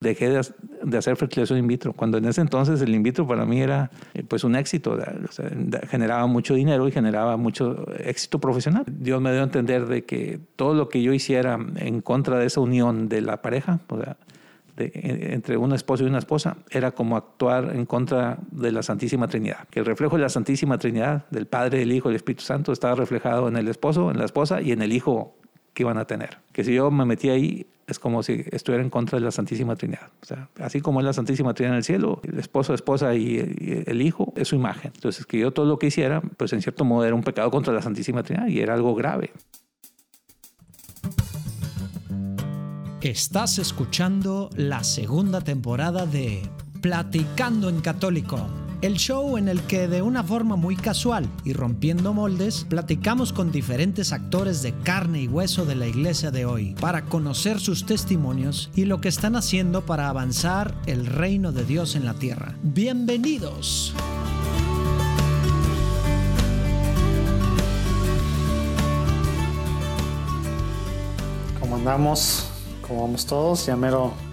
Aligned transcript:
dejé 0.00 0.30
de, 0.30 0.98
hacer 0.98 1.16
fertilización 1.16 1.58
in 1.58 1.66
vitro, 1.66 1.92
cuando 1.92 2.16
en 2.16 2.24
ese 2.24 2.40
entonces 2.40 2.80
el 2.80 2.94
in 2.94 3.02
vitro 3.02 3.26
para 3.26 3.44
mí 3.44 3.60
era 3.60 3.90
eh, 4.14 4.22
pues 4.22 4.44
un 4.44 4.56
éxito, 4.56 4.98
generaba 5.88 6.26
mucho 6.26 6.54
dinero 6.54 6.88
y 6.88 6.90
generaba 6.90 7.36
mucho 7.36 7.86
éxito 7.98 8.40
profesional. 8.40 8.84
Dios 8.86 9.20
me 9.20 9.30
dio 9.30 9.40
a 9.40 9.44
entender 9.44 9.86
de 9.86 10.04
que 10.04 10.40
todo 10.56 10.74
lo 10.74 10.88
que 10.88 11.02
yo 11.02 11.12
hiciera 11.12 11.58
en 11.76 12.00
contra 12.00 12.38
de 12.38 12.46
esa 12.46 12.60
unión 12.60 13.08
de 13.10 13.20
la 13.20 13.42
pareja, 13.42 13.80
o 13.88 14.00
sea, 14.00 14.16
entre 14.78 15.58
un 15.58 15.74
esposo 15.74 16.04
y 16.04 16.06
una 16.06 16.18
esposa, 16.18 16.56
era 16.70 16.92
como 16.92 17.18
actuar 17.18 17.76
en 17.76 17.84
contra 17.84 18.38
de 18.50 18.72
la 18.72 18.82
Santísima 18.82 19.28
Trinidad. 19.28 19.68
Que 19.68 19.80
el 19.80 19.84
reflejo 19.84 20.16
de 20.16 20.22
la 20.22 20.30
Santísima 20.30 20.78
Trinidad, 20.78 21.26
del 21.30 21.46
Padre, 21.46 21.82
el 21.82 21.92
Hijo 21.92 22.08
el 22.08 22.16
Espíritu 22.16 22.42
Santo, 22.42 22.72
estaba 22.72 22.94
reflejado 22.94 23.48
en 23.48 23.56
el 23.56 23.68
esposo, 23.68 24.10
en 24.10 24.16
la 24.16 24.24
esposa 24.24 24.62
y 24.62 24.72
en 24.72 24.80
el 24.80 24.92
Hijo 24.92 25.36
que 25.74 25.82
iban 25.82 25.98
a 25.98 26.06
tener. 26.06 26.38
Que 26.52 26.64
si 26.64 26.74
yo 26.74 26.90
me 26.90 27.04
metí 27.04 27.30
ahí, 27.30 27.66
es 27.86 27.98
como 27.98 28.22
si 28.22 28.44
estuviera 28.50 28.82
en 28.82 28.90
contra 28.90 29.18
de 29.18 29.24
la 29.24 29.30
Santísima 29.30 29.76
Trinidad. 29.76 30.08
O 30.22 30.24
sea, 30.24 30.48
así 30.60 30.80
como 30.80 31.00
es 31.00 31.06
la 31.06 31.12
Santísima 31.12 31.54
Trinidad 31.54 31.74
en 31.74 31.78
el 31.78 31.84
cielo, 31.84 32.20
el 32.22 32.38
esposo, 32.38 32.72
esposa 32.74 33.14
y 33.14 33.84
el 33.86 34.02
hijo 34.02 34.32
es 34.36 34.48
su 34.48 34.56
imagen. 34.56 34.92
Entonces, 34.94 35.26
que 35.26 35.38
yo 35.38 35.52
todo 35.52 35.66
lo 35.66 35.78
que 35.78 35.88
hiciera, 35.88 36.20
pues 36.20 36.52
en 36.52 36.62
cierto 36.62 36.84
modo 36.84 37.04
era 37.04 37.14
un 37.14 37.22
pecado 37.22 37.50
contra 37.50 37.72
la 37.74 37.82
Santísima 37.82 38.22
Trinidad 38.22 38.48
y 38.48 38.60
era 38.60 38.74
algo 38.74 38.94
grave. 38.94 39.32
Estás 43.02 43.58
escuchando 43.58 44.50
la 44.56 44.84
segunda 44.84 45.40
temporada 45.40 46.06
de 46.06 46.42
Platicando 46.82 47.68
en 47.68 47.80
Católico 47.80 48.46
el 48.82 48.94
show 48.94 49.36
en 49.36 49.48
el 49.48 49.62
que 49.62 49.88
de 49.88 50.00
una 50.00 50.24
forma 50.24 50.56
muy 50.56 50.74
casual 50.74 51.28
y 51.44 51.52
rompiendo 51.52 52.14
moldes, 52.14 52.66
platicamos 52.68 53.32
con 53.32 53.52
diferentes 53.52 54.12
actores 54.12 54.62
de 54.62 54.72
carne 54.72 55.22
y 55.22 55.28
hueso 55.28 55.66
de 55.66 55.74
la 55.74 55.86
iglesia 55.86 56.30
de 56.30 56.46
hoy 56.46 56.74
para 56.80 57.04
conocer 57.04 57.60
sus 57.60 57.84
testimonios 57.84 58.70
y 58.74 58.86
lo 58.86 59.00
que 59.00 59.08
están 59.08 59.36
haciendo 59.36 59.84
para 59.84 60.08
avanzar 60.08 60.74
el 60.86 61.06
reino 61.06 61.52
de 61.52 61.64
Dios 61.64 61.94
en 61.94 62.06
la 62.06 62.14
tierra. 62.14 62.56
Bienvenidos. 62.62 63.94
¿Cómo 71.60 71.76
andamos? 71.76 72.50
¿Cómo 72.86 73.02
vamos 73.02 73.26
todos? 73.26 73.66
Ya 73.66 73.76
mero 73.76 74.29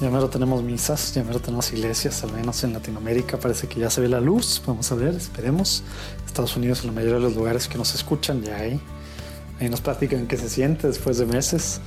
ya 0.00 0.08
mero 0.10 0.30
tenemos 0.30 0.62
misas, 0.62 1.12
ya 1.14 1.22
mero 1.22 1.40
tenemos 1.40 1.72
iglesias, 1.72 2.24
al 2.24 2.32
menos 2.32 2.64
en 2.64 2.72
Latinoamérica 2.72 3.38
parece 3.38 3.68
que 3.68 3.80
ya 3.80 3.90
se 3.90 4.00
ve 4.00 4.08
la 4.08 4.20
luz. 4.20 4.62
Vamos 4.66 4.90
a 4.90 4.94
ver, 4.94 5.14
esperemos. 5.14 5.82
Estados 6.26 6.56
Unidos, 6.56 6.80
en 6.80 6.86
la 6.86 6.92
mayoría 6.92 7.16
de 7.16 7.22
los 7.22 7.36
lugares 7.36 7.68
que 7.68 7.76
nos 7.76 7.94
escuchan, 7.94 8.42
ya 8.42 8.56
hay. 8.56 8.80
Ahí 9.60 9.68
nos 9.68 9.82
platican 9.82 10.26
qué 10.26 10.38
se 10.38 10.48
siente 10.48 10.86
después 10.86 11.18
de 11.18 11.26
meses. 11.26 11.80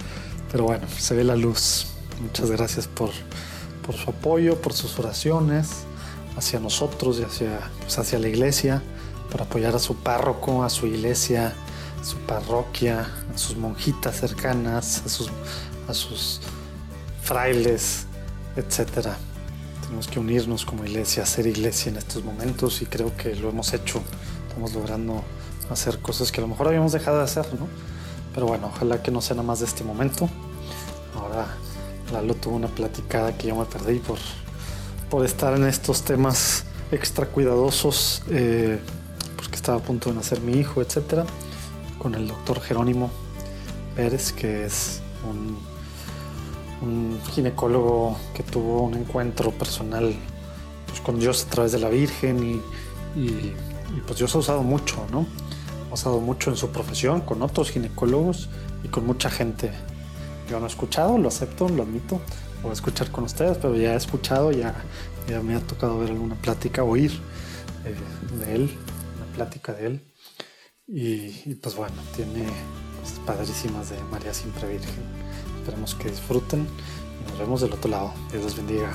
Pero 0.52 0.66
bueno, 0.66 0.86
se 1.00 1.16
ve 1.16 1.24
la 1.24 1.36
luz. 1.36 1.88
Muchas 2.22 2.52
gracias 2.52 2.88
por, 2.88 3.10
por 3.84 3.96
su 3.96 4.12
apoyo, 4.12 4.62
por 4.62 4.74
sus 4.74 5.00
oraciones 5.00 5.70
hacia 6.38 6.60
nosotros 6.60 7.20
y 7.20 7.24
hacia, 7.24 7.60
pues 7.82 7.98
hacia 7.98 8.20
la 8.20 8.28
iglesia, 8.28 8.84
por 9.32 9.42
apoyar 9.42 9.76
a 9.76 9.80
su 9.80 9.96
párroco, 9.96 10.64
a 10.64 10.70
su 10.70 10.86
iglesia, 10.86 11.54
a 12.00 12.04
su 12.04 12.18
parroquia, 12.18 13.08
a 13.34 13.38
sus 13.38 13.58
monjitas 13.58 14.20
cercanas, 14.20 15.02
a 15.04 15.10
sus, 15.10 15.32
a 15.88 15.94
sus 15.96 16.42
frailes, 17.24 18.06
etcétera. 18.56 19.18
Tenemos 19.82 20.08
que 20.08 20.20
unirnos 20.20 20.66
como 20.66 20.86
iglesia, 20.86 21.24
hacer 21.24 21.48
iglesia 21.48 21.90
en 21.90 21.98
estos 21.98 22.24
momentos 22.24 22.82
y 22.82 22.86
creo 22.86 23.16
que 23.16 23.36
lo 23.36 23.50
hemos 23.50 23.74
hecho. 23.74 24.02
Estamos 24.48 24.74
logrando 24.74 25.24
hacer 25.70 26.00
cosas 26.00 26.32
que 26.32 26.42
a 26.42 26.44
lo 26.44 26.48
mejor 26.48 26.68
habíamos 26.68 26.92
dejado 26.92 27.18
de 27.18 27.24
hacer, 27.24 27.48
¿no? 27.60 27.68
Pero 28.34 28.48
bueno, 28.48 28.68
ojalá 28.74 29.02
que 29.02 29.12
no 29.12 29.22
sea 29.22 29.36
nada 29.36 29.48
más 29.48 29.60
de 29.60 29.66
este 29.66 29.84
momento. 29.84 30.30
Ahora 31.16 31.48
Lalo 32.12 32.36
tuvo 32.36 32.56
una 32.56 32.68
platicada 32.68 33.38
que 33.38 33.48
yo 33.48 33.56
me 33.56 33.66
perdí 33.66 34.00
por, 34.00 34.20
por 35.10 35.26
estar 35.26 35.56
en 35.56 35.66
estos 35.66 36.04
temas 36.04 36.66
extra 36.92 37.26
cuidadosos, 37.26 38.24
eh, 38.30 38.80
porque 39.36 39.56
estaba 39.56 39.78
a 39.78 39.82
punto 39.82 40.10
de 40.10 40.16
nacer 40.16 40.42
mi 40.42 40.54
hijo, 40.54 40.82
etcétera, 40.82 41.26
con 42.00 42.16
el 42.16 42.28
doctor 42.28 42.62
Jerónimo 42.62 43.10
Pérez, 43.96 44.32
que 44.34 44.66
es 44.66 45.02
un 45.30 45.73
un 46.84 47.20
ginecólogo 47.32 48.18
que 48.34 48.44
tuvo 48.44 48.84
un 48.84 48.96
encuentro 48.96 49.52
personal 49.52 50.14
pues, 50.86 51.00
con 51.00 51.20
Dios 51.20 51.46
a 51.46 51.50
través 51.50 51.72
de 51.72 51.80
la 51.80 51.90
Virgen 51.90 52.62
y, 53.16 53.54
pues 54.06 54.20
Dios 54.20 54.36
ha 54.36 54.40
usado 54.40 54.64
mucho, 54.64 55.06
¿no? 55.12 55.26
Ha 55.90 55.94
usado 55.94 56.20
mucho 56.20 56.50
en 56.50 56.58
su 56.58 56.70
profesión 56.70 57.22
con 57.22 57.42
otros 57.42 57.72
ginecólogos 57.72 58.50
y 58.84 58.88
con 58.90 59.06
mucha 59.06 59.30
gente. 59.30 59.72
Yo 60.50 60.60
no 60.60 60.66
he 60.66 60.70
escuchado, 60.70 61.18
lo 61.18 61.30
acepto, 61.30 61.70
lo 61.70 61.84
admito, 61.84 62.20
voy 62.62 62.72
a 62.72 62.74
escuchar 62.74 63.12
con 63.12 63.24
ustedes, 63.24 63.58
pero 63.58 63.76
ya 63.76 63.94
he 63.94 63.96
escuchado, 63.96 64.52
ya, 64.52 64.76
ya 65.28 65.42
me 65.42 65.56
ha 65.56 65.60
tocado 65.62 66.00
ver 66.00 66.10
alguna 66.10 66.36
plática, 66.36 66.84
oír 66.84 67.12
eh, 67.86 67.96
de 68.38 68.56
él, 68.56 68.78
una 69.18 69.34
plática 69.34 69.74
de 69.74 69.88
él. 69.88 70.14
Y, 70.86 71.50
y 71.50 71.56
pues 71.62 71.76
bueno, 71.76 71.96
tiene 72.16 72.46
cosas 73.00 73.20
padrísimas 73.26 73.90
de 73.90 74.04
María 74.12 74.34
Siempre 74.34 74.68
Virgen. 74.68 75.23
Esperemos 75.64 75.96
que 75.96 76.10
disfruten 76.10 76.68
y 77.22 77.30
nos 77.30 77.40
vemos 77.40 77.62
del 77.62 77.72
otro 77.72 77.90
lado. 77.90 78.14
Dios 78.30 78.44
los 78.44 78.58
bendiga. 78.58 78.92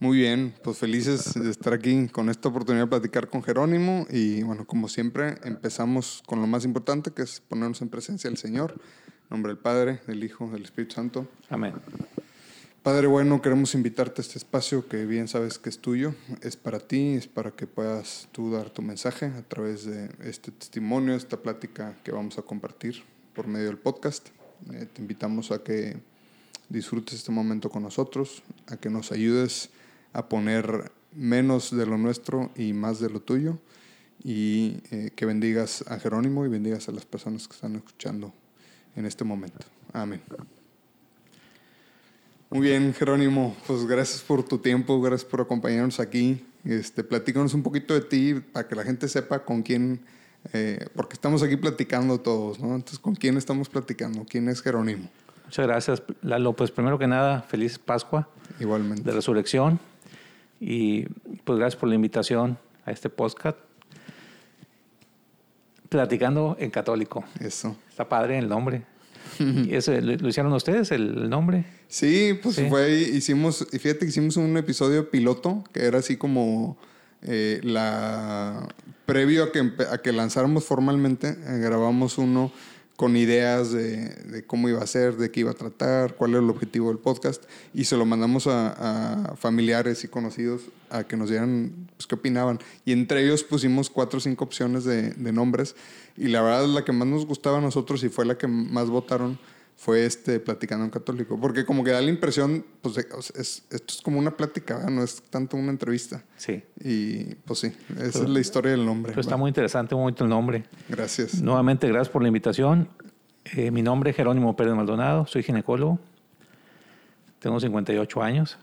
Muy 0.00 0.16
bien, 0.16 0.52
pues 0.64 0.78
felices 0.78 1.34
de 1.34 1.48
estar 1.48 1.72
aquí 1.72 2.08
con 2.08 2.28
esta 2.28 2.48
oportunidad 2.48 2.86
de 2.86 2.90
platicar 2.90 3.28
con 3.28 3.44
Jerónimo 3.44 4.04
y 4.10 4.42
bueno, 4.42 4.66
como 4.66 4.88
siempre 4.88 5.36
empezamos 5.44 6.24
con 6.26 6.40
lo 6.40 6.48
más 6.48 6.64
importante 6.64 7.12
que 7.12 7.22
es 7.22 7.40
ponernos 7.40 7.82
en 7.82 7.88
presencia 7.88 8.28
del 8.28 8.38
Señor, 8.38 8.72
en 8.72 9.28
nombre 9.30 9.52
del 9.52 9.62
Padre, 9.62 10.00
del 10.08 10.24
Hijo, 10.24 10.50
del 10.50 10.64
Espíritu 10.64 10.96
Santo. 10.96 11.28
Amén. 11.48 11.74
Padre 12.82 13.06
bueno, 13.06 13.40
queremos 13.40 13.76
invitarte 13.76 14.20
a 14.20 14.24
este 14.24 14.38
espacio 14.38 14.88
que 14.88 15.06
bien 15.06 15.28
sabes 15.28 15.60
que 15.60 15.68
es 15.68 15.78
tuyo, 15.78 16.16
es 16.40 16.56
para 16.56 16.80
ti, 16.80 17.14
es 17.14 17.28
para 17.28 17.52
que 17.52 17.68
puedas 17.68 18.28
tú 18.32 18.50
dar 18.50 18.70
tu 18.70 18.82
mensaje 18.82 19.26
a 19.26 19.42
través 19.42 19.84
de 19.84 20.10
este 20.24 20.50
testimonio, 20.50 21.14
esta 21.14 21.36
plática 21.36 21.96
que 22.02 22.10
vamos 22.10 22.38
a 22.38 22.42
compartir 22.42 23.04
por 23.36 23.46
medio 23.46 23.66
del 23.66 23.78
podcast. 23.78 24.30
Eh, 24.72 24.88
te 24.92 25.00
invitamos 25.00 25.52
a 25.52 25.62
que 25.62 25.96
disfrutes 26.70 27.14
este 27.14 27.30
momento 27.30 27.70
con 27.70 27.84
nosotros, 27.84 28.42
a 28.66 28.76
que 28.76 28.90
nos 28.90 29.12
ayudes 29.12 29.70
a 30.12 30.28
poner 30.28 30.90
menos 31.14 31.70
de 31.70 31.86
lo 31.86 31.98
nuestro 31.98 32.50
y 32.56 32.72
más 32.72 32.98
de 32.98 33.10
lo 33.10 33.20
tuyo 33.20 33.58
y 34.24 34.78
eh, 34.90 35.12
que 35.14 35.24
bendigas 35.24 35.84
a 35.86 36.00
Jerónimo 36.00 36.44
y 36.44 36.48
bendigas 36.48 36.88
a 36.88 36.92
las 36.92 37.06
personas 37.06 37.46
que 37.46 37.54
están 37.54 37.76
escuchando 37.76 38.32
en 38.96 39.06
este 39.06 39.22
momento. 39.22 39.64
Amén. 39.92 40.20
Muy 42.52 42.68
bien, 42.68 42.92
Jerónimo, 42.92 43.56
pues 43.66 43.86
gracias 43.86 44.20
por 44.20 44.42
tu 44.42 44.58
tiempo, 44.58 45.00
gracias 45.00 45.24
por 45.24 45.40
acompañarnos 45.40 45.98
aquí. 45.98 46.44
Este, 46.66 47.02
platícanos 47.02 47.54
un 47.54 47.62
poquito 47.62 47.94
de 47.94 48.02
ti 48.02 48.34
para 48.34 48.68
que 48.68 48.74
la 48.74 48.84
gente 48.84 49.08
sepa 49.08 49.42
con 49.42 49.62
quién, 49.62 50.04
eh, 50.52 50.86
porque 50.94 51.14
estamos 51.14 51.42
aquí 51.42 51.56
platicando 51.56 52.20
todos, 52.20 52.60
¿no? 52.60 52.74
Entonces, 52.74 52.98
¿con 52.98 53.14
quién 53.14 53.38
estamos 53.38 53.70
platicando? 53.70 54.26
¿Quién 54.28 54.50
es 54.50 54.60
Jerónimo? 54.60 55.08
Muchas 55.46 55.66
gracias, 55.66 56.02
Lalo. 56.20 56.52
Pues 56.52 56.70
primero 56.70 56.98
que 56.98 57.06
nada, 57.06 57.40
feliz 57.40 57.78
Pascua. 57.78 58.28
Igualmente. 58.60 59.02
De 59.02 59.12
resurrección. 59.12 59.80
Y 60.60 61.06
pues 61.44 61.58
gracias 61.58 61.80
por 61.80 61.88
la 61.88 61.94
invitación 61.94 62.58
a 62.84 62.90
este 62.90 63.08
podcast. 63.08 63.56
Platicando 65.88 66.54
en 66.60 66.70
católico. 66.70 67.24
Eso. 67.40 67.76
Está 67.88 68.06
padre 68.10 68.36
el 68.36 68.46
nombre. 68.46 68.91
¿Y 69.38 69.74
eso, 69.74 69.92
lo 70.00 70.28
hicieron 70.28 70.52
ustedes, 70.52 70.90
el 70.90 71.28
nombre? 71.28 71.64
Sí, 71.88 72.38
pues 72.42 72.60
fue, 72.68 72.92
hicimos, 72.92 73.66
y 73.72 73.78
fíjate 73.78 74.00
que 74.00 74.06
hicimos 74.06 74.36
un 74.36 74.56
episodio 74.56 75.10
piloto, 75.10 75.64
que 75.72 75.84
era 75.84 75.98
así 75.98 76.16
como 76.16 76.76
eh, 77.22 77.60
la 77.62 78.68
previo 79.06 79.44
a 79.44 79.52
que, 79.52 79.72
a 79.90 79.98
que 79.98 80.12
lanzáramos 80.12 80.64
formalmente, 80.64 81.28
eh, 81.28 81.58
grabamos 81.58 82.18
uno 82.18 82.52
con 83.02 83.16
ideas 83.16 83.72
de, 83.72 84.44
cómo 84.46 84.68
iba 84.68 84.80
a 84.80 84.86
ser, 84.86 85.16
de 85.16 85.32
qué 85.32 85.40
iba 85.40 85.50
a 85.50 85.54
tratar, 85.54 86.14
cuál 86.14 86.30
era 86.30 86.38
el 86.38 86.48
objetivo 86.48 86.86
del 86.86 86.98
podcast, 86.98 87.42
y 87.74 87.82
se 87.82 87.96
lo 87.96 88.06
mandamos 88.06 88.46
a, 88.46 89.34
familiares 89.36 90.04
y 90.04 90.06
conocidos 90.06 90.62
a 90.88 91.02
que 91.02 91.16
nos 91.16 91.28
dieran 91.28 91.88
pues, 91.96 92.06
qué 92.06 92.14
opinaban. 92.14 92.60
Y 92.84 92.92
entre 92.92 93.24
ellos 93.24 93.42
pusimos 93.42 93.90
cuatro 93.90 94.18
o 94.18 94.20
cinco 94.20 94.44
opciones 94.44 94.84
de, 94.84 95.10
de 95.10 95.32
nombres, 95.32 95.74
y 96.16 96.28
la 96.28 96.42
verdad 96.42 96.64
la 96.66 96.84
que 96.84 96.92
más 96.92 97.08
nos 97.08 97.26
gustaba 97.26 97.58
a 97.58 97.60
nosotros 97.60 98.04
y 98.04 98.08
fue 98.08 98.24
la 98.24 98.38
que 98.38 98.46
más 98.46 98.88
votaron 98.88 99.36
fue 99.82 100.06
este 100.06 100.38
platicando 100.38 100.84
en 100.84 100.92
católico, 100.92 101.36
porque 101.40 101.64
como 101.66 101.82
que 101.82 101.90
da 101.90 102.00
la 102.00 102.08
impresión, 102.08 102.64
pues 102.82 102.98
es, 103.34 103.64
esto 103.68 103.94
es 103.94 104.00
como 104.00 104.16
una 104.16 104.36
plática, 104.36 104.88
no 104.88 105.02
es 105.02 105.22
tanto 105.22 105.56
una 105.56 105.70
entrevista. 105.70 106.22
Sí. 106.36 106.62
Y 106.78 107.34
pues 107.34 107.58
sí, 107.58 107.72
esa 107.98 108.22
es 108.22 108.28
la 108.28 108.38
historia 108.38 108.70
del 108.70 108.86
nombre. 108.86 109.10
Pero 109.10 109.20
está 109.20 109.36
muy 109.36 109.48
interesante, 109.48 109.96
muy 109.96 110.02
bonito 110.02 110.22
el 110.22 110.30
nombre. 110.30 110.62
Gracias. 110.88 111.42
Nuevamente, 111.42 111.88
gracias 111.88 112.10
por 112.10 112.22
la 112.22 112.28
invitación. 112.28 112.88
Eh, 113.56 113.72
mi 113.72 113.82
nombre 113.82 114.10
es 114.10 114.16
Jerónimo 114.16 114.54
Pérez 114.54 114.72
Maldonado, 114.72 115.26
soy 115.26 115.42
ginecólogo, 115.42 115.98
tengo 117.40 117.58
58 117.58 118.22
años. 118.22 118.58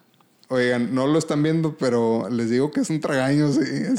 Oigan, 0.47 0.95
no 0.95 1.05
lo 1.05 1.19
están 1.19 1.43
viendo, 1.43 1.75
pero 1.75 2.29
les 2.29 2.49
digo 2.49 2.71
que 2.71 2.79
es 2.79 2.89
un 2.89 3.01
tragaño. 3.01 3.49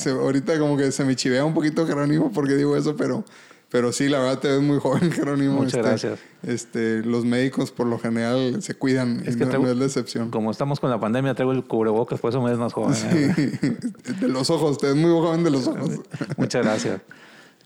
ahorita 0.06 0.58
como 0.58 0.78
que 0.78 0.90
se 0.90 1.04
me 1.04 1.14
chivea 1.16 1.44
un 1.44 1.52
poquito 1.52 1.86
Jerónimo 1.86 2.32
porque 2.32 2.54
digo 2.54 2.78
eso, 2.78 2.96
pero 2.96 3.26
Pero 3.70 3.92
sí, 3.92 4.08
la 4.08 4.18
verdad 4.18 4.40
te 4.40 4.48
ves 4.48 4.60
muy 4.60 4.78
joven, 4.80 5.12
Jerónimo. 5.12 5.54
Muchas 5.54 5.74
Este, 5.74 5.88
gracias. 5.88 6.18
Este, 6.42 7.02
los 7.04 7.24
médicos 7.24 7.70
por 7.70 7.86
lo 7.86 7.98
general 7.98 8.60
se 8.62 8.74
cuidan 8.74 9.22
Es 9.24 9.36
y 9.36 9.38
que 9.38 9.44
no, 9.44 9.50
traigo- 9.52 9.62
no 9.64 9.70
es 9.70 9.76
la 9.76 9.84
excepción. 9.84 10.30
Como 10.30 10.50
estamos 10.50 10.80
con 10.80 10.90
la 10.90 10.98
pandemia, 10.98 11.34
traigo 11.34 11.52
el 11.52 11.64
cubrebocas, 11.64 12.18
por 12.20 12.30
eso 12.30 12.42
me 12.42 12.50
ves 12.50 12.58
más 12.58 12.72
joven. 12.72 12.96
¿eh? 13.12 13.78
De 14.20 14.28
los 14.28 14.50
ojos, 14.50 14.78
te 14.78 14.88
ves 14.88 14.96
muy 14.96 15.10
joven 15.10 15.44
de 15.44 15.50
los 15.50 15.68
ojos. 15.68 16.00
Muchas 16.36 16.64
gracias. 16.64 17.00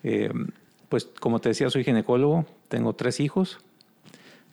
Eh, 0.02 0.30
pues 0.90 1.08
como 1.20 1.40
te 1.40 1.48
decía, 1.48 1.70
soy 1.70 1.84
ginecólogo, 1.84 2.44
tengo 2.68 2.92
tres 2.94 3.18
hijos. 3.20 3.58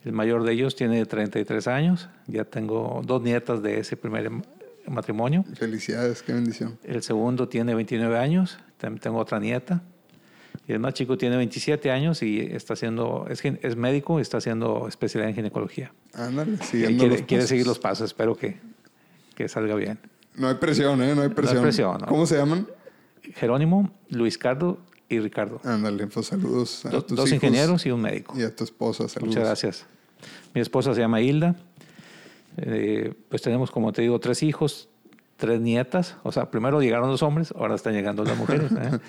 El 0.06 0.14
mayor 0.14 0.44
de 0.46 0.54
ellos 0.54 0.76
tiene 0.76 1.06
33 1.06 1.68
años. 1.68 2.08
Ya 2.28 2.46
tengo 2.46 3.02
dos 3.06 3.22
nietas 3.22 3.62
de 3.62 3.80
ese 3.80 3.98
primer 3.98 4.26
em- 4.26 4.42
matrimonio. 4.88 5.44
Felicidades, 5.56 6.24
qué 6.24 6.34
bendición. 6.34 6.78
El 6.84 7.04
segundo 7.04 7.50
tiene 7.50 7.76
29 7.76 8.18
años. 8.18 8.58
También 8.78 9.02
tengo 9.02 9.18
otra 9.20 9.40
nieta. 9.40 9.84
Y 10.68 10.74
el 10.74 10.80
más 10.80 10.94
chico 10.94 11.18
tiene 11.18 11.38
27 11.38 11.90
años 11.92 12.22
y 12.22 12.40
está 12.40 12.74
haciendo, 12.74 13.26
es, 13.30 13.44
es 13.44 13.76
médico 13.76 14.20
y 14.20 14.22
está 14.22 14.38
haciendo 14.38 14.88
especialidad 14.88 15.30
en 15.30 15.36
ginecología. 15.36 15.92
Ándale, 16.14 16.54
Y 16.62 16.66
siguiendo 16.66 17.00
quiere, 17.00 17.16
los 17.18 17.26
quiere 17.28 17.48
seguir 17.48 17.68
los 17.68 17.80
pasos. 17.80 18.06
Espero 18.06 18.36
que, 18.36 18.58
que 19.36 19.48
salga 19.50 19.76
bien. 19.76 19.98
No 20.36 20.48
hay 20.48 20.56
presión, 20.56 21.02
¿eh? 21.02 21.14
No 21.16 21.24
hay 21.24 21.30
presión. 21.30 21.62
presión, 21.64 21.98
no. 22.00 22.08
¿Cómo 22.08 22.26
se 22.26 22.38
llaman? 22.38 22.68
Jerónimo, 23.36 23.92
Luis 24.10 24.38
Cardo 24.38 24.78
y 25.10 25.20
Ricardo. 25.20 25.60
Ándale, 25.64 26.08
pues 26.08 26.28
saludos 26.28 26.86
a 26.86 26.90
Do- 26.90 27.02
tus 27.04 27.18
dos 27.18 27.28
hijos 27.30 27.44
ingenieros 27.44 27.86
y 27.86 27.92
un 27.92 28.02
médico. 28.02 28.34
y 28.38 28.44
a 28.44 28.56
tu 28.56 28.64
esposa. 28.64 29.10
Saludos. 29.10 29.30
Muchas 29.36 29.44
gracias. 29.48 29.86
Mi 30.54 30.62
esposa 30.62 30.94
se 30.94 31.02
llama 31.02 31.22
Hilda. 31.22 31.56
Eh, 32.58 33.14
pues 33.30 33.42
tenemos, 33.42 33.72
como 33.72 33.92
te 33.94 34.02
digo, 34.04 34.20
tres 34.20 34.44
hijos, 34.44 34.90
tres 35.38 35.60
nietas. 35.60 36.16
O 36.24 36.32
sea, 36.32 36.50
primero 36.52 36.82
llegaron 36.82 37.10
los 37.10 37.24
hombres, 37.24 37.52
ahora 37.58 37.76
están 37.76 37.94
llegando 37.94 38.24
las 38.24 38.38
mujeres. 38.38 38.72
¿eh? 38.72 39.00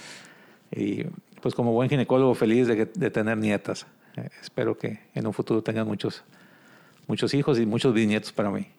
y 0.80 1.06
pues 1.42 1.54
como 1.54 1.72
buen 1.72 1.90
ginecólogo, 1.90 2.34
feliz 2.34 2.66
de, 2.66 2.86
de 2.86 3.10
tener 3.10 3.36
nietas. 3.36 3.86
Eh, 4.16 4.28
espero 4.40 4.78
que 4.78 5.00
en 5.14 5.26
un 5.26 5.32
futuro 5.32 5.62
tengan 5.62 5.86
muchos, 5.86 6.22
muchos 7.06 7.34
hijos 7.34 7.58
y 7.58 7.66
muchos 7.66 7.92
bisnietos 7.92 8.32
para 8.32 8.50
mí. 8.50 8.68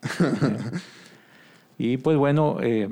Y 1.78 1.98
pues 1.98 2.18
bueno, 2.18 2.58
eh, 2.62 2.90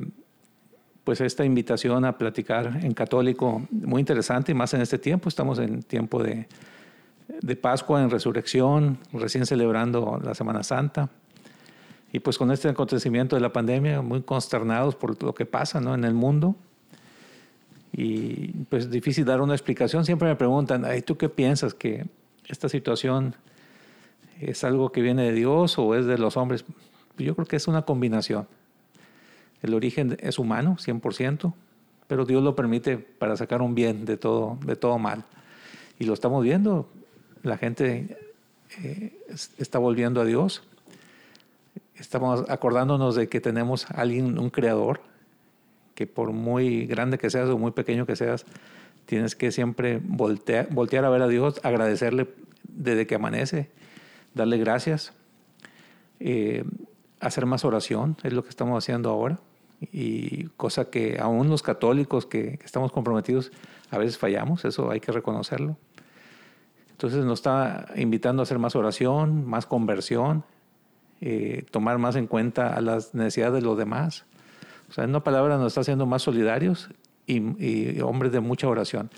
pues 1.04 1.22
esta 1.22 1.46
invitación 1.46 2.06
a 2.06 2.18
platicar 2.18 2.80
en 2.84 2.94
católico, 2.94 3.68
muy 3.72 4.00
interesante, 4.00 4.52
y 4.52 4.56
más 4.56 4.74
en 4.74 4.82
este 4.82 4.98
tiempo, 4.98 5.30
estamos 5.30 5.60
en 5.60 5.84
tiempo 5.84 6.22
de, 6.22 6.48
de 7.42 7.56
Pascua, 7.56 8.02
en 8.02 8.10
resurrección, 8.10 8.98
recién 9.14 9.46
celebrando 9.46 10.20
la 10.24 10.34
Semana 10.34 10.64
Santa. 10.64 11.10
Y 12.14 12.20
pues 12.20 12.38
con 12.38 12.52
este 12.52 12.68
acontecimiento 12.68 13.36
de 13.36 13.42
la 13.42 13.54
pandemia, 13.54 14.02
muy 14.02 14.22
consternados 14.22 14.96
por 14.96 15.22
lo 15.24 15.34
que 15.34 15.46
pasa 15.46 15.80
¿no? 15.80 15.96
en 15.96 16.04
el 16.04 16.14
mundo. 16.14 16.56
Y 17.94 18.48
pues 18.70 18.90
difícil 18.90 19.26
dar 19.26 19.42
una 19.42 19.54
explicación. 19.54 20.06
Siempre 20.06 20.28
me 20.30 20.36
preguntan, 20.36 20.86
Ay, 20.86 21.02
¿tú 21.02 21.18
qué 21.18 21.30
piensas? 21.30 21.74
¿Que 21.74 22.06
esta 22.48 22.70
situación 22.70 23.36
es 24.40 24.64
algo 24.64 24.92
que 24.92 25.02
viene 25.02 25.24
de 25.24 25.34
Dios 25.34 25.78
o 25.78 25.96
es 25.96 26.06
de 26.06 26.18
los 26.18 26.38
hombres? 26.38 26.64
Yo 27.18 27.36
creo 27.36 27.46
que 27.46 27.58
es 27.58 27.68
una 27.68 27.82
combinación. 27.84 28.48
El 29.62 29.74
origen 29.74 30.18
es 30.22 30.40
humano, 30.40 30.78
100%, 30.80 31.54
pero 32.08 32.26
Dios 32.26 32.42
lo 32.42 32.56
permite 32.56 32.98
para 32.98 33.36
sacar 33.38 33.62
un 33.62 33.76
bien 33.76 34.06
de 34.06 34.18
todo, 34.18 34.58
de 34.66 34.76
todo 34.76 34.98
mal. 34.98 35.24
Y 36.00 36.06
lo 36.06 36.14
estamos 36.14 36.44
viendo. 36.44 36.90
La 37.44 37.58
gente 37.58 38.18
eh, 38.82 39.20
es- 39.28 39.52
está 39.58 39.78
volviendo 39.80 40.22
a 40.22 40.26
Dios. 40.26 40.64
Estamos 41.96 42.50
acordándonos 42.50 43.16
de 43.16 43.28
que 43.30 43.40
tenemos 43.42 43.90
a 43.92 44.02
alguien, 44.02 44.40
un 44.40 44.50
creador, 44.50 45.02
que 46.02 46.08
por 46.08 46.32
muy 46.32 46.88
grande 46.88 47.20
que 47.20 47.30
seas 47.30 47.48
o 47.50 47.60
muy 47.60 47.72
pequeño 47.72 48.08
que 48.08 48.16
seas, 48.16 48.46
tienes 49.06 49.36
que 49.36 49.52
siempre 49.52 50.02
voltear, 50.04 50.68
voltear 50.72 51.06
a 51.06 51.12
ver 51.12 51.22
a 51.22 51.28
Dios, 51.28 51.62
agradecerle 51.64 52.28
desde 52.64 53.06
que 53.06 53.14
amanece, 53.14 53.70
darle 54.34 54.58
gracias, 54.58 55.14
eh, 56.20 56.64
hacer 57.20 57.46
más 57.46 57.66
oración, 57.66 58.18
es 58.24 58.34
lo 58.34 58.42
que 58.42 58.50
estamos 58.50 58.84
haciendo 58.84 59.12
ahora, 59.12 59.40
y 59.92 60.46
cosa 60.58 60.90
que 60.90 61.20
aún 61.20 61.50
los 61.50 61.62
católicos 61.62 62.26
que, 62.26 62.60
estamos 62.66 62.92
comprometidos 62.92 63.52
a 63.92 64.00
veces 64.00 64.18
fallamos, 64.18 64.66
eso 64.66 64.90
hay 64.90 65.02
que 65.02 65.12
reconocerlo. 65.12 65.78
Entonces 66.90 67.24
nos 67.26 67.40
está 67.40 67.92
invitando 67.96 68.42
a 68.42 68.44
hacer 68.44 68.58
más 68.58 68.76
oración, 68.76 69.46
más 69.46 69.68
conversión, 69.68 70.46
eh, 71.20 71.64
tomar 71.70 72.00
más 72.00 72.16
en 72.16 72.26
cuenta 72.26 72.74
a 72.74 72.82
las 72.82 73.14
necesidades 73.14 73.54
de 73.54 73.62
los 73.62 73.78
demás. 73.78 74.26
O 74.92 74.94
sea, 74.94 75.06
en 75.06 75.10
una 75.12 75.24
palabra 75.24 75.58
nos 75.58 75.68
está 75.70 75.82
haciendo 75.82 76.06
más 76.06 76.22
solidarios 76.22 76.90
y, 77.26 77.38
y 77.66 78.00
hombres 78.02 78.32
de 78.32 78.42
mucha 78.42 78.68
oración. 78.68 79.10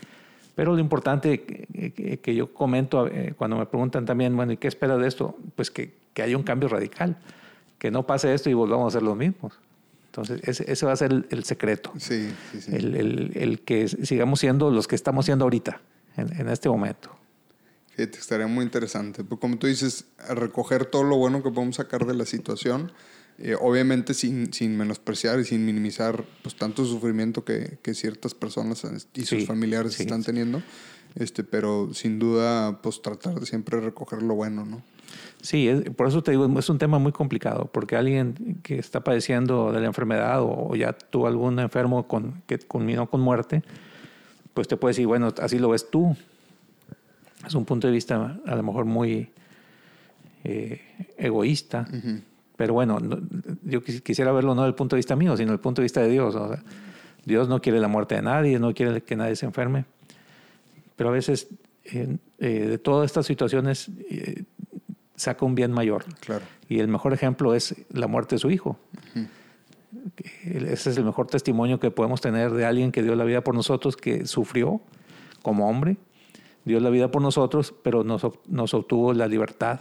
Pero 0.55 0.73
lo 0.73 0.79
importante 0.79 1.41
que, 1.41 1.91
que- 1.91 2.19
que 2.19 2.35
yo 2.35 2.53
comento 2.53 3.07
eh, 3.07 3.33
cuando 3.35 3.57
me 3.57 3.65
preguntan 3.65 4.05
también, 4.05 4.35
bueno, 4.35 4.51
¿y 4.53 4.57
qué 4.57 4.67
espera 4.67 4.97
de 4.97 5.07
esto? 5.07 5.35
Pues 5.55 5.71
que, 5.71 5.93
que 6.13 6.21
haya 6.21 6.37
un 6.37 6.43
cambio 6.43 6.69
radical, 6.69 7.17
que 7.79 7.89
no 7.89 8.05
pase 8.05 8.33
esto 8.33 8.49
y 8.49 8.53
volvamos 8.53 8.93
a 8.93 8.99
ser 8.99 9.03
los 9.03 9.17
mismos. 9.17 9.53
Entonces, 10.05 10.41
ese, 10.47 10.71
ese 10.71 10.85
va 10.85 10.91
a 10.91 10.95
ser 10.95 11.11
el, 11.11 11.25
el 11.31 11.43
secreto, 11.43 11.91
Sí, 11.97 12.31
sí, 12.51 12.61
sí. 12.61 12.75
el, 12.75 12.95
el- 12.95 13.31
el 13.35 13.59
que 13.61 13.87
sigamos 13.87 14.39
siendo 14.41 14.69
los 14.69 14.87
que 14.87 14.93
estamos 14.93 15.25
siendo 15.25 15.43
ahorita, 15.45 15.81
en, 16.17 16.39
en 16.39 16.49
este 16.49 16.69
momento. 16.69 17.09
Fíjate, 17.95 18.19
estaría 18.19 18.45
muy 18.45 18.63
interesante. 18.63 19.23
Pues 19.23 19.41
como 19.41 19.57
tú 19.57 19.65
dices, 19.65 20.05
recoger 20.29 20.85
todo 20.85 21.03
lo 21.03 21.15
bueno 21.17 21.41
que 21.41 21.49
podemos 21.49 21.77
sacar 21.77 22.05
de 22.05 22.13
la 22.13 22.25
situación, 22.25 22.91
eh, 23.39 23.55
obviamente 23.59 24.13
sin, 24.13 24.53
sin 24.53 24.77
menospreciar 24.77 25.39
y 25.39 25.45
sin 25.45 25.65
minimizar 25.65 26.23
pues 26.41 26.55
tanto 26.55 26.85
sufrimiento 26.85 27.43
que, 27.43 27.77
que 27.81 27.93
ciertas 27.93 28.33
personas 28.33 28.83
y 29.13 29.21
sus 29.25 29.39
Sí, 29.41 29.45
familiares 29.45 29.93
sí. 29.95 30.03
están 30.03 30.23
teniendo, 30.23 30.61
este, 31.15 31.43
pero 31.43 31.93
sin 31.93 32.19
duda 32.19 32.81
pues 32.81 33.01
tratar 33.01 33.39
de 33.39 33.45
siempre 33.45 33.79
recoger 33.81 34.21
lo 34.23 34.35
bueno, 34.35 34.65
¿no? 34.65 34.81
Sí, 35.41 35.67
es- 35.67 35.89
por 35.91 36.07
eso 36.07 36.23
te 36.23 36.31
digo, 36.31 36.47
es 36.57 36.69
un 36.69 36.77
tema 36.77 36.99
muy 36.99 37.11
complicado, 37.11 37.69
porque 37.73 37.95
alguien 37.95 38.59
que 38.63 38.79
está 38.79 39.03
padeciendo 39.03 39.71
de 39.71 39.81
la 39.81 39.87
enfermedad 39.87 40.41
o, 40.41 40.69
o 40.69 40.75
ya 40.75 40.93
tuvo 40.93 41.27
algún 41.27 41.59
enfermo 41.59 42.07
con, 42.07 42.41
que 42.47 42.57
culminó 42.59 43.09
con 43.09 43.19
muerte, 43.21 43.61
pues 44.53 44.67
te 44.67 44.77
puede 44.77 44.91
decir, 44.93 45.05
bueno, 45.07 45.33
así 45.41 45.59
lo 45.59 45.69
ves 45.69 45.89
tú. 45.89 46.15
Es 47.45 47.55
un 47.55 47.65
punto 47.65 47.87
de 47.87 47.93
vista 47.93 48.39
a 48.45 48.55
lo 48.55 48.63
mejor 48.63 48.85
muy 48.85 49.29
eh, 50.45 50.81
egoísta, 51.17 51.87
pero 52.55 52.73
bueno, 52.73 52.99
no- 52.99 53.19
yo 53.63 53.81
quis- 53.81 54.01
quisiera 54.01 54.31
verlo 54.31 54.53
no 54.55 54.61
desde 54.61 54.69
el 54.69 54.75
punto 54.75 54.95
de 54.95 54.99
vista 54.99 55.15
mío, 55.15 55.35
sino 55.37 55.47
desde 55.47 55.55
el 55.55 55.59
punto 55.61 55.81
de 55.81 55.85
vista 55.85 56.01
de 56.01 56.09
Dios. 56.09 56.35
o 56.35 56.47
sea, 56.49 56.63
Dios 57.25 57.47
no 57.47 57.61
quiere 57.61 57.79
la 57.79 57.87
muerte 57.87 58.15
de 58.15 58.21
nadie, 58.21 58.59
no 58.59 58.73
quiere 58.73 59.01
que 59.01 59.15
nadie 59.15 59.35
se 59.35 59.45
enferme, 59.45 59.85
pero 60.95 61.09
a 61.09 61.13
veces 61.13 61.47
eh, 61.85 62.17
eh, 62.39 62.47
de 62.67 62.77
todas 62.77 63.05
estas 63.05 63.25
situaciones 63.25 63.89
eh, 64.09 64.43
saca 65.15 65.45
un 65.45 65.55
bien 65.55 65.71
mayor. 65.71 66.05
Claro. 66.21 66.43
Y 66.69 66.79
el 66.79 66.87
mejor 66.87 67.13
ejemplo 67.13 67.53
es 67.55 67.75
la 67.91 68.07
muerte 68.07 68.35
de 68.35 68.39
su 68.39 68.49
hijo. 68.51 68.77
Ese 70.43 70.89
es 70.89 70.97
el 70.97 71.05
mejor 71.05 71.27
testimonio 71.27 71.79
que 71.79 71.91
podemos 71.91 72.19
tener 72.21 72.51
de 72.51 72.65
alguien 72.65 72.91
que 72.91 73.03
dio 73.03 73.15
la 73.15 73.23
vida 73.23 73.41
por 73.41 73.53
nosotros, 73.55 73.95
que 73.95 74.25
sufrió 74.25 74.81
como 75.41 75.69
hombre, 75.69 75.97
dio 76.65 76.79
la 76.79 76.89
vida 76.89 77.11
por 77.11 77.21
nosotros, 77.21 77.73
pero 77.83 78.03
nos, 78.03 78.25
nos 78.47 78.73
obtuvo 78.73 79.13
la 79.13 79.27
libertad 79.27 79.79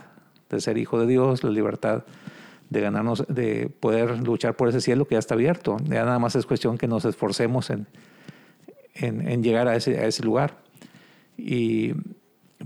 de 0.50 0.60
ser 0.60 0.76
hijo 0.78 1.00
de 1.00 1.06
Dios, 1.06 1.44
la 1.44 1.50
libertad 1.50 2.04
de 2.72 2.80
ganarnos, 2.80 3.24
de 3.28 3.68
poder 3.68 4.18
luchar 4.26 4.56
por 4.56 4.68
ese 4.68 4.80
cielo 4.80 5.06
que 5.06 5.14
ya 5.14 5.18
está 5.18 5.34
abierto. 5.34 5.76
Ya 5.84 6.04
nada 6.04 6.18
más 6.18 6.34
es 6.34 6.46
cuestión 6.46 6.78
que 6.78 6.88
nos 6.88 7.04
esforcemos 7.04 7.70
en, 7.70 7.86
en, 8.94 9.28
en 9.28 9.42
llegar 9.42 9.68
a 9.68 9.76
ese, 9.76 9.98
a 9.98 10.06
ese 10.06 10.24
lugar. 10.24 10.56
Y 11.36 11.92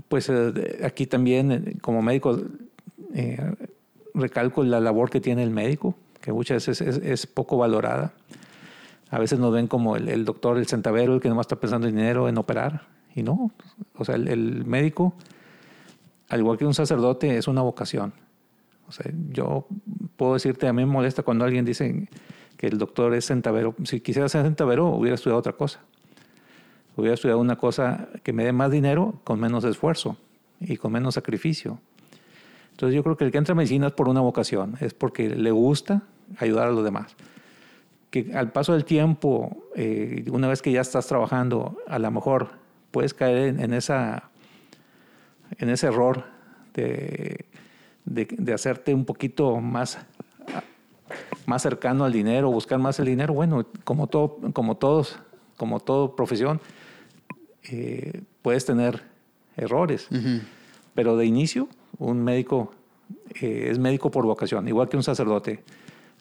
pues 0.07 0.29
eh, 0.29 0.81
aquí 0.83 1.05
también, 1.05 1.51
eh, 1.51 1.77
como 1.81 2.01
médico, 2.01 2.39
eh, 3.13 3.53
recalco 4.13 4.63
la 4.63 4.79
labor 4.79 5.09
que 5.09 5.19
tiene 5.19 5.43
el 5.43 5.51
médico, 5.51 5.95
que 6.21 6.31
muchas 6.31 6.65
veces 6.65 6.81
es, 6.81 6.97
es 7.03 7.27
poco 7.27 7.57
valorada. 7.57 8.13
A 9.09 9.19
veces 9.19 9.39
nos 9.39 9.53
ven 9.53 9.67
como 9.67 9.95
el, 9.95 10.09
el 10.09 10.25
doctor, 10.25 10.57
el 10.57 10.67
centavero, 10.67 11.13
el 11.13 11.21
que 11.21 11.29
nomás 11.29 11.45
está 11.45 11.57
pensando 11.57 11.87
en 11.87 11.95
dinero, 11.95 12.27
en 12.27 12.37
operar. 12.37 12.87
Y 13.15 13.23
no, 13.23 13.51
o 13.95 14.05
sea, 14.05 14.15
el, 14.15 14.27
el 14.27 14.65
médico, 14.65 15.13
al 16.29 16.39
igual 16.39 16.57
que 16.57 16.65
un 16.65 16.73
sacerdote, 16.73 17.37
es 17.37 17.47
una 17.47 17.61
vocación. 17.61 18.13
O 18.87 18.91
yo 19.31 19.67
puedo 20.15 20.33
decirte, 20.33 20.67
a 20.67 20.73
mí 20.73 20.85
me 20.85 20.91
molesta 20.91 21.23
cuando 21.23 21.43
alguien 21.45 21.65
dice 21.65 22.07
que 22.55 22.67
el 22.67 22.77
doctor 22.77 23.13
es 23.13 23.25
centavero. 23.25 23.75
Si 23.83 23.99
quisiera 23.99 24.29
ser 24.29 24.43
centavero, 24.43 24.87
hubiera 24.87 25.15
estudiado 25.15 25.39
otra 25.39 25.53
cosa. 25.53 25.81
Hubiera 26.95 27.13
estudiado 27.13 27.39
una 27.39 27.57
cosa 27.57 28.09
que 28.23 28.33
me 28.33 28.43
dé 28.43 28.53
más 28.53 28.71
dinero 28.71 29.19
con 29.23 29.39
menos 29.39 29.63
esfuerzo 29.65 30.17
y 30.59 30.77
con 30.77 30.91
menos 30.91 31.15
sacrificio. 31.15 31.79
Entonces 32.71 32.95
yo 32.95 33.03
creo 33.03 33.17
que 33.17 33.25
el 33.25 33.31
que 33.31 33.37
entra 33.37 33.53
a 33.53 33.55
medicina 33.55 33.87
es 33.87 33.93
por 33.93 34.07
una 34.07 34.21
vocación, 34.21 34.75
es 34.79 34.93
porque 34.93 35.29
le 35.29 35.51
gusta 35.51 36.03
ayudar 36.37 36.67
a 36.67 36.71
los 36.71 36.83
demás. 36.83 37.15
Que 38.09 38.31
al 38.33 38.51
paso 38.51 38.73
del 38.73 38.85
tiempo, 38.85 39.65
eh, 39.75 40.25
una 40.31 40.47
vez 40.47 40.61
que 40.61 40.71
ya 40.71 40.81
estás 40.81 41.07
trabajando, 41.07 41.77
a 41.87 41.99
lo 41.99 42.09
mejor 42.09 42.51
puedes 42.91 43.13
caer 43.13 43.49
en, 43.49 43.59
en 43.59 43.73
esa, 43.73 44.29
en 45.57 45.69
ese 45.69 45.87
error 45.87 46.25
de, 46.73 47.45
de, 48.07 48.27
de 48.31 48.53
hacerte 48.53 48.93
un 48.93 49.05
poquito 49.05 49.57
más, 49.57 49.99
más 51.45 51.61
cercano 51.61 52.05
al 52.05 52.13
dinero, 52.13 52.49
buscar 52.49 52.79
más 52.79 52.99
el 52.99 53.05
dinero. 53.05 53.33
Bueno, 53.33 53.65
como, 53.83 54.07
todo, 54.07 54.39
como 54.53 54.77
todos, 54.77 55.19
como 55.57 55.79
toda 55.79 56.15
profesión, 56.15 56.61
eh, 57.69 58.21
puedes 58.41 58.65
tener 58.65 59.03
errores. 59.55 60.07
Pero 60.95 61.17
de 61.17 61.25
inicio, 61.25 61.67
un 61.99 62.23
médico 62.23 62.71
eh, 63.41 63.67
es 63.71 63.79
médico 63.79 64.09
por 64.09 64.25
vocación, 64.25 64.67
igual 64.67 64.89
que 64.89 64.97
un 64.97 65.03
sacerdote. 65.03 65.63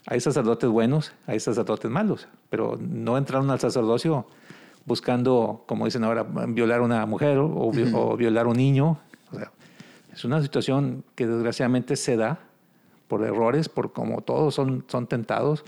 Hay 0.06 0.20
sacerdotes 0.20 0.68
buenos, 0.68 1.12
hay 1.26 1.40
sacerdotes 1.40 1.90
malos, 1.90 2.28
pero 2.48 2.78
no 2.80 3.18
entraron 3.18 3.50
al 3.50 3.58
sacerdocio 3.58 4.26
buscando, 4.84 5.64
como 5.66 5.84
dicen 5.84 6.04
ahora, 6.04 6.22
violar 6.22 6.80
a 6.80 6.82
una 6.82 7.06
mujer 7.06 7.38
o, 7.38 8.16
violar 8.16 8.46
a 8.46 8.48
un 8.48 8.56
niño. 8.56 8.98
Es 10.16 10.24
una 10.24 10.40
situación 10.40 11.04
que 11.14 11.26
desgraciadamente 11.26 11.94
se 11.94 12.16
da 12.16 12.40
por 13.06 13.22
errores, 13.22 13.68
por 13.68 13.92
como 13.92 14.22
todos 14.22 14.54
son, 14.54 14.82
tentados. 15.08 15.62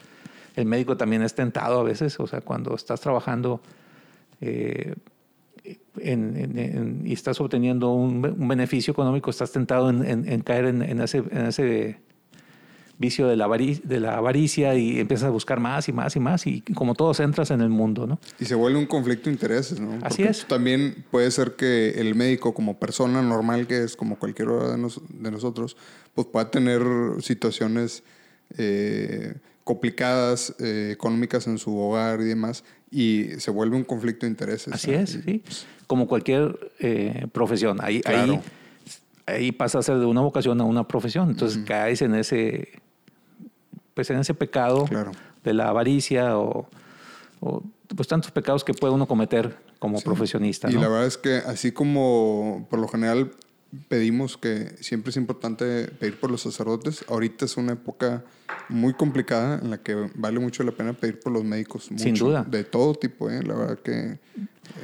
El 0.56 0.64
médico 0.64 0.96
también 0.96 1.22
es 1.22 1.34
tentado 1.34 1.78
a 1.80 1.82
veces, 1.82 2.18
o 2.18 2.26
sea, 2.26 2.40
cuando 2.40 2.74
estás 2.74 3.02
trabajando 3.02 3.60
eh, 4.40 4.94
y 7.04 7.12
estás 7.12 7.38
obteniendo 7.42 7.92
un, 7.92 8.22
beneficio 8.48 8.92
económico, 8.92 9.28
estás 9.28 9.52
tentado 9.52 9.90
en, 9.90 10.40
caer 10.40 10.64
en 10.64 11.00
ese 11.00 12.00
vicio 12.98 13.28
de 13.28 13.36
la, 13.36 13.48
de 13.48 14.00
la 14.00 14.16
avaricia 14.16 14.74
y 14.74 14.98
empiezas 14.98 15.28
a 15.28 15.30
buscar 15.30 15.60
más 15.60 15.88
y 15.88 15.92
más 15.92 16.16
y 16.16 16.20
más 16.20 16.46
y 16.46 16.60
como 16.60 16.94
todos 16.94 17.20
entras 17.20 17.50
en 17.50 17.60
el 17.60 17.68
mundo, 17.68 18.06
¿no? 18.06 18.18
Y 18.40 18.44
se 18.44 18.54
vuelve 18.54 18.78
un 18.78 18.86
conflicto 18.86 19.30
de 19.30 19.34
intereses, 19.34 19.80
¿no? 19.80 19.98
Así 20.02 20.24
es. 20.24 20.46
También 20.46 21.04
puede 21.10 21.30
ser 21.30 21.54
que 21.54 21.90
el 22.00 22.14
médico 22.14 22.54
como 22.54 22.78
persona 22.78 23.22
normal 23.22 23.66
que 23.66 23.84
es, 23.84 23.96
como 23.96 24.18
cualquiera 24.18 24.76
de, 24.76 24.92
de 25.10 25.30
nosotros, 25.30 25.76
pues 26.14 26.26
pueda 26.26 26.50
tener 26.50 26.82
situaciones 27.20 28.02
eh, 28.56 29.34
complicadas, 29.64 30.54
eh, 30.58 30.90
económicas 30.92 31.46
en 31.46 31.58
su 31.58 31.76
hogar 31.78 32.20
y 32.22 32.24
demás, 32.24 32.64
y 32.90 33.26
se 33.38 33.50
vuelve 33.50 33.76
un 33.76 33.84
conflicto 33.84 34.24
de 34.24 34.30
intereses. 34.30 34.72
Así 34.72 34.92
es, 34.92 35.20
sí. 35.24 35.42
Como 35.86 36.08
cualquier 36.08 36.72
eh, 36.80 37.26
profesión. 37.32 37.78
Ahí, 37.82 38.00
ahí, 38.06 38.40
ahí, 39.26 39.52
pasa 39.52 39.78
a 39.78 39.82
ser 39.82 39.98
de 39.98 40.06
una 40.06 40.22
vocación 40.22 40.60
a 40.60 40.64
una 40.64 40.88
profesión. 40.88 41.28
Entonces 41.30 41.62
caes 41.66 42.00
en 42.00 42.14
ese 42.14 42.80
pues 43.98 44.10
en 44.10 44.20
ese 44.20 44.32
pecado 44.32 44.88
de 45.42 45.54
la 45.54 45.70
avaricia 45.70 46.38
o, 46.38 46.68
pues 47.96 48.06
tantos 48.06 48.30
pecados 48.30 48.62
que 48.62 48.72
puede 48.72 48.94
uno 48.94 49.08
cometer 49.08 49.56
como 49.80 50.00
profesionista. 50.00 50.70
Y 50.70 50.74
la 50.74 50.86
verdad 50.86 51.06
es 51.06 51.18
que 51.18 51.38
así 51.38 51.72
como 51.72 52.64
por 52.70 52.78
lo 52.78 52.86
general 52.86 53.32
pedimos 53.88 54.36
que 54.36 54.76
siempre 54.80 55.10
es 55.10 55.16
importante 55.16 55.88
pedir 55.88 56.20
por 56.20 56.30
los 56.30 56.42
sacerdotes, 56.42 57.04
ahorita 57.08 57.44
es 57.44 57.56
una 57.56 57.72
época 57.72 58.22
muy 58.68 58.94
complicada 58.94 59.58
en 59.60 59.70
la 59.70 59.78
que 59.78 59.96
vale 60.14 60.38
mucho 60.38 60.62
la 60.62 60.70
pena 60.70 60.92
pedir 60.92 61.18
por 61.18 61.32
los 61.32 61.42
médicos. 61.42 61.90
Sin 61.96 62.14
duda. 62.14 62.46
De 62.48 62.62
todo 62.62 62.94
tipo, 62.94 63.28
¿eh? 63.28 63.42
la 63.42 63.54
verdad 63.54 63.78
que 63.80 64.20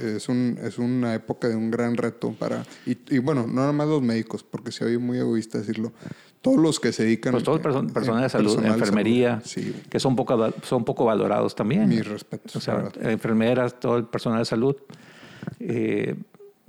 es, 0.02 0.28
un, 0.28 0.58
es 0.60 0.78
una 0.78 1.14
época 1.14 1.48
de 1.48 1.54
un 1.54 1.70
gran 1.70 1.96
reto 1.96 2.32
para... 2.32 2.66
Y, 2.84 2.98
y 3.14 3.18
bueno, 3.18 3.46
no 3.46 3.60
nada 3.60 3.70
más 3.70 3.86
los 3.86 4.02
médicos, 4.02 4.42
porque 4.42 4.72
se 4.72 4.84
oye 4.84 4.98
muy 4.98 5.18
egoísta 5.18 5.58
decirlo, 5.58 5.92
todos 6.44 6.58
los 6.58 6.78
que 6.78 6.92
se 6.92 7.04
dedican. 7.04 7.32
Pues 7.32 7.42
todos 7.42 7.60
person 7.60 7.86
personas 7.88 8.22
de 8.22 8.28
salud, 8.28 8.62
enfermería, 8.66 9.42
que 9.88 9.98
son 9.98 10.14
poco, 10.14 10.52
son 10.62 10.84
poco 10.84 11.06
valorados 11.06 11.54
también. 11.54 11.88
Mi 11.88 12.02
respeto. 12.02 12.58
O 12.58 12.60
sea, 12.60 12.90
enfermeras, 13.00 13.80
todo 13.80 13.96
el 13.96 14.04
personal 14.04 14.40
de 14.40 14.44
salud, 14.44 14.76
eh, 15.58 16.16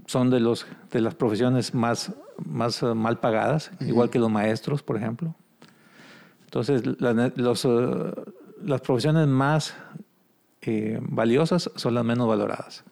son 0.06 0.30
de, 0.30 0.40
los, 0.40 0.66
de 0.92 1.02
las 1.02 1.14
profesiones 1.14 1.74
más, 1.74 2.14
más 2.46 2.82
eh, 2.84 2.94
mal 2.94 3.20
pagadas, 3.20 3.70
igual 3.82 4.10
que 4.10 4.18
los 4.18 4.32
maestros, 4.32 4.82
por 4.82 4.96
ejemplo. 4.96 5.36
Entonces, 6.46 6.84
los, 7.36 7.66
eh, 7.66 8.14
las 8.64 8.80
profesiones 8.80 9.28
más 9.28 9.76
valiosas 11.02 11.70
son 11.76 11.94
las 11.94 12.06
menos 12.06 12.30
valoradas, 12.30 12.86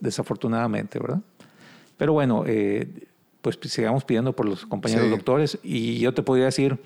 desafortunadamente, 0.00 1.00
¿verdad? 1.00 1.20
Pero 1.96 2.12
bueno, 2.12 2.44
pues 3.42 3.58
sigamos 3.64 4.04
pidiendo 4.04 4.34
por 4.34 4.48
los 4.48 4.64
compañeros 4.64 5.10
doctores. 5.10 5.58
Y 5.62 5.98
yo 5.98 6.14
te 6.14 6.22
podría 6.22 6.46
decir, 6.46 6.78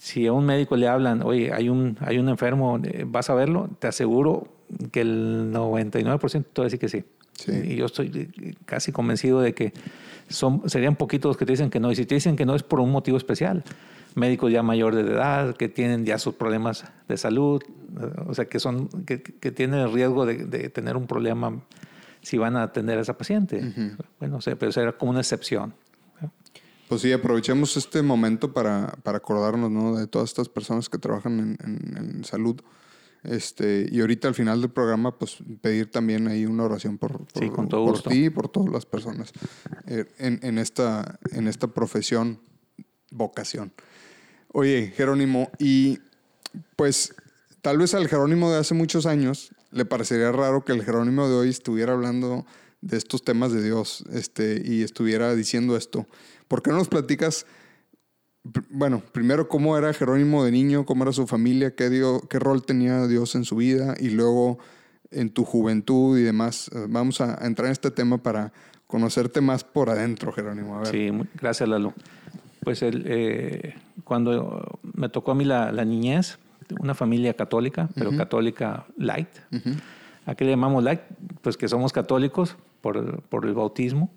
si 0.00 0.26
a 0.26 0.32
un 0.32 0.46
médico 0.46 0.76
le 0.76 0.88
hablan, 0.88 1.22
oye, 1.22 1.52
hay 1.52 1.68
un, 1.68 1.96
hay 2.00 2.18
un 2.18 2.28
enfermo, 2.28 2.80
eh, 2.82 3.04
¿vas 3.06 3.30
a 3.30 3.34
verlo? 3.34 3.68
Te 3.78 3.86
aseguro 3.86 4.48
que 4.90 5.02
el 5.02 5.52
99% 5.52 6.30
te 6.30 6.60
va 6.60 6.64
a 6.64 6.64
decir 6.64 6.78
que 6.80 6.88
sí. 6.88 7.04
Y 7.46 7.76
yo 7.76 7.86
estoy 7.86 8.56
casi 8.64 8.90
convencido 8.90 9.40
de 9.40 9.54
que 9.54 9.72
son, 10.28 10.68
serían 10.68 10.96
poquitos 10.96 11.30
los 11.30 11.36
que 11.36 11.46
te 11.46 11.52
dicen 11.52 11.70
que 11.70 11.78
no. 11.78 11.92
Y 11.92 11.96
si 11.96 12.04
te 12.04 12.16
dicen 12.16 12.34
que 12.34 12.44
no 12.44 12.56
es 12.56 12.64
por 12.64 12.80
un 12.80 12.90
motivo 12.90 13.16
especial. 13.16 13.62
Médicos 14.14 14.50
ya 14.50 14.62
mayores 14.64 15.04
de 15.04 15.12
edad, 15.12 15.54
que 15.54 15.68
tienen 15.68 16.04
ya 16.04 16.18
sus 16.18 16.34
problemas 16.34 16.84
de 17.06 17.16
salud, 17.16 17.62
o 18.26 18.34
sea, 18.34 18.46
que, 18.46 18.58
son, 18.58 18.88
que, 19.04 19.22
que 19.22 19.52
tienen 19.52 19.78
el 19.80 19.92
riesgo 19.92 20.26
de, 20.26 20.46
de 20.46 20.70
tener 20.70 20.96
un 20.96 21.06
problema 21.06 21.60
si 22.22 22.38
van 22.38 22.56
a 22.56 22.62
atender 22.62 22.98
a 22.98 23.02
esa 23.02 23.16
paciente. 23.16 23.96
Bueno, 24.18 24.38
pero 24.58 24.72
será 24.72 24.92
como 24.96 25.10
una 25.10 25.20
excepción. 25.20 25.74
Pues 26.88 27.02
sí, 27.02 27.12
aprovechemos 27.12 27.76
este 27.76 28.02
momento 28.02 28.54
para, 28.54 28.94
para 29.02 29.18
acordarnos 29.18 29.70
¿no? 29.70 29.96
de 29.96 30.06
todas 30.06 30.30
estas 30.30 30.48
personas 30.48 30.88
que 30.88 30.96
trabajan 30.96 31.56
en, 31.62 31.96
en, 31.96 32.24
salud. 32.24 32.60
Este, 33.24 33.86
y 33.90 34.00
ahorita 34.00 34.28
al 34.28 34.34
final 34.34 34.62
del 34.62 34.70
programa, 34.70 35.18
pues 35.18 35.36
pedir 35.60 35.90
también 35.90 36.28
ahí 36.28 36.46
una 36.46 36.64
oración 36.64 36.96
por, 36.96 37.26
por, 37.26 37.68
por 37.68 38.02
ti 38.02 38.26
y 38.26 38.30
por 38.30 38.48
todas 38.48 38.72
las 38.72 38.86
personas 38.86 39.32
eh, 39.86 40.06
en, 40.18 40.40
en, 40.42 40.56
esta, 40.56 41.18
en 41.32 41.46
esta 41.46 41.66
profesión, 41.66 42.40
vocación. 43.10 43.72
Oye, 44.52 44.92
Jerónimo, 44.96 45.50
y 45.58 45.98
pues 46.74 47.14
tal 47.60 47.76
vez 47.76 47.92
al 47.92 48.08
Jerónimo 48.08 48.50
de 48.50 48.58
hace 48.58 48.72
muchos 48.72 49.04
años 49.04 49.50
le 49.70 49.84
parecería 49.84 50.32
raro 50.32 50.64
que 50.64 50.72
el 50.72 50.84
Jerónimo 50.84 51.28
de 51.28 51.34
hoy 51.34 51.48
estuviera 51.48 51.92
hablando 51.92 52.46
de 52.80 52.96
estos 52.96 53.24
temas 53.24 53.52
de 53.52 53.62
Dios 53.62 54.04
este, 54.12 54.62
y 54.64 54.82
estuviera 54.82 55.34
diciendo 55.34 55.76
esto. 55.76 56.06
¿Por 56.46 56.62
qué 56.62 56.70
no 56.70 56.78
nos 56.78 56.88
platicas, 56.88 57.46
bueno, 58.70 59.02
primero 59.12 59.48
cómo 59.48 59.76
era 59.76 59.92
Jerónimo 59.92 60.44
de 60.44 60.52
niño, 60.52 60.86
cómo 60.86 61.04
era 61.04 61.12
su 61.12 61.26
familia, 61.26 61.74
qué, 61.74 61.88
rol 62.38 62.64
tenía 62.64 63.06
Dios 63.06 63.34
en 63.34 63.44
su 63.44 63.56
vida 63.56 63.94
y 63.98 64.10
luego 64.10 64.58
en 65.10 65.30
tu 65.30 65.44
juventud 65.44 66.18
y 66.18 66.22
demás? 66.22 66.70
Eh, 66.74 66.86
vamos 66.88 67.20
a 67.20 67.44
entrar 67.46 67.66
en 67.66 67.72
este 67.72 67.90
tema 67.90 68.18
para 68.18 68.52
conocerte 68.86 69.40
más 69.40 69.64
por 69.64 69.90
adentro, 69.90 70.32
Jerónimo. 70.32 70.84
Sí, 70.86 71.10
gracias, 71.34 71.68
Lalo. 71.68 71.92
Pues 72.64 72.82
el, 72.82 73.04
eh, 73.06 73.74
cuando 74.04 74.80
me 74.82 75.08
tocó 75.08 75.32
a 75.32 75.34
mí 75.34 75.44
la 75.44 75.84
niñez, 75.84 76.38
una 76.80 76.94
familia 76.94 77.34
católica, 77.34 77.88
pero 77.94 78.16
católica 78.16 78.86
light. 78.96 79.28
¿A 80.26 80.34
qué 80.34 80.44
le 80.44 80.50
llamamos 80.50 80.84
light? 80.84 81.00
Pues 81.42 81.56
que 81.56 81.68
somos 81.68 81.92
católicos 81.92 82.56
por, 82.80 83.22
por 83.22 83.46
el 83.46 83.54
bautismo, 83.54 84.10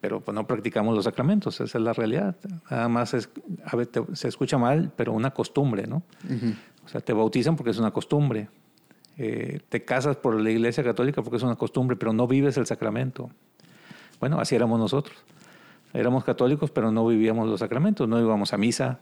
pero 0.00 0.20
pues 0.20 0.34
no 0.34 0.46
practicamos 0.46 0.94
los 0.94 1.04
sacramentos, 1.04 1.60
esa 1.60 1.78
es 1.78 1.84
la 1.84 1.92
realidad. 1.92 2.36
Nada 2.70 2.88
más 2.88 3.14
es, 3.14 3.30
a 3.64 3.76
ver, 3.76 3.88
se 4.12 4.28
escucha 4.28 4.58
mal, 4.58 4.92
pero 4.96 5.12
una 5.12 5.30
costumbre, 5.30 5.86
¿no? 5.86 6.02
O 6.84 6.88
sea, 6.88 7.00
te 7.00 7.12
bautizan 7.12 7.56
porque 7.56 7.70
es 7.70 7.78
una 7.78 7.90
costumbre. 7.90 8.48
Eh, 9.16 9.60
te 9.68 9.84
casas 9.84 10.16
por 10.16 10.38
la 10.40 10.50
iglesia 10.50 10.82
católica 10.82 11.22
porque 11.22 11.36
es 11.36 11.42
una 11.42 11.56
costumbre, 11.56 11.96
pero 11.96 12.12
no 12.12 12.26
vives 12.26 12.56
el 12.56 12.66
sacramento. 12.66 13.30
Bueno, 14.20 14.40
así 14.40 14.54
éramos 14.54 14.78
nosotros. 14.78 15.16
Éramos 15.92 16.24
católicos, 16.24 16.70
pero 16.70 16.90
no 16.90 17.06
vivíamos 17.06 17.48
los 17.48 17.60
sacramentos, 17.60 18.08
no 18.08 18.20
íbamos 18.20 18.52
a 18.52 18.58
misa, 18.58 18.98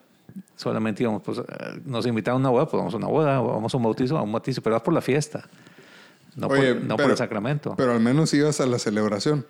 solamente 0.57 1.03
íbamos, 1.03 1.23
pues, 1.23 1.39
eh, 1.39 1.43
nos 1.85 2.07
invitaron 2.07 2.39
a 2.45 2.49
una 2.49 2.51
boda, 2.51 2.67
pues 2.67 2.79
vamos 2.79 2.95
a 2.95 2.97
una 2.97 3.09
boda, 3.09 3.41
vamos 3.41 3.73
a 3.73 3.77
un 3.77 3.83
bautizo, 3.83 4.19
a 4.19 4.23
un 4.23 4.33
bautizo, 4.33 4.63
pero 4.63 4.75
vas 4.75 4.83
por 4.83 4.95
la 4.95 5.01
fiesta, 5.01 5.49
no, 6.37 6.49
por, 6.49 6.59
no 6.83 6.97
por 6.97 7.11
el 7.11 7.17
sacramento. 7.17 7.75
Pero 7.77 7.93
al 7.93 8.01
menos 8.01 8.33
ibas 8.35 8.61
a 8.61 8.67
la 8.67 8.79
celebración. 8.79 9.45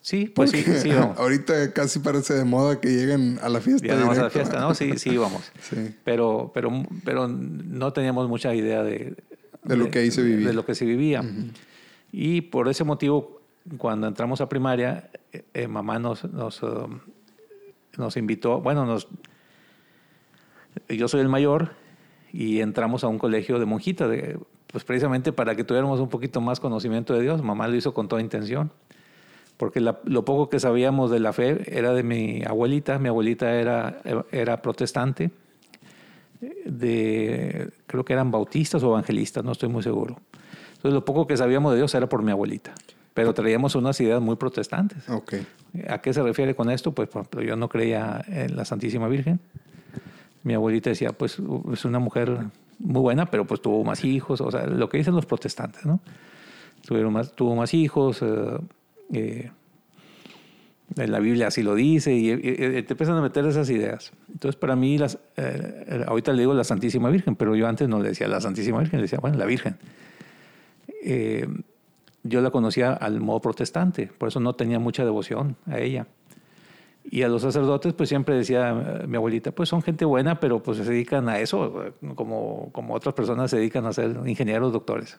Sí, 0.00 0.30
pues 0.32 0.50
sí, 0.50 0.62
sí 0.62 0.90
Ahorita 1.16 1.72
casi 1.72 1.98
parece 1.98 2.34
de 2.34 2.44
moda 2.44 2.80
que 2.80 2.88
lleguen 2.88 3.38
a 3.42 3.48
la 3.48 3.60
fiesta. 3.60 3.86
Llegamos 3.86 4.16
a 4.18 4.24
la 4.24 4.30
fiesta, 4.30 4.60
¿no? 4.60 4.74
Sí, 4.74 4.96
sí 4.98 5.10
íbamos. 5.10 5.50
Sí. 5.60 5.94
Pero, 6.04 6.50
pero, 6.54 6.70
pero 7.04 7.28
no 7.28 7.92
teníamos 7.92 8.28
mucha 8.28 8.54
idea 8.54 8.82
de, 8.82 9.16
de, 9.64 9.76
lo 9.76 9.90
que 9.90 9.98
ahí 9.98 10.10
se 10.10 10.22
vivía. 10.22 10.46
De 10.46 10.54
lo 10.54 10.64
que 10.64 10.74
se 10.74 10.84
vivía. 10.84 11.22
Y 12.12 12.42
por 12.42 12.68
ese 12.68 12.84
motivo, 12.84 13.42
cuando 13.76 14.06
entramos 14.06 14.40
a 14.40 14.48
primaria, 14.48 15.10
eh, 15.32 15.44
eh, 15.52 15.68
mamá 15.68 15.98
nos, 15.98 16.24
nos, 16.24 16.62
um, 16.62 17.00
nos 17.96 18.16
invitó, 18.16 18.60
bueno, 18.60 18.86
nos 18.86 19.08
yo 20.88 21.08
soy 21.08 21.20
el 21.20 21.28
mayor 21.28 21.70
y 22.32 22.60
entramos 22.60 23.04
a 23.04 23.08
un 23.08 23.18
colegio 23.18 23.58
de 23.58 23.66
monjita, 23.66 24.08
de, 24.08 24.38
pues 24.66 24.84
precisamente 24.84 25.32
para 25.32 25.54
que 25.54 25.64
tuviéramos 25.64 26.00
un 26.00 26.08
poquito 26.08 26.40
más 26.40 26.60
conocimiento 26.60 27.14
de 27.14 27.22
Dios. 27.22 27.42
Mamá 27.42 27.68
lo 27.68 27.76
hizo 27.76 27.94
con 27.94 28.08
toda 28.08 28.20
intención, 28.20 28.70
porque 29.56 29.80
lo 29.80 30.24
poco 30.24 30.48
que 30.48 30.60
sabíamos 30.60 31.10
de 31.10 31.20
la 31.20 31.32
fe 31.32 31.62
era 31.76 31.92
de 31.92 32.02
mi 32.02 32.42
abuelita. 32.44 32.98
Mi 32.98 33.08
abuelita 33.08 33.54
era, 33.54 34.00
era 34.30 34.62
protestante, 34.62 35.30
de, 36.64 37.70
creo 37.86 38.04
que 38.04 38.12
eran 38.12 38.30
bautistas 38.30 38.82
o 38.82 38.90
evangelistas, 38.90 39.44
no 39.44 39.52
estoy 39.52 39.68
muy 39.68 39.82
seguro. 39.82 40.20
Entonces 40.76 40.92
lo 40.92 41.04
poco 41.04 41.26
que 41.26 41.36
sabíamos 41.36 41.72
de 41.72 41.78
Dios 41.78 41.94
era 41.94 42.08
por 42.08 42.22
mi 42.22 42.30
abuelita, 42.30 42.72
pero 43.14 43.34
traíamos 43.34 43.74
unas 43.74 44.00
ideas 44.00 44.20
muy 44.20 44.36
protestantes. 44.36 45.08
Okay. 45.08 45.44
¿A 45.88 46.00
qué 46.00 46.12
se 46.12 46.22
refiere 46.22 46.54
con 46.54 46.70
esto? 46.70 46.92
Pues 46.92 47.08
yo 47.44 47.56
no 47.56 47.68
creía 47.68 48.24
en 48.28 48.54
la 48.54 48.64
Santísima 48.64 49.08
Virgen 49.08 49.40
mi 50.42 50.54
abuelita 50.54 50.90
decía, 50.90 51.12
pues 51.12 51.38
es 51.72 51.84
una 51.84 51.98
mujer 51.98 52.46
muy 52.78 53.00
buena, 53.00 53.26
pero 53.26 53.46
pues 53.46 53.60
tuvo 53.60 53.84
más 53.84 54.04
hijos, 54.04 54.40
o 54.40 54.50
sea, 54.50 54.66
lo 54.66 54.88
que 54.88 54.98
dicen 54.98 55.14
los 55.14 55.26
protestantes, 55.26 55.84
¿no? 55.84 56.00
Tuvieron 56.86 57.12
más, 57.12 57.32
tuvo 57.34 57.54
más 57.56 57.74
hijos. 57.74 58.22
eh, 59.12 59.50
eh, 60.96 61.06
la 61.06 61.18
Biblia 61.18 61.48
así 61.48 61.62
lo 61.62 61.74
dice 61.74 62.14
y, 62.14 62.34
te 62.82 62.92
empiezan 62.92 63.16
a 63.16 63.20
meter 63.20 63.44
esas 63.46 63.68
ideas. 63.70 64.12
Entonces, 64.32 64.58
para 64.58 64.74
mí, 64.74 64.96
las, 64.96 65.18
eh, 65.36 66.04
ahorita 66.06 66.32
le 66.32 66.40
digo 66.40 66.54
la 66.54 66.64
Santísima 66.64 67.10
Virgen, 67.10 67.36
pero 67.36 67.54
yo 67.54 67.66
antes 67.68 67.88
no 67.88 68.00
le 68.00 68.10
decía 68.10 68.26
la 68.28 68.40
Santísima 68.40 68.78
Virgen, 68.78 68.98
le 68.98 69.02
decía, 69.02 69.18
bueno, 69.20 69.36
la 69.36 69.44
Virgen. 69.44 69.76
Eh, 71.04 71.46
yo 72.22 72.40
la 72.40 72.50
conocía 72.50 72.92
al 72.92 73.20
modo 73.20 73.40
protestante, 73.40 74.10
por 74.18 74.28
eso 74.28 74.40
no 74.40 74.54
tenía 74.54 74.78
mucha 74.78 75.04
devoción 75.04 75.56
a 75.66 75.78
ella. 75.78 76.06
Y 77.10 77.22
a 77.22 77.28
los 77.28 77.40
sacerdotes, 77.42 77.94
pues 77.94 78.08
siempre 78.10 78.34
decía 78.36 78.70
eh, 79.02 79.06
mi 79.06 79.16
abuelita, 79.16 79.50
pues 79.52 79.68
son 79.70 79.80
gente 79.82 80.04
buena, 80.04 80.38
pero 80.40 80.62
pues 80.62 80.76
se 80.78 80.84
dedican 80.84 81.28
a 81.28 81.38
eso, 81.38 81.84
eh, 81.86 81.92
como, 82.14 82.70
como 82.72 82.94
otras 82.94 83.14
personas 83.14 83.50
se 83.50 83.56
dedican 83.56 83.86
a 83.86 83.92
ser 83.92 84.20
ingenieros, 84.26 84.72
doctores. 84.72 85.16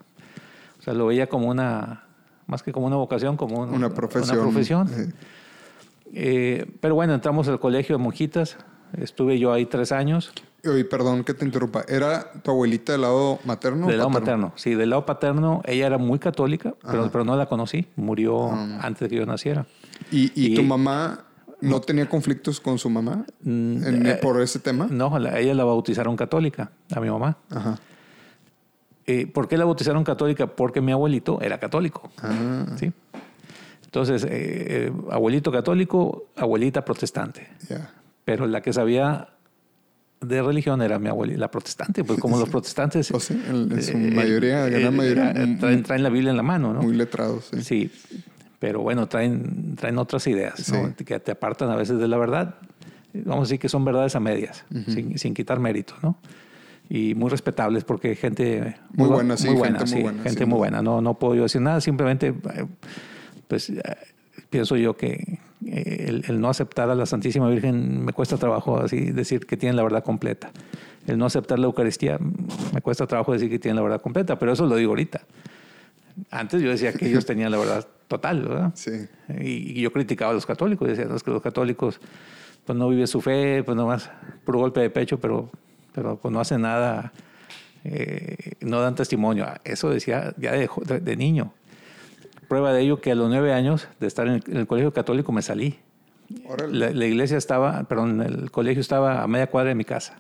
O 0.79 0.81
sea, 0.83 0.93
lo 0.93 1.07
veía 1.07 1.27
como 1.27 1.47
una, 1.49 2.03
más 2.45 2.61
que 2.63 2.71
como 2.71 2.85
una 2.85 2.95
vocación, 2.95 3.35
como 3.37 3.61
un- 3.61 3.69
Una 3.73 3.89
profesión. 3.93 4.37
Una 4.37 4.47
profesión. 4.49 4.87
Eh, 4.95 5.11
Eh, 6.11 6.65
pero 6.81 6.95
bueno, 6.95 7.13
entramos 7.13 7.47
al 7.49 7.59
colegio 7.59 7.97
de 7.97 8.03
monjitas. 8.03 8.57
Estuve 8.97 9.37
yo 9.37 9.53
ahí 9.53 9.65
tres 9.67 9.91
años. 9.91 10.31
Oye, 10.67 10.83
perdón 10.83 11.23
que 11.23 11.33
te 11.35 11.45
interrumpa. 11.45 11.83
¿Era 11.87 12.31
tu 12.41 12.49
abuelita 12.51 12.93
del 12.93 13.01
lado 13.01 13.37
materno? 13.45 13.85
del 13.87 13.97
lado 13.99 14.09
paterno? 14.09 14.37
materno. 14.47 14.53
Sí, 14.55 14.73
del 14.73 14.89
lado 14.89 15.05
paterno, 15.05 15.61
ella 15.65 15.85
era 15.85 15.97
muy 15.99 16.17
católica, 16.17 16.73
pero, 16.89 17.11
pero 17.11 17.23
no 17.23 17.35
la 17.37 17.45
conocí. 17.45 17.85
Murió 17.95 18.51
Ah. 18.51 18.79
antes 18.81 19.01
de 19.01 19.09
que 19.09 19.15
yo 19.17 19.25
naciera. 19.27 19.67
¿Y, 20.11 20.31
y 20.33 20.53
Y- 20.53 20.55
tu 20.55 20.63
mamá 20.63 21.25
no 21.61 21.81
tenía 21.81 22.07
conflictos 22.07 22.59
con 22.59 22.77
su 22.79 22.89
mamá 22.89 23.25
Mm, 23.41 23.83
en- 23.87 24.05
eh, 24.07 24.15
por 24.21 24.39
ese 24.41 24.59
tema? 24.59 24.87
No, 24.89 25.17
la- 25.19 25.39
ella 25.39 25.53
la 25.53 25.63
bautizaron 25.65 26.15
católica, 26.15 26.71
a 26.93 26.99
mi 26.99 27.09
mamá. 27.09 27.37
Ajá. 27.49 27.77
Eh, 29.05 29.25
¿Por 29.27 29.47
qué 29.47 29.57
la 29.57 29.65
bautizaron 29.65 30.03
católica? 30.03 30.47
Porque 30.47 30.81
mi 30.81 30.91
abuelito 30.91 31.41
era 31.41 31.59
católico. 31.59 32.11
Ah, 32.21 32.65
¿sí? 32.77 32.91
Entonces, 33.85 34.25
eh, 34.29 34.91
abuelito 35.09 35.51
católico, 35.51 36.25
abuelita 36.35 36.85
protestante. 36.85 37.47
ya. 37.67 37.91
Pero 38.23 38.45
la 38.45 38.61
que 38.61 38.71
sabía 38.71 39.29
de 40.21 40.41
religión 40.43 40.81
era 40.83 40.99
mi 40.99 41.07
abuelita, 41.09 41.39
la 41.39 41.49
protestante, 41.49 42.03
pues 42.03 42.19
como 42.19 42.37
los 42.39 42.49
protestantes. 42.49 43.09
O 43.11 43.19
sí, 43.19 43.33
en, 43.49 43.71
en 43.71 43.81
su 43.81 43.93
eh, 43.97 44.11
mayoría, 44.13 44.67
eh, 44.67 44.79
gran 44.81 44.95
mayoría, 44.95 45.33
traen 45.83 46.03
la 46.03 46.09
Biblia 46.09 46.29
en 46.29 46.37
la 46.37 46.43
mano, 46.43 46.71
¿no? 46.73 46.83
muy 46.83 46.93
letrados. 46.93 47.49
Sí. 47.51 47.63
Sí, 47.63 47.91
pero 48.59 48.81
bueno, 48.81 49.07
traen, 49.07 49.75
traen 49.75 49.97
otras 49.97 50.27
ideas 50.27 50.69
¿no? 50.71 50.93
Sí. 50.97 51.05
que 51.05 51.19
te 51.19 51.31
apartan 51.31 51.69
a 51.69 51.75
veces 51.75 51.97
de 51.99 52.07
la 52.07 52.17
verdad. 52.17 52.55
Vamos 53.13 53.39
a 53.39 53.41
decir 53.45 53.59
que 53.59 53.69
son 53.69 53.83
verdades 53.85 54.15
a 54.15 54.19
medias, 54.19 54.65
sin, 54.87 55.17
sin 55.17 55.33
quitar 55.33 55.59
mérito, 55.59 55.95
¿no? 56.03 56.17
Y 56.89 57.15
muy 57.15 57.29
respetables 57.29 57.83
porque 57.83 58.15
gente 58.15 58.75
Muy 58.93 59.07
bu- 59.09 59.13
buena, 59.13 59.37
sí, 59.37 59.43
gente 59.47 59.53
muy 59.53 59.61
buena, 59.61 60.23
gente 60.23 60.29
sin 60.29 60.49
muy 60.49 60.57
duda. 60.57 60.57
buena. 60.57 60.81
No, 60.81 61.01
no 61.01 61.13
puedo 61.19 61.35
yo 61.35 61.43
decir 61.43 61.61
nada, 61.61 61.81
simplemente, 61.81 62.27
eh, 62.29 62.65
pues 63.47 63.69
eh, 63.69 63.81
pienso 64.49 64.75
yo 64.75 64.95
que 64.97 65.39
eh, 65.65 66.05
el, 66.07 66.23
el 66.27 66.41
no 66.41 66.49
aceptar 66.49 66.89
a 66.89 66.95
la 66.95 67.05
Santísima 67.05 67.47
Virgen 67.49 68.03
me 68.05 68.13
cuesta 68.13 68.37
trabajo 68.37 68.79
así 68.79 69.11
decir 69.11 69.45
que 69.45 69.55
tienen 69.57 69.75
la 69.75 69.83
verdad 69.83 70.03
completa. 70.03 70.51
El 71.07 71.17
no 71.17 71.25
aceptar 71.25 71.57
la 71.59 71.65
Eucaristía 71.65 72.17
me 72.73 72.81
cuesta 72.81 73.07
trabajo 73.07 73.33
decir 73.33 73.49
que 73.49 73.57
tienen 73.59 73.77
la 73.77 73.81
verdad 73.83 74.01
completa, 74.01 74.37
pero 74.37 74.51
eso 74.53 74.65
lo 74.67 74.75
digo 74.75 74.91
ahorita. 74.91 75.21
Antes 76.31 76.61
yo 76.61 76.69
decía 76.69 76.93
que 76.93 77.07
ellos 77.07 77.25
tenían 77.25 77.51
la 77.51 77.57
verdad 77.57 77.87
total, 78.07 78.41
¿verdad? 78.41 78.71
Sí. 78.75 78.91
Y, 79.39 79.79
y 79.79 79.81
yo 79.81 79.91
criticaba 79.91 80.31
a 80.31 80.33
los 80.33 80.45
católicos, 80.45 80.87
decía, 80.87 81.05
"No, 81.05 81.15
es 81.15 81.23
que 81.23 81.31
los 81.31 81.41
católicos 81.41 81.99
pues 82.65 82.77
no 82.77 82.87
viven 82.89 83.07
su 83.07 83.21
fe, 83.21 83.63
pues 83.63 83.75
nomás 83.75 84.11
puro 84.45 84.59
golpe 84.59 84.79
de 84.81 84.89
pecho, 84.89 85.19
pero, 85.19 85.49
pero 85.93 86.17
pues 86.17 86.31
no 86.31 86.39
hacen 86.39 86.61
nada, 86.61 87.11
eh, 87.83 88.35
no 88.61 88.81
dan 88.81 88.95
testimonio. 88.95 89.47
Eso 89.63 89.89
decía 89.89 90.33
ya 90.37 90.51
de, 90.53 90.69
de- 90.85 90.99
de 90.99 91.15
niño. 91.15 91.53
Prueba 92.47 92.73
de 92.73 92.81
ello 92.81 92.99
que 92.99 93.11
a 93.11 93.15
los 93.15 93.29
nueve 93.29 93.53
años 93.53 93.87
de 93.99 94.07
estar 94.07 94.27
en 94.27 94.33
el, 94.33 94.43
en 94.47 94.57
el 94.57 94.67
colegio 94.67 94.91
católico 94.93 95.31
me 95.31 95.41
salí. 95.41 95.79
La, 96.71 96.91
la 96.91 97.05
iglesia 97.05 97.37
estaba, 97.37 97.83
perdón, 97.83 98.21
el 98.21 98.51
colegio 98.51 98.81
estaba 98.81 99.23
a 99.23 99.27
media 99.27 99.47
cuadra 99.47 99.69
de 99.69 99.75
mi 99.75 99.85
casa. 99.85 100.19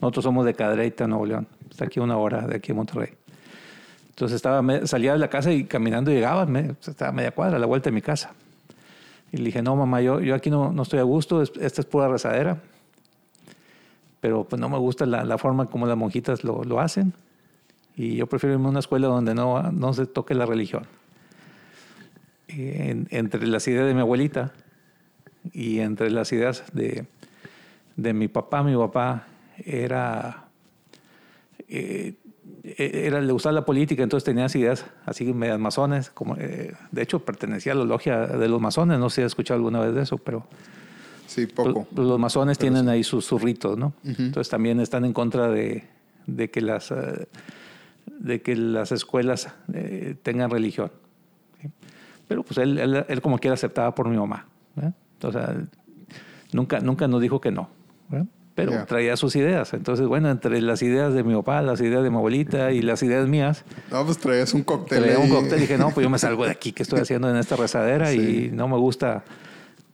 Nosotros 0.00 0.24
somos 0.24 0.44
de 0.44 0.54
Cadreita, 0.54 1.06
Nuevo 1.06 1.24
León. 1.26 1.46
Está 1.70 1.86
aquí 1.86 2.00
una 2.00 2.16
hora 2.18 2.46
de 2.46 2.56
aquí 2.56 2.72
en 2.72 2.76
Monterrey. 2.76 3.10
Entonces 4.14 4.36
estaba, 4.36 4.62
salía 4.86 5.12
de 5.12 5.18
la 5.18 5.28
casa 5.28 5.52
y 5.52 5.64
caminando 5.64 6.12
llegaba, 6.12 6.46
me- 6.46 6.76
estaba 6.86 7.08
a 7.08 7.12
media 7.12 7.32
cuadra, 7.32 7.56
a 7.56 7.58
la 7.58 7.66
vuelta 7.66 7.90
de 7.90 7.94
mi 7.94 8.00
casa. 8.02 8.32
Y 9.32 9.38
le 9.38 9.44
dije, 9.46 9.60
no, 9.60 9.74
mamá, 9.74 10.00
yo, 10.00 10.20
yo 10.20 10.36
aquí 10.36 10.50
no, 10.50 10.72
no 10.72 10.82
estoy 10.82 11.00
a 11.00 11.02
gusto, 11.02 11.42
es- 11.42 11.50
esta 11.60 11.80
es 11.80 11.86
pura 11.86 12.06
rezadera. 12.08 12.62
Pero 14.20 14.44
pues 14.44 14.60
no 14.60 14.68
me 14.68 14.78
gusta 14.78 15.04
la, 15.04 15.24
la 15.24 15.36
forma 15.36 15.66
como 15.66 15.86
las 15.86 15.96
monjitas 15.96 16.44
lo, 16.44 16.62
lo 16.62 16.78
hacen. 16.80 17.12
Y 17.96 18.14
yo 18.16 18.26
prefiero 18.28 18.54
irme 18.54 18.66
a 18.66 18.70
una 18.70 18.78
escuela 18.78 19.08
donde 19.08 19.34
no, 19.34 19.60
no 19.72 19.92
se 19.92 20.06
toque 20.06 20.34
la 20.34 20.46
religión. 20.46 20.86
En- 22.48 23.08
entre 23.10 23.46
las 23.48 23.66
ideas 23.66 23.86
de 23.86 23.94
mi 23.94 24.00
abuelita 24.00 24.52
y 25.52 25.80
entre 25.80 26.10
las 26.10 26.32
ideas 26.32 26.62
de, 26.72 27.06
de 27.96 28.12
mi 28.14 28.28
papá, 28.28 28.62
mi 28.62 28.76
papá 28.76 29.26
era, 29.58 30.44
eh, 31.68 32.14
era 32.64 33.20
le 33.20 33.32
gustaba 33.32 33.52
la 33.52 33.64
política, 33.64 34.02
entonces 34.02 34.24
tenía 34.24 34.46
esas 34.46 34.56
ideas 34.56 34.86
así 35.04 35.32
medias 35.34 35.58
masones, 35.58 36.08
como, 36.10 36.36
eh, 36.38 36.72
de 36.90 37.02
hecho 37.02 37.18
pertenecía 37.24 37.72
a 37.72 37.74
la 37.76 37.84
logia 37.84 38.26
de 38.26 38.48
los 38.48 38.60
masones, 38.60 38.98
no 38.98 39.10
sé 39.10 39.16
si 39.16 39.22
has 39.22 39.26
escuchado 39.26 39.58
alguna 39.58 39.80
vez 39.80 39.94
de 39.94 40.02
eso, 40.02 40.16
pero 40.18 40.46
Sí, 41.26 41.46
poco. 41.46 41.86
pues, 41.94 42.06
los 42.08 42.18
masones 42.18 42.56
tienen 42.58 42.88
ahí 42.88 43.04
sus, 43.04 43.24
sus 43.26 43.42
ritos, 43.42 43.76
¿no? 43.76 43.92
Entonces 44.04 44.48
también 44.48 44.80
están 44.80 45.04
en 45.04 45.12
contra 45.12 45.48
de, 45.48 45.84
de 46.26 46.50
que 46.50 46.60
las 46.62 46.90
eh, 46.90 47.28
de 48.18 48.40
que 48.40 48.56
las 48.56 48.92
escuelas 48.92 49.48
eh, 49.72 50.14
tengan 50.22 50.50
religión. 50.50 50.90
¿sí? 51.60 51.68
Pero 52.28 52.42
pues 52.44 52.58
él, 52.58 52.78
él, 52.78 53.04
él 53.08 53.20
como 53.20 53.38
quiera 53.38 53.54
aceptaba 53.54 53.94
por 53.94 54.08
mi 54.08 54.16
mamá. 54.16 54.46
¿verdad? 54.76 54.94
Entonces 55.14 55.68
nunca, 56.52 56.80
nunca 56.80 57.08
nos 57.08 57.20
dijo 57.20 57.40
que 57.40 57.50
no. 57.50 57.68
¿verdad? 58.08 58.26
Pero 58.54 58.70
Ya. 58.72 58.86
traía 58.86 59.16
sus 59.16 59.34
ideas. 59.34 59.74
Entonces, 59.74 60.06
bueno, 60.06 60.30
entre 60.30 60.60
las 60.62 60.80
ideas 60.82 61.12
de 61.12 61.24
mi 61.24 61.34
papá, 61.34 61.60
las 61.62 61.80
ideas 61.80 62.04
de 62.04 62.10
mi 62.10 62.16
abuelita 62.16 62.70
y 62.72 62.82
las 62.82 63.02
ideas 63.02 63.26
mías, 63.26 63.64
No, 63.90 64.04
pues 64.04 64.18
traías 64.18 64.54
un 64.54 64.62
cóctel. 64.62 65.02
traía 65.02 65.18
un 65.18 65.28
cóctel 65.28 65.58
y 65.58 65.62
dije, 65.62 65.76
no, 65.76 65.90
pues 65.90 66.04
yo 66.04 66.10
me 66.10 66.18
salgo 66.18 66.44
de 66.44 66.52
aquí, 66.52 66.72
que 66.72 66.84
estoy 66.84 67.00
haciendo 67.02 67.28
en 67.28 67.36
esta 67.36 67.56
rezadera? 67.56 68.06
Sí. 68.10 68.48
Y 68.52 68.54
no 68.54 68.68
me 68.68 68.76
gusta 68.76 69.24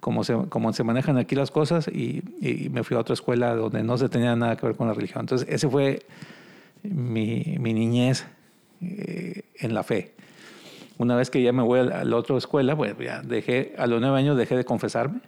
cómo 0.00 0.24
se, 0.24 0.34
cómo 0.50 0.72
se 0.74 0.84
manejan 0.84 1.16
aquí 1.16 1.34
las 1.34 1.50
cosas 1.50 1.88
y, 1.88 2.22
y 2.40 2.68
me 2.70 2.84
fui 2.84 2.96
a 2.96 3.00
otra 3.00 3.14
escuela 3.14 3.54
donde 3.54 3.82
no 3.82 3.96
se 3.96 4.08
tenía 4.10 4.36
nada 4.36 4.56
que 4.56 4.66
ver 4.66 4.76
con 4.76 4.88
la 4.88 4.92
religión. 4.94 5.20
Entonces, 5.22 5.48
ese 5.50 5.68
fue 5.68 6.04
mi, 6.82 7.56
mi 7.60 7.72
niñez 7.72 8.26
eh, 8.82 9.42
en 9.58 9.72
la 9.74 9.82
fe. 9.84 10.12
Una 10.98 11.16
vez 11.16 11.30
que 11.30 11.42
ya 11.42 11.52
me 11.52 11.62
voy 11.62 11.80
a 11.80 11.84
la, 11.84 12.00
a 12.00 12.04
la 12.04 12.16
otra 12.16 12.36
escuela, 12.36 12.74
bueno, 12.74 12.96
ya 13.02 13.22
dejé, 13.22 13.74
a 13.78 13.86
los 13.86 14.02
nueve 14.02 14.18
años 14.18 14.36
dejé 14.36 14.54
de 14.56 14.64
confesarme. 14.66 15.20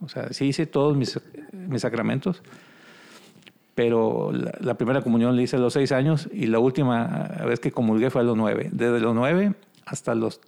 O 0.00 0.08
sea, 0.08 0.32
sí 0.32 0.44
hice 0.46 0.66
todos 0.66 0.96
mis, 0.96 1.18
mis 1.52 1.82
sacramentos, 1.82 2.40
pero 3.78 4.32
la, 4.32 4.50
la 4.58 4.74
primera 4.74 5.02
comunión 5.02 5.36
la 5.36 5.42
hice 5.42 5.54
a 5.54 5.60
los 5.60 5.72
seis 5.72 5.92
años 5.92 6.28
y 6.32 6.46
la 6.48 6.58
última 6.58 7.06
vez 7.46 7.60
que 7.60 7.70
comulgué 7.70 8.10
fue 8.10 8.22
a 8.22 8.24
los 8.24 8.36
nueve. 8.36 8.70
Desde 8.72 8.98
los 8.98 9.14
nueve 9.14 9.54
hasta 9.86 10.16
los 10.16 10.40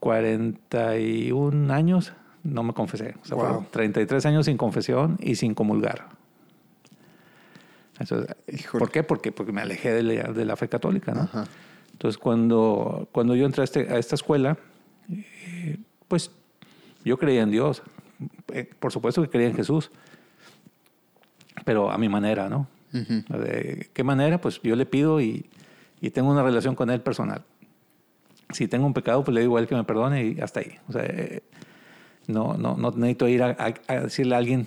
41 0.00 1.70
años 1.74 2.14
no 2.42 2.62
me 2.62 2.72
confesé. 2.72 3.16
O 3.22 3.24
sea, 3.26 3.36
Wow. 3.36 3.44
fueron 3.46 3.66
33 3.70 4.24
años 4.24 4.46
sin 4.46 4.56
confesión 4.56 5.18
y 5.20 5.34
sin 5.34 5.52
comulgar. 5.54 6.06
Entonces. 7.98 8.34
¿Por 8.72 8.90
qué? 8.90 9.02
Porque, 9.02 9.30
porque 9.30 9.52
me 9.52 9.60
alejé 9.60 9.92
de 9.92 10.02
la, 10.02 10.32
de 10.32 10.44
la 10.46 10.56
fe 10.56 10.70
católica, 10.70 11.12
¿no? 11.12 11.20
Ajá. 11.22 11.44
Entonces, 11.92 12.16
cuando, 12.16 13.08
cuando 13.12 13.34
yo 13.36 13.44
entré 13.44 13.60
a, 13.60 13.64
este- 13.64 13.92
a 13.92 13.98
esta 13.98 14.14
escuela, 14.14 14.56
eh, 15.10 15.76
pues 16.06 16.30
yo 17.04 17.18
creía 17.18 17.42
en 17.42 17.50
Dios. 17.50 17.82
Eh, 18.54 18.70
por 18.80 18.90
supuesto 18.90 19.20
que 19.20 19.28
creía 19.28 19.48
en 19.48 19.54
Jesús, 19.54 19.90
pero 21.68 21.90
a 21.90 21.98
mi 21.98 22.08
manera, 22.08 22.48
¿no? 22.48 22.66
Ujú. 22.94 23.22
¿De 23.42 23.90
qué 23.92 24.02
manera? 24.02 24.40
Pues 24.40 24.58
yo 24.62 24.74
le 24.74 24.86
pido 24.86 25.20
y, 25.20 25.44
y 26.00 26.08
tengo 26.08 26.30
una 26.30 26.42
relación 26.42 26.74
con 26.74 26.88
Él 26.88 27.02
personal. 27.02 27.42
Si 28.52 28.66
tengo 28.68 28.86
un 28.86 28.94
pecado, 28.94 29.22
pues 29.22 29.34
le 29.34 29.42
digo 29.42 29.58
a 29.58 29.60
Él 29.60 29.66
que 29.66 29.74
me 29.74 29.84
perdone 29.84 30.24
y 30.28 30.40
hasta 30.40 30.60
ahí. 30.60 30.72
O 30.88 30.92
sea, 30.92 31.02
eh, 31.04 31.42
no, 32.26 32.54
no, 32.54 32.74
no 32.78 32.90
necesito 32.92 33.28
ir 33.28 33.42
a, 33.42 33.50
a- 33.50 33.74
a 33.94 34.00
decirle 34.04 34.34
a 34.34 34.38
alguien, 34.38 34.66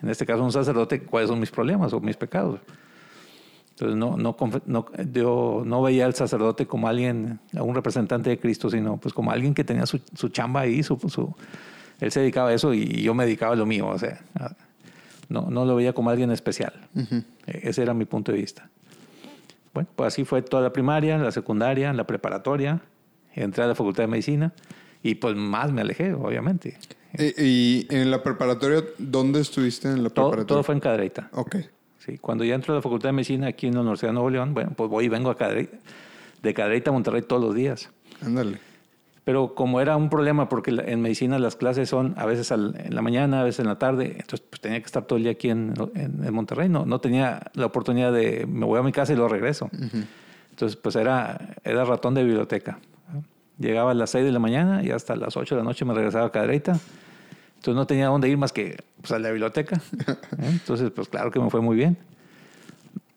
en 0.00 0.08
este 0.08 0.24
caso 0.24 0.44
un 0.44 0.52
sacerdote, 0.52 1.02
cuáles 1.02 1.28
son 1.30 1.40
mis 1.40 1.50
problemas 1.50 1.92
o 1.92 1.98
mis 2.00 2.16
pecados. 2.16 2.60
Entonces, 3.70 3.96
no, 3.96 4.16
no, 4.16 4.36
no- 4.66 4.86
yo 5.12 5.64
no 5.66 5.82
veía 5.82 6.06
al 6.06 6.14
sacerdote 6.14 6.66
como 6.66 6.86
alguien, 6.86 7.40
a 7.56 7.64
un 7.64 7.74
representante 7.74 8.30
de 8.30 8.38
Cristo, 8.38 8.70
sino 8.70 8.98
pues 8.98 9.12
como 9.12 9.32
alguien 9.32 9.52
que 9.52 9.64
tenía 9.64 9.84
su, 9.86 10.00
su 10.14 10.28
chamba 10.28 10.60
ahí, 10.60 10.84
su, 10.84 10.96
su- 11.08 11.34
él 11.98 12.12
se 12.12 12.20
dedicaba 12.20 12.50
a 12.50 12.54
eso 12.54 12.72
y 12.72 13.02
yo 13.02 13.14
me 13.14 13.24
dedicaba 13.24 13.54
a 13.54 13.56
lo 13.56 13.66
mío. 13.66 13.88
O 13.88 13.98
sea, 13.98 14.20
a- 14.38 14.54
no, 15.30 15.48
no 15.50 15.64
lo 15.64 15.74
veía 15.76 15.92
como 15.94 16.10
alguien 16.10 16.30
especial. 16.30 16.74
E- 17.46 17.60
Ese 17.62 17.82
era 17.82 17.94
mi 17.94 18.04
punto 18.04 18.30
de 18.32 18.38
vista. 18.38 18.68
Bueno, 19.72 19.88
pues 19.96 20.08
así 20.08 20.24
fue 20.24 20.42
toda 20.42 20.62
la 20.62 20.72
primaria, 20.72 21.16
la 21.16 21.32
secundaria, 21.32 21.92
la 21.92 22.04
preparatoria, 22.06 22.80
entré 23.34 23.64
a 23.64 23.66
la 23.68 23.74
facultad 23.74 24.02
de 24.02 24.08
medicina 24.08 24.52
y 25.02 25.14
pues 25.14 25.34
más 25.36 25.72
me 25.72 25.80
alejé, 25.80 26.12
obviamente. 26.12 26.76
Y, 27.16 27.42
y 27.44 27.86
en 27.90 28.10
la 28.10 28.22
preparatoria, 28.22 28.84
¿dónde 28.98 29.40
estuviste 29.40 29.88
en 29.88 30.02
la 30.02 30.10
Todo, 30.10 30.26
preparatoria? 30.30 30.46
todo 30.46 30.62
fue 30.64 30.74
en 30.74 30.80
Cadreita. 30.80 31.28
Ok. 31.32 31.56
Sí, 31.98 32.18
cuando 32.18 32.44
ya 32.44 32.54
entro 32.54 32.72
a 32.74 32.76
la 32.76 32.82
facultad 32.82 33.10
de 33.10 33.12
medicina 33.12 33.46
aquí 33.48 33.66
en 33.66 33.74
la 33.74 33.80
Universidad 33.80 34.08
de 34.10 34.14
Nuevo 34.14 34.30
León, 34.30 34.54
bueno, 34.54 34.72
pues 34.76 34.88
voy 34.90 35.04
y 35.04 35.08
vengo 35.08 35.30
a 35.30 35.36
Cadreita. 35.36 35.76
de 36.42 36.54
Cadereyta 36.54 36.90
a 36.90 36.92
Monterrey 36.92 37.22
todos 37.22 37.42
los 37.42 37.54
días. 37.54 37.90
Ándale. 38.24 38.58
Pero 39.30 39.54
como 39.54 39.80
era 39.80 39.96
un 39.96 40.10
problema, 40.10 40.48
porque 40.48 40.72
en 40.86 41.00
medicina 41.00 41.38
las 41.38 41.54
clases 41.54 41.88
son 41.88 42.14
a 42.16 42.26
veces 42.26 42.50
al- 42.50 42.74
en 42.84 42.96
la 42.96 43.00
mañana, 43.00 43.42
a 43.42 43.44
veces 43.44 43.60
en 43.60 43.66
la 43.68 43.78
tarde, 43.78 44.16
entonces 44.18 44.40
pues 44.40 44.60
tenía 44.60 44.80
que 44.80 44.86
estar 44.86 45.04
todo 45.04 45.18
el 45.18 45.22
día 45.22 45.30
aquí 45.30 45.50
en, 45.50 45.72
en- 45.94 46.24
en 46.24 46.34
Monterrey. 46.34 46.68
No, 46.68 46.84
no 46.84 46.98
tenía 47.00 47.40
la 47.54 47.66
oportunidad 47.66 48.12
de, 48.12 48.44
me 48.48 48.66
voy 48.66 48.80
a 48.80 48.82
mi 48.82 48.90
casa 48.90 49.12
y 49.12 49.16
lo 49.16 49.28
regreso. 49.28 49.70
Entonces 50.50 50.74
pues 50.74 50.96
era, 50.96 51.54
era 51.62 51.84
ratón 51.84 52.14
de 52.14 52.24
biblioteca. 52.24 52.80
Llegaba 53.56 53.92
a 53.92 53.94
las 53.94 54.10
6 54.10 54.24
de 54.24 54.32
la 54.32 54.40
mañana 54.40 54.82
y 54.82 54.90
hasta 54.90 55.14
las 55.14 55.36
8 55.36 55.54
de 55.54 55.60
la 55.60 55.64
noche 55.64 55.84
me 55.84 55.94
regresaba 55.94 56.26
a 56.26 56.32
Cadereyta. 56.32 56.72
Entonces 57.50 57.74
no 57.76 57.86
tenía 57.86 58.06
dónde 58.08 58.28
ir 58.28 58.36
más 58.36 58.52
que 58.52 58.78
pues, 59.00 59.12
a 59.12 59.20
la 59.20 59.28
biblioteca. 59.30 59.76
¿eh? 59.76 60.16
Entonces 60.42 60.90
pues 60.90 61.08
claro 61.08 61.30
que 61.30 61.38
me 61.38 61.50
fue 61.50 61.60
muy 61.60 61.76
bien. 61.76 61.96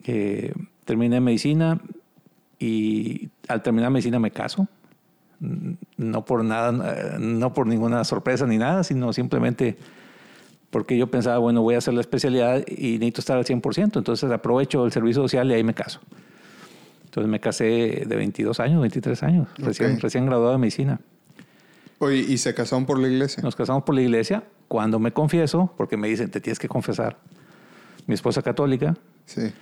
Eh, 0.06 0.54
terminé 0.86 1.20
medicina 1.22 1.80
y 2.60 3.30
al 3.48 3.64
terminar 3.64 3.90
medicina 3.90 4.20
me 4.20 4.30
caso. 4.30 4.68
No 5.98 6.26
por 6.26 6.44
nada, 6.44 6.72
no 7.20 7.54
por 7.54 7.68
ninguna 7.68 8.04
sorpresa 8.04 8.46
ni 8.48 8.58
nada, 8.58 8.84
sino 8.84 9.12
simplemente 9.14 9.78
porque 10.70 10.98
yo 10.98 11.08
pensaba, 11.08 11.38
bueno, 11.38 11.62
voy 11.62 11.76
a 11.76 11.78
hacer 11.78 11.94
la 11.94 12.02
especialidad 12.02 12.64
y 12.68 12.94
necesito 12.94 13.22
estar 13.22 13.38
al 13.38 13.46
100%, 13.46 13.98
entonces 13.98 14.32
aprovecho 14.32 14.86
el 14.86 14.92
servicio 14.92 15.22
social 15.22 15.50
y 15.52 15.54
ahí 15.54 15.64
me 15.64 15.74
caso. 15.76 16.00
Entonces 17.06 17.30
me 17.30 17.40
casé 17.40 18.04
de 18.08 18.16
22 18.16 18.60
años, 18.60 18.82
23 18.82 19.24
años, 19.24 19.48
recién 19.58 20.26
graduado 20.26 20.54
de 20.54 20.58
medicina. 20.58 21.00
Oye, 22.00 22.18
¿y 22.18 22.38
se 22.40 22.56
casaron 22.56 22.86
por 22.86 23.00
la 23.00 23.08
iglesia? 23.08 23.44
Nos 23.44 23.56
casamos 23.56 23.84
por 23.84 23.94
la 23.94 24.02
iglesia. 24.02 24.44
Cuando 24.68 24.98
me 24.98 25.14
confieso, 25.14 25.72
porque 25.78 25.96
me 25.96 26.08
dicen, 26.08 26.32
te 26.32 26.42
tienes 26.42 26.58
que 26.58 26.68
confesar. 26.68 27.18
Mi 28.08 28.16
esposa 28.16 28.42
católica, 28.42 28.96
Sí. 29.26 29.54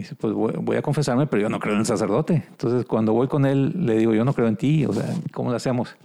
Dice, 0.00 0.14
pues 0.14 0.32
voy, 0.32 0.52
voy 0.60 0.76
a 0.76 0.82
confesarme, 0.82 1.26
pero 1.26 1.42
yo 1.42 1.48
no 1.48 1.58
creo 1.60 1.74
en 1.74 1.80
el 1.80 1.86
sacerdote. 1.86 2.44
Entonces, 2.50 2.84
cuando 2.84 3.12
voy 3.12 3.28
con 3.28 3.44
él, 3.46 3.72
le 3.86 3.96
digo, 3.98 4.14
yo 4.14 4.24
no 4.24 4.32
creo 4.34 4.46
en 4.48 4.56
ti, 4.56 4.84
o 4.86 4.92
sea, 4.92 5.06
¿cómo 5.32 5.50
lo 5.50 5.56
hacemos? 5.56 5.96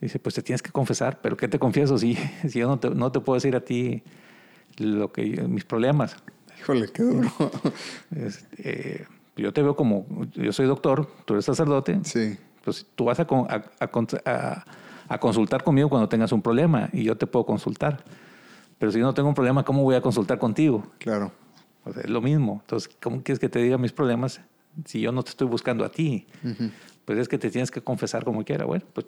Dice, 0.00 0.18
pues 0.18 0.34
te 0.36 0.42
tienes 0.42 0.62
que 0.62 0.70
confesar, 0.70 1.18
pero 1.20 1.36
¿qué 1.36 1.48
te 1.48 1.58
confieso 1.58 1.98
si, 1.98 2.14
si 2.48 2.58
yo 2.60 2.68
no 2.68 2.78
te, 2.78 2.90
no 2.90 3.10
te 3.12 3.20
puedo 3.20 3.34
decir 3.34 3.54
a 3.56 3.60
ti 3.60 4.02
lo 4.78 5.12
que 5.12 5.30
yo- 5.30 5.48
mis 5.48 5.64
problemas? 5.64 6.16
Híjole, 6.60 6.88
qué 6.92 7.02
duro. 7.02 7.28
Es, 8.16 8.46
eh, 8.58 9.04
yo 9.36 9.52
te 9.52 9.62
veo 9.62 9.76
como, 9.76 10.06
yo 10.34 10.52
soy 10.52 10.66
doctor, 10.66 11.08
tú 11.24 11.34
eres 11.34 11.44
sacerdote, 11.44 12.00
sí. 12.04 12.36
pues 12.64 12.86
tú 12.96 13.04
vas 13.04 13.20
a, 13.20 13.26
a- 13.30 13.90
a- 14.24 14.64
a 15.10 15.18
consultar 15.18 15.62
conmigo 15.64 15.88
cuando 15.88 16.08
tengas 16.08 16.32
un 16.32 16.42
problema 16.42 16.88
y 16.92 17.02
yo 17.04 17.16
te 17.16 17.26
puedo 17.26 17.46
consultar. 17.46 18.02
Pero 18.78 18.92
si 18.92 18.98
yo 18.98 19.04
no 19.04 19.14
tengo 19.14 19.28
un 19.28 19.34
problema, 19.34 19.64
¿cómo 19.64 19.82
voy 19.82 19.94
a 19.96 20.00
consultar 20.00 20.38
contigo? 20.38 20.84
Claro. 20.98 21.32
O 21.88 21.92
sea, 21.92 22.02
es 22.02 22.10
lo 22.10 22.20
mismo. 22.20 22.60
Entonces, 22.62 22.90
¿cómo 23.02 23.22
quieres 23.22 23.38
que 23.38 23.48
te 23.48 23.60
diga 23.60 23.78
mis 23.78 23.92
problemas 23.92 24.40
si 24.84 25.00
yo 25.00 25.12
no 25.12 25.22
te 25.22 25.30
estoy 25.30 25.46
buscando 25.48 25.84
a 25.84 25.90
ti? 25.90 26.26
Pues 27.04 27.18
es 27.18 27.28
que 27.28 27.38
te 27.38 27.50
tienes 27.50 27.70
que 27.70 27.80
confesar 27.80 28.24
como 28.24 28.44
quiera. 28.44 28.64
Bueno, 28.64 28.84
pues 28.92 29.06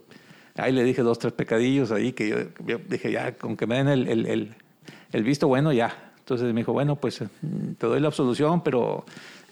ahí 0.56 0.72
le 0.72 0.82
dije 0.84 1.02
dos, 1.02 1.18
tres 1.18 1.32
pecadillos 1.32 1.92
ahí 1.92 2.12
que 2.12 2.28
yo, 2.28 2.36
yo 2.66 2.78
dije, 2.88 3.12
ya, 3.12 3.34
con 3.36 3.56
que 3.56 3.66
me 3.66 3.76
den 3.76 3.88
el, 3.88 4.08
el, 4.08 4.26
el- 4.26 4.54
el 5.12 5.22
visto 5.24 5.46
bueno, 5.48 5.72
ya. 5.72 6.12
Entonces 6.18 6.52
me 6.54 6.60
dijo, 6.60 6.72
bueno, 6.72 6.96
pues 6.96 7.20
mm, 7.22 7.72
te 7.78 7.86
doy 7.86 8.00
la 8.00 8.06
absolución, 8.08 8.62
pero 8.62 9.04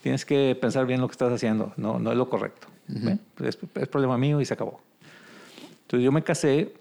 tienes 0.02 0.24
que 0.24 0.56
pensar 0.60 0.86
bien 0.86 1.00
lo 1.00 1.08
que 1.08 1.12
estás 1.12 1.32
haciendo. 1.32 1.72
No, 1.76 1.98
no 1.98 2.10
es 2.12 2.16
lo 2.16 2.28
correcto. 2.30 2.68
Bueno, 2.86 3.18
pues 3.34 3.56
es, 3.56 3.58
es 3.82 3.88
problema 3.88 4.16
mío 4.16 4.40
y 4.40 4.44
se 4.44 4.54
acabó. 4.54 4.80
Entonces 5.82 6.04
yo 6.04 6.12
me 6.12 6.22
casé 6.22 6.72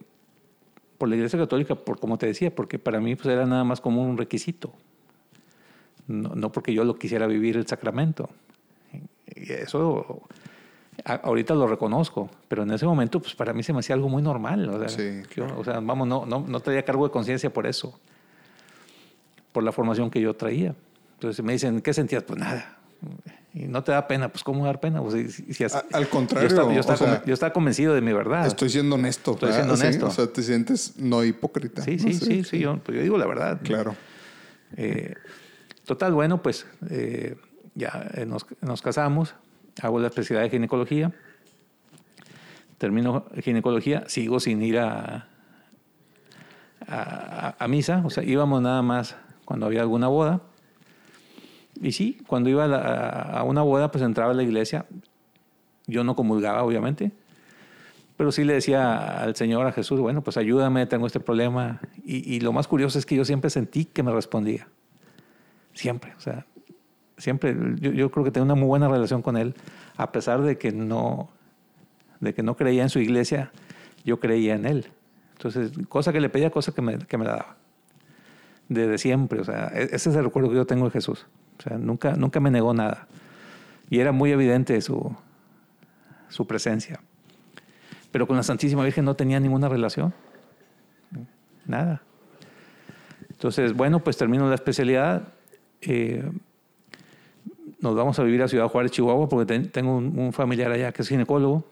por 0.97 1.09
la 1.09 1.15
Iglesia 1.15 1.37
Católica, 1.39 1.75
por 1.75 1.99
como 1.99 2.17
te 2.17 2.25
decía, 2.27 2.53
porque 2.53 2.79
para 2.79 2.99
mí 2.99 3.15
pues, 3.15 3.27
era 3.27 3.45
nada 3.45 3.63
más 3.63 3.81
como 3.81 4.03
un 4.03 4.17
requisito. 4.17 4.73
No, 6.07 6.29
no 6.35 6.51
porque 6.51 6.73
yo 6.73 6.83
lo 6.83 6.95
quisiera 6.97 7.27
vivir 7.27 7.57
el 7.57 7.67
sacramento. 7.67 8.29
Y 9.35 9.51
eso 9.51 10.21
ahorita 11.05 11.53
lo 11.53 11.67
reconozco, 11.67 12.29
pero 12.47 12.63
en 12.63 12.71
ese 12.71 12.85
momento 12.85 13.19
pues 13.19 13.35
para 13.35 13.53
mí 13.53 13.61
se 13.61 13.71
me 13.73 13.79
hacía 13.79 13.95
algo 13.95 14.09
muy 14.09 14.21
normal. 14.23 14.67
O 14.69 14.79
sea, 14.79 14.89
Sí, 14.89 15.21
yo- 15.35 15.45
o 15.57 15.63
sea, 15.63 15.79
vamos, 15.79 16.07
no, 16.07 16.25
no, 16.25 16.43
no 16.47 16.59
traía 16.59 16.83
cargo 16.83 17.05
de 17.05 17.11
conciencia 17.11 17.51
por 17.51 17.67
eso, 17.67 17.99
por 19.51 19.63
la 19.63 19.71
formación 19.71 20.09
que 20.09 20.21
yo 20.21 20.33
traía. 20.33 20.73
Entonces 21.15 21.43
me 21.43 21.53
dicen, 21.53 21.81
¿qué 21.81 21.93
sentías? 21.93 22.23
Pues 22.23 22.39
nada. 22.39 22.77
Y 23.53 23.63
no 23.67 23.83
te 23.83 23.91
da 23.91 24.07
pena, 24.07 24.29
pues 24.29 24.43
¿cómo 24.43 24.65
dar 24.65 24.79
pena? 24.79 25.01
Pues, 25.01 25.33
si- 25.35 25.53
si- 25.53 25.63
A- 25.63 25.83
al 25.93 26.07
contrario, 26.09 26.47
yo 26.49 26.55
estaba, 26.55 26.71
yo 26.73 26.77
o 26.77 26.79
estaba 26.81 26.97
sea, 26.97 27.07
conven- 27.21 27.25
yo 27.25 27.33
estaba 27.33 27.53
convencido 27.53 27.93
de 27.93 28.01
mi 28.01 28.13
verdad. 28.13 28.45
Estoy 28.47 28.69
siendo 28.69 28.95
honesto. 28.95 29.31
Estoy 29.33 29.53
siendo 29.53 29.75
Sí, 29.75 29.83
honesto. 29.83 30.07
O 30.07 30.11
sea, 30.11 30.27
te 30.27 30.43
sientes 30.43 30.97
no 30.97 31.23
hipócrita. 31.23 31.81
Sí, 31.83 31.97
No 31.97 32.03
sí, 32.03 32.13
sé, 32.13 32.25
sí, 32.25 32.43
sí, 32.43 32.59
yo, 32.59 32.77
pues 32.77 32.97
yo 32.97 33.03
digo 33.03 33.17
la 33.17 33.25
verdad. 33.25 33.59
Claro. 33.63 33.95
Eh, 34.75 35.13
total, 35.87 36.13
bueno, 36.13 36.41
pues 36.43 36.67
eh, 36.91 37.35
ya 37.73 38.07
eh, 38.13 38.25
nos, 38.27 38.45
nos 38.61 38.81
casamos, 38.83 39.33
hago 39.81 39.99
la 39.99 40.07
especialidad 40.07 40.43
de 40.43 40.49
ginecología, 40.51 41.11
termino 42.77 43.25
ginecología, 43.41 44.03
sigo 44.07 44.39
sin 44.39 44.61
ir 44.61 44.77
a, 44.79 45.27
a, 46.87 47.55
a 47.57 47.67
misa, 47.67 48.03
o 48.05 48.09
sea, 48.09 48.23
íbamos 48.23 48.61
nada 48.61 48.81
más 48.81 49.15
cuando 49.45 49.65
había 49.65 49.81
alguna 49.81 50.07
boda. 50.07 50.41
Y 51.81 51.91
sí, 51.91 52.17
cuando 52.27 52.49
iba 52.49 52.65
a, 52.65 52.67
la- 52.67 53.21
a 53.39 53.43
una 53.43 53.61
boda, 53.61 53.91
pues 53.91 54.03
entraba 54.03 54.31
a 54.31 54.35
la 54.35 54.43
iglesia. 54.43 54.85
Yo 55.85 56.03
no 56.03 56.15
comulgaba, 56.15 56.63
obviamente, 56.63 57.11
pero 58.17 58.31
sí 58.31 58.43
le 58.43 58.53
decía 58.53 59.21
al 59.21 59.35
Señor, 59.35 59.67
a 59.67 59.71
Jesús, 59.71 59.99
bueno, 59.99 60.21
pues 60.23 60.37
ayúdame, 60.37 60.85
tengo 60.87 61.05
este 61.07 61.19
problema. 61.19 61.79
Y, 62.03 62.35
y 62.35 62.39
lo 62.41 62.51
más 62.51 62.67
curioso 62.67 62.97
es 62.99 63.05
que 63.05 63.15
yo 63.15 63.23
siempre 63.25 63.49
sentí 63.49 63.85
que 63.85 64.01
me 64.03 64.11
respondía. 64.11 64.67
Siempre, 65.77 66.15
o 66.17 66.19
sea, 66.19 66.45
siempre. 67.17 67.55
Yo, 67.75 67.91
yo 67.91 68.09
creo 68.09 68.23
que 68.23 68.31
tengo 68.31 68.45
una 68.45 68.55
muy 68.55 68.65
buena 68.65 68.87
relación 68.87 69.21
con 69.21 69.37
Él, 69.37 69.53
a 69.95 70.11
pesar 70.11 70.41
de 70.41 70.57
que 70.57 70.71
no, 70.71 71.29
de 72.19 72.33
que 72.33 72.41
no 72.41 72.55
creía 72.55 72.81
en 72.81 72.89
su 72.89 72.97
iglesia, 72.97 73.51
yo 74.03 74.19
creía 74.19 74.55
en 74.55 74.65
Él. 74.65 74.87
Entonces, 75.33 75.71
cosa 75.87 76.11
que 76.11 76.19
le 76.19 76.29
pedía, 76.29 76.49
cosa 76.49 76.71
que 76.71 76.81
me, 76.81 76.97
que 76.97 77.15
me 77.15 77.25
la 77.25 77.31
daba. 77.31 77.57
Desde 78.69 78.97
siempre, 78.97 79.39
o 79.39 79.43
sea, 79.43 79.71
e- 79.71 79.83
ese 79.91 80.09
es 80.09 80.15
el 80.15 80.23
recuerdo 80.23 80.49
que 80.49 80.55
yo 80.55 80.65
tengo 80.65 80.85
de 80.85 80.91
Jesús. 80.91 81.27
O 81.59 81.61
sea, 81.61 81.77
nunca, 81.77 82.15
nunca 82.15 82.39
me 82.39 82.49
negó 82.49 82.73
nada. 82.73 83.07
Y 83.91 83.99
era 83.99 84.11
muy 84.11 84.31
evidente 84.31 84.81
su, 84.81 85.15
su 86.27 86.47
presencia. 86.47 86.99
Pero 88.11 88.25
con 88.25 88.35
la 88.35 88.41
Santísima 88.41 88.83
Virgen 88.83 89.05
no 89.05 89.15
tenía 89.15 89.39
ninguna 89.39 89.69
relación. 89.69 90.11
Nada. 91.67 92.01
Entonces, 93.29 93.73
bueno, 93.73 93.99
pues 93.99 94.17
termino 94.17 94.49
la 94.49 94.55
especialidad. 94.55 95.27
Eh, 95.81 96.23
nos 97.79 97.95
vamos 97.95 98.17
a 98.19 98.23
vivir 98.23 98.41
a 98.41 98.47
Ciudad 98.47 98.67
Juárez, 98.69 98.91
Chihuahua, 98.91 99.29
porque 99.29 99.45
ten- 99.45 99.69
tengo 99.71 99.95
un, 99.97 100.17
un 100.17 100.33
familiar 100.33 100.71
allá 100.71 100.91
que 100.91 101.01
es 101.03 101.09
ginecólogo, 101.09 101.63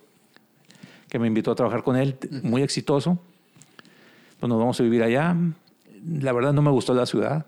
que 1.09 1.19
me 1.19 1.27
invitó 1.27 1.51
a 1.51 1.55
trabajar 1.55 1.83
con 1.83 1.95
él, 1.95 2.17
muy 2.43 2.61
exitoso. 2.61 3.17
Pues 4.39 4.49
nos 4.49 4.59
vamos 4.59 4.79
a 4.79 4.83
vivir 4.83 5.01
allá. 5.03 5.35
La 6.19 6.33
verdad 6.33 6.53
no 6.53 6.61
me 6.61 6.71
gustó 6.71 6.93
la 6.93 7.05
ciudad. 7.05 7.45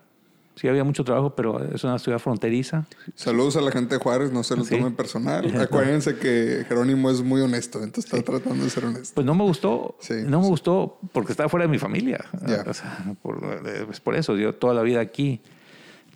Sí 0.55 0.67
había 0.67 0.83
mucho 0.83 1.03
trabajo, 1.03 1.35
pero 1.35 1.63
es 1.71 1.83
una 1.83 1.99
ciudad 1.99 2.17
fronteriza. 2.17 2.87
Saludos 3.13 3.57
a 3.57 3.61
la 3.61 3.69
gente 3.69 3.93
de 3.93 4.01
Juárez, 4.01 4.31
no 4.31 4.41
se 4.43 4.55
lo 4.55 4.63
Sí. 4.63 4.75
tomen 4.75 4.95
personal. 4.95 5.55
Acuérdense 5.61 6.15
que 6.17 6.65
Jerónimo 6.67 7.11
es 7.11 7.21
muy 7.21 7.41
honesto, 7.41 7.83
entonces 7.83 8.11
está 8.11 8.25
tratando 8.31 8.63
de 8.63 8.69
ser 8.71 8.85
honesto. 8.85 9.13
Pues 9.13 9.25
no 9.27 9.35
me 9.35 9.43
gustó, 9.43 9.95
Sí, 9.99 10.15
no 10.25 10.39
me 10.39 10.45
sí. 10.45 10.49
gustó 10.49 10.97
porque 11.11 11.31
estaba 11.33 11.47
fuera 11.47 11.67
de 11.67 11.71
mi 11.71 11.77
familia. 11.77 12.25
Ya. 12.47 12.63
O 12.67 12.73
sea, 12.73 13.05
por, 13.21 13.39
pues 13.85 13.99
por 13.99 14.15
eso, 14.15 14.35
yo 14.35 14.55
toda 14.55 14.73
la 14.73 14.81
vida 14.81 14.99
aquí. 14.99 15.41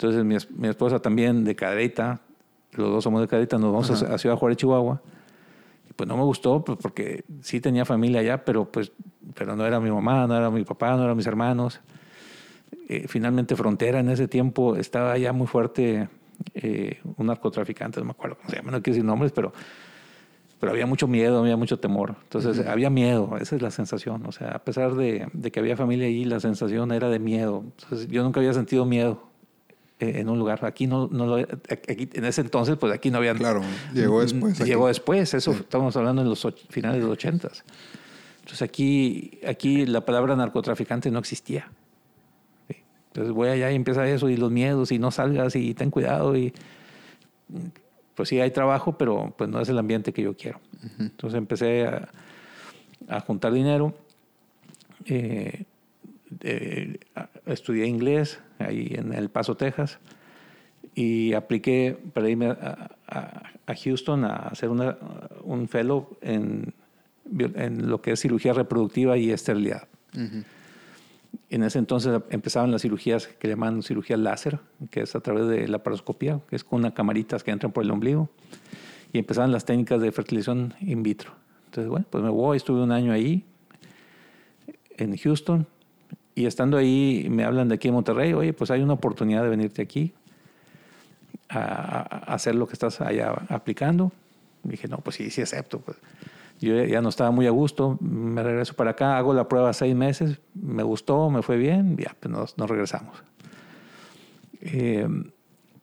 Entonces 0.01 0.25
mi, 0.25 0.35
mi 0.59 0.67
esposa 0.67 0.99
también 0.99 1.43
de 1.43 1.55
Cadereyta, 1.55 2.21
los 2.71 2.89
dos 2.89 3.03
somos 3.03 3.21
de 3.21 3.27
Cadereyta, 3.27 3.59
nos 3.59 3.71
vamos 3.71 4.03
a, 4.03 4.15
a 4.15 4.17
Ciudad 4.17 4.35
Juárez, 4.35 4.57
Chihuahua. 4.57 4.99
Y 5.87 5.93
pues 5.93 6.07
no 6.09 6.17
me 6.17 6.23
gustó 6.23 6.63
pues, 6.63 6.79
porque 6.81 7.23
sí 7.41 7.61
tenía 7.61 7.85
familia 7.85 8.21
allá, 8.21 8.43
pero 8.43 8.65
pues 8.65 8.91
pero 9.35 9.55
no 9.55 9.63
era 9.63 9.79
mi 9.79 9.91
mamá, 9.91 10.25
no 10.25 10.35
era 10.35 10.49
mi 10.49 10.63
papá, 10.63 10.95
no 10.95 11.03
eran 11.03 11.15
mis 11.15 11.27
hermanos. 11.27 11.81
Eh, 12.89 13.05
finalmente 13.07 13.55
Frontera 13.55 13.99
en 13.99 14.09
ese 14.09 14.27
tiempo 14.27 14.75
estaba 14.75 15.17
ya 15.19 15.33
muy 15.33 15.45
fuerte 15.45 16.09
eh, 16.55 16.99
un 17.17 17.27
narcotraficante, 17.27 17.99
no 17.99 18.07
me 18.07 18.11
acuerdo 18.11 18.37
cómo 18.37 18.49
se 18.49 18.55
llama, 18.55 18.71
no 18.71 18.81
quiero 18.81 18.95
decir 18.95 19.05
nombres, 19.05 19.31
pero 19.31 19.53
pero 20.59 20.71
había 20.71 20.85
mucho 20.85 21.07
miedo, 21.07 21.39
había 21.39 21.57
mucho 21.57 21.79
temor. 21.79 22.17
Entonces, 22.21 22.67
había 22.67 22.91
miedo, 22.91 23.35
esa 23.41 23.55
es 23.55 23.63
la 23.63 23.71
sensación. 23.71 24.23
O 24.27 24.31
sea, 24.31 24.49
a 24.49 24.59
pesar 24.59 24.93
de, 24.93 25.27
de 25.33 25.51
que 25.51 25.59
había 25.59 25.75
familia 25.75 26.05
allí, 26.05 26.23
la 26.23 26.39
sensación 26.39 26.91
era 26.91 27.09
de 27.09 27.17
miedo. 27.17 27.63
Entonces, 27.81 28.07
yo 28.09 28.21
nunca 28.21 28.41
había 28.41 28.53
sentido 28.53 28.85
miedo 28.85 29.30
en 30.01 30.29
un 30.29 30.37
lugar. 30.39 30.63
Aquí 30.65 30.87
no, 30.87 31.07
no 31.11 31.25
lo, 31.25 31.35
aquí, 31.35 32.09
en 32.13 32.25
ese 32.25 32.41
entonces, 32.41 32.77
pues 32.77 32.93
aquí 32.93 33.11
no 33.11 33.17
había. 33.19 33.33
Claro, 33.35 33.61
llegó 33.93 34.21
después. 34.21 34.59
aquí. 34.59 34.69
Llegó 34.69 34.87
después, 34.87 35.33
eso 35.33 35.51
estamos 35.51 35.95
hablando 35.95 36.21
en 36.21 36.29
los 36.29 36.47
finales 36.69 36.97
de 37.01 37.03
los 37.07 37.13
ochentas. 37.13 37.63
Entonces 38.39 38.61
aquí, 38.63 39.39
aquí 39.47 39.85
la 39.85 40.01
palabra 40.05 40.35
narcotraficante 40.35 41.11
no 41.11 41.19
existía. 41.19 41.69
Sí. 42.67 42.75
Entonces 43.07 43.33
voy 43.33 43.49
allá 43.49 43.71
y 43.71 43.75
empieza 43.75 44.07
eso 44.07 44.29
y 44.29 44.37
los 44.37 44.51
miedos 44.51 44.91
y 44.91 44.99
no 44.99 45.11
salgas 45.11 45.55
y 45.55 45.73
ten 45.73 45.91
cuidado 45.91 46.35
y 46.35 46.53
pues 48.15 48.29
sí 48.29 48.39
hay 48.39 48.51
trabajo, 48.51 48.97
pero 48.97 49.33
pues 49.37 49.49
no 49.49 49.61
es 49.61 49.69
el 49.69 49.77
ambiente 49.77 50.11
que 50.13 50.23
yo 50.23 50.35
quiero. 50.35 50.59
Entonces 50.99 51.37
empecé 51.37 51.85
a, 51.87 52.09
a 53.07 53.19
juntar 53.21 53.53
dinero, 53.53 53.93
eh, 55.05 55.65
eh, 56.41 56.99
a- 57.15 57.29
estudié 57.45 57.85
inglés 57.85 58.39
ahí 58.59 58.93
en 58.97 59.13
El 59.13 59.29
Paso, 59.29 59.55
Texas 59.55 59.99
y 60.95 61.33
apliqué 61.33 61.97
para 62.13 62.29
irme 62.29 62.47
a, 62.47 62.91
a, 63.07 63.43
a 63.65 63.75
Houston 63.75 64.25
a 64.25 64.35
hacer 64.35 64.69
una, 64.69 64.97
un 65.43 65.67
fellow 65.67 66.17
en, 66.21 66.73
en 67.39 67.89
lo 67.89 68.01
que 68.01 68.11
es 68.11 68.19
cirugía 68.19 68.53
reproductiva 68.53 69.17
y 69.17 69.31
esterilidad. 69.31 69.87
En 71.49 71.63
ese 71.63 71.79
entonces 71.79 72.21
empezaban 72.29 72.71
las 72.71 72.81
cirugías 72.81 73.27
que 73.27 73.47
llaman 73.47 73.83
cirugía 73.83 74.17
láser, 74.17 74.59
que 74.89 75.01
es 75.01 75.15
a 75.15 75.21
través 75.21 75.47
de 75.47 75.67
la 75.67 75.81
paroscopía, 75.81 76.41
que 76.49 76.55
es 76.55 76.63
con 76.63 76.79
unas 76.79 76.93
camaritas 76.93 77.43
que 77.43 77.51
entran 77.51 77.71
por 77.71 77.83
el 77.83 77.91
ombligo, 77.91 78.29
y 79.13 79.19
empezaban 79.19 79.51
las 79.51 79.65
técnicas 79.65 80.01
de 80.01 80.11
fertilización 80.11 80.73
in 80.81 81.03
vitro. 81.03 81.31
Entonces, 81.65 81.89
bueno, 81.89 82.05
pues 82.09 82.23
me 82.23 82.29
voy, 82.29 82.57
estuve 82.57 82.81
un 82.81 82.91
año 82.91 83.13
ahí, 83.13 83.45
en 84.97 85.15
Houston, 85.15 85.67
y 86.35 86.45
estando 86.45 86.77
ahí 86.77 87.27
me 87.29 87.43
hablan 87.43 87.67
de 87.69 87.75
aquí 87.75 87.89
en 87.89 87.93
Monterrey, 87.93 88.33
oye, 88.33 88.53
pues 88.53 88.71
hay 88.71 88.81
una 88.81 88.93
oportunidad 88.93 89.43
de 89.43 89.49
venirte 89.49 89.81
aquí 89.81 90.13
a, 91.49 92.33
hacer 92.33 92.55
lo 92.55 92.67
que 92.67 92.73
estás 92.73 93.01
allá 93.01 93.33
aplicando. 93.49 94.11
dije, 94.63 94.87
no, 94.87 94.97
pues 94.97 95.17
sí, 95.17 95.29
sí 95.29 95.41
acepto. 95.41 95.79
Pues. 95.79 95.97
Yo 96.59 96.83
ya 96.83 97.01
no 97.01 97.09
estaba 97.09 97.31
muy 97.31 97.47
a 97.47 97.51
gusto, 97.51 97.97
me 98.01 98.43
regreso 98.43 98.75
para 98.75 98.91
acá, 98.91 99.17
hago 99.17 99.33
la 99.33 99.47
prueba 99.47 99.73
seis 99.73 99.95
meses, 99.95 100.39
me 100.53 100.83
gustó, 100.83 101.29
me 101.29 101.41
fue 101.41 101.57
bien, 101.57 101.97
ya, 101.97 102.15
pues 102.19 102.31
nos, 102.31 102.57
nos 102.57 102.69
regresamos. 102.69 103.23
Eh, 104.61 105.07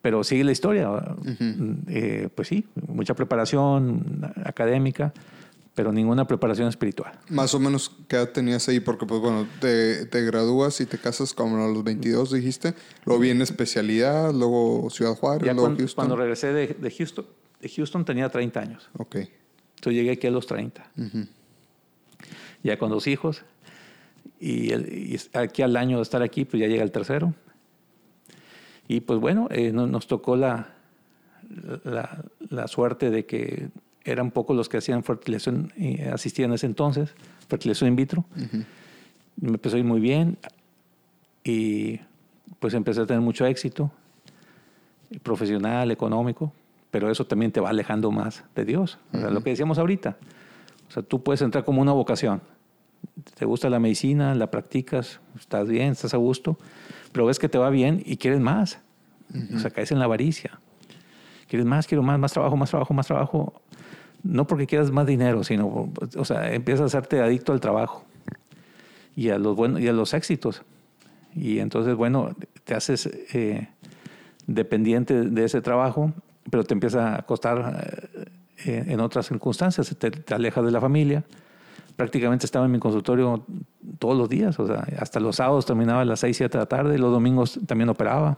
pero 0.00 0.22
sigue 0.22 0.44
la 0.44 0.52
historia. 0.52 0.88
Eh, 1.88 2.28
pues 2.34 2.48
sí, 2.48 2.66
mucha 2.87 3.14
preparación 3.14 4.32
académica, 4.44 5.12
pero 5.79 5.93
ninguna 5.93 6.27
preparación 6.27 6.67
espiritual. 6.67 7.21
Más 7.29 7.55
o 7.55 7.61
menos, 7.61 7.93
¿qué 8.09 8.17
edad 8.17 8.31
tenías 8.31 8.69
ahí? 8.69 8.81
Porque, 8.81 9.07
pues 9.07 9.21
bueno, 9.21 9.47
te, 9.61 10.07
te 10.07 10.23
gradúas 10.23 10.81
y 10.81 10.87
te 10.87 10.99
casas 10.99 11.33
como 11.33 11.64
a 11.64 11.69
los 11.69 11.85
22, 11.85 12.33
dijiste. 12.33 12.75
Luego 13.05 13.23
viene 13.23 13.45
especialidad, 13.45 14.35
luego 14.35 14.91
Ciudad 14.91 15.14
Juárez, 15.14 15.45
luego 15.45 15.61
cuando, 15.61 15.79
Houston. 15.79 15.95
Cuando 15.95 16.17
regresé 16.17 16.53
de, 16.53 16.67
de, 16.67 16.91
Houston, 16.91 17.27
de 17.61 17.69
Houston 17.69 18.05
tenía 18.05 18.29
30 18.29 18.59
años. 18.59 18.91
Ok. 18.99 19.14
Entonces 19.14 19.93
llegué 19.93 20.11
aquí 20.11 20.27
a 20.27 20.33
los 20.33 20.49
30. 20.49 20.91
Ya 22.64 22.77
con 22.77 22.91
dos 22.91 23.07
hijos. 23.07 23.45
Y, 24.41 24.73
el, 24.73 24.93
y, 24.93 25.17
aquí 25.35 25.62
al 25.62 25.77
año 25.77 25.99
de 25.99 26.03
estar 26.03 26.23
aquí, 26.23 26.45
pues 26.45 26.61
ya 26.61 26.67
llega 26.67 26.83
el 26.83 26.91
tercero. 26.91 27.35
Y 28.88 29.03
pues 29.03 29.21
bueno, 29.21 29.47
eh, 29.53 29.71
no, 29.71 29.87
nos 29.87 30.09
tocó 30.09 30.35
la, 30.35 30.75
la, 31.85 32.25
la 32.49 32.67
suerte 32.67 33.11
de 33.11 33.27
que 33.27 33.69
eran 34.04 34.30
pocos 34.30 34.56
los 34.56 34.68
que 34.68 34.78
hacían 34.78 35.02
fertilización 35.04 35.72
eh, 35.76 36.11
asistida 36.12 36.46
en 36.46 36.52
ese 36.52 36.66
entonces, 36.66 37.14
fertilización 37.48 37.88
in 37.88 37.96
vitro. 37.96 38.24
Uh 38.37 38.40
-huh. 38.40 38.64
Me 39.40 39.48
empezó 39.50 39.76
a 39.76 39.78
ir 39.78 39.84
muy 39.84 40.00
bien 40.00 40.38
y 41.44 42.00
pues 42.58 42.74
empecé 42.74 43.00
a 43.02 43.06
tener 43.06 43.20
mucho 43.22 43.46
éxito 43.46 43.90
profesional, 45.22 45.90
económico, 45.90 46.52
pero 46.90 47.11
eso 47.11 47.26
también 47.26 47.52
te 47.52 47.61
va 47.61 47.70
alejando 47.70 48.11
más 48.11 48.44
de 48.54 48.64
Dios. 48.64 48.98
Uh 49.12 49.16
-huh. 49.16 49.18
o 49.18 49.20
sea, 49.22 49.30
lo 49.30 49.42
que 49.42 49.50
decíamos 49.50 49.78
ahorita. 49.78 50.16
O 50.88 50.90
sea, 50.90 51.02
tú 51.02 51.22
puedes 51.22 51.42
entrar 51.42 51.64
como 51.64 51.82
una 51.82 51.92
vocación. 51.92 52.40
Te 53.38 53.44
gusta 53.44 53.70
la 53.70 53.78
medicina, 53.78 54.34
la 54.34 54.50
practicas, 54.50 55.20
estás 55.38 55.68
bien, 55.68 55.92
estás 55.92 56.14
a 56.14 56.16
gusto, 56.16 56.58
pero 57.12 57.26
ves 57.26 57.38
que 57.38 57.48
te 57.48 57.58
va 57.58 57.70
bien 57.70 58.02
y 58.04 58.16
quieres 58.16 58.40
más. 58.40 58.80
Uh 59.32 59.37
-huh. 59.37 59.56
O 59.56 59.58
sea, 59.58 59.70
caes 59.70 59.92
en 59.92 59.98
la 59.98 60.06
avaricia. 60.06 60.58
Quieres 61.48 61.66
más, 61.66 61.87
quiero 61.87 62.02
más, 62.02 62.18
más 62.18 62.32
trabajo, 62.32 62.56
más 62.56 62.70
trabajo, 62.70 62.94
más 62.94 63.06
trabajo 63.06 63.62
no 64.29 64.47
porque 64.47 64.67
quieras 64.67 64.91
más 64.91 65.07
dinero, 65.07 65.43
sino, 65.43 65.91
o 66.17 66.25
sea, 66.25 66.53
empiezas 66.53 66.83
a 66.83 66.99
hacerte 66.99 67.21
adicto 67.21 67.53
al 67.53 67.61
trabajo 67.61 68.05
y 69.17 69.31
a 69.31 69.38
los, 69.38 69.57
buenos, 69.57 69.81
y 69.81 69.88
a 69.88 69.93
los 69.93 70.12
éxitos. 70.12 70.62
Y 71.35 71.61
entonces, 71.61 71.95
bueno, 71.97 72.37
te 72.64 72.75
haces 72.75 73.07
eh, 73.33 73.69
dependiente 74.47 75.14
de 75.23 75.45
ese 75.45 75.62
trabajo, 75.62 76.12
pero 76.51 76.62
te 76.62 76.75
empieza 76.75 77.17
a 77.17 77.23
costar 77.23 78.11
eh, 78.67 78.85
en 78.87 79.01
otras 79.01 79.27
circunstancias, 79.27 79.97
te, 79.99 80.11
te, 80.11 80.35
alejas 80.35 80.64
de 80.64 80.73
la 80.73 80.81
familia. 80.81 81.25
Prácticamente 81.97 82.45
estaba 82.45 82.67
en 82.67 82.73
mi 82.73 82.79
consultorio 82.79 83.47
todos 83.99 84.17
los 84.17 84.29
días, 84.29 84.61
o 84.61 84.67
sea, 84.67 84.87
hasta 84.99 85.21
los 85.21 85.37
sábados 85.37 85.64
terminaba 85.64 86.03
a 86.03 86.05
las 86.05 86.21
6, 86.21 86.37
7 86.37 86.53
de 86.53 86.62
la 86.62 86.67
tarde, 86.67 86.99
los 86.99 87.11
domingos 87.11 87.59
también 87.67 87.88
operaba. 87.88 88.37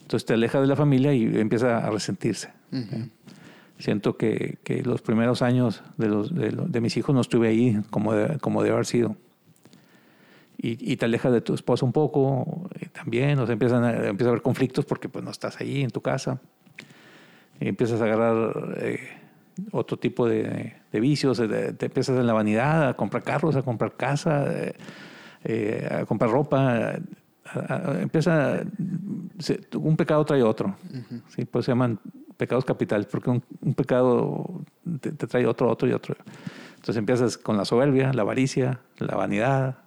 Entonces 0.00 0.26
te 0.26 0.34
alejas 0.34 0.60
de 0.60 0.66
la 0.66 0.76
familia 0.76 1.14
y 1.14 1.24
empieza 1.38 1.78
a 1.78 1.90
resentirse. 1.90 2.50
Uh 2.72 3.06
siento 3.78 4.16
que, 4.16 4.58
que, 4.64 4.82
los 4.82 5.02
primeros 5.02 5.42
años 5.42 5.82
de, 5.96 6.08
los, 6.08 6.34
de, 6.34 6.50
de, 6.50 6.80
mis 6.80 6.96
hijos 6.96 7.14
no 7.14 7.20
estuve 7.20 7.48
ahí 7.48 7.80
como, 7.90 8.14
de, 8.14 8.38
como 8.38 8.62
debe 8.62 8.74
haber 8.74 8.86
sido. 8.86 9.16
Y, 10.58 10.92
y, 10.92 10.96
te 10.96 11.06
alejas 11.06 11.32
de 11.32 11.40
tu 11.40 11.54
esposa 11.54 11.84
un 11.84 11.92
poco 11.92 12.68
también, 12.92 13.38
o 13.38 13.46
sea, 13.46 13.54
empiezan 13.54 13.84
a, 13.84 14.08
empieza 14.08 14.28
a 14.28 14.32
haber 14.32 14.42
conflictos 14.42 14.84
porque 14.84 15.08
pues 15.08 15.24
no 15.24 15.30
estás 15.30 15.60
ahí 15.60 15.82
en 15.82 15.90
tu 15.90 16.00
casa. 16.00 16.40
Y 17.60 17.68
empiezas 17.68 18.00
a 18.00 18.04
agarrar 18.04 18.74
eh, 18.78 19.00
otro 19.72 19.98
tipo 19.98 20.28
de, 20.28 20.74
de 20.90 21.00
vicios, 21.00 21.38
te 21.38 21.86
empiezas 21.86 22.18
en 22.18 22.26
la 22.26 22.32
vanidad, 22.32 22.88
a 22.88 22.94
comprar 22.94 23.22
carros, 23.22 23.56
a 23.56 23.62
comprar 23.62 23.96
casa, 23.96 24.46
eh, 25.44 25.88
a 25.90 26.04
comprar 26.06 26.30
ropa. 26.30 26.92
A, 27.44 27.74
a, 27.74 28.00
empieza, 28.00 28.62
un 29.74 29.96
pecado 29.96 30.24
trae 30.24 30.42
otro. 30.42 30.76
Uh 30.90 30.96
-huh. 30.96 31.22
¿sí? 31.28 31.44
Pues 31.44 31.64
se 31.64 31.72
llaman 31.72 31.98
pecados 32.42 32.64
capitales, 32.64 33.06
porque 33.06 33.30
un, 33.30 33.40
un 33.60 33.74
pecado 33.74 34.64
te, 35.00 35.12
te, 35.12 35.28
trae 35.28 35.46
otro, 35.46 35.70
otro 35.70 35.88
y 35.88 35.92
otro. 35.92 36.16
Entonces 36.74 36.96
empiezas 36.96 37.38
con 37.38 37.56
la 37.56 37.64
soberbia, 37.64 38.12
la 38.12 38.22
avaricia, 38.22 38.80
la 38.98 39.14
vanidad, 39.14 39.78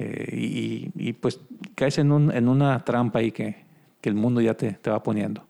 eh, 0.00 0.36
y, 0.36 0.90
y, 0.96 1.12
pues 1.12 1.38
caes 1.76 1.98
en, 1.98 2.10
un, 2.10 2.32
en, 2.32 2.48
una 2.48 2.84
trampa 2.84 3.20
ahí 3.20 3.30
que, 3.30 3.64
que 4.00 4.08
el 4.08 4.16
mundo 4.16 4.40
ya 4.40 4.54
te, 4.54 4.72
te 4.72 4.90
va 4.90 5.00
poniendo. 5.00 5.46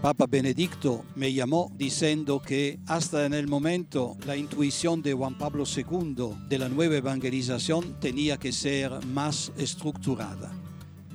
Papa 0.00 0.26
Benedicto 0.28 1.04
me 1.14 1.32
llamó 1.32 1.70
diciendo 1.76 2.42
que 2.44 2.80
hasta 2.88 3.24
en 3.24 3.34
el 3.34 3.46
momento 3.46 4.16
la 4.26 4.34
intuición 4.34 5.00
de 5.00 5.12
Juan 5.12 5.38
Pablo 5.38 5.62
II 5.64 6.34
de 6.48 6.58
la 6.58 6.68
nueva 6.68 6.96
evangelización 6.96 8.00
tenía 8.00 8.36
que 8.36 8.50
ser 8.50 8.90
más 9.06 9.52
estructurada 9.56 10.50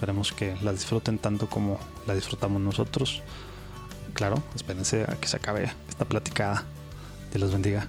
Esperemos 0.00 0.32
que 0.32 0.56
la 0.62 0.72
disfruten 0.72 1.18
tanto 1.18 1.46
como 1.50 1.78
la 2.06 2.14
disfrutamos 2.14 2.58
nosotros. 2.62 3.20
Claro, 4.14 4.42
espérense 4.56 5.02
a 5.02 5.20
que 5.20 5.28
se 5.28 5.36
acabe 5.36 5.70
esta 5.90 6.06
platicada. 6.06 6.64
Dios 7.30 7.42
los 7.42 7.52
bendiga. 7.52 7.86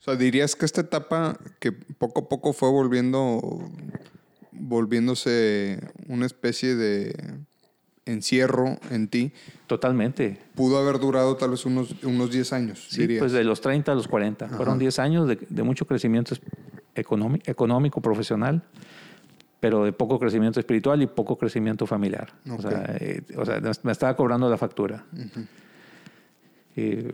O 0.00 0.02
sea, 0.02 0.16
dirías 0.16 0.56
que 0.56 0.64
esta 0.64 0.80
etapa 0.80 1.38
que 1.60 1.70
poco 1.70 2.22
a 2.22 2.28
poco 2.28 2.52
fue 2.52 2.70
volviendo, 2.70 3.70
volviéndose 4.50 5.78
una 6.08 6.26
especie 6.26 6.74
de 6.74 7.14
encierro 8.06 8.78
en 8.90 9.08
ti. 9.08 9.32
Totalmente. 9.66 10.38
Pudo 10.54 10.78
haber 10.78 10.98
durado 10.98 11.36
tal 11.36 11.50
vez 11.50 11.64
unos, 11.66 12.02
unos 12.02 12.30
10 12.30 12.52
años. 12.52 12.86
Sí, 12.88 13.02
dirías. 13.02 13.20
pues 13.20 13.32
de 13.32 13.44
los 13.44 13.60
30 13.60 13.92
a 13.92 13.94
los 13.94 14.08
40. 14.08 14.46
Ajá. 14.46 14.56
Fueron 14.56 14.78
10 14.78 14.98
años 14.98 15.28
de, 15.28 15.38
de 15.48 15.62
mucho 15.62 15.86
crecimiento 15.86 16.34
económico, 16.94 17.50
económico, 17.50 18.00
profesional, 18.00 18.62
pero 19.60 19.84
de 19.84 19.92
poco 19.92 20.18
crecimiento 20.18 20.58
espiritual 20.60 21.02
y 21.02 21.06
poco 21.06 21.36
crecimiento 21.36 21.86
familiar. 21.86 22.32
Okay. 22.44 22.56
O, 22.56 22.62
sea, 22.62 22.96
eh, 22.98 23.22
o, 23.36 23.44
sea, 23.44 23.60
me 23.82 23.92
estaba 23.92 24.16
cobrando 24.16 24.48
la 24.48 24.56
factura. 24.56 25.04
Uh 25.12 25.16
-huh. 25.18 25.46
eh, 26.76 27.12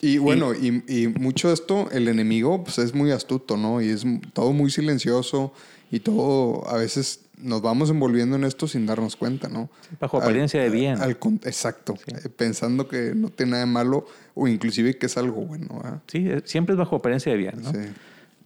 Y 0.00 0.18
bueno, 0.18 0.52
y, 0.54 0.84
y, 0.88 1.08
mucho 1.08 1.48
de 1.48 1.54
esto, 1.54 1.88
el 1.90 2.08
enemigo 2.08 2.62
pues, 2.64 2.78
es 2.78 2.94
muy 2.94 3.12
astuto, 3.12 3.56
¿no? 3.56 3.80
Y 3.80 3.88
es 3.88 4.04
todo 4.34 4.52
muy 4.52 4.70
silencioso 4.70 5.54
y 5.90 6.00
todo, 6.00 6.68
a 6.68 6.76
veces 6.76 7.25
nos 7.38 7.62
vamos 7.62 7.90
envolviendo 7.90 8.36
en 8.36 8.44
esto 8.44 8.66
sin 8.68 8.86
darnos 8.86 9.16
cuenta, 9.16 9.48
¿no? 9.48 9.68
Bajo 10.00 10.18
apariencia 10.18 10.62
de 10.62 10.70
bien. 10.70 10.98
exacto, 11.44 11.94
eh, 12.06 12.28
pensando 12.28 12.88
que 12.88 13.14
no 13.14 13.28
tiene 13.30 13.52
nada 13.52 13.64
de 13.64 13.70
malo 13.70 14.06
o 14.34 14.48
inclusive 14.48 14.96
que 14.96 15.06
es 15.06 15.16
algo 15.16 15.42
bueno. 15.42 16.00
Sí, 16.06 16.28
eh, 16.28 16.42
siempre 16.44 16.74
es 16.74 16.78
bajo 16.78 16.96
apariencia 16.96 17.32
de 17.32 17.38
bien, 17.38 17.54
¿no? 17.62 17.72
Sí. 17.72 17.78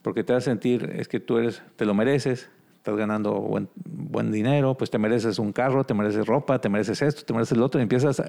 Porque 0.03 0.25
te 0.25 0.33
vas 0.33 0.45
a 0.45 0.51
sentir, 0.51 0.95
es 0.97 1.09
que 1.09 1.21
tú 1.21 1.39
eres, 1.39 1.63
te 1.77 1.85
lo 1.85 1.95
mereces, 1.95 2.49
estás 2.79 2.97
ganando 2.97 3.35
buen, 3.35 3.69
buen 3.75 4.33
dinero, 4.33 4.77
pues 4.77 4.91
te 4.91 4.99
mereces 4.99 5.39
un 5.39 5.53
carro, 5.53 5.85
te 5.85 5.95
mereces 5.95 6.27
ropa, 6.27 6.61
te 6.61 6.69
mereces 6.69 7.03
esto, 7.03 7.23
te 7.25 7.33
mereces 7.35 7.59
lo 7.59 7.67
otro, 7.67 7.81
y 7.81 7.83
empiezas 7.83 8.19
a, 8.21 8.27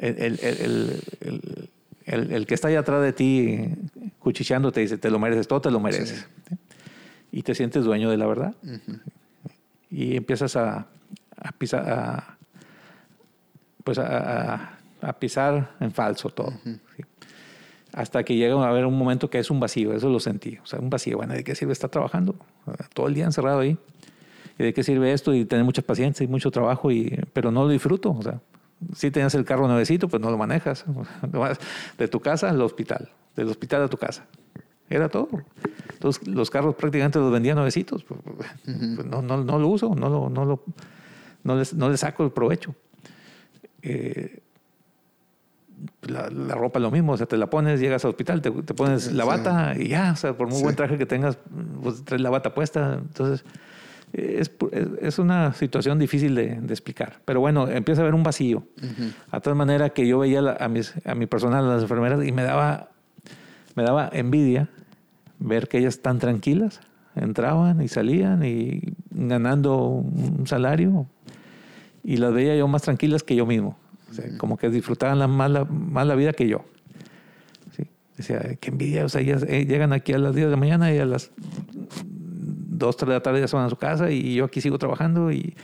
el, 0.00 0.38
el, 0.40 1.00
el, 1.20 2.32
el, 2.32 2.46
que 2.46 2.54
está 2.54 2.68
allá 2.68 2.80
atrás 2.80 3.02
de 3.02 3.12
ti 3.12 3.60
cuchicheando 4.18 4.72
te 4.72 4.80
dice, 4.80 4.98
te 4.98 5.10
lo 5.10 5.18
mereces, 5.18 5.48
todo 5.48 5.60
te 5.60 5.70
lo 5.70 5.80
mereces. 5.80 6.26
Y 7.32 7.42
te 7.42 7.54
sientes 7.54 7.84
dueño 7.84 8.10
de 8.10 8.16
la 8.16 8.26
verdad. 8.26 8.54
Y 9.90 10.16
empiezas 10.16 10.56
a, 10.56 10.86
a 11.36 11.52
pisar, 11.52 11.88
a, 11.88 12.36
pues 13.84 13.98
a, 13.98 14.78
a, 15.00 15.12
pisar 15.18 15.74
en 15.80 15.92
falso 15.92 16.28
todo. 16.30 16.52
Hasta 17.92 18.22
que 18.22 18.36
llega 18.36 18.54
a 18.62 18.68
haber 18.68 18.84
un 18.84 18.98
momento 18.98 19.30
que 19.30 19.38
es 19.38 19.50
un 19.50 19.60
vacío, 19.60 19.92
eso 19.94 20.08
lo 20.08 20.20
sentí. 20.20 20.58
O 20.62 20.66
sea, 20.66 20.78
un 20.78 20.90
vacío, 20.90 21.16
bueno, 21.16 21.34
¿de 21.34 21.42
qué 21.42 21.54
sirve 21.54 21.72
estar 21.72 21.90
trabajando? 21.90 22.34
Todo 22.94 23.08
el 23.08 23.14
día 23.14 23.24
encerrado 23.24 23.60
ahí. 23.60 23.78
¿Y 24.58 24.64
de 24.64 24.74
qué 24.74 24.82
sirve 24.82 25.12
esto? 25.12 25.34
Y 25.34 25.44
tener 25.44 25.64
mucha 25.64 25.82
paciencia 25.82 26.24
y 26.24 26.26
mucho 26.26 26.50
trabajo, 26.50 26.90
y, 26.90 27.18
pero 27.32 27.50
no 27.50 27.64
lo 27.64 27.70
disfruto. 27.70 28.10
O 28.10 28.22
sea, 28.22 28.40
si 28.94 29.10
tienes 29.10 29.34
el 29.34 29.44
carro 29.44 29.68
nuevecito, 29.68 30.08
pues 30.08 30.20
no 30.20 30.30
lo 30.30 30.36
manejas. 30.36 30.84
De 31.98 32.08
tu 32.08 32.20
casa 32.20 32.50
al 32.50 32.60
hospital, 32.60 33.08
del 33.36 33.48
hospital 33.48 33.82
a 33.84 33.88
tu 33.88 33.96
casa. 33.96 34.26
Era 34.90 35.08
todo. 35.08 35.28
Entonces, 35.92 36.26
los 36.28 36.50
carros 36.50 36.74
prácticamente 36.76 37.18
los 37.18 37.32
vendían 37.32 37.56
nuevecitos. 37.56 38.04
Pues, 38.04 38.20
pues, 38.24 39.06
no, 39.06 39.20
no, 39.20 39.42
no, 39.42 39.58
lo 39.58 39.68
uso, 39.68 39.94
no, 39.94 40.08
lo, 40.08 40.30
no, 40.30 40.44
lo, 40.44 40.62
no, 41.44 41.56
les, 41.56 41.74
no 41.74 41.90
les 41.90 42.00
saco 42.00 42.24
el 42.24 42.30
provecho. 42.30 42.74
Eh, 43.82 44.40
la, 46.02 46.30
la, 46.30 46.54
ropa 46.54 46.78
es 46.78 46.82
lo 46.82 46.90
mismo, 46.90 47.12
o 47.12 47.16
sea, 47.16 47.26
te 47.26 47.36
la 47.36 47.50
pones, 47.50 47.80
llegas 47.80 48.04
al 48.04 48.10
hospital, 48.10 48.40
te, 48.42 48.50
te 48.50 48.74
pones 48.74 49.12
la 49.12 49.24
bata 49.24 49.74
y 49.78 49.88
ya, 49.88 50.12
o 50.12 50.16
sea, 50.16 50.36
por 50.36 50.48
muy 50.48 50.60
buen 50.60 50.74
traje 50.74 50.98
que 50.98 51.06
tengas, 51.06 51.38
pues 51.82 52.04
traes 52.04 52.22
la 52.22 52.30
bata 52.30 52.54
puesta. 52.54 52.94
Entonces, 52.94 53.44
es, 54.12 54.50
es, 55.00 55.18
una 55.18 55.52
situación 55.52 55.98
difícil 55.98 56.34
de, 56.34 56.60
de, 56.60 56.72
explicar. 56.72 57.20
Pero 57.24 57.40
bueno, 57.40 57.68
empieza 57.68 58.00
a 58.00 58.04
haber 58.04 58.14
un 58.14 58.22
vacío. 58.22 58.64
A 59.30 59.40
tal 59.40 59.54
manera 59.54 59.90
que 59.90 60.06
yo 60.06 60.18
veía 60.18 60.40
a, 60.58 60.68
mis, 60.68 60.94
a 61.04 61.14
mi 61.14 61.26
personal, 61.26 61.64
a 61.64 61.74
las 61.74 61.82
enfermeras, 61.82 62.24
y 62.24 62.32
me 62.32 62.42
daba, 62.42 62.90
me 63.74 63.82
daba 63.82 64.08
envidia 64.12 64.68
ver 65.38 65.68
que 65.68 65.78
ellas 65.78 66.00
tan 66.00 66.18
tranquilas 66.18 66.80
entraban 67.14 67.82
y 67.82 67.88
salían 67.88 68.44
y 68.44 68.94
ganando 69.10 69.86
un 69.86 70.46
salario. 70.46 71.06
Y 72.04 72.16
las 72.16 72.32
veía 72.32 72.56
yo 72.56 72.68
más 72.68 72.82
tranquilas 72.82 73.22
que 73.22 73.36
yo 73.36 73.46
mismo. 73.46 73.78
Como 74.38 74.56
que 74.56 74.70
disfrutaban 74.70 75.18
la, 75.18 75.28
más, 75.28 75.50
la, 75.50 75.64
más 75.64 76.06
la 76.06 76.14
vida 76.14 76.32
que 76.32 76.48
yo. 76.48 76.64
¿Sí? 77.76 77.84
Decía, 78.16 78.56
qué 78.60 78.70
envidia. 78.70 79.04
O 79.04 79.08
sea, 79.08 79.20
ellas 79.20 79.44
eh, 79.46 79.66
llegan 79.66 79.92
aquí 79.92 80.12
a 80.12 80.18
las 80.18 80.34
10 80.34 80.46
de 80.46 80.50
la 80.50 80.56
mañana 80.56 80.92
y 80.92 80.98
a 80.98 81.04
las 81.04 81.30
dos, 82.78 82.96
tres 82.96 83.08
de 83.08 83.14
la 83.14 83.22
tarde 83.22 83.40
ya 83.40 83.48
se 83.48 83.56
van 83.56 83.66
a 83.66 83.70
su 83.70 83.76
casa 83.76 84.10
y 84.10 84.34
yo 84.34 84.44
aquí 84.44 84.60
sigo 84.60 84.78
trabajando 84.78 85.30
y, 85.32 85.54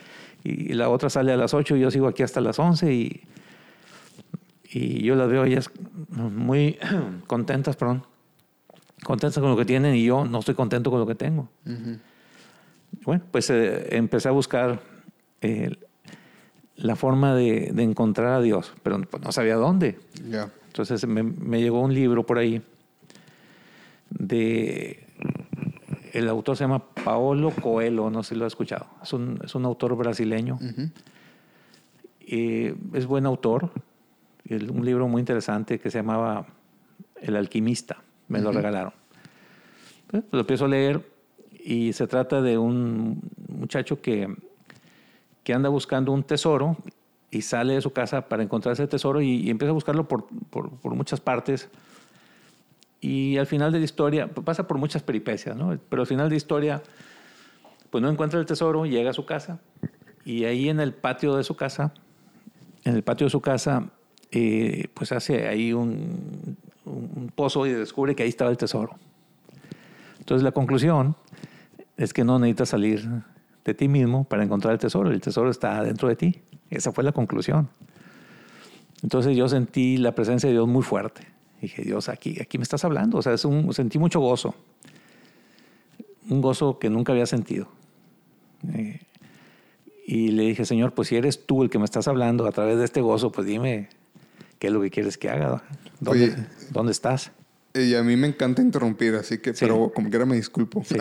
y 0.42 0.74
la 0.74 0.88
otra 0.90 1.08
sale 1.08 1.32
a 1.32 1.36
las 1.36 1.54
8 1.54 1.76
y 1.76 1.80
yo 1.80 1.90
sigo 1.90 2.08
aquí 2.08 2.22
hasta 2.22 2.40
las 2.40 2.58
11 2.58 2.92
y, 2.92 3.22
y 4.70 5.02
yo 5.04 5.14
las 5.14 5.28
veo 5.28 5.44
ellas 5.44 5.70
muy 6.08 6.78
contentas, 7.26 7.76
perdón, 7.76 8.04
contentas 9.04 9.40
con 9.40 9.50
lo 9.50 9.56
que 9.56 9.64
tienen 9.64 9.94
y 9.94 10.04
yo 10.04 10.24
no 10.24 10.40
estoy 10.40 10.54
contento 10.54 10.90
con 10.90 11.00
lo 11.00 11.06
que 11.06 11.14
tengo. 11.14 11.48
Bueno, 13.04 13.24
pues 13.30 13.50
eh, 13.50 13.96
empecé 13.96 14.28
a 14.28 14.32
buscar 14.32 14.80
eh, 15.40 15.76
la 16.76 16.96
forma 16.96 17.34
de, 17.34 17.70
de, 17.72 17.82
encontrar 17.82 18.32
a 18.32 18.40
Dios, 18.40 18.72
pero 18.82 19.00
pues, 19.02 19.22
no 19.22 19.32
sabía 19.32 19.56
dónde. 19.56 19.98
Entonces 20.66 21.06
me, 21.06 21.22
me 21.22 21.60
llegó 21.60 21.80
un 21.80 21.94
libro 21.94 22.24
por 22.24 22.38
ahí 22.38 22.62
de 24.10 25.04
el 26.14 26.28
autor 26.28 26.56
se 26.56 26.64
llama 26.64 26.78
Paolo 26.78 27.50
Coelho, 27.50 28.08
no 28.08 28.22
sé 28.22 28.30
si 28.30 28.34
lo 28.36 28.44
ha 28.44 28.48
escuchado. 28.48 28.86
Es 29.02 29.12
un, 29.12 29.40
es 29.44 29.54
un 29.56 29.64
autor 29.64 29.96
brasileño. 29.96 30.58
y 32.20 32.66
es 32.96 33.06
buen 33.06 33.26
autor. 33.26 33.70
Un 34.48 34.84
libro 34.84 35.08
muy 35.08 35.20
interesante 35.20 35.80
que 35.80 35.90
se 35.90 35.98
llamaba 35.98 36.46
El 37.20 37.34
alquimista. 37.34 37.96
Me 38.28 38.40
lo 38.40 38.52
regalaron. 38.52 38.92
Pues, 40.08 40.22
lo 40.30 40.40
empiezo 40.40 40.66
a 40.66 40.68
leer 40.68 41.04
y 41.52 41.92
se 41.92 42.06
trata 42.06 42.42
de 42.42 42.58
un 42.58 43.20
muchacho 43.48 44.00
que, 44.00 44.34
que 45.42 45.54
anda 45.54 45.68
buscando 45.68 46.12
un 46.12 46.22
tesoro 46.22 46.76
y 47.30 47.42
sale 47.42 47.74
de 47.74 47.80
su 47.80 47.92
casa 47.92 48.28
para 48.28 48.42
encontrar 48.42 48.74
ese 48.74 48.86
tesoro 48.86 49.20
y, 49.20 49.50
empieza 49.50 49.70
a 49.70 49.74
buscarlo 49.74 50.06
por, 50.06 50.26
por, 50.50 50.70
por 50.78 50.94
muchas 50.94 51.20
partes 51.20 51.68
y 53.04 53.36
al 53.36 53.46
final 53.46 53.70
de 53.70 53.80
la 53.80 53.84
historia, 53.84 54.28
pasa 54.28 54.66
por 54.66 54.78
muchas 54.78 55.02
peripecias, 55.02 55.54
¿no? 55.54 55.78
Pero 55.90 56.00
al 56.00 56.06
final 56.06 56.26
de 56.26 56.30
la 56.30 56.36
historia, 56.36 56.82
pues 57.90 58.00
no 58.00 58.08
encuentra 58.08 58.40
el 58.40 58.46
tesoro, 58.46 58.86
llega 58.86 59.10
a 59.10 59.12
su 59.12 59.26
casa 59.26 59.60
y 60.24 60.44
ahí 60.44 60.70
en 60.70 60.80
el 60.80 60.94
patio 60.94 61.36
de 61.36 61.44
su 61.44 61.54
casa, 61.54 61.92
en 62.82 62.94
el 62.94 63.02
patio 63.02 63.26
de 63.26 63.30
su 63.30 63.42
casa, 63.42 63.90
eh, 64.30 64.88
pues 64.94 65.12
hace 65.12 65.46
ahí 65.46 65.74
un, 65.74 66.56
un, 66.84 67.32
pozo 67.34 67.66
y 67.66 67.72
descubre 67.72 68.14
que 68.14 68.22
ahí 68.22 68.28
estaba 68.28 68.50
el 68.50 68.56
tesoro. 68.56 68.96
Entonces 70.18 70.42
la 70.42 70.52
conclusión 70.52 71.16
es 71.96 72.12
que 72.12 72.24
no 72.24 72.38
necesitas 72.38 72.70
salir 72.70 73.08
de 73.64 73.74
ti 73.74 73.88
mismo 73.88 74.24
para 74.24 74.42
encontrar 74.42 74.74
el 74.74 74.80
tesoro, 74.80 75.10
el 75.10 75.20
tesoro 75.20 75.50
está 75.50 75.82
dentro 75.82 76.08
de 76.08 76.16
ti. 76.16 76.40
Esa 76.70 76.92
fue 76.92 77.04
la 77.04 77.12
conclusión. 77.12 77.68
Entonces 79.02 79.36
yo 79.36 79.48
sentí 79.48 79.96
la 79.96 80.14
presencia 80.14 80.48
de 80.48 80.54
Dios 80.54 80.66
muy 80.66 80.82
fuerte. 80.82 81.26
Dije, 81.60 81.82
Dios, 81.82 82.08
aquí, 82.08 82.38
aquí 82.40 82.58
me 82.58 82.62
estás 82.62 82.84
hablando. 82.84 83.18
O 83.18 83.22
sea, 83.22 83.34
es 83.34 83.44
un, 83.44 83.72
sentí 83.72 83.98
mucho 83.98 84.20
gozo. 84.20 84.54
Un 86.28 86.40
gozo 86.40 86.78
que 86.78 86.90
nunca 86.90 87.12
había 87.12 87.26
sentido. 87.26 87.68
Eh, 88.74 89.00
y 90.06 90.28
le 90.28 90.44
dije, 90.44 90.64
Señor, 90.64 90.92
pues 90.92 91.08
si 91.08 91.16
eres 91.16 91.46
tú 91.46 91.62
el 91.62 91.70
que 91.70 91.78
me 91.78 91.84
estás 91.84 92.08
hablando 92.08 92.46
a 92.46 92.52
través 92.52 92.78
de 92.78 92.84
este 92.84 93.00
gozo, 93.00 93.32
pues 93.32 93.46
dime 93.46 93.88
qué 94.58 94.66
es 94.66 94.72
lo 94.72 94.80
que 94.80 94.90
quieres 94.90 95.16
que 95.16 95.30
haga. 95.30 95.62
¿Dónde, 96.04 96.46
¿dónde 96.70 96.92
estás? 96.92 97.32
Y 97.76 97.96
a 97.96 98.04
mí 98.04 98.16
me 98.16 98.28
encanta 98.28 98.62
interrumpir, 98.62 99.16
así 99.16 99.38
que, 99.38 99.52
pero 99.52 99.90
como 99.92 100.08
quiera 100.08 100.24
me 100.24 100.36
disculpo. 100.36 100.82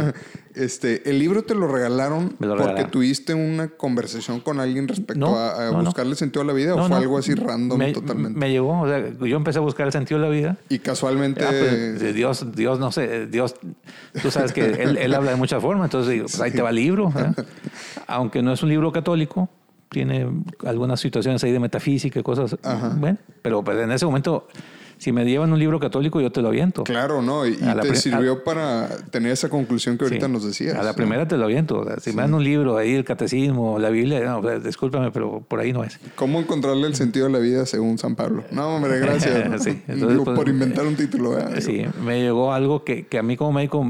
Este, 0.55 1.09
el 1.09 1.17
libro 1.17 1.41
te 1.41 1.55
lo 1.55 1.67
regalaron 1.67 2.35
porque 2.37 2.83
tuviste 2.83 3.33
una 3.33 3.69
conversación 3.69 4.39
con 4.39 4.59
alguien 4.59 4.87
respecto 4.87 5.35
a, 5.35 5.71
buscarle 5.81 6.13
sentido 6.13 6.43
a 6.43 6.45
la 6.45 6.53
vida 6.53 6.75
o 6.75 6.87
fue 6.87 6.95
algo 6.95 7.17
así 7.17 7.33
random 7.33 7.91
totalmente. 7.91 8.39
Me 8.39 8.51
llegó, 8.51 8.81
o 8.81 8.87
sea, 8.87 9.03
yo 9.19 9.35
empecé 9.35 9.57
a 9.57 9.61
buscar 9.61 9.87
el 9.87 9.91
sentido 9.91 10.19
de 10.19 10.27
la 10.27 10.31
vida. 10.31 10.57
Y 10.69 10.77
casualmente. 10.77 11.43
Ah, 11.43 11.49
pues, 11.49 12.13
Dios, 12.13 12.55
Dios, 12.55 12.79
no 12.79 12.91
sé, 12.91 13.25
Dios, 13.25 13.55
tú 14.21 14.29
sabes 14.29 14.53
que 14.53 14.63
él, 14.83 14.97
él 14.97 15.13
habla 15.15 15.31
de 15.31 15.37
muchas 15.37 15.59
formas, 15.59 15.87
entonces 15.87 16.21
pues, 16.21 16.39
ahí 16.39 16.51
te 16.51 16.61
va 16.61 16.69
el 16.69 16.75
libro. 16.75 17.11
Aunque 18.05 18.43
no 18.43 18.53
es 18.53 18.61
un 18.61 18.69
libro 18.69 18.91
católico, 18.91 19.49
tiene 19.89 20.29
algunas 20.65 20.99
situaciones 20.99 21.43
ahí 21.43 21.51
de 21.51 21.59
metafísica 21.59 22.19
y 22.19 22.23
cosas. 22.23 22.55
Bueno, 22.97 23.17
pero 23.41 23.63
pues, 23.63 23.79
en 23.79 23.91
ese 23.91 24.05
momento 24.05 24.47
si 24.97 25.11
me 25.11 25.25
llevan 25.25 25.51
un 25.51 25.59
libro 25.59 25.79
católico, 25.79 26.21
yo 26.21 26.31
te 26.31 26.41
lo 26.41 26.49
aviento. 26.49 26.83
Claro, 26.83 27.21
¿no? 27.21 27.45
Y, 27.45 27.55
te 27.55 27.95
sirvió 27.95 28.43
para 28.43 28.87
tener 29.09 29.31
esa 29.31 29.49
conclusión 29.49 29.97
que 29.97 30.05
ahorita 30.05 30.27
nos 30.27 30.45
decías. 30.45 30.75
A 30.75 30.83
la 30.83 30.93
primera 30.93 31.27
te 31.27 31.37
lo 31.37 31.45
aviento. 31.45 31.85
si 31.99 32.11
me 32.11 32.21
dan 32.21 32.33
un 32.33 32.43
libro 32.43 32.77
ahí, 32.77 32.93
el 32.93 33.03
catecismo, 33.03 33.79
la 33.79 33.89
Biblia, 33.89 34.23
no, 34.23 34.59
discúlpame, 34.59 35.11
pero 35.11 35.41
por 35.41 35.59
ahí 35.59 35.73
no 35.73 35.83
es. 35.83 35.99
¿Cómo 36.15 36.39
encontrarle 36.39 36.87
el 36.87 36.95
sentido 36.95 37.27
a 37.27 37.29
la 37.29 37.39
vida 37.39 37.65
según 37.65 37.97
San 37.97 38.15
Pablo? 38.15 38.43
No, 38.51 38.75
hombre, 38.75 38.99
gracias. 38.99 39.63
sí, 39.63 39.81
por 40.23 40.35
pues, 40.35 40.47
inventar 40.47 40.85
un 40.85 40.95
título. 40.95 41.37
Sí, 41.59 41.85
me 42.03 42.21
llegó 42.21 42.53
algo 42.53 42.83
que, 42.83 43.07
que 43.07 43.17
a 43.17 43.23
mí 43.23 43.37
como 43.37 43.53
médico 43.53 43.85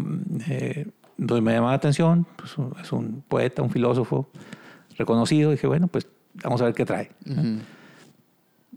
eh, 0.50 0.88
me 1.18 1.54
llamaba 1.54 1.72
la 1.72 1.78
atención. 1.78 2.26
Pues, 2.36 2.56
es 2.82 2.92
un 2.92 3.24
poeta, 3.28 3.62
un 3.62 3.70
filósofo 3.70 4.30
reconocido. 4.98 5.52
Dije, 5.52 5.68
bueno, 5.68 5.88
pues 5.88 6.08
vamos 6.44 6.62
a 6.62 6.66
ver 6.66 6.74
qué 6.74 6.86
trae. 6.86 7.12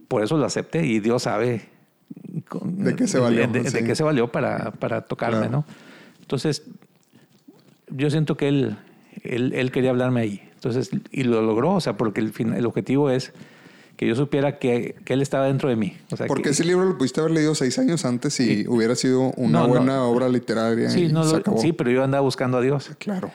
Por 0.07 0.23
eso 0.23 0.37
lo 0.37 0.45
acepté 0.45 0.85
y 0.85 0.99
Dios 0.99 1.23
sabe 1.23 1.69
¿De 2.63 2.95
qué 2.95 3.07
se 3.07 3.19
valió? 3.19 3.47
De, 3.47 3.63
qué 3.63 3.95
se 3.95 4.03
valió 4.03 4.31
para, 4.31 4.71
para 4.71 5.01
tocarme, 5.01 5.49
¿no? 5.49 5.65
Entonces, 6.21 6.63
yo 7.89 8.09
siento 8.09 8.37
que 8.37 8.47
él, 8.47 8.77
él, 9.23 9.53
él, 9.53 9.71
quería 9.71 9.89
hablarme 9.89 10.21
ahí. 10.21 10.49
Entonces, 10.53 10.89
y 11.11 11.23
lo 11.23 11.41
logró, 11.41 11.73
o 11.73 11.81
sea, 11.81 11.97
porque 11.97 12.21
el, 12.21 12.33
el 12.55 12.65
objetivo 12.65 13.09
es 13.09 13.33
que 13.97 14.07
yo 14.07 14.15
supiera 14.15 14.59
que, 14.59 14.95
que, 15.03 15.13
él 15.13 15.21
estaba 15.21 15.47
dentro 15.47 15.69
de 15.69 15.75
mí. 15.75 15.97
O 16.11 16.17
sea, 16.17 16.27
porque 16.27 16.49
ese 16.49 16.63
libro 16.63 16.85
lo 16.85 16.97
pudiste 16.97 17.19
haber 17.19 17.31
leído 17.31 17.55
seis 17.55 17.79
años 17.79 18.05
antes 18.05 18.39
y 18.39 18.65
hubiera 18.67 18.95
sido 18.95 19.31
una 19.37 19.63
buena 19.65 20.03
obra 20.03 20.29
literaria. 20.29 20.89
Sí, 20.89 21.07
no, 21.07 21.23
sí, 21.57 21.73
pero 21.73 21.89
yo 21.89 22.03
andaba 22.03 22.21
buscando 22.21 22.57
a 22.57 22.61
Dios. 22.61 22.91
Claro. 22.99 23.31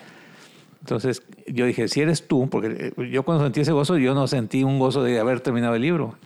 Entonces 0.83 1.23
yo 1.47 1.65
dije, 1.67 1.87
si 1.87 2.01
eres 2.01 2.27
tú, 2.27 2.49
porque 2.51 2.93
eh, 2.97 3.11
yo 3.11 3.23
cuando 3.23 3.45
sentí 3.45 3.61
ese 3.61 3.71
gozo, 3.73 3.99
yo 3.99 4.15
no 4.15 4.27
sentí 4.27 4.65
un 4.65 4.79
gozo 4.81 5.03
de 5.05 5.19
haber 5.21 5.41
terminado 5.41 5.77
el 5.77 5.83
libro. 5.83 6.17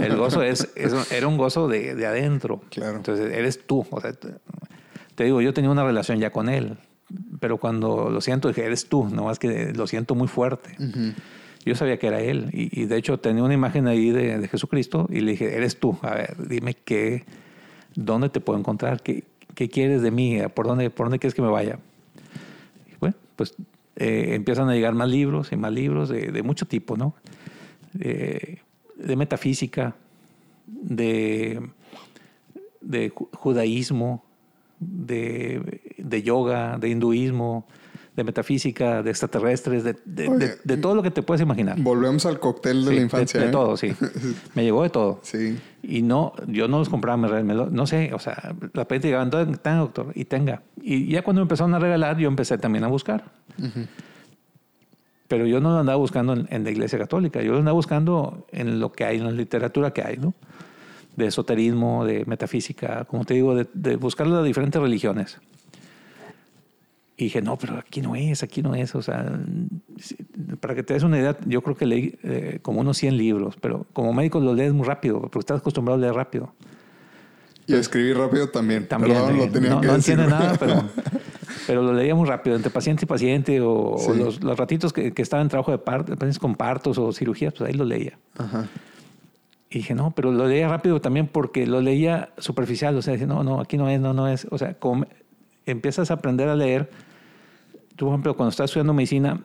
El 0.00 0.16
gozo 0.16 0.42
es, 0.42 0.68
es- 0.76 1.12
era 1.12 1.28
un 1.28 1.36
gozo 1.36 1.68
de, 1.68 1.94
de 1.94 2.06
adentro. 2.06 2.60
Claro. 2.70 2.96
Entonces 2.96 3.32
eres 3.32 3.64
tú. 3.66 3.86
O 3.90 4.00
sea, 4.00 4.12
te, 5.14 5.24
digo, 5.24 5.40
yo 5.40 5.54
tenía 5.54 5.70
una 5.70 5.84
relación 5.84 6.18
ya 6.18 6.30
con 6.30 6.48
él, 6.48 6.76
pero 7.38 7.58
cuando 7.58 8.10
lo 8.10 8.20
siento, 8.20 8.48
dije, 8.48 8.64
eres 8.64 8.86
tú, 8.88 9.08
no 9.08 9.24
más 9.24 9.38
que 9.38 9.72
lo 9.74 9.86
siento 9.86 10.14
muy 10.16 10.26
fuerte. 10.28 10.70
Yo 11.64 11.74
sabía 11.76 11.98
que 11.98 12.06
era 12.08 12.20
él 12.20 12.48
y, 12.52 12.80
y 12.80 12.86
de 12.86 12.96
hecho 12.96 13.18
tenía 13.20 13.44
una 13.44 13.54
imagen 13.54 13.86
ahí 13.86 14.10
de, 14.10 14.38
de 14.38 14.48
Jesucristo 14.48 15.06
y 15.10 15.20
le 15.20 15.32
dije, 15.32 15.56
eres 15.56 15.78
tú, 15.78 15.96
a 16.02 16.14
ver, 16.14 16.34
dime 16.48 16.74
qué, 16.74 17.24
dónde 17.94 18.28
te 18.30 18.40
puedo 18.40 18.58
encontrar, 18.58 19.02
qué, 19.02 19.24
qué 19.54 19.68
quieres 19.68 20.00
de 20.02 20.10
mí, 20.10 20.38
por 20.54 20.66
dónde, 20.66 20.88
por 20.90 21.06
dónde 21.06 21.18
quieres 21.18 21.34
que 21.34 21.42
me 21.42 21.50
vaya. 21.50 21.78
Y 22.90 22.94
bueno, 22.98 23.14
pues 23.36 23.54
eh, 24.00 24.34
empiezan 24.34 24.68
a 24.68 24.74
llegar 24.74 24.94
más 24.94 25.08
libros 25.08 25.52
y 25.52 25.56
más 25.56 25.72
libros 25.72 26.08
de, 26.08 26.32
de 26.32 26.42
mucho 26.42 26.66
tipo, 26.66 26.96
¿no? 26.96 27.14
Eh, 28.00 28.58
de 28.96 29.16
metafísica, 29.16 29.94
de, 30.66 31.60
de 32.80 33.12
ju- 33.12 33.28
judaísmo, 33.34 34.24
de, 34.78 35.80
de 35.98 36.22
yoga, 36.22 36.78
de 36.78 36.88
hinduismo, 36.88 37.66
de 38.16 38.24
metafísica, 38.24 39.02
de 39.02 39.10
extraterrestres, 39.10 39.84
de, 39.84 39.96
de- 40.04 40.28
Oye, 40.28 40.38
de- 40.48 40.56
de 40.64 40.76
todo 40.76 40.94
lo 40.94 41.02
que 41.02 41.10
te 41.10 41.22
puedes 41.22 41.40
imaginar. 41.42 41.78
Volvemos 41.80 42.26
al 42.26 42.40
cóctel 42.40 42.84
de 42.84 42.90
Sí, 42.90 42.96
la 42.96 43.02
infancia. 43.02 43.40
De, 43.40 43.46
¿eh? 43.46 43.50
todo, 43.50 43.76
sí. 43.76 43.92
Me 44.54 44.64
llegó 44.64 44.82
de 44.82 44.90
todo. 44.90 45.20
Sí. 45.22 45.58
Y 45.82 46.02
no, 46.02 46.32
yo 46.46 46.68
no 46.68 46.78
los 46.78 46.88
compraba, 46.88 47.16
me, 47.16 47.42
no 47.54 47.86
sé, 47.86 48.12
o 48.12 48.18
sea, 48.18 48.54
la 48.74 48.82
repente 48.82 49.08
llegaban, 49.08 49.30
"Tenga, 49.30 49.56
tenga, 49.56 49.78
doctor, 49.78 50.12
y 50.14 50.24
tenga. 50.26 50.62
Y 50.82 51.06
ya 51.06 51.22
cuando 51.22 51.40
me 51.40 51.44
empezaron 51.44 51.74
a 51.74 51.78
regalar, 51.78 52.18
yo 52.18 52.28
empecé 52.28 52.58
también 52.58 52.84
a 52.84 52.88
buscar. 52.88 53.24
Pero 55.28 55.46
yo 55.46 55.60
no 55.60 55.70
lo 55.70 55.78
andaba 55.78 55.96
buscando 55.96 56.32
en, 56.32 56.48
en 56.50 56.64
la 56.64 56.70
iglesia 56.70 56.98
católica, 56.98 57.40
yo 57.42 57.52
lo 57.52 57.58
andaba 57.58 57.74
buscando 57.74 58.46
en 58.50 58.80
lo 58.80 58.92
que 58.92 59.04
hay, 59.04 59.18
en 59.18 59.24
la 59.24 59.30
literatura 59.30 59.92
que 59.92 60.02
hay, 60.02 60.16
¿no? 60.16 60.34
De 61.16 61.26
esoterismo, 61.26 62.04
de 62.04 62.24
metafísica, 62.26 63.04
como 63.04 63.24
te 63.24 63.34
digo, 63.34 63.54
de, 63.54 63.66
de 63.72 63.96
buscar 63.96 64.26
las 64.26 64.44
diferentes 64.44 64.80
religiones. 64.80 65.38
Y 67.20 67.24
dije, 67.24 67.42
no, 67.42 67.58
pero 67.58 67.76
aquí 67.76 68.00
no 68.00 68.16
es, 68.16 68.42
aquí 68.42 68.62
no 68.62 68.74
es. 68.74 68.94
O 68.94 69.02
sea, 69.02 69.38
para 70.58 70.74
que 70.74 70.82
te 70.82 70.94
des 70.94 71.02
una 71.02 71.18
idea, 71.18 71.36
yo 71.44 71.60
creo 71.60 71.76
que 71.76 71.84
leí 71.84 72.18
eh, 72.22 72.60
como 72.62 72.80
unos 72.80 72.96
100 72.96 73.14
libros, 73.18 73.56
pero 73.60 73.86
como 73.92 74.14
médico 74.14 74.40
lo 74.40 74.54
lees 74.54 74.72
muy 74.72 74.86
rápido, 74.86 75.20
porque 75.20 75.40
estás 75.40 75.60
acostumbrado 75.60 75.98
a 75.98 76.00
leer 76.00 76.14
rápido. 76.14 76.54
Y 77.66 77.74
escribir 77.74 78.16
rápido 78.16 78.48
también. 78.48 78.88
También, 78.88 79.16
Perdón, 79.16 79.36
eh, 79.36 79.38
lo 79.38 79.46
no, 79.46 79.52
que 79.52 79.86
no 79.86 79.92
decir. 79.96 80.14
entiende 80.14 80.26
nada, 80.28 80.56
pero, 80.58 80.82
pero 81.66 81.82
lo 81.82 81.92
leía 81.92 82.14
muy 82.14 82.26
rápido, 82.26 82.56
entre 82.56 82.70
paciente 82.70 83.04
y 83.04 83.06
paciente, 83.06 83.60
o, 83.60 83.98
los, 84.16 84.42
los 84.42 84.58
ratitos 84.58 84.90
que, 84.94 85.12
que 85.12 85.20
estaba 85.20 85.42
en 85.42 85.50
trabajo 85.50 85.72
de 85.72 85.78
parto, 85.78 86.14
pacientes 86.14 86.38
con 86.38 86.54
partos 86.54 86.96
o 86.96 87.12
cirugías, 87.12 87.52
pues 87.52 87.68
ahí 87.68 87.76
lo 87.76 87.84
leía. 87.84 88.18
Ajá. 88.38 88.66
Y 89.68 89.80
dije, 89.80 89.94
no, 89.94 90.12
pero 90.12 90.32
lo 90.32 90.48
leía 90.48 90.68
rápido 90.68 91.02
también 91.02 91.28
porque 91.28 91.66
lo 91.66 91.82
leía 91.82 92.30
superficial, 92.38 92.96
o 92.96 93.02
sea, 93.02 93.12
dije, 93.12 93.26
no, 93.26 93.44
no, 93.44 93.60
aquí 93.60 93.76
no 93.76 93.90
es, 93.90 94.00
no, 94.00 94.14
no 94.14 94.26
es. 94.26 94.46
O 94.50 94.56
sea, 94.56 94.72
como 94.72 95.04
empiezas 95.66 96.10
a 96.10 96.14
aprender 96.14 96.48
a 96.48 96.56
leer, 96.56 96.88
tú, 98.00 98.06
por 98.06 98.14
ejemplo, 98.14 98.34
cuando 98.34 98.48
estás 98.48 98.70
estudiando 98.70 98.94
medicina, 98.94 99.42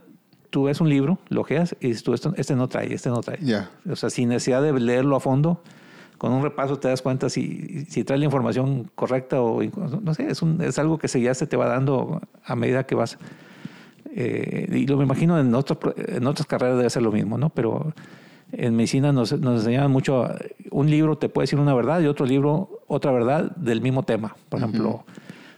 tú 0.49 0.64
ves 0.64 0.80
un 0.80 0.88
libro, 0.88 1.20
lo 1.28 1.41
ojeas 1.41 1.76
y 1.82 1.88
dices, 1.88 2.03
tú, 2.03 2.14
este 2.14 2.56
no 2.56 2.70
trae, 2.70 2.93
este 2.93 3.10
no 3.10 3.20
trae. 3.20 3.38
Ya. 3.41 3.70
O 3.91 3.97
sea, 3.97 4.10
sin 4.10 4.30
necesidad 4.30 4.62
de 4.64 4.72
leerlo 4.80 5.18
a 5.18 5.20
fondo, 5.20 5.62
con 6.18 6.32
un 6.32 6.41
repaso 6.41 6.80
te 6.80 6.88
das 6.88 7.01
cuenta 7.01 7.30
si, 7.30 7.84
si 7.89 8.06
trae 8.06 8.18
la 8.18 8.24
información 8.24 8.89
correcta 8.95 9.41
o 9.41 9.62
no 10.01 10.14
sé, 10.14 10.28
es, 10.32 10.41
un- 10.41 10.62
es 10.62 10.80
algo 10.80 10.97
que 10.97 11.10
se 11.10 11.20
ya 11.20 11.34
se 11.34 11.45
te 11.47 11.58
va 11.58 11.68
dando 11.68 12.22
a 12.45 12.56
medida 12.56 12.86
que 12.86 12.95
vas. 12.95 13.18
eh, 14.16 14.70
y 14.72 14.88
lo 14.88 14.95
me 14.97 15.03
imagino 15.03 15.38
en, 15.39 15.53
otros, 15.53 15.78
en 15.97 16.26
otras 16.26 16.47
carreras 16.47 16.78
debe 16.78 16.89
ser 16.89 17.01
lo 17.03 17.12
mismo, 17.12 17.38
¿no? 17.38 17.49
Pero 17.49 17.93
en 18.53 18.76
medicina 18.78 19.12
nos, 19.12 19.38
nos 19.39 19.60
enseñaban 19.60 19.91
mucho, 19.91 20.30
un 20.72 20.89
libro 20.89 21.18
te 21.18 21.28
puede 21.28 21.43
decir 21.43 21.60
una 21.60 21.74
verdad 21.74 21.99
y 21.99 22.08
otro 22.08 22.26
libro 22.26 22.80
otra 22.88 23.12
verdad 23.12 23.51
del 23.58 23.82
mismo 23.82 24.03
tema. 24.03 24.36
Por 24.47 24.60
ejemplo, 24.60 25.03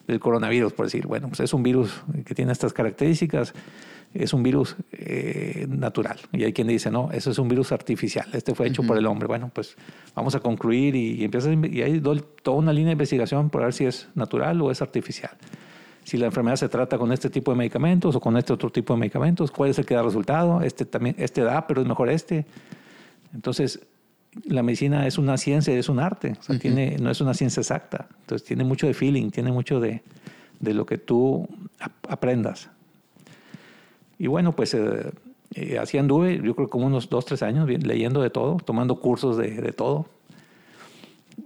del 0.08 0.20
coronavirus, 0.20 0.74
por 0.74 0.86
decir, 0.86 1.06
bueno, 1.06 1.28
pues 1.28 1.42
es 1.42 1.54
un 1.54 1.64
virus 1.64 2.02
que 2.26 2.34
tiene 2.34 2.54
estas 2.54 2.74
características, 2.74 3.54
es 4.14 4.34
un 4.34 4.42
virus 4.42 4.76
eh, 4.94 5.68
natural. 5.70 6.18
Y 6.32 6.46
hay 6.46 6.54
quien 6.54 6.68
dice, 6.68 6.90
no, 6.90 7.12
eso 7.12 7.30
es 7.30 7.38
un 7.38 7.48
virus 7.50 7.72
artificial, 7.72 8.28
este 8.34 8.56
fue 8.56 8.68
hecho 8.68 8.84
por 8.84 8.98
el 8.98 9.06
hombre. 9.06 9.28
Bueno, 9.28 9.52
pues 9.54 9.76
vamos 10.16 10.34
a 10.34 10.40
concluir 10.40 10.96
y, 10.96 11.16
y 11.16 11.26
empiezas 11.26 11.56
y 11.70 11.82
hay 11.82 12.02
toda 12.42 12.58
una 12.58 12.72
línea 12.72 12.88
de 12.88 12.94
investigación 12.94 13.50
por 13.50 13.64
ver 13.64 13.74
si 13.74 13.86
es 13.86 14.08
natural 14.16 14.62
o 14.62 14.72
es 14.72 14.82
artificial. 14.82 15.32
Si 16.06 16.16
la 16.16 16.28
enfermedad 16.28 16.56
se 16.56 16.70
trata 16.70 16.98
con 16.98 17.12
este 17.12 17.30
tipo 17.30 17.52
de 17.52 17.58
medicamentos 17.58 18.16
o 18.16 18.22
con 18.22 18.38
este 18.38 18.54
otro 18.54 18.70
tipo 18.70 18.94
de 18.94 19.00
medicamentos, 19.02 19.52
cuál 19.52 19.72
es 19.72 19.80
el 19.80 19.86
que 19.86 19.94
da 19.94 20.04
resultado, 20.04 20.62
este 20.62 20.86
también, 20.86 21.18
este 21.20 21.42
da, 21.42 21.68
pero 21.68 21.82
es 21.82 21.88
mejor 21.88 22.10
este. 22.10 22.46
Entonces, 23.34 23.86
la 24.46 24.62
medicina 24.64 25.08
es 25.08 25.18
una 25.18 25.38
ciencia, 25.38 25.74
es 25.78 25.90
un 25.90 26.00
arte, 26.00 26.36
o 26.40 26.44
sea, 26.44 26.56
tiene, 26.60 26.98
no 27.00 27.10
es 27.10 27.22
una 27.22 27.34
ciencia 27.34 27.62
exacta. 27.62 28.08
Entonces, 28.22 28.48
tiene 28.48 28.64
mucho 28.64 28.86
de 28.88 28.94
feeling, 28.94 29.30
tiene 29.32 29.52
mucho 29.52 29.80
de, 29.80 30.04
de 30.60 30.74
lo 30.74 30.86
que 30.86 30.98
tú 30.98 31.48
ap- 31.80 32.12
aprendas. 32.12 32.70
Y 34.20 34.28
bueno, 34.28 34.56
pues 34.56 34.74
eh, 34.74 35.12
eh, 35.56 35.78
así 35.80 35.98
anduve, 35.98 36.40
yo 36.44 36.56
creo 36.56 36.70
como 36.70 36.86
unos 36.88 37.10
dos, 37.10 37.26
tres 37.26 37.42
años 37.44 37.66
bien, 37.68 37.88
leyendo 37.88 38.22
de 38.22 38.30
todo, 38.30 38.58
tomando 38.58 39.00
cursos 39.00 39.38
de, 39.38 39.50
de 39.62 39.72
todo, 39.72 40.08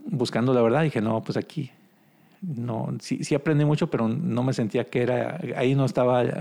buscando 0.06 0.54
la 0.54 0.62
verdad. 0.62 0.84
dije, 0.84 1.02
no, 1.02 1.22
pues 1.24 1.38
aquí, 1.38 1.70
no, 2.42 2.94
sí, 3.00 3.24
sí 3.24 3.36
aprendí 3.36 3.66
mucho, 3.66 3.90
pero 3.90 4.08
no 4.08 4.44
me 4.44 4.54
sentía 4.54 4.86
que 4.86 5.02
era, 5.04 5.40
ahí 5.56 5.76
no 5.76 5.86
estaba 5.86 6.24
eh, 6.24 6.32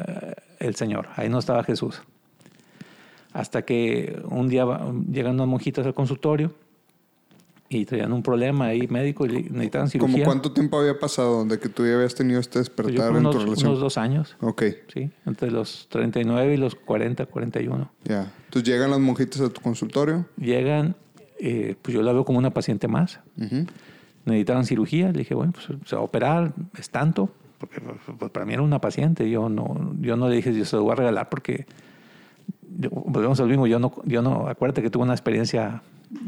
el 0.59 0.75
Señor, 0.75 1.09
ahí 1.17 1.29
no 1.29 1.39
estaba 1.39 1.63
Jesús. 1.65 2.03
Hasta 3.33 3.63
que 3.63 4.21
un 4.29 4.49
día 4.49 4.65
llegan 5.11 5.35
unas 5.35 5.47
monjitas 5.47 5.87
al 5.87 5.95
consultorio 5.95 6.53
y 7.69 7.85
traían 7.85 8.13
un 8.13 8.23
problema 8.25 8.67
ahí 8.67 8.89
médico 8.89 9.27
y 9.27 9.45
necesitaban 9.45 9.89
¿Cómo 9.91 10.07
cirugía. 10.09 10.25
cuánto 10.25 10.53
tiempo 10.53 10.81
había 10.81 10.99
pasado 10.99 11.45
de 11.45 11.61
que 11.61 11.69
tú 11.69 11.87
ya 11.87 11.95
habías 11.95 12.17
tenido 12.17 12.41
este 12.41 12.59
Pues 12.59 12.67
yo 12.69 12.73
despertar 12.85 13.07
en 13.17 13.23
tu 13.23 13.29
unos, 13.31 13.43
relación? 13.45 13.69
unos 13.71 13.81
dos 13.81 13.97
años, 13.99 14.37
Ok, 14.41 14.63
sí, 14.93 15.09
entre 15.25 15.53
los 15.53 15.87
39 15.89 16.55
y 16.55 16.57
los 16.57 16.75
40, 16.75 17.27
41. 17.27 17.89
ya. 18.05 18.33
Entonces 18.47 18.69
llegan 18.69 18.91
las 18.91 18.99
monjitas 18.99 19.41
a 19.43 19.49
tu 19.51 19.61
consultorio. 19.61 20.27
Llegan, 20.37 20.97
eh, 21.39 21.77
pues 21.81 21.95
yo 21.95 22.03
la 22.03 22.13
veo 22.13 22.25
como 22.25 22.41
una 22.41 22.51
paciente 22.51 22.89
más. 22.89 23.21
Ujú. 23.41 23.67
Necesitaban 24.25 24.67
cirugía, 24.67 25.13
le 25.13 25.21
dije, 25.21 25.35
bueno, 25.35 25.53
pues 25.53 25.67
se 25.89 25.95
va 25.95 26.03
a 26.03 26.05
operar, 26.05 26.53
es 26.77 26.91
tanto, 26.91 27.31
porque 27.59 27.81
pues, 28.19 28.33
para 28.33 28.45
mí 28.45 28.53
era 28.55 28.63
una 28.63 28.81
paciente, 28.81 29.31
yo 29.31 29.49
no, 29.49 29.95
yo 30.01 30.17
no 30.17 30.29
le 30.29 30.35
dije, 30.37 30.53
yo 30.53 30.65
se 30.65 30.75
lo 30.75 30.83
voy 30.83 30.93
a 30.93 30.97
regalar 30.97 31.29
porque, 31.29 31.67
volvemos 32.71 33.41
al 33.41 33.49
mismo, 33.49 33.67
yo 33.67 33.79
no, 33.79 33.93
yo 34.05 34.23
no, 34.23 34.49
acuérdate 34.49 34.83
que 34.83 34.91
tuve 34.91 35.05
una 35.05 35.15
experiencia, 35.15 35.83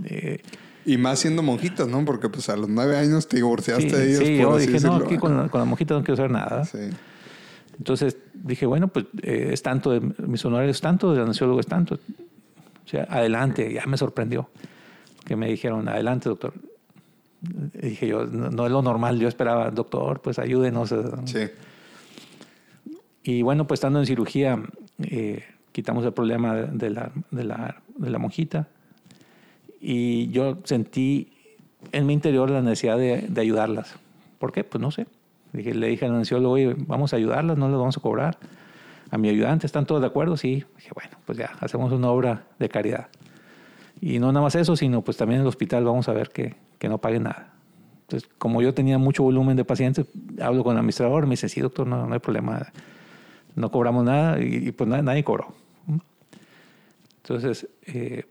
eh, 0.05 0.41
Y 0.85 0.97
más 0.97 1.21
siendo 1.21 1.43
monjitas, 1.43 1.89
¿no? 1.89 2.05
Porque 2.05 2.29
pues 2.29 2.49
a 2.49 2.57
los 2.57 2.69
nueve 2.69 2.97
años 2.97 3.29
te 3.29 3.37
divorciaste 3.37 3.89
sí, 3.89 3.97
de 3.97 4.09
ellos. 4.09 4.19
sí, 4.19 4.25
por 4.25 4.35
yo 4.37 4.57
así 4.57 4.67
dije, 4.67 4.87
no, 4.87 4.97
aquí 4.97 5.17
con 5.17 5.37
la, 5.37 5.49
con 5.49 5.61
la 5.61 5.65
monjita 5.65 5.95
no 5.95 6.03
quiero 6.03 6.15
hacer 6.15 6.31
nada. 6.31 6.65
Sí. 6.65 6.91
Entonces 7.79 8.17
dije, 8.35 8.67
bueno, 8.67 8.89
pues 8.89 9.07
eh, 9.23 9.51
es 9.53 9.63
tanto, 9.63 9.91
de, 9.91 10.01
mis 10.01 10.45
honorarios 10.45 10.77
es 10.77 10.81
tanto, 10.81 11.13
del 11.13 11.23
anestesiólogo 11.23 11.61
es 11.61 11.67
tanto. 11.67 11.95
O 11.95 12.89
sea, 12.89 13.07
adelante, 13.09 13.73
ya 13.73 13.87
me 13.87 13.97
sorprendió. 13.97 14.51
Que 15.25 15.37
me 15.37 15.49
dijeron, 15.49 15.89
adelante, 15.89 16.29
doctor. 16.29 16.53
Y 17.75 17.91
dije 17.91 18.09
yo, 18.09 18.27
no, 18.27 18.51
no 18.51 18.67
es 18.67 18.73
lo 18.73 18.83
normal, 18.83 19.19
yo 19.19 19.29
esperaba, 19.29 19.71
doctor, 19.71 20.21
pues 20.21 20.39
ayúdenos. 20.39 20.95
Sí. 21.25 21.49
Y 23.25 23.43
bueno, 23.43 23.67
pues 23.67 23.79
estando 23.79 24.01
en 24.01 24.07
cirugía, 24.07 24.61
eh, 25.03 25.45
quitamos 25.73 26.05
el 26.05 26.13
problema 26.13 26.55
de, 26.55 26.91
la, 26.91 27.13
de, 27.31 27.45
la, 27.45 27.83
de 27.97 28.11
la 28.11 28.19
monjita. 28.19 28.69
Y 29.81 30.29
yo 30.29 30.59
sentí 30.65 31.33
en 31.91 32.07
mi 32.07 32.13
interior 32.13 32.51
la 32.51 32.63
necesidad 32.63 32.97
de, 32.97 33.27
de 33.29 33.41
ayudarlas. 33.41 33.97
¿Por 34.39 34.53
qué? 34.53 34.65
Pues 34.65 34.81
no 34.81 34.91
sé. 34.91 35.07
Le 35.53 35.87
dije 35.89 36.07
al 36.07 36.13
anestesiólogo, 36.13 36.55
oye, 36.55 36.75
vamos 36.79 37.13
a 37.13 37.17
ayudarlas, 37.17 37.59
no 37.59 37.69
les 37.69 37.77
vamos 37.77 37.97
a 37.97 38.01
cobrar. 38.01 38.39
A 39.11 39.19
mi 39.19 39.29
ayudante, 39.29 39.67
¿están 39.67 39.85
todos 39.85 40.01
de 40.01 40.07
acuerdo? 40.07 40.37
Sí. 40.37 40.65
Dije, 40.77 40.91
bueno, 40.95 41.11
pues 41.27 41.37
ya, 41.37 41.53
hacemos 41.61 41.93
una 41.93 42.09
obra 42.11 42.45
de 42.59 42.69
caridad. 42.69 43.09
Y 44.01 44.19
no 44.19 44.33
nada 44.33 44.43
más 44.43 44.55
eso, 44.55 44.75
sino 44.75 45.03
pues 45.03 45.17
también 45.17 45.41
en 45.41 45.43
el 45.43 45.49
hospital 45.49 45.85
vamos 45.85 46.09
a 46.09 46.13
ver 46.13 46.31
que, 46.31 46.55
que 46.79 46.89
no 46.89 46.99
paguen 46.99 47.25
nada. 47.25 47.53
Entonces, 48.13 48.29
como 48.37 48.61
yo 48.61 48.75
tenía 48.75 48.99
mucho 48.99 49.23
volumen 49.23 49.57
de 49.57 49.65
pacientes, 49.65 50.07
hablo 50.41 50.65
con 50.65 50.73
el 50.73 50.79
administrador, 50.79 51.25
me 51.27 51.31
dice, 51.31 51.49
sí, 51.49 51.61
doctor, 51.61 51.87
no, 51.87 52.07
no 52.07 52.13
hay 52.13 52.19
problema, 52.19 52.73
no 53.55 53.71
cobramos 53.71 54.05
nada 54.05 54.41
y, 54.41 54.73
pues 54.73 54.89
nadie 54.89 55.25
cobró. 55.25 55.55
Entonces, 57.23 57.69
eh, 57.87 58.25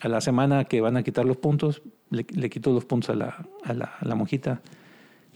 a 0.00 0.08
la 0.08 0.20
semana 0.20 0.64
que 0.64 0.80
van 0.80 0.96
a 0.96 1.02
quitar 1.02 1.24
los 1.24 1.36
puntos, 1.36 1.82
le, 2.10 2.26
le 2.34 2.50
quito 2.50 2.72
los 2.72 2.84
puntos 2.84 3.10
a 3.10 3.14
la, 3.14 3.46
a, 3.64 3.74
la, 3.74 3.94
la 4.00 4.14
monjita 4.14 4.62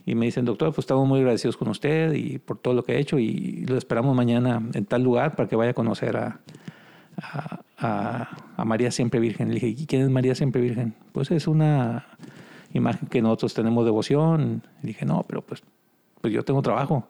y 0.04 0.14
me 0.14 0.26
dicen, 0.26 0.44
doctor, 0.44 0.70
pues 0.70 0.80
estamos 0.80 1.06
muy 1.06 1.20
agradecidos 1.20 1.56
con 1.56 1.68
usted 1.68 2.12
y 2.14 2.38
por 2.38 2.58
todo 2.58 2.74
lo 2.74 2.82
que 2.82 2.92
ha 2.92 2.96
hecho 2.96 3.18
y 3.18 3.64
lo 3.66 3.76
esperamos 3.76 4.16
mañana 4.16 4.62
en 4.74 4.84
tal 4.84 5.02
lugar 5.02 5.36
para 5.36 5.48
que 5.48 5.54
vaya 5.54 5.70
a 5.70 5.74
conocer 5.74 6.16
a, 6.16 6.40
a, 7.78 8.64
María 8.64 8.90
Siempre 8.90 9.20
Virgen. 9.20 9.48
Le 9.48 9.54
dije, 9.54 9.68
¿y 9.68 9.86
quién 9.86 10.02
es 10.02 10.10
María 10.10 10.34
Siempre 10.34 10.60
Virgen? 10.60 10.94
Pues 11.12 11.30
es 11.30 11.46
una 11.46 12.06
imagen 12.72 13.08
que 13.08 13.22
nosotros 13.22 13.54
tenemos 13.54 13.84
devoción. 13.84 14.62
Y 14.82 14.88
dije, 14.88 15.04
no, 15.04 15.24
pero 15.28 15.42
pues, 15.42 15.62
pues 16.20 16.32
yo 16.32 16.44
tengo 16.44 16.62
trabajo. 16.62 17.06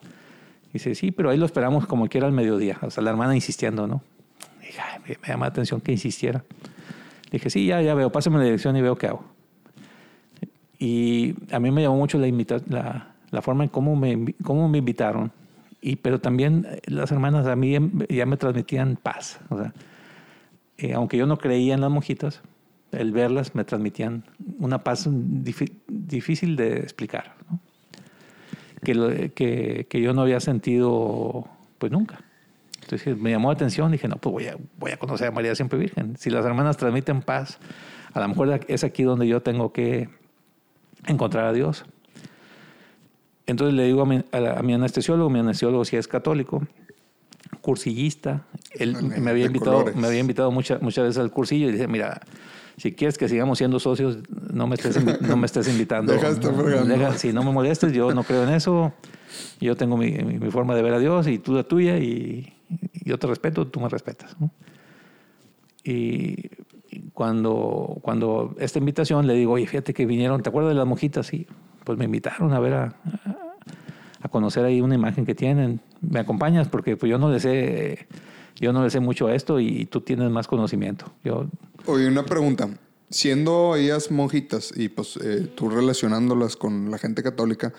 Dice, 0.73 0.95
sí, 0.95 1.13
pero 1.13 1.31
ahí 1.31 1.39
lo 1.39 1.47
esperamos 1.47 1.87
como 1.87 2.09
quiera 2.09 2.27
al 2.27 2.33
mediodía. 2.33 2.79
O 2.83 2.91
sea, 2.91 3.03
la 3.03 3.11
hermana 3.11 3.35
insistiendo, 3.35 3.87
¿no? 3.87 4.03
Dije, 4.73 4.81
"Ay, 4.81 5.01
me, 5.07 5.19
me 5.21 5.29
llama 5.29 5.45
la 5.47 5.51
atención 5.51 5.81
que 5.83 5.93
insistiera. 5.93 6.43
Dije, 7.31 7.51
sí, 7.51 7.67
ya, 7.67 7.83
ya 7.83 7.95
veo, 7.95 8.11
pásame 8.11 8.39
la 8.39 8.45
dirección 8.45 8.75
y 8.77 8.81
veo 8.83 8.97
qué 8.97 9.09
hago. 9.09 9.25
Y 10.79 11.35
a 11.53 11.61
mí 11.61 11.71
me 11.71 11.83
llamó 11.83 11.97
mucho 11.97 12.19
la, 12.19 12.27
invita- 12.27 12.61
la, 12.69 13.15
la 13.31 13.43
forma 13.43 13.65
en 13.65 13.71
cómo 13.71 13.95
me, 13.97 14.35
cómo 14.43 14.69
me 14.69 14.79
invitaron. 14.79 15.31
Y, 15.81 15.97
pero 15.97 16.21
también 16.21 16.67
eh, 16.69 16.81
las 16.87 17.13
hermanas 17.13 17.47
a 17.47 17.57
mí 17.57 17.77
ya 18.09 18.27
me 18.27 18.37
transmitían 18.37 18.97
paz. 18.97 19.41
O 19.51 19.59
sea, 19.59 19.73
eh, 20.79 20.95
aunque 20.95 21.17
yo 21.17 21.27
no 21.27 21.39
creía 21.39 21.75
en 21.75 21.81
las 21.81 21.91
monjitas, 21.91 22.41
el 22.93 23.13
verlas 23.13 23.55
me 23.55 23.65
transmitían 23.65 24.25
una 24.59 24.83
paz 24.85 25.09
difícil 25.89 26.57
de 26.57 26.79
explicar. 26.81 27.35
¿no? 27.51 27.61
Que, 28.83 28.95
lo- 28.95 29.11
que, 29.35 29.87
que 29.89 30.01
yo 30.01 30.13
no 30.13 30.23
había 30.23 30.41
sentido 30.41 31.47
pues 31.79 31.93
nunca. 31.93 32.21
Entonces 32.93 33.17
me 33.19 33.31
llamó 33.31 33.49
la 33.49 33.55
atención, 33.55 33.91
dije, 33.91 34.07
no, 34.09 34.17
pues 34.17 34.33
voy 34.33 34.47
a, 34.47 34.57
voy 34.79 34.91
a 34.93 34.97
conocer 34.99 35.29
a 35.29 35.31
María 35.31 35.55
Siempre 35.55 35.79
Virgen. 35.79 36.17
Si 36.19 36.31
las 36.31 36.45
hermanas 36.45 36.77
transmiten 36.77 37.23
paz, 37.23 37.59
a 38.13 38.21
lo 38.21 38.29
mejor 38.29 38.61
es 38.69 38.85
aquí 38.85 39.03
donde 39.03 39.27
yo 39.27 39.41
tengo 39.43 39.73
que 39.73 40.09
encontrar 41.07 41.47
a 41.47 41.53
Dios. 41.53 41.85
Entonces 43.47 43.75
le 43.75 43.85
digo 43.87 44.03
a 44.03 44.07
mi, 44.07 44.23
a 44.33 44.41
la- 44.41 44.53
a 44.59 44.63
mi 44.63 44.75
anestesiólogo, 44.75 45.29
mi 45.31 45.41
anestesiólogo 45.41 45.85
sí 45.85 45.97
es 45.97 46.07
católico, 46.07 46.63
cursillista, 47.61 48.43
él 48.73 48.97
me 49.21 49.31
había 49.31 49.47
invitado, 49.47 49.79
colores. 49.79 49.97
me 49.97 50.07
había 50.07 50.21
invitado 50.21 50.51
muchas 50.51 50.81
muchas 50.83 51.05
veces 51.05 51.19
al 51.19 51.31
cursillo 51.31 51.69
y 51.69 51.73
dice, 51.73 51.87
mira, 51.89 52.21
si 52.77 52.93
quieres 52.93 53.19
que 53.19 53.29
sigamos 53.29 53.59
siendo 53.59 53.79
socios, 53.81 54.19
no 54.53 54.67
me 54.67 54.75
estés, 54.77 54.99
no 55.21 55.37
me 55.37 55.47
estés 55.47 55.69
invitando. 55.69 56.13
Deja 56.17 56.29
fregando. 56.63 56.95
Deja- 56.95 57.19
si 57.19 57.33
no 57.33 57.43
me 57.43 57.53
molestes, 57.53 57.93
yo 57.93 58.15
no 58.15 58.23
creo 58.25 58.45
en 58.45 58.51
eso. 58.51 58.93
Yo 59.61 59.77
tengo 59.77 59.97
mi, 59.97 60.11
mi- 60.13 60.39
mi 60.39 60.51
forma 60.51 60.75
de 60.75 60.83
ver 60.83 60.95
a 60.95 60.99
Dios 60.99 61.27
y 61.29 61.39
tú 61.39 61.55
la 61.55 61.63
tuya 61.65 61.99
y 61.99 62.53
yo 63.05 63.19
te 63.19 63.27
respeto, 63.27 63.67
tú 63.67 63.81
me 63.81 63.89
respetas. 63.89 64.37
¿no? 64.41 64.51
Y 65.85 66.51
cuando, 67.13 67.99
cuando 68.03 68.55
esta 68.59 68.79
invitación 68.79 69.27
le 69.27 69.35
digo, 69.35 69.53
oye, 69.53 69.67
fíjate 69.67 69.95
que 69.95 70.07
vinieron, 70.07 70.43
¿te 70.43 70.49
acuerdas 70.49 70.73
de 70.73 70.79
las 70.79 70.87
monjitas? 70.87 71.27
Sí, 71.27 71.47
pues 71.85 71.99
me 71.99 72.05
invitaron 72.05 72.53
a 72.53 72.61
ver 72.61 72.75
a, 72.75 72.97
a 74.21 74.29
conocer 74.29 74.65
ahí 74.65 74.81
una 74.81 74.95
imagen 74.95 75.27
que 75.27 75.35
tienen. 75.35 75.81
¿Me 76.01 76.21
acompañas? 76.21 76.69
Porque 76.69 76.97
pues 76.97 77.11
yo 77.11 77.19
no 77.19 77.31
le 77.31 77.41
sé, 77.41 78.07
yo 78.57 78.73
no 78.73 78.85
le 78.85 78.91
sé 78.91 79.01
mucho 79.01 79.27
a 79.27 79.35
esto 79.35 79.61
y 79.61 79.87
tú 79.87 80.01
tienes 80.01 80.31
más 80.31 80.47
conocimiento. 80.47 81.13
Yo, 81.25 81.47
Oye, 81.87 82.07
una 82.07 82.25
pregunta. 82.25 82.69
Siendo 83.11 83.77
ellas 83.77 84.11
monjitas 84.11 84.73
y 84.75 84.89
pues 84.89 85.19
eh, 85.19 85.51
tú 85.55 85.69
relacionándolas 85.69 86.57
con 86.57 86.91
la 86.91 86.99
gente 86.99 87.23
católica, 87.23 87.73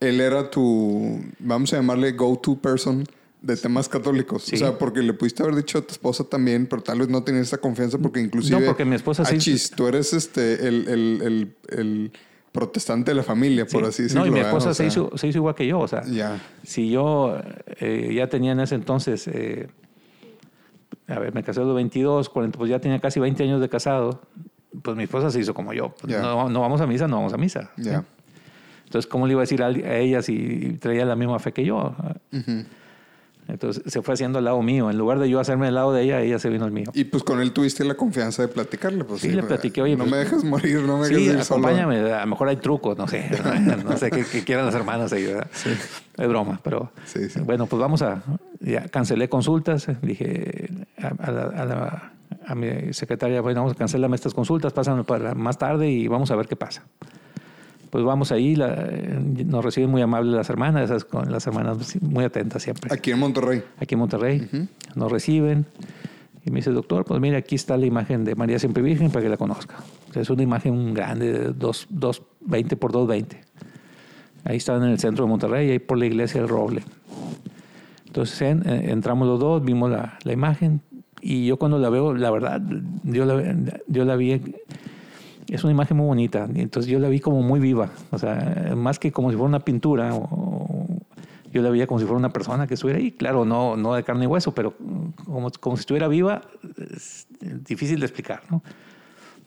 él 0.00 0.20
era 0.20 0.50
tu, 0.50 1.20
vamos 1.38 1.72
a 1.72 1.76
llamarle 1.76 2.12
go-to 2.12 2.58
person 2.60 3.04
de 3.42 3.56
temas 3.56 3.88
católicos. 3.88 4.44
Sí. 4.44 4.56
O 4.56 4.58
sea, 4.58 4.78
porque 4.78 5.00
le 5.02 5.12
pudiste 5.12 5.42
haber 5.42 5.54
dicho 5.56 5.78
a 5.78 5.82
tu 5.82 5.92
esposa 5.92 6.24
también, 6.24 6.66
pero 6.66 6.82
tal 6.82 6.98
vez 7.00 7.08
no 7.08 7.22
tenías 7.22 7.46
esa 7.48 7.58
confianza 7.58 7.98
porque 7.98 8.20
inclusive... 8.20 8.58
No, 8.60 8.66
porque 8.66 8.84
mi 8.84 8.96
esposa 8.96 9.24
sí- 9.24 9.36
Achis, 9.36 9.70
tú 9.70 9.86
eres 9.86 10.12
este, 10.12 10.66
el, 10.66 10.88
el, 10.88 11.22
el, 11.22 11.56
el 11.78 12.12
protestante 12.52 13.10
de 13.10 13.14
la 13.16 13.22
familia, 13.22 13.66
por 13.66 13.82
Sí. 13.84 13.88
así 13.88 14.02
decirlo. 14.04 14.22
No, 14.22 14.26
y 14.26 14.30
mi 14.30 14.36
¿verdad? 14.36 14.50
esposa 14.52 14.70
O 14.70 14.74
se, 14.74 14.86
hizo, 14.86 15.10
se 15.16 15.26
hizo 15.28 15.38
igual 15.38 15.54
que 15.54 15.66
yo. 15.66 15.78
O 15.78 15.86
sea, 15.88 16.02
Ya. 16.04 16.40
si 16.64 16.90
yo 16.90 17.38
eh, 17.80 18.12
ya 18.14 18.28
tenía 18.28 18.52
en 18.52 18.60
ese 18.60 18.74
entonces, 18.74 19.28
eh, 19.28 19.68
a 21.08 21.18
ver, 21.18 21.34
me 21.34 21.42
casé 21.44 21.60
a 21.60 21.64
los 21.64 21.74
22, 21.76 22.28
40, 22.30 22.58
pues 22.58 22.70
ya 22.70 22.80
tenía 22.80 22.98
casi 22.98 23.20
20 23.20 23.42
años 23.44 23.60
de 23.60 23.68
casado, 23.68 24.22
pues 24.82 24.96
mi 24.96 25.04
esposa 25.04 25.30
se 25.30 25.38
hizo 25.40 25.54
como 25.54 25.72
yo. 25.72 25.94
Pues 26.00 26.18
no, 26.20 26.48
no 26.48 26.60
vamos 26.60 26.80
a 26.80 26.86
misa, 26.86 27.06
no 27.06 27.16
vamos 27.16 27.32
a 27.32 27.36
misa. 27.36 27.70
Ya. 27.76 28.04
Entonces, 28.86 29.08
¿cómo 29.08 29.26
le 29.26 29.32
iba 29.32 29.40
a 29.40 29.44
decir 29.44 29.62
a, 29.62 29.70
ella 29.98 30.22
si 30.22 30.78
traía 30.80 31.04
la 31.04 31.16
misma 31.16 31.38
fe 31.38 31.52
que 31.52 31.64
yo? 31.64 31.94
Ujú. 32.32 32.64
Entonces, 33.48 33.82
se 33.86 34.02
fue 34.02 34.14
haciendo 34.14 34.38
al 34.38 34.44
lado 34.44 34.60
mío. 34.62 34.90
En 34.90 34.98
lugar 34.98 35.18
de 35.18 35.28
yo 35.30 35.38
hacerme 35.38 35.68
al 35.68 35.74
lado 35.76 35.92
de 35.92 36.02
ella, 36.02 36.20
ella 36.20 36.38
se 36.38 36.48
vino 36.48 36.64
al 36.64 36.72
mío. 36.72 36.90
Y 36.94 37.04
pues 37.04 37.22
con 37.22 37.40
él 37.40 37.52
tuviste 37.52 37.84
la 37.84 37.94
confianza 37.94 38.42
de 38.42 38.48
platicarle. 38.48 39.04
Pues, 39.04 39.20
Sí, 39.20 39.28
le 39.28 39.34
pues, 39.36 39.46
platiqué, 39.46 39.82
oye, 39.82 39.92
No 39.96 40.04
pues- 40.04 40.10
me 40.10 40.16
dejes 40.18 40.44
morir, 40.44 40.80
no 40.82 40.98
me 40.98 41.06
Sí, 41.06 41.14
dejes 41.14 41.28
ir 41.34 41.44
solo. 41.44 41.66
acompáñame. 41.66 42.12
A 42.12 42.20
lo 42.22 42.26
mejor 42.26 42.48
hay 42.48 42.56
trucos, 42.56 42.96
no 42.98 43.06
sé. 43.06 43.30
No 43.86 43.96
sé 43.96 44.10
qué, 44.10 44.24
qué 44.30 44.42
quieran 44.44 44.66
las 44.66 44.74
hermanas 44.74 45.12
ahí, 45.12 45.24
¿verdad? 45.26 45.46
Es 46.16 46.28
broma, 46.28 46.60
pero... 46.62 46.90
Sí, 47.04 47.28
sí. 47.28 47.40
Bueno, 47.40 47.66
pues 47.66 47.80
vamos 47.80 48.02
a... 48.02 48.22
Ya 48.60 48.88
cancelé 48.88 49.28
consultas. 49.28 49.86
Dije 50.02 50.68
a, 50.98 51.08
a 51.26 51.30
la, 51.30 51.42
a 51.42 51.64
la- 51.64 52.12
a 52.48 52.54
mi 52.54 52.92
secretaria, 52.92 53.40
bueno, 53.40 53.60
vamos 53.60 53.72
a 53.74 53.76
cancelar 53.76 54.12
estas 54.14 54.32
consultas, 54.34 54.72
pásanos 54.72 55.04
para 55.04 55.34
más 55.34 55.58
tarde 55.58 55.88
y 55.90 56.06
vamos 56.08 56.30
a 56.30 56.36
ver 56.36 56.46
qué 56.46 56.54
pasa. 56.56 56.84
Pues 57.90 58.04
vamos 58.04 58.32
ahí, 58.32 58.56
la- 58.56 58.88
nos 59.46 59.64
reciben 59.64 59.90
muy 59.90 60.02
amables 60.02 60.34
las 60.34 60.50
hermanas, 60.50 60.84
esas 60.84 61.04
con 61.04 61.30
las 61.30 61.46
hermanas 61.46 61.96
muy 62.02 62.24
atentas 62.24 62.62
siempre 62.62 62.92
Aquí 62.92 63.10
en 63.12 63.18
Monterrey. 63.18 63.62
aquí 63.78 63.94
en 63.94 63.98
Monterrey. 64.00 64.48
Nos 64.94 65.10
reciben 65.12 65.66
y 66.44 66.50
me 66.50 66.56
dice, 66.56 66.70
doctor, 66.70 67.04
pues 67.04 67.20
mire, 67.20 67.36
aquí 67.36 67.54
está 67.54 67.76
la 67.76 67.86
imagen 67.86 68.24
de 68.24 68.34
María 68.34 68.58
Siempre 68.58 68.82
Virgen 68.82 69.10
para 69.10 69.22
que 69.22 69.28
la 69.28 69.36
conozca. 69.36 69.76
Es 70.14 70.30
una 70.30 70.42
imagen 70.42 70.94
grande 70.94 71.32
de 71.32 71.52
2, 71.52 71.86
220 71.90 72.76
por 72.76 72.92
220. 72.92 73.40
Ahí 74.44 74.56
está 74.58 74.76
en 74.76 74.84
el 74.84 74.98
centro 74.98 75.24
de 75.24 75.28
Monterrey, 75.30 75.70
ahí 75.70 75.78
por 75.78 75.98
la 75.98 76.06
iglesia 76.06 76.40
del 76.40 76.48
Roble. 76.48 76.82
Entonces 78.06 78.40
en- 78.42 78.62
eh, 78.68 78.90
entramos 78.92 79.26
los 79.28 79.38
dos, 79.40 79.64
vimos 79.64 79.90
la, 79.90 80.18
la 80.22 80.32
imagen 80.32 80.80
y 81.20 81.46
yo 81.46 81.56
cuando 81.58 81.78
la 81.78 81.88
veo, 81.90 82.14
la 82.14 82.30
verdad, 82.30 82.60
yo 83.04 83.24
la, 83.24 83.54
yo 83.88 84.04
la 84.04 84.16
vi, 84.16 84.40
es 85.48 85.62
una 85.64 85.72
imagen 85.72 85.96
muy 85.96 86.06
bonita. 86.06 86.48
Entonces 86.54 86.90
yo 86.90 86.98
la 86.98 87.08
vi 87.08 87.20
como 87.20 87.42
muy 87.42 87.60
viva, 87.60 87.90
o 88.10 88.18
sea, 88.18 88.72
más 88.76 88.98
que 88.98 89.12
como 89.12 89.30
si 89.30 89.36
fuera 89.36 89.48
una 89.48 89.60
pintura, 89.60 90.14
o- 90.14 90.86
yo 91.52 91.62
la 91.62 91.70
veía 91.70 91.86
como 91.86 91.98
si 92.00 92.04
fuera 92.06 92.18
una 92.18 92.32
persona 92.32 92.66
que 92.66 92.74
estuviera 92.74 92.98
ahí. 93.00 93.12
Claro, 93.12 93.44
no, 93.44 93.76
no 93.76 93.94
de 93.94 94.02
carne 94.04 94.24
y 94.24 94.26
hueso, 94.26 94.52
pero 94.54 94.74
como, 95.24 95.50
como 95.60 95.76
si 95.76 95.80
estuviera 95.80 96.06
viva, 96.08 96.42
es 96.94 97.26
difícil 97.66 97.98
de 98.00 98.06
explicar, 98.06 98.42
¿no? 98.50 98.62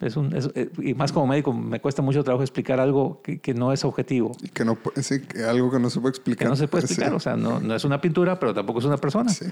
Es 0.01 0.15
un, 0.15 0.33
es- 0.33 0.49
eh, 0.55 0.69
y 0.81 0.93
más 0.93 1.11
como 1.11 1.27
médico 1.27 1.51
me 1.53 1.81
cuesta 1.81 2.01
mucho 2.01 2.23
trabajo 2.23 2.41
explicar 2.41 2.79
algo 2.79 3.21
que, 3.21 3.39
que 3.39 3.53
no 3.53 3.73
es 3.73 3.83
objetivo, 3.83 4.31
que 4.53 4.63
no 4.63 4.77
sí, 4.95 5.15
algo 5.47 5.69
que 5.69 5.77
no 5.79 5.89
se 5.89 5.99
puede 5.99 6.11
explicar. 6.11 6.45
que 6.45 6.49
no 6.49 6.55
se 6.55 6.67
puede 6.69 6.85
explicar. 6.85 7.09
Sí. 7.09 7.15
O 7.17 7.19
sea, 7.19 7.35
no, 7.35 7.59
no 7.59 7.75
es 7.75 7.83
una 7.83 7.99
pintura, 7.99 8.39
pero 8.39 8.53
tampoco 8.53 8.79
es 8.79 8.85
una 8.85 8.97
persona. 8.97 9.29
Sí. 9.29 9.45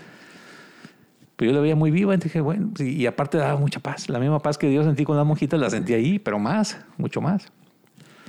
Pero 1.38 1.52
yo 1.52 1.56
la 1.56 1.62
veía 1.62 1.76
muy 1.76 1.92
viva 1.92 2.14
y 2.16 2.18
dije, 2.18 2.42
bueno, 2.42 2.72
y 2.80 3.06
aparte 3.06 3.38
daba 3.38 3.58
mucha 3.60 3.80
paz. 3.80 4.10
La 4.10 4.20
misma 4.20 4.40
paz 4.40 4.58
que 4.58 4.74
yo 4.74 4.84
sentí 4.84 5.06
con 5.06 5.16
las 5.16 5.26
monjitas 5.26 5.60
la 5.60 5.70
sentí 5.70 5.94
ahí, 5.94 6.18
pero 6.20 6.40
más, 6.40 6.84
mucho 6.98 7.22
más. 7.22 7.52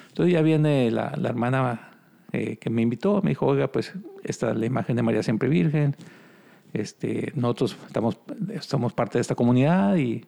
Entonces 0.09 0.34
ya 0.34 0.42
viene 0.42 0.90
la, 0.90 1.14
la 1.16 1.30
hermana 1.30 1.88
eh, 2.32 2.59
que 2.59 2.68
me 2.68 2.82
invitó, 2.82 3.22
me 3.22 3.30
dijo, 3.30 3.46
oiga, 3.46 3.68
pues 3.72 3.94
esta 4.22 4.50
es 4.50 4.59
la 4.59 4.66
imagen 4.66 4.94
de 4.96 5.02
María 5.02 5.22
Siempre 5.22 5.48
Virgen. 5.48 5.96
Este, 6.74 7.32
nosotros 7.34 7.78
estamos, 7.86 8.18
somos 8.61 8.92
parte 8.92 9.16
de 9.16 9.22
esta 9.22 9.34
comunidad 9.34 9.96
y, 9.96 10.26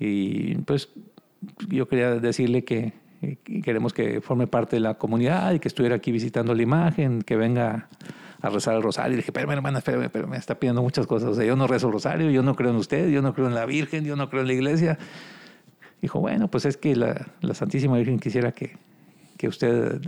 y, 0.00 0.54
pues 0.62 0.88
yo 1.68 1.86
quería 1.86 2.14
decirle 2.14 2.64
que, 2.64 2.94
eh, 3.20 3.36
que 3.44 3.60
queremos 3.60 3.92
que 3.92 4.22
forme 4.22 4.46
parte 4.46 4.76
de 4.76 4.80
la 4.80 4.94
comunidad 4.94 5.52
y 5.52 5.58
que 5.58 5.68
estuviera 5.68 5.96
aquí 5.96 6.10
visitando 6.10 6.54
la 6.54 6.62
imagen, 6.62 7.20
que 7.20 7.36
venga 7.36 7.90
a 8.40 8.50
rezar 8.50 8.74
el 8.74 8.82
rosario. 8.82 9.14
Y 9.14 9.16
dije, 9.16 9.30
espérame, 9.30 9.52
hermana, 9.52 9.78
espérame, 9.78 10.10
pero 10.10 10.26
me 10.26 10.36
está 10.36 10.54
pidiendo 10.54 10.82
muchas 10.82 11.06
cosas. 11.06 11.30
O 11.30 11.34
sea, 11.34 11.44
yo 11.44 11.56
no 11.56 11.66
rezo 11.66 11.88
el 11.88 11.92
rosario, 11.92 12.30
yo 12.30 12.42
no 12.42 12.54
creo 12.54 12.70
en 12.70 12.76
usted, 12.76 13.08
yo 13.08 13.22
no 13.22 13.34
creo 13.34 13.48
en 13.48 13.54
la 13.54 13.66
Virgen, 13.66 14.04
yo 14.04 14.16
no 14.16 14.30
creo 14.30 14.42
en 14.42 14.48
la 14.48 14.54
iglesia. 14.54 14.98
Dijo, 16.00 16.20
bueno, 16.20 16.48
pues 16.48 16.64
es 16.64 16.76
que 16.76 16.94
la, 16.94 17.26
la 17.40 17.54
Santísima 17.54 17.96
Virgen 17.96 18.18
quisiera 18.18 18.52
que, 18.52 18.76
que 19.36 19.48
usted 19.48 20.00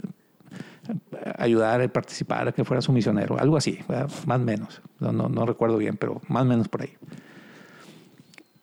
ayudara 1.39 1.85
y 1.85 1.89
participara, 1.89 2.53
que 2.53 2.65
fuera 2.65 2.81
su 2.81 2.93
misionero, 2.93 3.39
algo 3.39 3.57
así, 3.57 3.79
¿verdad? 3.89 4.11
más 4.27 4.41
o 4.41 4.45
menos. 4.45 4.81
No, 4.99 5.13
no, 5.13 5.29
no 5.29 5.47
recuerdo 5.47 5.77
bien, 5.77 5.97
pero 5.97 6.21
más 6.29 6.43
o 6.43 6.47
menos 6.47 6.69
por 6.69 6.83
ahí. 6.83 6.93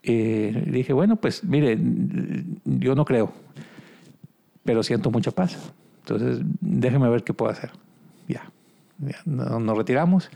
Eh, 0.04 0.64
dije, 0.68 0.94
bueno, 0.94 1.18
pues 1.18 1.44
mire, 1.44 1.78
yo 2.66 2.96
no 2.96 3.06
creo, 3.06 3.32
pero 4.64 4.84
siento 4.84 5.12
mucha 5.12 5.32
paz. 5.32 5.58
Entonces, 6.00 6.40
déjeme 6.62 7.10
ver 7.10 7.24
qué 7.24 7.34
puedo 7.34 7.52
hacer. 7.52 7.72
Ya, 8.28 8.50
nos 9.26 9.78
retiramos. 9.78 10.30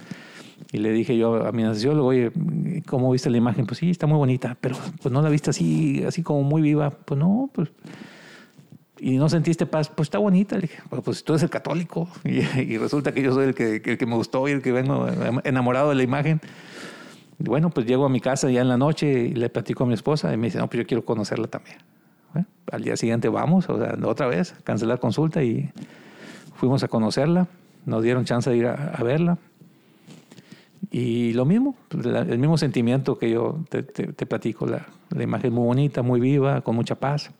Y 0.71 0.77
le 0.77 0.91
dije 0.91 1.17
yo 1.17 1.45
a 1.45 1.51
mi 1.51 1.63
anestesiólogo, 1.63 2.07
oye, 2.07 2.31
¿cómo 2.87 3.11
viste 3.11 3.29
la 3.29 3.37
imagen? 3.37 3.65
Pues 3.65 3.79
sí, 3.79 3.89
está 3.89 4.07
muy 4.07 4.17
bonita, 4.17 4.57
pero 4.61 4.75
pues 5.01 5.11
no 5.11 5.21
la 5.21 5.29
viste 5.29 5.49
así, 5.49 6.03
así 6.05 6.23
como 6.23 6.43
muy 6.43 6.61
viva. 6.61 6.91
Pues 6.91 7.19
no, 7.19 7.49
pues... 7.53 7.69
Y 8.99 9.17
no 9.17 9.29
sentiste 9.29 9.65
paz, 9.65 9.89
pues 9.89 10.07
está 10.07 10.19
bonita. 10.19 10.55
Le 10.55 10.61
dije, 10.63 10.77
"Pues, 10.87 11.01
pues 11.01 11.23
tú 11.23 11.33
eres 11.33 11.41
el 11.43 11.49
católico. 11.49 12.07
Y, 12.23 12.77
resulta 12.77 13.11
que 13.13 13.23
yo 13.23 13.33
soy 13.33 13.45
el 13.47 13.55
que, 13.55 13.81
el 13.83 13.97
que 13.97 14.05
me 14.05 14.15
gustó 14.15 14.47
y 14.47 14.51
el 14.51 14.61
que 14.61 14.71
vengo 14.71 15.07
enamorado 15.43 15.89
de 15.89 15.95
la 15.95 16.03
imagen. 16.03 16.39
Bueno, 17.39 17.71
pues 17.71 17.87
llego 17.87 18.05
a 18.05 18.09
mi 18.09 18.21
casa 18.21 18.51
ya 18.51 18.61
en 18.61 18.69
la 18.69 18.77
noche 18.77 19.11
y 19.11 19.33
le 19.33 19.49
platico 19.49 19.83
a 19.83 19.87
mi 19.87 19.95
esposa 19.95 20.31
y 20.31 20.37
me 20.37 20.47
dice, 20.47 20.59
no, 20.59 20.67
pues 20.67 20.83
yo 20.83 20.85
quiero 20.87 21.03
conocerla 21.03 21.47
también. 21.47 21.77
Al 22.71 22.83
día 22.83 22.95
siguiente 22.95 23.27
vamos, 23.27 23.67
o 23.69 23.77
sea, 23.77 23.97
otra 24.05 24.27
vez, 24.27 24.53
cancelar 24.63 24.99
consulta 24.99 25.43
y 25.43 25.69
fuimos 26.55 26.83
a 26.83 26.87
conocerla. 26.87 27.47
Nos 27.85 28.03
dieron 28.03 28.25
chance 28.25 28.49
de 28.49 28.57
ir 28.57 28.65
a, 28.67 28.73
a 28.95 29.03
verla. 29.03 29.37
Y 30.91 31.33
lo 31.33 31.45
mismo, 31.45 31.75
la- 31.91 32.21
el 32.21 32.37
mismo 32.37 32.57
sentimiento 32.57 33.17
que 33.17 33.29
yo 33.31 33.59
te, 33.69 33.83
te- 33.83 34.13
te 34.13 34.25
platico, 34.25 34.65
la, 34.65 34.85
la 35.09 35.23
imagen 35.23 35.53
muy 35.53 35.63
bonita, 35.65 36.01
muy 36.01 36.19
viva, 36.19 36.61
con 36.61 36.75
mucha 36.75 36.95
paz. 36.95 37.31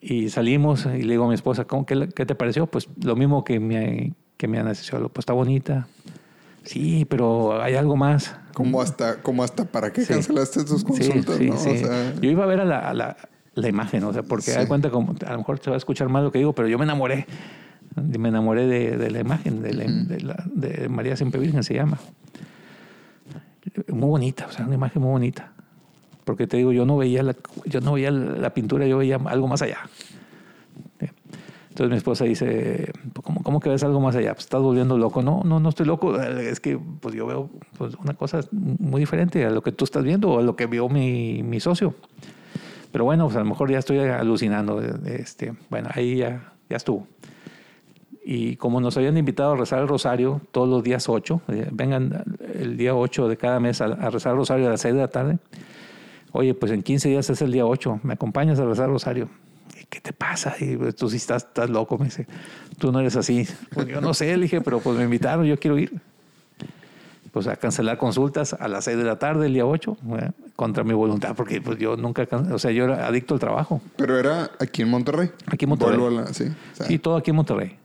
Y 0.00 0.30
salimos 0.30 0.86
y 0.86 1.02
le 1.02 1.12
digo 1.14 1.24
a 1.24 1.28
mi 1.28 1.34
esposa, 1.34 1.64
¿cómo, 1.64 1.84
qué, 1.86 1.94
te 2.08 2.34
pareció? 2.34 2.66
Pues 2.66 2.88
lo 3.02 3.16
mismo 3.16 3.44
que 3.44 3.60
mi, 3.60 4.14
que 4.36 4.48
mi 4.48 4.58
anestesiólogo, 4.58 5.08
pues 5.10 5.22
está 5.22 5.32
bonita, 5.32 5.86
Sí, 6.64 7.04
pero 7.06 7.60
hay 7.60 7.74
algo 7.74 7.96
más. 7.96 8.36
Como 8.54 8.80
hasta, 8.80 9.20
como 9.20 9.42
hasta 9.42 9.64
para 9.64 9.92
qué 9.92 10.02
Sí. 10.02 10.12
cancelaste 10.14 10.64
tus 10.64 10.84
consultas, 10.84 11.36
sí, 11.36 11.50
¿no? 11.50 11.56
sí. 11.56 11.70
O 11.70 11.76
sea, 11.76 12.14
Yo 12.20 12.30
iba 12.30 12.44
a 12.44 12.46
ver 12.46 12.60
a 12.60 12.64
la, 12.64 12.78
a 12.78 12.94
la, 12.94 13.16
la 13.54 13.68
imagen, 13.68 14.04
o 14.04 14.12
sea, 14.12 14.22
porque 14.22 14.52
da 14.52 14.68
cuenta 14.68 14.88
como, 14.88 15.12
a 15.26 15.32
lo 15.32 15.38
mejor 15.38 15.58
se 15.58 15.70
va 15.70 15.74
a 15.74 15.78
escuchar 15.78 16.08
mal 16.08 16.22
lo 16.22 16.30
que 16.30 16.38
digo, 16.38 16.52
pero 16.52 16.68
yo 16.68 16.78
me 16.78 16.84
enamoré. 16.84 17.26
Me 17.96 18.28
enamoré 18.28 18.66
de, 18.66 18.96
de 18.96 19.10
la 19.10 19.20
imagen 19.20 19.62
de, 19.62 19.74
la- 19.74 19.84
de 19.84 20.20
la- 20.20 20.44
de 20.46 20.88
María 20.88 21.16
Siempre 21.16 21.40
Virgen, 21.40 21.62
se 21.62 21.74
llama. 21.74 21.98
Muy 23.88 24.08
bonita, 24.08 24.46
o 24.48 24.52
sea, 24.52 24.66
una 24.66 24.74
imagen 24.74 25.02
muy 25.02 25.12
bonita. 25.12 25.52
Porque 26.24 26.46
te 26.46 26.56
digo, 26.56 26.72
yo 26.72 26.84
no 26.86 26.96
veía 26.96 27.22
la, 27.22 27.34
yo 27.66 27.80
no 27.80 27.92
veía 27.94 28.10
la 28.10 28.54
pintura, 28.54 28.86
yo 28.86 28.98
veía 28.98 29.16
algo 29.26 29.48
más 29.48 29.62
allá. 29.62 29.78
Entonces 31.70 31.90
mi 31.90 31.96
esposa 31.96 32.24
dice, 32.26 32.92
"Pues, 33.14 33.24
¿cómo, 33.24 33.42
¿cómo 33.42 33.58
que 33.58 33.70
ves 33.70 33.82
algo 33.82 33.98
más 33.98 34.14
allá? 34.14 34.34
Pues 34.34 34.44
estás 34.44 34.60
volviendo 34.60 34.98
loco. 34.98 35.22
No, 35.22 35.42
no, 35.42 35.58
no 35.58 35.70
estoy 35.70 35.86
loco. 35.86 36.20
Es 36.20 36.60
que 36.60 36.78
pues 37.00 37.14
yo 37.14 37.26
veo 37.26 37.48
pues, 37.78 37.94
una 37.94 38.12
cosa 38.12 38.40
muy 38.50 39.00
diferente 39.00 39.44
a 39.46 39.50
lo 39.50 39.62
que 39.62 39.72
tú 39.72 39.84
estás 39.86 40.04
viendo 40.04 40.30
o 40.32 40.38
a 40.38 40.42
lo 40.42 40.54
que 40.54 40.66
vio 40.66 40.88
mi, 40.90 41.42
mi 41.42 41.60
socio. 41.60 41.94
Pero 42.92 43.04
bueno, 43.04 43.24
pues 43.24 43.36
a 43.36 43.38
lo 43.40 43.46
mejor 43.46 43.70
ya 43.70 43.78
estoy 43.78 43.98
alucinando. 44.00 44.82
Este, 45.06 45.54
bueno, 45.70 45.88
ahí 45.94 46.16
ya, 46.16 46.52
ya 46.68 46.76
estuvo. 46.76 47.06
Y 48.24 48.56
como 48.56 48.80
nos 48.80 48.96
habían 48.96 49.16
invitado 49.16 49.52
a 49.52 49.56
rezar 49.56 49.80
el 49.80 49.88
rosario 49.88 50.40
todos 50.52 50.68
los 50.68 50.82
días 50.84 51.08
8, 51.08 51.42
eh, 51.48 51.68
vengan 51.72 52.24
el 52.54 52.76
día 52.76 52.94
8 52.94 53.28
de 53.28 53.36
cada 53.36 53.58
mes 53.58 53.80
a, 53.80 53.86
a 53.86 54.10
rezar 54.10 54.32
el 54.32 54.38
rosario 54.38 54.66
a 54.68 54.70
las 54.70 54.80
6 54.80 54.94
de 54.94 55.00
la 55.00 55.08
tarde. 55.08 55.38
Oye, 56.30 56.54
pues 56.54 56.70
en 56.72 56.82
15 56.82 57.08
días 57.08 57.28
es 57.30 57.42
el 57.42 57.50
día 57.52 57.66
8, 57.66 58.00
¿me 58.04 58.14
acompañas 58.14 58.58
a 58.60 58.64
rezar 58.64 58.86
el 58.86 58.92
rosario? 58.92 59.28
¿Y 59.80 59.84
¿Qué 59.86 60.00
te 60.00 60.12
pasa? 60.12 60.54
Y 60.60 60.76
pues, 60.76 60.94
tú 60.94 61.08
sí 61.10 61.16
estás, 61.16 61.42
estás 61.44 61.68
loco, 61.68 61.98
me 61.98 62.04
dice. 62.06 62.26
Tú 62.78 62.92
no 62.92 63.00
eres 63.00 63.16
así. 63.16 63.46
Pues 63.74 63.88
yo 63.88 64.00
no 64.00 64.14
sé, 64.14 64.36
le 64.36 64.44
dije, 64.44 64.60
pero 64.60 64.78
pues 64.80 64.96
me 64.96 65.04
invitaron, 65.04 65.44
yo 65.44 65.58
quiero 65.58 65.76
ir. 65.78 65.92
Pues 67.32 67.46
a 67.46 67.56
cancelar 67.56 67.96
consultas 67.96 68.52
a 68.52 68.68
las 68.68 68.84
6 68.84 68.98
de 68.98 69.04
la 69.04 69.18
tarde, 69.18 69.46
el 69.46 69.54
día 69.54 69.64
8, 69.66 69.96
eh, 70.18 70.30
contra 70.54 70.84
mi 70.84 70.92
voluntad, 70.92 71.34
porque 71.34 71.60
pues 71.62 71.78
yo 71.78 71.96
nunca, 71.96 72.28
o 72.52 72.58
sea, 72.58 72.70
yo 72.70 72.84
era 72.84 73.06
adicto 73.06 73.34
al 73.34 73.40
trabajo. 73.40 73.80
pero 73.96 74.18
era 74.18 74.50
aquí 74.60 74.82
en 74.82 74.90
Monterrey. 74.90 75.30
Aquí 75.46 75.64
en 75.64 75.70
Monterrey. 75.70 75.98
La- 76.14 76.26
sí. 76.32 76.44
o 76.44 76.76
sea, 76.76 76.86
Sí, 76.86 76.98
todo 76.98 77.16
aquí 77.16 77.30
en 77.30 77.36
Monterrey. 77.36 77.76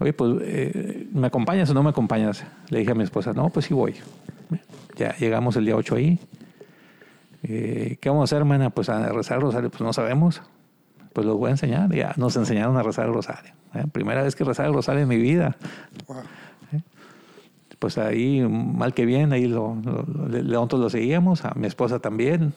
Oye, 0.00 0.12
pues, 0.12 0.34
eh, 0.42 1.08
¿me 1.12 1.26
acompañas 1.28 1.70
o 1.70 1.74
no 1.74 1.82
me 1.82 1.90
acompañas? 1.90 2.44
Le 2.68 2.80
dije 2.80 2.90
a 2.92 2.94
mi 2.94 3.04
esposa, 3.04 3.32
no, 3.32 3.48
pues 3.50 3.66
sí 3.66 3.74
voy. 3.74 3.94
Ya 4.96 5.14
llegamos 5.16 5.56
el 5.56 5.64
día 5.64 5.76
8 5.76 5.94
ahí. 5.96 6.18
Eh, 7.42 7.96
¿Qué 8.00 8.08
vamos 8.08 8.22
a 8.22 8.24
hacer, 8.24 8.38
hermana? 8.38 8.70
Pues 8.70 8.88
a 8.88 9.08
rezar 9.10 9.38
el 9.38 9.42
rosario, 9.42 9.70
pues 9.70 9.80
no 9.82 9.92
sabemos. 9.92 10.42
Pues 11.12 11.26
los 11.26 11.36
voy 11.38 11.48
a 11.48 11.50
enseñar. 11.52 11.92
Ya 11.94 12.12
nos 12.16 12.36
enseñaron 12.36 12.76
a 12.76 12.82
rezar 12.82 13.06
el 13.06 13.14
rosario. 13.14 13.52
¿eh? 13.74 13.84
Primera 13.90 14.22
vez 14.22 14.34
que 14.36 14.44
rezar 14.44 14.66
el 14.66 14.74
rosario 14.74 15.02
en 15.02 15.08
mi 15.08 15.16
vida. 15.18 15.56
wow. 16.08 16.18
Pues 17.78 17.98
ahí, 17.98 18.40
mal 18.40 18.94
que 18.94 19.04
bien, 19.04 19.32
ahí 19.34 19.46
lo, 19.46 19.76
lo- 19.84 20.02
lo- 20.04 20.42
nosotros 20.42 20.80
lo 20.80 20.90
seguíamos, 20.90 21.44
a 21.44 21.52
mi 21.56 21.66
esposa 21.66 21.98
también. 21.98 22.54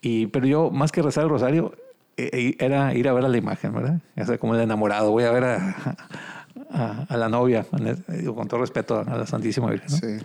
Y, 0.00 0.26
pero 0.26 0.44
yo, 0.46 0.70
más 0.72 0.90
que 0.90 1.02
rezar 1.02 1.22
el 1.24 1.30
rosario, 1.30 1.72
eh, 1.72 1.76
eh, 1.76 1.81
era 2.16 2.94
ir 2.94 3.08
a 3.08 3.12
ver 3.12 3.24
a 3.24 3.28
la 3.28 3.36
imagen, 3.36 3.72
¿verdad? 3.74 4.00
O 4.20 4.24
sea, 4.24 4.38
como 4.38 4.54
el 4.54 4.60
enamorado, 4.60 5.10
voy 5.10 5.24
a 5.24 5.30
ver 5.32 5.44
a, 5.44 5.96
a- 6.70 7.06
a 7.08 7.16
la 7.16 7.28
novia, 7.28 7.66
digo, 8.08 8.34
con 8.34 8.48
todo 8.48 8.60
respeto 8.60 9.00
a 9.06 9.16
la 9.16 9.26
Santísima 9.26 9.70
Virgen. 9.70 9.88
¿no? 9.90 9.96
Sí. 9.96 10.24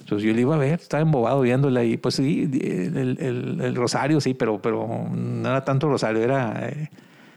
Entonces 0.00 0.26
yo 0.26 0.34
le 0.34 0.40
iba 0.40 0.54
a 0.54 0.58
ver, 0.58 0.80
estaba 0.80 1.02
embobado 1.02 1.40
viéndola 1.42 1.84
y 1.84 1.96
pues 1.98 2.14
sí, 2.16 2.48
el, 2.62 3.18
el- 3.20 3.60
el 3.60 3.74
rosario 3.76 4.20
sí, 4.20 4.34
pero, 4.34 4.60
pero 4.62 5.06
no 5.14 5.48
era 5.48 5.64
tanto 5.64 5.88
rosario, 5.88 6.22
era 6.22 6.68
eh, 6.68 6.90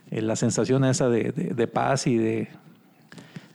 eh, 0.09 0.21
la 0.21 0.35
sensación 0.35 0.85
esa 0.85 1.09
de, 1.09 1.31
de- 1.33 1.53
de 1.53 1.67
paz 1.67 2.07
y 2.07 2.17
de, 2.17 2.47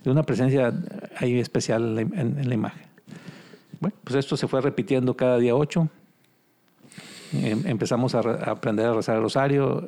de 0.05 0.11
una 0.11 0.23
presencia 0.23 0.73
ahí 1.19 1.39
especial 1.41 1.99
en, 1.99 2.19
en- 2.19 2.39
en 2.39 2.49
la 2.49 2.55
imagen. 2.55 2.83
Bueno, 3.81 3.97
pues 4.05 4.17
esto 4.17 4.37
se 4.37 4.47
fue 4.49 4.61
repitiendo 4.61 5.17
cada 5.17 5.39
día 5.39 5.55
ocho. 5.55 5.89
Em- 7.33 7.63
empezamos 7.67 8.15
a, 8.15 8.21
a 8.21 8.51
aprender 8.53 8.87
a 8.87 8.93
rezar 8.95 9.17
el 9.17 9.23
rosario. 9.23 9.87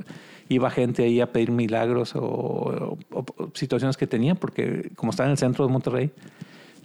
Iba 0.48 0.70
gente 0.70 1.04
ahí 1.04 1.20
a 1.20 1.30
pedir 1.32 1.50
milagros 1.50 2.14
o, 2.16 2.20
o- 2.20 2.98
o 3.12 3.50
situaciones 3.54 3.96
que 3.96 4.06
tenía, 4.06 4.34
porque 4.34 4.90
como 4.96 5.10
estaba 5.10 5.26
en 5.28 5.32
el 5.32 5.38
centro 5.38 5.66
de 5.66 5.72
Monterrey, 5.72 6.10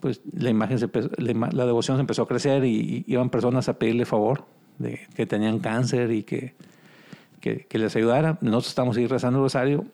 pues 0.01 0.21
la 0.37 0.49
imagen 0.49 0.79
se 0.79 0.89
la, 1.17 1.49
la 1.51 1.65
devoción 1.65 1.97
se 1.97 2.01
empezó 2.01 2.23
a 2.23 2.27
crecer 2.27 2.65
y, 2.65 3.05
y 3.07 3.13
iban 3.13 3.29
personas 3.29 3.69
a 3.69 3.79
pedirle 3.79 4.05
favor 4.05 4.43
de 4.79 4.99
que 5.15 5.25
tenían 5.25 5.59
cáncer 5.59 6.11
y 6.11 6.23
que, 6.23 6.55
que, 7.39 7.65
que 7.67 7.77
les 7.77 7.95
ayudara. 7.95 8.37
Nosotros 8.41 8.67
estamos 8.69 8.97
ahí 8.97 9.07
rezando 9.07 9.39
el 9.39 9.43
rosario 9.45 9.85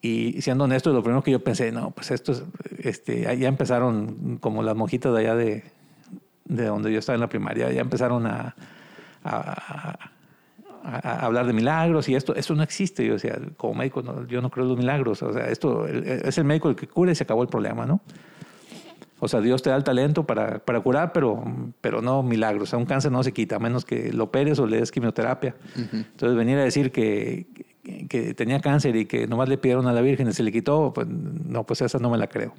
y 0.00 0.40
siendo 0.42 0.64
honesto, 0.64 0.92
lo 0.92 1.02
primero 1.02 1.22
que 1.22 1.32
yo 1.32 1.40
pensé, 1.42 1.72
no, 1.72 1.90
pues 1.90 2.10
esto 2.12 2.32
es, 2.32 2.44
este, 2.78 3.22
ya 3.38 3.48
empezaron 3.48 4.38
como 4.40 4.62
las 4.62 4.76
monjitas 4.76 5.12
de 5.12 5.18
allá 5.20 5.34
de, 5.34 5.64
de 6.44 6.64
donde 6.66 6.92
yo 6.92 7.00
estaba 7.00 7.14
en 7.16 7.20
la 7.20 7.28
primaria, 7.28 7.70
ya 7.72 7.80
empezaron 7.80 8.26
a, 8.26 8.54
a, 9.24 9.98
a- 10.00 10.10
a 10.84 11.26
hablar 11.26 11.46
de 11.46 11.52
milagros 11.52 12.08
y 12.08 12.14
esto, 12.14 12.34
esto 12.34 12.54
no 12.54 12.62
existe. 12.62 13.04
Yo 13.04 13.14
decía, 13.14 13.38
como 13.56 13.74
médico, 13.74 14.00
no, 14.02 14.26
yo 14.26 14.40
no 14.40 14.48
creo 14.50 14.64
en 14.64 14.68
los 14.70 14.78
milagros. 14.78 15.22
O 15.22 15.32
sea, 15.32 15.48
esto 15.48 15.86
es 15.86 16.38
el 16.38 16.44
médico 16.44 16.70
el 16.70 16.76
que 16.76 16.86
cura 16.86 17.12
y 17.12 17.14
se 17.14 17.24
acabó 17.24 17.42
el 17.42 17.48
problema, 17.48 17.84
¿no? 17.84 18.00
O 19.20 19.26
sea, 19.28 19.40
Dios 19.40 19.60
te 19.62 19.68
da 19.70 19.76
el 19.76 19.82
talento 19.84 20.24
para, 20.24 20.60
para 20.60 20.80
curar, 20.80 21.12
pero, 21.12 21.42
pero 21.80 22.00
no 22.00 22.22
milagros. 22.22 22.68
O 22.68 22.70
sea, 22.70 22.78
un 22.78 22.86
cáncer 22.86 23.10
no 23.10 23.22
se 23.24 23.32
quita, 23.32 23.56
a 23.56 23.58
menos 23.58 23.84
que 23.84 24.12
lo 24.12 24.24
operes 24.24 24.58
o 24.60 24.66
le 24.66 24.78
des 24.78 24.92
quimioterapia. 24.92 25.56
Entonces, 25.92 26.36
venir 26.38 26.56
a 26.56 26.62
decir 26.62 26.92
que, 26.92 27.48
que, 27.82 28.06
que 28.06 28.32
tenía 28.34 28.60
cáncer 28.60 28.94
y 28.94 29.06
que 29.06 29.26
nomás 29.26 29.48
le 29.48 29.58
pidieron 29.58 29.88
a 29.88 29.92
la 29.92 30.00
Virgen 30.00 30.28
y 30.28 30.32
se 30.32 30.44
le 30.44 30.52
quitó, 30.52 30.92
pues 30.94 31.08
no, 31.08 31.64
pues 31.64 31.80
esa 31.82 31.98
no 31.98 32.08
me 32.10 32.16
la 32.16 32.28
creo. 32.28 32.54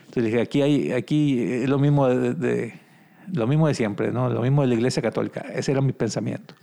Entonces 0.00 0.24
dije, 0.24 0.40
aquí 0.42 0.60
hay, 0.62 0.92
aquí 0.92 1.40
es 1.42 1.68
lo 1.70 1.78
mismo 1.78 2.06
de, 2.08 2.34
de- 2.34 2.74
lo 3.32 3.46
mismo 3.46 3.68
de 3.68 3.74
siempre, 3.74 4.12
¿no? 4.12 4.28
Lo 4.30 4.42
mismo 4.42 4.62
de 4.62 4.68
la 4.68 4.74
Iglesia 4.74 5.02
Católica. 5.02 5.40
Ese 5.40 5.72
era 5.72 5.80
mi 5.80 5.92
pensamiento. 5.92 6.54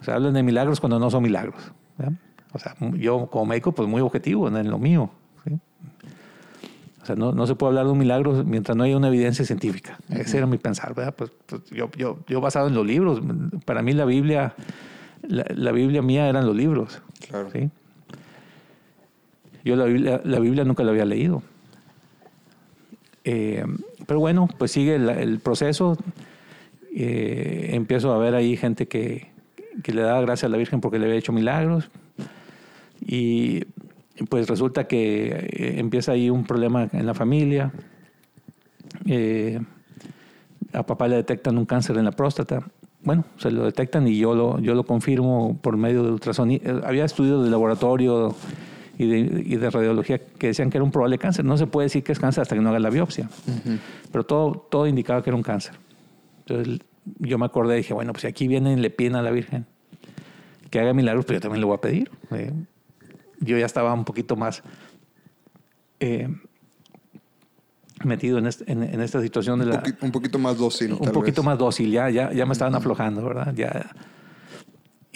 O 0.00 0.04
sea, 0.04 0.14
hablan 0.14 0.34
de 0.34 0.42
milagros 0.42 0.80
cuando 0.80 0.98
no 0.98 1.10
son 1.10 1.22
milagros. 1.22 1.56
¿verdad? 1.96 2.14
O 2.52 2.58
sea, 2.58 2.74
yo 2.94 3.26
como 3.26 3.46
médico, 3.46 3.72
pues 3.72 3.88
muy 3.88 4.00
objetivo 4.00 4.48
en 4.48 4.70
lo 4.70 4.78
mío. 4.78 5.10
¿sí? 5.44 5.58
O 7.02 7.06
sea, 7.06 7.16
no, 7.16 7.32
no 7.32 7.46
se 7.46 7.54
puede 7.54 7.70
hablar 7.70 7.86
de 7.86 7.92
un 7.92 7.98
milagro 7.98 8.44
mientras 8.44 8.76
no 8.76 8.84
haya 8.84 8.96
una 8.96 9.08
evidencia 9.08 9.44
científica. 9.44 9.98
Ese 10.08 10.38
era 10.38 10.46
mi 10.46 10.58
pensar, 10.58 10.94
¿verdad? 10.94 11.14
Pues, 11.14 11.30
pues 11.46 11.62
yo, 11.70 11.90
yo, 11.96 12.18
yo 12.26 12.40
basado 12.40 12.68
en 12.68 12.74
los 12.74 12.86
libros. 12.86 13.20
Para 13.64 13.82
mí 13.82 13.92
la 13.92 14.04
Biblia, 14.04 14.54
la, 15.22 15.44
la 15.54 15.72
Biblia 15.72 16.02
mía 16.02 16.28
eran 16.28 16.46
los 16.46 16.56
libros. 16.56 17.02
Claro. 17.28 17.50
¿sí? 17.52 17.70
Yo 19.64 19.74
la 19.74 19.84
Biblia, 19.84 20.20
la 20.24 20.38
Biblia 20.38 20.64
nunca 20.64 20.84
la 20.84 20.92
había 20.92 21.04
leído. 21.04 21.42
Eh, 23.24 23.64
pero 24.06 24.20
bueno, 24.20 24.48
pues 24.58 24.70
sigue 24.70 24.94
el, 24.94 25.38
proceso. 25.40 25.96
Eh, 26.94 27.70
empiezo 27.72 28.12
a 28.12 28.18
ver 28.18 28.34
ahí 28.34 28.56
gente 28.56 28.86
que, 28.86 29.28
que 29.82 29.92
le 29.92 30.02
da 30.02 30.20
gracias 30.20 30.44
a 30.44 30.48
la 30.48 30.56
Virgen 30.56 30.80
porque 30.80 30.98
le 30.98 31.06
había 31.06 31.18
hecho 31.18 31.32
milagros. 31.32 31.90
Y 33.00 33.64
pues 34.28 34.48
resulta 34.48 34.84
que 34.84 35.26
eh, 35.28 35.74
empieza 35.78 36.12
ahí 36.12 36.30
un 36.30 36.44
problema 36.44 36.88
en 36.92 37.06
la 37.06 37.14
familia. 37.14 37.72
Eh, 39.06 39.60
a 40.72 40.84
papá 40.84 41.08
le 41.08 41.16
detectan 41.16 41.58
un 41.58 41.66
cáncer 41.66 41.96
en 41.98 42.04
la 42.04 42.12
próstata. 42.12 42.66
Bueno, 43.02 43.24
se 43.36 43.50
lo 43.50 43.64
detectan 43.64 44.08
y 44.08 44.18
yo 44.18 44.34
lo, 44.34 44.58
yo 44.58 44.74
lo 44.74 44.84
confirmo 44.84 45.58
por 45.60 45.76
medio 45.76 46.02
de 46.02 46.10
ultrasonido. 46.10 46.84
Había 46.84 47.04
estudios 47.04 47.44
de 47.44 47.50
laboratorio 47.50 48.34
y 48.98 49.06
de, 49.08 49.42
y 49.44 49.56
de 49.56 49.70
radiología 49.70 50.18
que 50.18 50.48
decían 50.48 50.70
que 50.70 50.78
era 50.78 50.84
un 50.84 50.90
probable 50.90 51.18
cáncer. 51.18 51.44
No 51.44 51.56
se 51.58 51.66
puede 51.66 51.86
decir 51.86 52.02
que 52.02 52.12
es 52.12 52.18
cáncer 52.18 52.42
hasta 52.42 52.54
que 52.54 52.60
no 52.62 52.70
haga 52.70 52.78
la 52.78 52.90
biopsia. 52.90 53.28
Pero 54.10 54.24
todo, 54.24 54.66
todo 54.70 54.86
indicaba 54.86 55.22
que 55.22 55.30
era 55.30 55.36
un 55.36 55.42
cáncer. 55.42 55.74
Entonces 56.46 56.80
yo 57.18 57.38
me 57.38 57.46
acordé 57.46 57.74
y 57.74 57.78
dije, 57.78 57.94
bueno, 57.94 58.12
pues 58.12 58.22
si 58.22 58.26
aquí 58.28 58.48
vienen 58.48 58.78
y 58.78 58.80
le 58.82 58.90
piden 58.90 59.16
a 59.16 59.22
la 59.22 59.30
Virgen 59.30 59.66
que 60.70 60.80
haga 60.80 60.92
milagros, 60.94 61.24
pues 61.24 61.36
yo 61.36 61.40
también 61.40 61.60
le 61.60 61.66
voy 61.66 61.76
a 61.76 61.80
pedir. 61.80 62.10
Eh, 62.32 62.52
yo 63.40 63.56
ya 63.58 63.66
estaba 63.66 63.92
un 63.92 64.04
poquito 64.04 64.34
más 64.36 64.62
eh, 66.00 66.28
metido 68.04 68.38
en, 68.38 68.46
este- 68.46 68.70
en- 68.70 68.82
en 68.82 69.00
esta 69.00 69.20
situación 69.22 69.58
de 69.58 69.66
Un, 69.66 69.70
la 69.72 69.82
un 70.02 70.10
poquito 70.12 70.38
más 70.38 70.56
dócil. 70.58 70.92
un 70.92 70.98
tal 71.00 71.12
poquito 71.12 71.42
vez. 71.42 71.46
más 71.46 71.58
dócil, 71.58 71.90
ya, 71.90 72.10
ya, 72.10 72.32
ya 72.32 72.46
me 72.46 72.52
estaban 72.52 72.74
aflojando, 72.74 73.22
¿verdad? 73.24 73.54
Ya. 73.54 73.90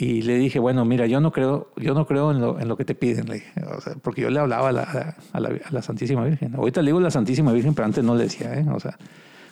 Y 0.03 0.23
le 0.23 0.39
dije, 0.39 0.59
bueno, 0.59 0.85
mira, 0.87 1.07
yo 1.07 1.21
no 1.21 1.31
creo, 1.31 1.71
yo 1.77 1.93
no 1.93 2.07
creo 2.07 2.31
en 2.31 2.41
lo, 2.41 2.59
en 2.59 2.69
lo 2.69 2.77
que 2.79 2.87
te 2.87 2.95
piden, 2.95 3.27
le 3.29 3.35
dije, 3.35 3.53
O 3.77 3.81
sea, 3.83 3.95
porque 4.01 4.23
yo 4.23 4.31
le 4.31 4.39
hablaba 4.41 4.71
a 4.71 4.73
la, 4.73 5.17
a, 5.33 5.41
la, 5.41 5.49
a 5.51 5.71
la 5.73 5.83
Santísima 5.83 6.25
Virgen. 6.25 6.55
Ahorita 6.55 6.81
le 6.81 6.87
digo 6.89 7.01
la 7.01 7.11
Santísima 7.11 7.53
Virgen, 7.53 7.75
pero 7.75 7.85
antes 7.85 8.03
no 8.03 8.15
le 8.15 8.23
decía, 8.25 8.55
¿eh? 8.59 8.65
O 8.73 8.81
sea, 8.81 8.97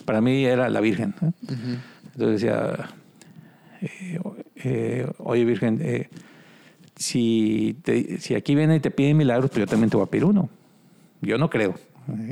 para 0.07 0.22
mí 0.22 0.44
era 0.46 0.70
la 0.70 0.80
Virgen. 0.80 1.14
¿eh? 1.20 1.30
Entonces 2.14 2.40
decía, 2.40 2.88
eh, 3.82 4.18
eh, 4.57 5.07
oye 5.18 5.44
Virgen, 5.44 6.09
si, 6.96 7.76
te- 7.82 8.18
si 8.18 8.34
aquí 8.34 8.55
viene 8.55 8.76
y 8.76 8.80
te 8.80 8.90
piden 8.90 9.16
milagros, 9.16 9.51
pues 9.51 9.61
yo 9.61 9.66
también 9.66 9.90
te 9.90 9.96
voy 9.96 10.07
a 10.07 10.11
pedir 10.11 10.24
uno. 10.24 10.49
Yo 11.20 11.36
no 11.38 11.51
creo. 11.51 11.74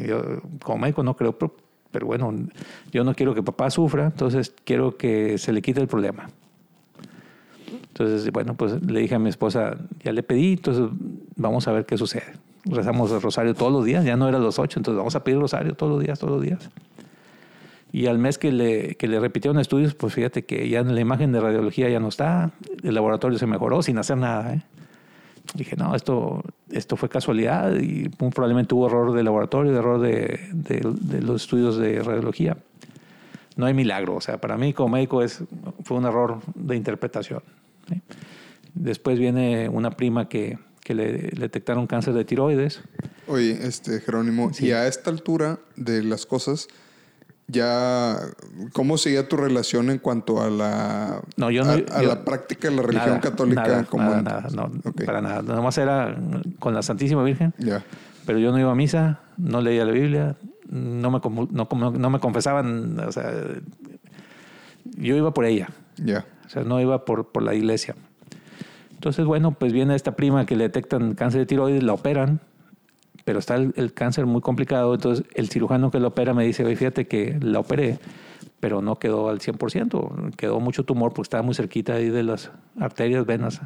Yo 0.06 0.40
como 0.62 0.78
médico 0.78 1.02
no 1.02 1.16
creo, 1.16 1.36
pero, 1.38 1.54
pero 1.90 2.06
bueno, 2.06 2.32
yo 2.92 3.04
no 3.04 3.14
quiero 3.14 3.34
que 3.34 3.42
papá 3.42 3.70
sufra, 3.70 4.06
entonces 4.06 4.54
quiero 4.64 4.96
que 4.96 5.36
se 5.38 5.52
le 5.52 5.60
quite 5.60 5.80
el 5.80 5.86
problema. 5.86 6.30
Entonces, 7.66 8.30
bueno, 8.32 8.54
pues 8.54 8.80
le 8.82 9.00
dije 9.00 9.14
a 9.14 9.18
mi 9.18 9.28
esposa, 9.28 9.76
ya 10.02 10.12
le 10.12 10.22
pedí, 10.22 10.52
entonces 10.52 10.84
vamos 11.36 11.66
a 11.68 11.72
ver 11.72 11.86
qué 11.86 11.96
sucede. 11.96 12.34
rezamos 12.64 13.10
el 13.12 13.20
rosario 13.20 13.54
todos 13.54 13.72
los 13.72 13.84
días, 13.84 14.04
ya 14.04 14.16
no 14.16 14.28
era 14.28 14.38
los 14.38 14.58
ocho, 14.58 14.78
entonces 14.78 14.98
vamos 14.98 15.16
a 15.16 15.24
pedir 15.24 15.38
rosario 15.38 15.74
todos 15.74 15.92
los 15.92 16.02
días, 16.02 16.18
todos 16.18 16.34
los 16.34 16.42
días. 16.42 16.70
Y 17.92 18.06
al 18.06 18.18
mes 18.18 18.36
que 18.36 18.52
le, 18.52 18.96
que 18.96 19.08
le 19.08 19.18
repitieron 19.20 19.58
estudios, 19.58 19.94
pues 19.94 20.12
fíjate 20.12 20.44
que 20.44 20.68
ya 20.68 20.82
la 20.82 21.00
imagen 21.00 21.32
de 21.32 21.40
radiología 21.40 21.88
ya 21.88 22.00
no 22.00 22.08
está, 22.08 22.50
el 22.82 22.94
laboratorio 22.94 23.38
se 23.38 23.46
mejoró 23.46 23.82
sin 23.82 23.96
hacer 23.98 24.18
nada. 24.18 24.54
¿eh? 24.54 24.62
Dije, 25.54 25.76
no, 25.76 25.94
esto, 25.94 26.42
esto 26.70 26.96
fue 26.96 27.08
casualidad 27.08 27.74
y 27.76 28.08
probablemente 28.08 28.74
hubo 28.74 28.88
error 28.88 29.12
de 29.12 29.22
laboratorio, 29.22 29.76
error 29.76 30.00
de, 30.00 30.40
de, 30.52 31.22
los 31.22 31.42
estudios 31.42 31.78
de 31.78 32.02
radiología. 32.02 32.56
No 33.56 33.66
hay 33.66 33.74
milagro, 33.74 34.14
o 34.14 34.20
sea, 34.20 34.38
para 34.40 34.56
mí 34.56 34.72
como 34.72 34.90
médico 34.90 35.22
es, 35.22 35.42
fue 35.82 35.96
un 35.96 36.04
error 36.04 36.40
de 36.54 36.76
interpretación. 36.76 37.42
Después 38.74 39.18
viene 39.18 39.68
una 39.68 39.90
prima 39.90 40.28
que, 40.28 40.58
que 40.82 40.94
le, 40.94 41.12
detectaron 41.32 41.86
cáncer 41.86 42.14
de 42.14 42.24
tiroides. 42.24 42.80
Oye, 43.26 43.66
este 43.66 44.00
Jerónimo, 44.00 44.50
y 44.58 44.72
a 44.72 44.86
esta 44.86 45.10
altura 45.10 45.58
de 45.74 46.02
las 46.02 46.26
cosas, 46.26 46.68
ya 47.48 48.18
cómo 48.72 48.98
seguía 48.98 49.28
tu 49.28 49.36
relación 49.36 49.90
en 49.90 49.98
cuanto 49.98 50.42
a 50.42 50.50
la 50.50 51.22
no, 51.36 51.50
yo 51.50 51.62
a, 51.62 52.02
la 52.02 52.24
práctica 52.24 52.68
de 52.68 52.76
la 52.76 52.82
religión 52.82 53.20
católica 53.20 53.62
nada, 53.62 53.84
como 53.84 54.10
nada, 54.10 54.48
no, 54.52 54.70
para 55.04 55.20
nada. 55.20 55.42
Nada 55.42 55.60
más 55.60 55.78
era 55.78 56.16
con 56.58 56.74
la 56.74 56.82
Santísima 56.82 57.22
Virgen 57.22 57.54
ya. 57.58 57.84
pero 58.26 58.38
yo 58.38 58.50
no 58.50 58.58
iba 58.58 58.72
a 58.72 58.74
misa 58.74 59.20
no 59.36 59.60
leía 59.60 59.84
la 59.84 59.92
Biblia 59.92 60.36
no 60.68 61.10
me 61.10 61.20
no, 61.50 61.90
no 61.90 62.10
me 62.10 62.20
confesaban 62.20 62.98
o 63.00 63.12
sea 63.12 63.32
yo 64.96 65.16
iba 65.16 65.32
por 65.32 65.44
ella 65.44 65.68
ya 65.96 66.24
o 66.46 66.48
sea 66.48 66.64
no 66.64 66.80
iba 66.80 67.04
por, 67.04 67.28
por 67.28 67.42
la 67.42 67.54
iglesia 67.54 67.94
entonces 68.92 69.24
bueno 69.24 69.52
pues 69.52 69.72
viene 69.72 69.94
esta 69.94 70.16
prima 70.16 70.46
que 70.46 70.56
le 70.56 70.64
detectan 70.64 71.14
cáncer 71.14 71.40
de 71.40 71.46
tiroides 71.46 71.82
la 71.82 71.92
operan 71.92 72.40
pero 73.26 73.40
está 73.40 73.56
el, 73.56 73.92
cáncer 73.92 74.24
muy 74.24 74.40
complicado. 74.40 74.94
Entonces, 74.94 75.26
el 75.34 75.48
cirujano 75.48 75.90
que 75.90 75.98
lo 75.98 76.06
opera 76.06 76.32
me 76.32 76.44
dice, 76.44 76.64
oye, 76.64 76.76
fíjate 76.76 77.08
que 77.08 77.36
la 77.42 77.58
operé, 77.58 77.98
pero 78.60 78.82
no 78.82 79.00
quedó 79.00 79.28
al 79.28 79.40
100%, 79.40 80.36
quedó 80.36 80.60
mucho 80.60 80.84
tumor 80.84 81.12
porque 81.12 81.26
estaba 81.26 81.42
muy 81.42 81.56
cerquita 81.56 81.94
ahí 81.94 82.08
de 82.08 82.22
las 82.22 82.52
arterias, 82.78 83.26
venas 83.26 83.60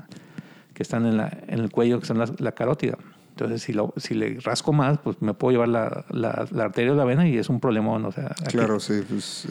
que 0.73 0.83
están 0.83 1.05
en, 1.05 1.19
la, 1.19 1.37
en 1.47 1.59
el 1.59 1.71
cuello, 1.71 2.01
que 2.01 2.07
son 2.07 2.19
la, 2.19 2.53
carótida. 2.53 2.97
Entonces, 3.41 3.63
si, 3.63 3.73
lo, 3.73 3.95
si 3.97 4.15
le 4.15 4.39
rasco 4.41 4.73
más, 4.73 4.99
pues 4.99 5.21
me 5.21 5.33
puedo 5.33 5.53
llevar 5.53 5.69
la, 5.69 6.05
la, 6.11 6.65
arteria 6.65 6.93
o 6.93 6.95
la 6.95 7.05
vena 7.05 7.27
y 7.27 7.39
es 7.39 7.49
un 7.49 7.59
problemón. 7.59 8.05
O 8.05 8.13
sea, 8.13 8.35
claro, 8.49 8.79
sí, 8.79 9.03
pues, 9.09 9.47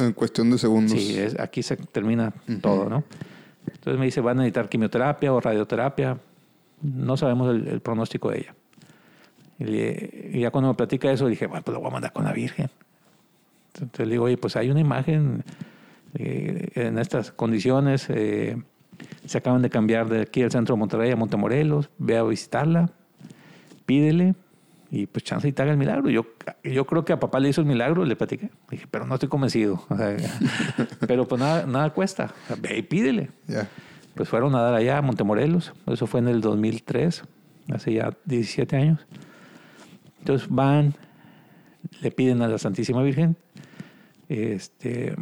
en, 0.00 0.12
cuestión 0.12 0.50
de 0.50 0.58
segundos. 0.58 0.98
Sí, 0.98 1.16
es, 1.16 1.38
aquí 1.38 1.62
se 1.62 1.76
termina 1.76 2.32
todo, 2.60 2.88
¿no? 2.88 3.04
Entonces 3.66 3.98
me 3.98 4.06
dice, 4.06 4.20
van 4.20 4.38
a 4.38 4.42
necesitar 4.42 4.68
quimioterapia 4.68 5.32
o 5.32 5.40
radioterapia. 5.40 6.18
No 6.82 7.16
sabemos 7.16 7.54
el 7.54 7.80
pronóstico 7.80 8.30
de 8.30 8.38
ella. 8.38 8.54
Y, 9.58 10.40
ya 10.40 10.50
cuando 10.50 10.68
me 10.68 10.74
platica 10.74 11.10
eso, 11.10 11.26
dije, 11.26 11.46
bueno, 11.46 11.62
pues 11.64 11.72
lo 11.74 11.80
voy 11.80 11.90
a 11.90 11.92
mandar 11.92 12.12
con 12.12 12.24
la 12.24 12.32
Virgen. 12.32 12.70
Entonces 13.74 14.06
le 14.06 14.12
digo, 14.12 14.24
oye, 14.24 14.36
pues 14.36 14.56
hay 14.56 14.70
una 14.70 14.80
imagen 14.80 15.44
eh, 16.14 16.68
en 16.74 16.98
estas 16.98 17.32
condiciones. 17.32 18.06
Eh, 18.08 18.60
se 19.24 19.38
acaban 19.38 19.62
de 19.62 19.70
cambiar 19.70 20.08
de 20.08 20.22
aquí 20.22 20.42
al 20.42 20.50
centro 20.50 20.74
de 20.74 20.78
Monterrey 20.80 21.10
a 21.10 21.16
Montemorelos. 21.16 21.90
Ve 21.98 22.16
a 22.16 22.22
visitarla, 22.22 22.90
pídele 23.88 24.34
y 24.90 25.06
pues 25.06 25.24
chance 25.24 25.48
y 25.48 25.52
te 25.52 25.62
haga 25.62 25.72
el 25.72 25.78
milagro. 25.78 26.10
Yo, 26.10 26.26
yo 26.62 26.86
creo 26.86 27.06
que 27.06 27.14
a 27.14 27.18
papá 27.18 27.40
le 27.40 27.48
hizo 27.48 27.62
el 27.62 27.66
milagro, 27.66 28.04
le 28.04 28.16
platiqué. 28.16 28.50
Dije, 28.70 28.86
pero 28.90 29.06
no 29.06 29.14
estoy 29.14 29.30
convencido. 29.30 29.82
pero 31.08 31.26
pues 31.26 31.40
nada, 31.40 31.66
nada 31.66 31.90
cuesta. 31.94 32.34
ve 32.60 32.76
y 32.76 32.82
pídele. 32.82 33.30
Pues 34.14 34.28
fueron 34.28 34.54
a 34.54 34.60
dar 34.60 34.74
allá 34.74 34.98
a 34.98 35.02
Montemorelos. 35.02 35.72
Eso 35.86 36.06
fue 36.06 36.20
en 36.20 36.28
el 36.28 36.42
2003, 36.42 37.22
hace 37.72 37.94
ya 37.94 38.14
17 38.26 38.76
años. 38.76 39.06
Entonces 40.18 40.48
van, 40.50 40.92
le 42.02 42.10
piden 42.10 42.42
a 42.42 42.48
la 42.48 42.58
Santísima 42.58 43.02
Virgen, 43.02 43.36
este, 44.28 45.16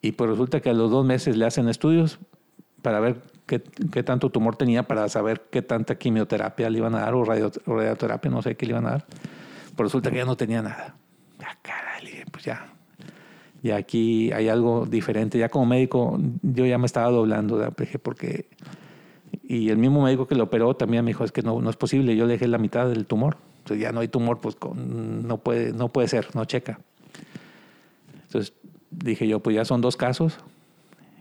y 0.00 0.12
pues 0.12 0.30
resulta 0.30 0.60
que 0.60 0.70
a 0.70 0.72
los 0.72 0.90
dos 0.90 1.04
meses 1.04 1.36
le 1.36 1.44
hacen 1.44 1.68
estudios 1.68 2.18
para 2.80 3.00
ver 3.00 3.20
qué, 3.48 4.02
tanto 4.04 4.30
tumor 4.30 4.54
tenía, 4.54 4.84
para 4.84 5.08
saber 5.08 5.46
qué 5.50 5.62
tanta 5.62 5.96
quimioterapia 5.96 6.70
le 6.70 6.78
iban 6.78 6.94
a 6.94 7.00
dar 7.00 7.14
o, 7.14 7.24
radioterapia, 7.24 8.30
no 8.30 8.42
sé 8.42 8.56
qué 8.56 8.66
le 8.66 8.72
iban 8.72 8.86
a 8.86 8.90
dar. 8.90 9.06
Pues 9.74 9.88
resulta 9.88 10.10
que 10.10 10.18
ya 10.18 10.24
no 10.24 10.36
tenía 10.36 10.62
nada. 10.62 10.94
Ya, 11.40 11.58
caray, 11.62 12.24
pues 12.30 12.44
ya. 12.44 12.72
Y 13.62 13.70
aquí 13.70 14.30
hay 14.30 14.48
algo 14.48 14.86
diferente. 14.86 15.38
Ya 15.38 15.48
como 15.48 15.66
médico, 15.66 16.18
yo 16.42 16.66
ya 16.66 16.78
me 16.78 16.86
estaba 16.86 17.10
doblando, 17.10 17.74
porque... 18.02 18.46
Y 19.42 19.70
el 19.70 19.78
mismo 19.78 20.02
médico 20.02 20.28
que 20.28 20.34
lo 20.34 20.44
operó 20.44 20.76
también 20.76 21.04
me 21.04 21.10
dijo, 21.10 21.24
es 21.24 21.32
que 21.32 21.42
no, 21.42 21.60
no 21.60 21.70
es 21.70 21.76
posible, 21.76 22.14
yo 22.14 22.26
le 22.26 22.34
dejé 22.34 22.46
la 22.46 22.58
mitad 22.58 22.86
del 22.86 23.06
tumor 23.06 23.38
ya 23.76 23.92
no 23.92 24.00
hay 24.00 24.08
tumor, 24.08 24.40
pues 24.40 24.56
no, 24.74 25.38
puede, 25.38 25.72
no 25.72 25.88
puede 25.88 26.08
ser, 26.08 26.34
no 26.34 26.44
checa. 26.44 26.80
Entonces 28.26 28.52
dije 28.90 29.26
yo, 29.26 29.40
pues 29.40 29.56
ya 29.56 29.64
son 29.64 29.80
dos 29.80 29.96
casos. 29.96 30.38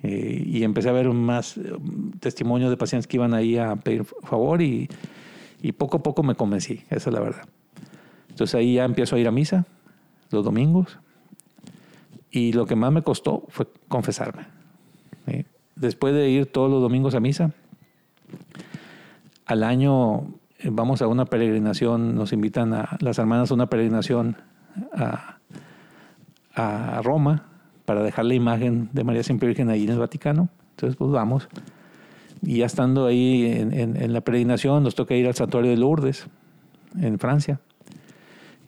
Eh, 0.03 0.43
y 0.45 0.63
empecé 0.63 0.89
a 0.89 0.91
ver 0.91 1.09
más 1.09 1.57
eh, 1.57 1.73
testimonios 2.19 2.69
de 2.69 2.77
pacientes 2.77 3.07
que 3.07 3.17
iban 3.17 3.33
ahí 3.33 3.57
a 3.57 3.75
pedir 3.75 4.03
favor 4.03 4.61
y, 4.61 4.87
y 5.61 5.71
poco 5.71 5.97
a 5.97 6.03
poco 6.03 6.23
me 6.23 6.35
convencí, 6.35 6.81
esa 6.89 7.09
es 7.09 7.13
la 7.13 7.19
verdad. 7.19 7.47
Entonces 8.29 8.55
ahí 8.55 8.75
ya 8.75 8.85
empiezo 8.85 9.15
a 9.15 9.19
ir 9.19 9.27
a 9.27 9.31
misa 9.31 9.65
los 10.29 10.45
domingos 10.45 10.99
y 12.29 12.53
lo 12.53 12.65
que 12.65 12.75
más 12.75 12.91
me 12.91 13.01
costó 13.01 13.45
fue 13.49 13.67
confesarme. 13.87 14.45
Después 15.75 16.13
de 16.15 16.27
ir 16.29 16.47
todos 16.47 16.71
los 16.71 16.81
domingos 16.81 17.13
a 17.13 17.19
misa, 17.19 17.51
al 19.45 19.63
año 19.63 20.21
eh, 20.57 20.69
vamos 20.71 21.03
a 21.03 21.07
una 21.07 21.25
peregrinación, 21.25 22.15
nos 22.15 22.33
invitan 22.33 22.73
a 22.73 22.97
las 22.99 23.19
hermanas 23.19 23.51
a 23.51 23.53
una 23.53 23.67
peregrinación 23.67 24.37
a, 24.93 25.37
a 26.55 27.01
Roma 27.03 27.56
para 27.87 28.03
dejar 28.03 28.25
la 28.25 28.33
imagen 28.33 28.89
de 28.91 29.05
María 29.05 29.23
Siempre 29.23 29.47
Virgen 29.47 29.69
ahí 29.69 29.85
en 29.85 29.91
el 29.91 29.97
Vaticano. 29.97 30.49
Entonces, 30.71 30.97
pues 30.97 31.09
vamos. 31.09 31.47
Y 32.41 32.57
ya 32.57 32.65
estando 32.65 33.05
ahí 33.05 33.45
en, 33.45 33.73
en 33.73 34.11
la 34.11 34.19
peregrinación, 34.19 34.83
nos 34.83 34.93
toca 34.93 35.15
ir 35.15 35.25
al 35.25 35.35
santuario 35.35 35.71
de 35.71 35.77
Lourdes, 35.77 36.27
en 36.99 37.17
Francia. 37.17 37.61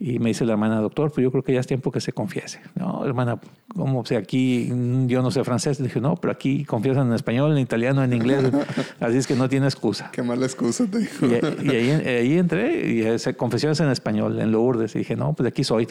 Y 0.02 0.18
me 0.20 0.30
dice 0.30 0.46
la 0.46 0.54
hermana, 0.54 0.80
doctor, 0.80 1.12
pues 1.12 1.22
yo 1.22 1.30
creo 1.30 1.44
que 1.44 1.52
ya 1.52 1.60
es 1.60 1.68
tiempo 1.68 1.92
que 1.92 2.00
se 2.00 2.14
confiese. 2.14 2.62
No, 2.76 3.06
hermana, 3.06 3.38
como 3.76 4.06
si 4.06 4.16
aquí 4.16 4.72
yo 5.08 5.22
no 5.22 5.30
sé 5.30 5.44
francés? 5.44 5.82
Le 5.82 5.88
dije, 5.88 6.00
no, 6.00 6.16
pero 6.16 6.32
aquí 6.32 6.64
confiesan 6.64 7.08
en 7.08 7.14
español, 7.14 7.52
en 7.52 7.58
italiano, 7.58 8.02
en 8.02 8.14
inglés. 8.14 8.46
Así 9.02 9.18
es 9.18 9.28
que 9.28 9.36
no 9.36 9.50
tiene 9.50 9.66
excusa. 9.66 10.10
Qué 10.14 10.24
mala 10.24 10.46
excusa 10.46 10.86
te 10.90 11.00
dijo. 11.00 11.28
Y, 11.28 11.70
ahí, 11.70 12.38
entré 12.38 12.90
y 12.90 13.20
se 13.20 13.36
confesiones 13.36 13.82
en 13.82 13.90
español, 13.90 14.40
en 14.40 14.54
Lourdes. 14.54 14.96
Y 14.96 15.00
dije, 15.00 15.18
no, 15.18 15.34
pues 15.34 15.44
de 15.44 15.50
aquí 15.50 15.66
soy. 15.66 15.86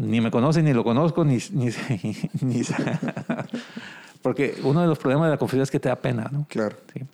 Ni 0.00 0.20
me 0.20 0.30
conoce, 0.30 0.62
ni 0.62 0.72
lo 0.72 0.82
conozco, 0.82 1.24
ni... 1.24 1.38
ni, 1.52 1.66
ni 2.42 2.62
porque 4.22 4.54
uno 4.64 4.82
de 4.82 4.86
los 4.86 4.98
problemas 4.98 5.28
de 5.28 5.30
la 5.30 5.38
confesión 5.38 5.62
es 5.62 5.70
que 5.70 5.80
te 5.80 5.88
da 5.88 5.96
pena, 5.96 6.28
¿no? 6.30 6.46
Claro. 6.48 6.76
Sí 6.92 7.04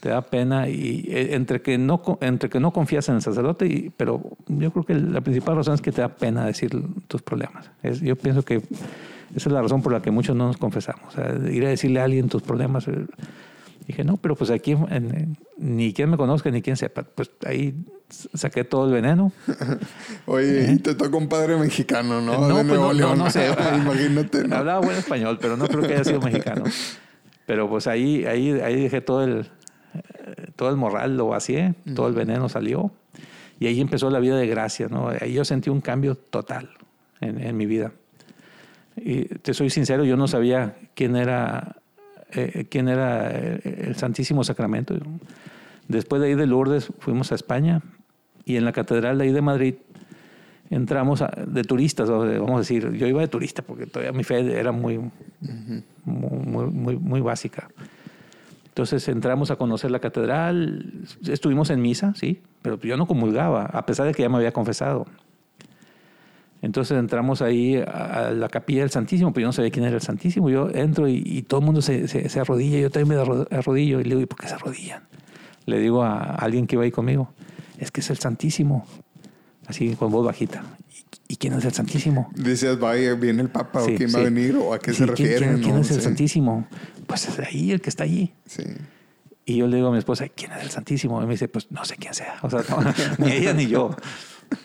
te 0.00 0.08
da 0.08 0.22
pena 0.22 0.68
y 0.68 1.04
eh, 1.08 1.34
entre 1.34 1.60
que 1.60 1.76
no 1.76 2.02
entre 2.22 2.48
que 2.48 2.58
no 2.58 2.72
confías 2.72 3.08
en 3.10 3.16
el 3.16 3.22
sacerdote 3.22 3.66
y, 3.66 3.92
pero 3.94 4.22
yo 4.48 4.70
creo 4.72 4.84
que 4.84 4.94
la 4.94 5.20
principal 5.20 5.56
razón 5.56 5.74
es 5.74 5.82
que 5.82 5.92
te 5.92 6.00
da 6.00 6.08
pena 6.08 6.46
decir 6.46 6.70
tus 7.06 7.22
problemas 7.22 7.70
es, 7.82 8.00
yo 8.00 8.16
pienso 8.16 8.42
que 8.42 8.56
esa 9.36 9.48
es 9.48 9.52
la 9.52 9.60
razón 9.60 9.82
por 9.82 9.92
la 9.92 10.00
que 10.00 10.10
muchos 10.10 10.34
no 10.34 10.46
nos 10.46 10.56
confesamos 10.56 11.14
ir 11.50 11.66
a 11.66 11.68
decirle 11.68 12.00
a 12.00 12.04
alguien 12.04 12.28
tus 12.28 12.42
problemas 12.42 12.88
eh, 12.88 13.06
dije 13.90 14.04
no 14.04 14.16
pero 14.16 14.36
pues 14.36 14.50
aquí 14.50 14.76
ni 15.56 15.92
quien 15.92 16.10
me 16.10 16.16
conozca 16.16 16.50
ni 16.50 16.62
quien 16.62 16.76
sepa 16.76 17.02
pues 17.02 17.30
ahí 17.46 17.74
saqué 18.34 18.64
todo 18.64 18.86
el 18.86 18.92
veneno. 18.92 19.32
Oye 20.26 20.72
y 20.72 20.78
te 20.78 20.94
tocó 20.94 21.18
un 21.18 21.28
padre 21.28 21.56
mexicano 21.56 22.20
no, 22.20 22.48
no 22.48 22.58
de 22.58 22.64
pues 22.64 22.80
no, 22.80 22.92
no, 22.92 23.14
no, 23.16 23.30
sé 23.30 23.46
imagínate 23.76 24.40
hablaba 24.40 24.80
buen 24.80 24.96
español 24.96 25.38
pero 25.40 25.56
no 25.56 25.68
creo 25.68 25.82
que 25.82 25.94
haya 25.94 26.04
sido 26.04 26.20
mexicano. 26.20 26.64
Pero 27.46 27.68
pues 27.68 27.86
ahí 27.86 28.26
ahí 28.26 28.52
ahí 28.60 28.82
dejé 28.82 29.00
todo 29.00 29.24
el 29.24 29.46
todo 30.56 30.70
el 30.70 30.76
moral 30.76 31.16
lo 31.16 31.28
vacié, 31.28 31.74
todo 31.94 32.08
el 32.08 32.14
veneno 32.14 32.48
salió. 32.48 32.92
Y 33.58 33.66
ahí 33.66 33.80
empezó 33.80 34.10
la 34.10 34.20
vida 34.20 34.36
de 34.36 34.46
gracia, 34.46 34.88
¿no? 34.88 35.08
Ahí 35.08 35.32
yo 35.32 35.44
sentí 35.44 35.70
un 35.70 35.80
cambio 35.80 36.14
total 36.16 36.70
en, 37.20 37.56
mi 37.56 37.66
vida. 37.66 37.92
Y 38.96 39.24
te 39.24 39.54
soy 39.54 39.70
sincero, 39.70 40.04
yo 40.04 40.16
no 40.16 40.28
sabía 40.28 40.76
quién 40.94 41.16
era, 41.16 41.76
eh, 42.32 42.66
quién 42.68 42.88
era 42.88 43.30
el 43.30 43.96
Santísimo 43.96 44.44
Sacramento. 44.44 44.94
Después 45.88 46.22
de 46.22 46.28
ahí 46.28 46.34
de 46.34 46.46
Lourdes 46.46 46.92
fuimos 46.98 47.32
a 47.32 47.34
España 47.34 47.82
y 48.44 48.56
en 48.56 48.64
la 48.64 48.72
catedral 48.72 49.18
de 49.18 49.24
ahí 49.24 49.32
de 49.32 49.42
Madrid 49.42 49.74
entramos 50.70 51.22
de 51.46 51.64
turistas, 51.64 52.08
vamos 52.08 52.54
a 52.54 52.58
decir, 52.58 52.92
yo 52.92 53.06
iba 53.06 53.20
de 53.20 53.28
turista 53.28 53.62
porque 53.62 53.86
todavía 53.86 54.12
mi 54.12 54.22
fe 54.22 54.58
era 54.58 54.70
muy, 54.70 55.00
muy, 56.04 56.66
muy, 56.66 56.96
muy 56.96 57.20
básica. 57.20 57.68
Entonces 58.68 59.08
entramos 59.08 59.50
a 59.50 59.56
conocer 59.56 59.90
la 59.90 59.98
catedral, 59.98 61.04
estuvimos 61.28 61.70
en 61.70 61.82
misa, 61.82 62.14
sí, 62.14 62.40
pero 62.62 62.80
yo 62.80 62.96
no 62.96 63.06
comulgaba, 63.06 63.64
a 63.64 63.84
pesar 63.84 64.06
de 64.06 64.14
que 64.14 64.22
ya 64.22 64.28
me 64.28 64.36
había 64.36 64.52
confesado. 64.52 65.06
Entonces 66.62 66.98
entramos 66.98 67.40
ahí 67.40 67.76
a 67.76 68.32
la 68.32 68.48
capilla 68.48 68.80
del 68.80 68.90
Santísimo, 68.90 69.32
pero 69.32 69.42
yo 69.42 69.48
no 69.48 69.52
sabía 69.52 69.70
quién 69.70 69.86
era 69.86 69.96
el 69.96 70.02
Santísimo. 70.02 70.50
Yo 70.50 70.68
entro 70.70 71.08
y, 71.08 71.42
todo 71.42 71.60
el 71.60 71.66
mundo 71.66 71.80
se, 71.80 72.06
se, 72.06 72.40
arrodilla, 72.40 72.78
yo 72.78 72.90
también 72.90 73.24
me 73.24 73.56
arrodillo 73.56 74.00
y 74.00 74.04
le 74.04 74.10
digo, 74.10 74.20
¿y 74.20 74.26
por 74.26 74.38
qué 74.38 74.48
se 74.48 74.54
arrodillan? 74.54 75.02
Le 75.66 75.78
digo 75.78 76.02
a 76.02 76.34
alguien 76.34 76.66
que 76.66 76.76
iba 76.76 76.84
ahí 76.84 76.90
conmigo, 76.90 77.32
es 77.78 77.90
que 77.90 78.00
es 78.00 78.10
el 78.10 78.18
Santísimo. 78.18 78.86
Así 79.66 79.94
con 79.94 80.10
voz 80.10 80.26
bajita. 80.26 80.64
¿Y, 81.28 81.36
quién 81.36 81.52
es 81.54 81.64
el 81.64 81.72
Santísimo? 81.72 82.30
Dices, 82.34 82.78
vaya, 82.78 83.14
viene 83.14 83.42
el 83.42 83.48
Papa, 83.48 83.82
o 83.82 83.86
quién 83.86 84.12
va 84.12 84.18
a 84.18 84.24
venir, 84.24 84.56
o 84.56 84.74
a 84.74 84.80
qué 84.80 84.92
se 84.92 85.06
refiere. 85.06 85.60
¿Quién, 85.60 85.78
es 85.78 85.90
el 85.92 86.00
Santísimo? 86.00 86.66
Pues 87.06 87.28
es 87.28 87.38
ahí 87.38 87.70
el 87.70 87.80
que 87.80 87.88
está 87.88 88.02
allí. 88.02 88.34
Sí. 88.46 88.64
Y 89.44 89.56
yo 89.56 89.68
le 89.68 89.76
digo 89.76 89.88
a 89.88 89.92
mi 89.92 89.98
esposa, 89.98 90.28
¿quién 90.28 90.50
es 90.52 90.62
el 90.64 90.70
Santísimo? 90.70 91.22
Y 91.22 91.26
me 91.26 91.32
dice, 91.32 91.48
pues 91.48 91.70
no 91.70 91.84
sé 91.84 91.96
quién 91.96 92.14
sea. 92.14 92.34
O 92.42 92.50
sea, 92.50 92.62
ni 93.18 93.30
ella 93.30 93.52
ni 93.52 93.68
yo. 93.68 93.94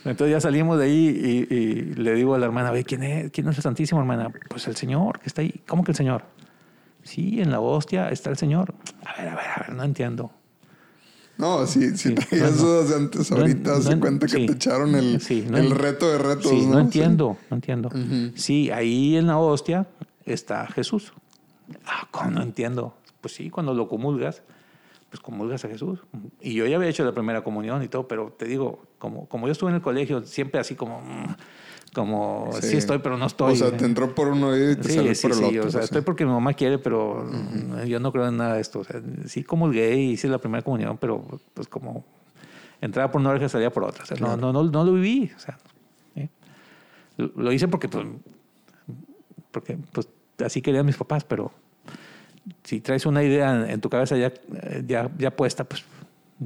Entonces 0.03 0.31
ya 0.31 0.41
salimos 0.41 0.79
de 0.79 0.85
ahí 0.85 1.47
y, 1.49 1.81
le 1.95 2.13
digo 2.13 2.35
a 2.35 2.39
la 2.39 2.45
hermana, 2.45 2.71
ve, 2.71 2.83
¿quién 2.83 3.03
es, 3.03 3.31
¿quién 3.31 3.47
es 3.47 3.57
el 3.57 3.63
Santísimo, 3.63 3.99
hermana? 3.99 4.31
Pues 4.49 4.67
el 4.67 4.75
Señor 4.75 5.19
que 5.19 5.27
está 5.27 5.41
ahí. 5.41 5.61
¿Cómo 5.67 5.83
que 5.83 5.91
el 5.91 5.97
Señor? 5.97 6.23
Sí, 7.03 7.39
en 7.39 7.51
la 7.51 7.59
hostia 7.59 8.09
está 8.09 8.29
el 8.29 8.37
Señor. 8.37 8.73
A 9.05 9.21
ver, 9.21 9.29
a 9.29 9.35
ver, 9.35 9.45
a 9.45 9.59
ver, 9.67 9.75
no 9.75 9.83
entiendo. 9.83 10.31
No, 11.37 11.67
sí, 11.67 11.97
sí, 11.97 12.15
sí 12.29 12.37
dudas 12.37 12.89
de 12.89 12.95
antes, 12.95 13.29
ahorita 13.29 13.81
se 13.81 13.99
cuenta 13.99 14.25
que 14.25 14.45
te 14.45 14.53
echaron 14.53 14.95
el, 14.95 15.21
el 15.29 15.71
reto 15.71 16.09
de 16.09 16.17
retos. 16.17 16.49
Sí, 16.49 16.65
no, 16.65 16.79
entiendo, 16.79 17.37
no 17.49 17.57
entiendo. 17.57 17.89
Sí, 18.35 18.71
ahí 18.71 19.17
en 19.17 19.27
la 19.27 19.37
hostia 19.37 19.85
está 20.23 20.65
Jesús. 20.67 21.11
Ah, 21.85 22.07
¿cómo 22.11 22.31
no 22.31 22.41
entiendo? 22.41 22.95
Pues 23.19 23.33
sí, 23.33 23.49
cuando 23.49 23.73
lo 23.73 23.89
comulgas, 23.89 24.43
pues 25.15 25.23
comulgas 25.23 25.63
a 25.63 25.69
Jesús. 25.69 25.99
Y 26.41 26.53
yo 26.53 26.65
ya 26.65 26.75
había 26.75 26.89
hecho 26.89 27.05
la 27.05 27.13
primera 27.13 27.41
comunión 27.41 27.81
y 27.83 27.87
todo, 27.87 28.07
pero 28.07 28.35
te 28.37 28.45
digo, 28.45 28.83
como, 28.97 29.27
como 29.29 29.47
yo 29.47 29.53
estuve 29.53 29.69
en 29.69 29.77
el 29.77 29.81
colegio, 29.81 30.23
siempre 30.23 30.59
así 30.59 30.75
como 30.75 30.99
mm, 30.99 31.35
como 31.93 32.49
sí. 32.59 32.75
estoy, 32.75 32.99
pero 32.99 33.17
no 33.17 33.25
estoy. 33.25 33.53
O 33.53 33.55
sea, 33.55 33.75
te 33.75 33.85
entró 33.85 34.13
por 34.13 34.27
uno 34.27 34.53
y 34.57 34.75
te 34.75 34.89
salió 34.89 35.13
por 35.21 35.31
el 35.31 35.37
otro. 35.37 35.49
Sí, 35.49 35.59
o 35.59 35.71
sea, 35.71 35.81
estoy 35.81 36.01
porque 36.01 36.25
mi 36.25 36.31
mamá 36.31 36.53
quiere, 36.53 36.79
pero 36.79 37.25
yo 37.85 38.01
no 38.01 38.11
creo 38.11 38.27
en 38.27 38.35
nada 38.35 38.55
de 38.55 38.61
esto. 38.61 38.79
O 38.79 38.83
sea, 38.83 39.01
sí 39.25 39.43
comulgué 39.43 39.95
y 39.95 40.11
hice 40.11 40.27
la 40.27 40.39
primera 40.39 40.61
comunión, 40.61 40.97
pero 40.97 41.23
pues 41.53 41.69
como 41.69 42.03
entraba 42.81 43.09
por 43.09 43.21
una 43.21 43.29
oreja 43.29 43.47
salía 43.47 43.71
por 43.71 43.85
otra. 43.85 44.03
O 44.03 44.07
sea, 44.07 44.17
no, 44.17 44.35
no, 44.35 44.51
no, 44.51 44.63
no, 44.65 44.83
lo 44.83 44.93
viví. 44.93 45.31
O 45.33 45.39
sea, 45.39 45.57
lo 47.17 47.51
hice 47.53 47.69
porque 47.69 47.87
pues, 47.87 48.05
porque 49.51 49.77
pues 49.93 50.09
así 50.43 50.61
querían 50.61 50.85
mis 50.85 50.97
papás, 50.97 51.23
pero 51.23 51.53
si 52.63 52.81
traes 52.81 53.05
una 53.05 53.23
idea 53.23 53.69
en 53.69 53.81
tu 53.81 53.89
cabeza 53.89 54.17
ya, 54.17 54.31
ya, 54.85 55.09
ya 55.17 55.31
puesta, 55.31 55.63
pues, 55.63 55.83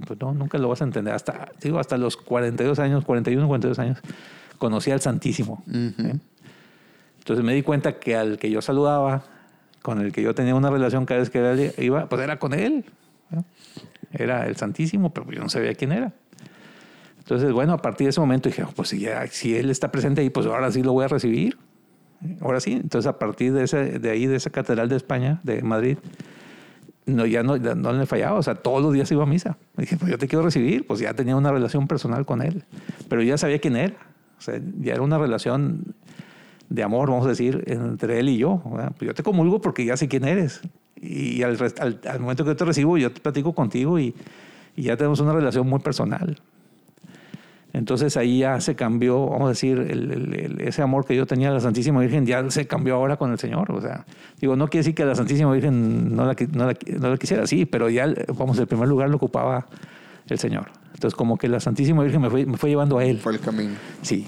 pues 0.06 0.20
no, 0.20 0.34
nunca 0.34 0.58
lo 0.58 0.70
vas 0.70 0.82
a 0.82 0.86
entender. 0.86 1.14
Hasta, 1.14 1.52
digo, 1.62 1.80
hasta 1.80 1.98
los 1.98 2.18
42 2.18 2.80
años, 2.80 3.06
41, 3.06 3.48
42 3.48 3.80
años 3.80 4.00
conocía 4.58 4.94
al 4.94 5.02
Santísimo. 5.02 5.64
¿eh? 5.72 6.16
Entonces 7.20 7.44
me 7.44 7.54
di 7.54 7.64
cuenta 7.64 8.00
que 8.00 8.16
al 8.16 8.38
que 8.38 8.50
yo 8.50 8.62
saludaba, 8.62 9.24
con 9.82 10.02
el 10.02 10.12
que 10.12 10.22
yo 10.22 10.36
tenía 10.36 10.56
una 10.56 10.70
relación 10.70 11.06
cada 11.06 11.22
vez 11.22 11.30
que 11.30 11.74
iba, 11.78 12.08
pues 12.08 12.22
era 12.22 12.40
con 12.40 12.54
él. 12.54 12.86
Era 14.12 14.48
el 14.48 14.56
Santísimo, 14.56 15.14
pero 15.14 15.32
yo 15.32 15.40
no 15.40 15.50
sabía 15.50 15.74
quién 15.74 15.92
era. 15.92 16.14
Entonces, 17.20 17.52
bueno, 17.52 17.74
a 17.74 17.82
partir 17.82 18.06
de 18.06 18.10
ese 18.10 18.20
momento 18.20 18.50
dije, 18.50 18.64
oh, 18.64 18.72
pues 18.76 18.90
si, 18.90 19.06
si 19.30 19.56
él 19.56 19.70
está 19.70 19.92
presente 19.92 20.22
ahí, 20.22 20.30
pues 20.30 20.48
ahora 20.48 20.72
sí 20.72 20.82
lo 20.82 20.94
voy 20.94 21.06
a 21.06 21.08
recibir. 21.08 21.58
Ahora 22.42 22.60
sí. 22.60 22.74
Entonces, 22.74 23.08
a 23.08 23.20
partir 23.20 23.54
de, 23.54 23.64
ese, 23.64 24.00
de 24.00 24.10
ahí, 24.10 24.26
de 24.26 24.36
esa 24.36 24.50
catedral 24.50 24.90
de 24.90 24.96
España, 24.96 25.40
de 25.44 25.62
Madrid, 25.62 25.98
no, 27.06 27.26
ya 27.26 27.44
no, 27.44 27.58
no 27.58 27.94
le 27.94 28.06
fallaba. 28.06 28.38
O 28.38 28.44
sea, 28.44 28.56
todos 28.56 28.82
los 28.82 28.94
días 28.94 29.12
iba 29.12 29.24
a 29.24 29.26
misa. 29.26 29.58
dije, 29.78 29.98
pues 29.98 30.12
yo 30.12 30.18
te 30.18 30.28
quiero 30.28 30.44
recibir. 30.44 30.86
Pues 30.86 31.00
ya 31.00 31.14
tenía 31.14 31.36
una 31.36 31.52
relación 31.52 31.88
personal 31.88 32.26
con 32.26 32.42
él. 32.42 32.64
Pero 33.08 33.22
ya 33.24 33.38
sabía 33.38 33.60
quién 33.60 33.76
era. 33.76 33.96
O 34.38 34.42
sea, 34.42 34.60
ya 34.80 34.94
era 34.94 35.02
una 35.02 35.18
relación 35.18 35.96
de 36.70 36.84
amor, 36.84 37.10
vamos 37.10 37.26
a 37.26 37.30
decir, 37.30 37.64
entre 37.68 38.20
él 38.20 38.30
y 38.30 38.38
yo. 38.38 38.62
Pues 38.98 39.08
yo 39.08 39.14
te 39.14 39.24
comulgo 39.24 39.60
porque 39.60 39.86
ya 39.86 39.98
sé 39.98 40.08
quién 40.08 40.26
eres. 40.26 40.62
Y 40.96 41.44
al, 41.44 41.58
momento 42.20 42.44
que 42.44 42.52
yo 42.52 42.56
te 42.56 42.66
recibo, 42.66 42.98
yo 42.98 43.12
te 43.12 43.22
platico 43.22 43.54
contigo 43.54 44.00
y, 44.00 44.16
ya 44.76 44.96
tenemos 44.96 45.20
una 45.20 45.34
relación 45.34 45.68
muy 45.68 45.80
personal. 45.80 46.38
Entonces 47.72 48.18
ahí 48.18 48.40
ya 48.40 48.60
se 48.62 48.76
cambió, 48.76 49.28
vamos 49.28 49.46
a 49.46 49.50
decir, 49.50 49.78
el, 49.78 50.60
ese 50.60 50.82
amor 50.82 51.06
que 51.06 51.16
yo 51.16 51.28
tenía 51.28 51.50
a 51.50 51.52
la 51.52 51.60
Santísima 51.60 52.00
Virgen 52.00 52.26
ya 52.26 52.50
se 52.50 52.66
cambió 52.66 52.96
ahora 52.96 53.18
con 53.18 53.32
el 53.32 53.38
Señor. 53.38 53.72
O 53.72 53.82
sea, 53.82 54.06
digo, 54.40 54.56
no 54.56 54.68
quiere 54.68 54.82
decir 54.82 54.96
que 54.96 55.06
la 55.06 55.16
Santísima 55.16 55.52
Virgen 55.52 56.16
no 56.16 56.26
la, 56.26 56.36
no 56.52 56.66
la, 56.66 56.78
no 57.00 57.10
la 57.10 57.18
quisiera, 57.18 57.46
sí, 57.46 57.66
pero 57.66 57.90
ya, 57.90 58.12
vamos, 58.36 58.58
el 58.58 58.68
primer 58.68 58.88
lugar 58.88 59.10
lo 59.10 59.18
ocupaba 59.18 59.68
el 60.28 60.40
Señor. 60.40 60.72
Entonces, 60.94 61.16
como 61.16 61.38
que 61.38 61.48
la 61.48 61.60
Santísima 61.60 62.04
Virgen 62.04 62.22
me 62.22 62.30
fue, 62.30 62.46
me 62.46 62.58
fue 62.58 62.70
llevando 62.70 62.98
a 62.98 63.06
Él. 63.06 63.20
Fue 63.20 63.34
el 63.34 63.40
camino. 63.40 63.76
Sí. 64.02 64.28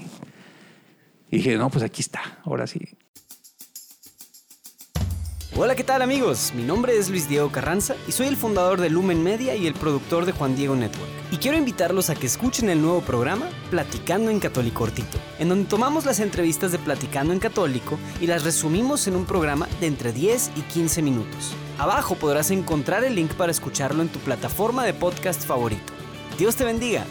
Y 1.30 1.38
dije, 1.38 1.56
no, 1.56 1.68
pues 1.68 1.82
aquí 1.82 2.00
está, 2.00 2.20
ahora 2.44 2.66
sí. 2.66 2.80
Hola, 5.54 5.74
¿qué 5.74 5.84
tal 5.84 6.00
amigos? 6.00 6.54
Mi 6.56 6.62
nombre 6.62 6.96
es 6.96 7.10
Luis 7.10 7.28
Diego 7.28 7.52
Carranza 7.52 7.94
y 8.08 8.12
soy 8.12 8.26
el 8.26 8.38
fundador 8.38 8.80
de 8.80 8.88
Lumen 8.88 9.22
Media 9.22 9.54
y 9.54 9.66
el 9.66 9.74
productor 9.74 10.24
de 10.24 10.32
Juan 10.32 10.56
Diego 10.56 10.74
Network. 10.74 11.10
Y 11.30 11.36
quiero 11.36 11.58
invitarlos 11.58 12.08
a 12.08 12.14
que 12.14 12.26
escuchen 12.26 12.70
el 12.70 12.80
nuevo 12.80 13.02
programa 13.02 13.50
Platicando 13.70 14.30
en 14.30 14.40
Católico 14.40 14.78
Cortito, 14.78 15.18
en 15.38 15.50
donde 15.50 15.68
tomamos 15.68 16.06
las 16.06 16.20
entrevistas 16.20 16.72
de 16.72 16.78
Platicando 16.78 17.34
en 17.34 17.38
Católico 17.38 17.98
y 18.18 18.28
las 18.28 18.44
resumimos 18.44 19.06
en 19.08 19.14
un 19.14 19.26
programa 19.26 19.68
de 19.78 19.88
entre 19.88 20.14
10 20.14 20.52
y 20.56 20.62
15 20.62 21.02
minutos. 21.02 21.52
Abajo 21.76 22.14
podrás 22.14 22.50
encontrar 22.50 23.04
el 23.04 23.14
link 23.14 23.34
para 23.34 23.52
escucharlo 23.52 24.00
en 24.00 24.08
tu 24.08 24.20
plataforma 24.20 24.86
de 24.86 24.94
podcast 24.94 25.44
favorito. 25.44 25.92
Dios 26.38 26.56
te 26.56 26.64
bendiga. 26.64 27.04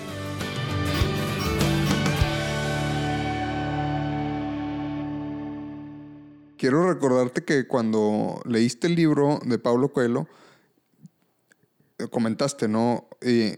Quiero 6.62 6.88
recordarte 6.94 7.44
que 7.44 7.66
cuando 7.66 8.40
leíste 8.46 8.86
el 8.86 8.94
libro 8.94 9.40
de 9.44 9.58
Pablo 9.58 9.92
Coelho, 9.92 10.28
eh, 11.98 12.08
comentaste, 12.08 12.68
¿no? 12.68 13.08
Eh, 13.20 13.56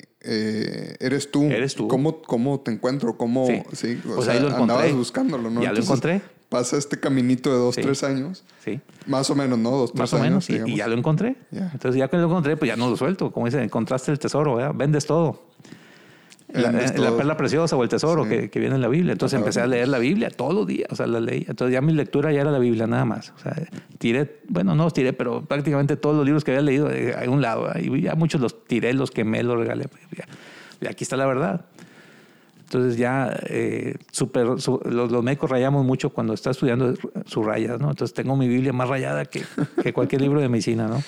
eres 1.02 1.30
tú. 1.30 1.44
Eres 1.44 1.76
tú. 1.76 1.90
¿Cómo, 1.90 2.22
cómo 2.22 2.62
te 2.62 2.72
encuentro? 2.72 3.18
¿Cómo, 3.18 3.46
sí. 3.46 3.62
o 4.06 4.16
pues 4.16 4.24
sea, 4.24 4.36
ahí 4.36 4.40
lo 4.40 4.56
andabas 4.56 4.94
buscándolo, 4.94 5.50
¿no? 5.50 5.62
Ya 5.62 5.74
lo 5.74 5.80
encontré. 5.80 6.22
Pasa 6.48 6.78
este 6.78 6.98
caminito 6.98 7.52
de 7.52 7.58
dos, 7.58 7.76
tres 7.76 8.06
años. 8.06 8.46
Sí. 8.64 8.80
Más 9.06 9.30
o 9.30 9.36
menos, 9.36 9.60
¿no? 9.60 9.72
Dos, 9.72 9.92
tres 9.92 10.00
Más 10.00 10.14
o 10.14 10.20
menos, 10.20 10.46
sí. 10.46 10.62
Y 10.66 10.78
ya 10.78 10.88
lo 10.88 10.98
encontré. 10.98 11.36
Entonces, 11.52 11.96
ya 12.00 12.08
que 12.08 12.16
lo 12.16 12.28
encontré, 12.28 12.56
pues 12.56 12.70
ya 12.70 12.78
no 12.78 12.90
lo 12.90 12.96
suelto. 12.96 13.34
Como 13.34 13.48
dicen, 13.48 13.64
encontraste 13.64 14.14
el 14.14 14.20
tesoro, 14.20 14.56
¿verdad? 14.56 14.74
Vendes 14.74 15.06
todo. 15.06 15.44
La, 16.54 16.72
la, 16.72 17.18
perla 17.18 17.36
preciosa 17.36 17.76
o 17.76 17.82
el 17.82 17.90
tesoro 17.90 18.26
que, 18.26 18.50
que, 18.50 18.60
viene 18.60 18.76
en 18.76 18.82
la 18.82 18.88
Biblia. 18.88 19.14
Entonces 19.14 19.40
empecé 19.40 19.62
a 19.62 19.68
leer 19.68 19.88
la 19.88 19.98
Biblia 19.98 20.30
todos 20.30 20.54
los 20.54 20.68
días, 20.68 20.88
o 20.92 20.96
sea, 20.96 21.08
la 21.08 21.20
leí. 21.20 21.46
Entonces 21.48 21.74
ya 21.74 21.82
mi 21.82 21.94
lectura 21.94 22.32
ya 22.32 22.42
era 22.42 22.52
la 22.52 22.60
Biblia 22.60 22.86
nada 22.86 23.06
más. 23.06 23.34
O 23.36 23.40
sea, 23.40 23.56
tiré, 23.98 24.42
bueno, 24.50 24.76
no 24.76 24.84
los 24.84 24.94
tiré, 24.94 25.14
pero 25.14 25.44
prácticamente 25.44 25.98
todos 25.98 26.16
los 26.16 26.26
libros 26.26 26.44
que 26.44 26.52
había 26.52 26.62
leído 26.62 26.92
eh, 26.92 27.16
hay 27.18 27.28
un 27.28 27.42
lado. 27.42 27.72
Y 27.80 28.02
ya 28.02 28.14
muchos 28.14 28.40
los 28.40 28.66
tiré, 28.66 28.94
los 28.94 29.10
quemé, 29.10 29.42
los 29.42 29.58
regalé. 29.58 29.88
Y 30.80 30.88
aquí 30.88 31.04
está 31.04 31.18
la 31.18 31.26
verdad. 31.26 31.66
Entonces 32.66 32.98
ya 32.98 33.36
eh, 33.48 33.96
super, 34.12 34.46
los, 34.46 34.68
los, 34.68 35.24
médicos 35.24 35.50
rayamos 35.50 35.86
mucho 35.86 36.10
cuando 36.10 36.34
está 36.34 36.52
estudiando 36.52 36.94
sus 37.26 37.46
rayas, 37.46 37.80
¿no? 37.80 37.90
Entonces 37.92 38.14
tengo 38.16 38.36
mi 38.36 38.48
Biblia 38.48 38.74
más 38.74 38.90
rayada 38.90 39.26
que, 39.26 39.44
que 39.84 39.94
cualquier 39.94 40.22
libro 40.22 40.40
de 40.40 40.50
medicina, 40.50 40.88
¿no? 40.88 41.04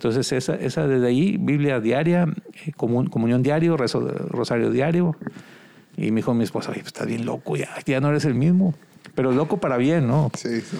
Entonces, 0.00 0.32
esa, 0.32 0.54
esa 0.54 0.86
desde 0.86 1.08
ahí, 1.08 1.36
Biblia 1.38 1.78
diaria, 1.78 2.24
eh, 2.64 2.72
comunión 2.72 3.42
diario, 3.42 3.76
rosario 3.76 4.70
diario. 4.70 5.14
Y 5.94 6.10
me 6.10 6.20
dijo 6.20 6.32
mi 6.32 6.42
esposa, 6.42 6.70
oye, 6.70 6.80
pues, 6.80 6.94
estás 6.94 7.06
bien 7.06 7.26
loco, 7.26 7.54
ya, 7.54 7.68
ya 7.84 8.00
no 8.00 8.08
eres 8.08 8.24
el 8.24 8.34
mismo. 8.34 8.72
Pero 9.14 9.30
loco 9.30 9.60
para 9.60 9.76
bien, 9.76 10.06
¿no? 10.06 10.30
Sí, 10.34 10.62
sí. 10.62 10.78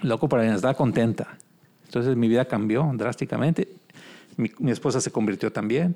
Loco 0.00 0.30
para 0.30 0.44
bien, 0.44 0.54
estaba 0.54 0.72
contenta. 0.72 1.36
Entonces 1.84 2.16
mi 2.16 2.26
vida 2.26 2.46
cambió 2.46 2.90
drásticamente. 2.94 3.68
Mi, 4.38 4.50
esposa 4.70 5.02
se 5.02 5.10
convirtió 5.10 5.52
también. 5.52 5.94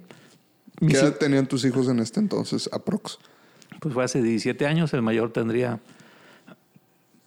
¿Qué 0.78 0.98
edad 0.98 1.16
tenían 1.16 1.46
tus 1.46 1.64
hijos 1.64 1.88
en 1.88 2.00
este 2.00 2.20
entonces, 2.20 2.68
aprox? 2.70 3.18
Pues 3.80 3.94
fue 3.94 4.04
hace 4.04 4.20
17 4.20 4.66
años, 4.66 4.92
el 4.92 5.00
mayor 5.00 5.32
tendría 5.32 5.80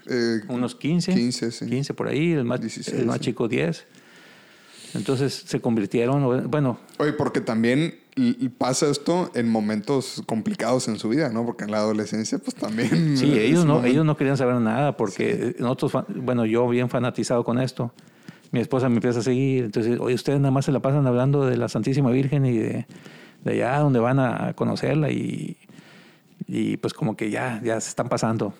eh, 0.05 0.41
unos 0.49 0.75
15. 0.75 1.15
15, 1.15 1.51
sí. 1.51 1.65
15 1.65 1.95
por 1.95 2.09
ahí, 2.09 2.33
el 2.33 2.45
más, 2.45 2.87
el 2.89 3.07
más 3.07 3.19
chico 3.19 3.47
10. 3.47 3.87
Entonces 4.93 5.43
se 5.45 5.59
convirtieron, 5.59 6.49
bueno. 6.49 6.79
Oye, 6.97 7.13
porque 7.13 7.41
también 7.41 7.95
pasa 8.57 8.89
esto 8.89 9.31
en 9.33 9.49
momentos 9.49 10.21
complicados 10.25 10.87
en 10.87 10.99
su 10.99 11.09
vida, 11.09 11.29
¿no? 11.29 11.45
Porque 11.45 11.63
en 11.63 11.71
la 11.71 11.77
adolescencia, 11.77 12.37
pues 12.37 12.55
también. 12.55 13.17
Sí, 13.17 13.37
ellos 13.39 13.65
no, 13.65 13.83
ellos 13.83 14.05
no 14.05 14.15
querían 14.17 14.37
saber 14.37 14.55
nada, 14.55 14.97
porque 14.97 15.55
nosotros, 15.59 16.05
bueno, 16.15 16.45
yo 16.45 16.67
bien 16.67 16.89
fanatizado 16.89 17.43
con 17.43 17.59
esto. 17.59 17.93
Mi 18.51 18.59
esposa 18.59 18.87
me 18.87 18.95
empieza 18.95 19.19
a 19.19 19.23
seguir, 19.23 19.63
entonces, 19.63 19.99
oye, 19.99 20.13
ustedes 20.13 20.39
nada 20.39 20.51
más 20.51 20.65
se 20.65 20.71
la 20.71 20.79
pasan 20.79 21.07
hablando 21.07 21.45
de 21.45 21.57
la 21.57 21.69
Santísima 21.69 22.11
Virgen 22.11 22.45
y 22.45 22.57
de, 22.57 22.85
de 23.43 23.51
allá 23.51 23.79
donde 23.79 23.99
van 23.99 24.19
a 24.19 24.53
conocerla 24.53 25.09
y, 25.11 25.57
y 26.45 26.77
pues 26.77 26.93
como 26.93 27.17
que 27.17 27.31
ya, 27.31 27.59
ya 27.63 27.81
se 27.81 27.89
están 27.89 28.09
pasando, 28.09 28.53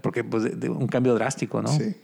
porque 0.00 0.24
pues 0.24 0.58
de 0.58 0.70
un 0.70 0.86
cambio 0.86 1.14
drástico, 1.14 1.60
¿no? 1.60 1.68
Sí 1.68 1.96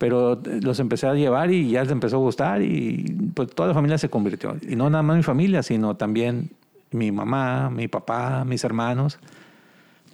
pero 0.00 0.40
los 0.62 0.80
empecé 0.80 1.06
a 1.06 1.12
llevar 1.12 1.50
y 1.50 1.72
ya 1.72 1.82
les 1.82 1.92
empezó 1.92 2.16
a 2.16 2.20
gustar 2.20 2.62
y 2.62 3.18
pues 3.34 3.50
toda 3.50 3.68
la 3.68 3.74
familia 3.74 3.98
se 3.98 4.08
convirtió. 4.08 4.56
Y 4.66 4.74
no 4.74 4.88
nada 4.88 5.02
más 5.02 5.18
mi 5.18 5.22
familia, 5.22 5.62
sino 5.62 5.94
también 5.94 6.48
mi 6.90 7.12
mamá, 7.12 7.68
mi 7.68 7.86
papá, 7.86 8.46
mis 8.46 8.64
hermanos, 8.64 9.18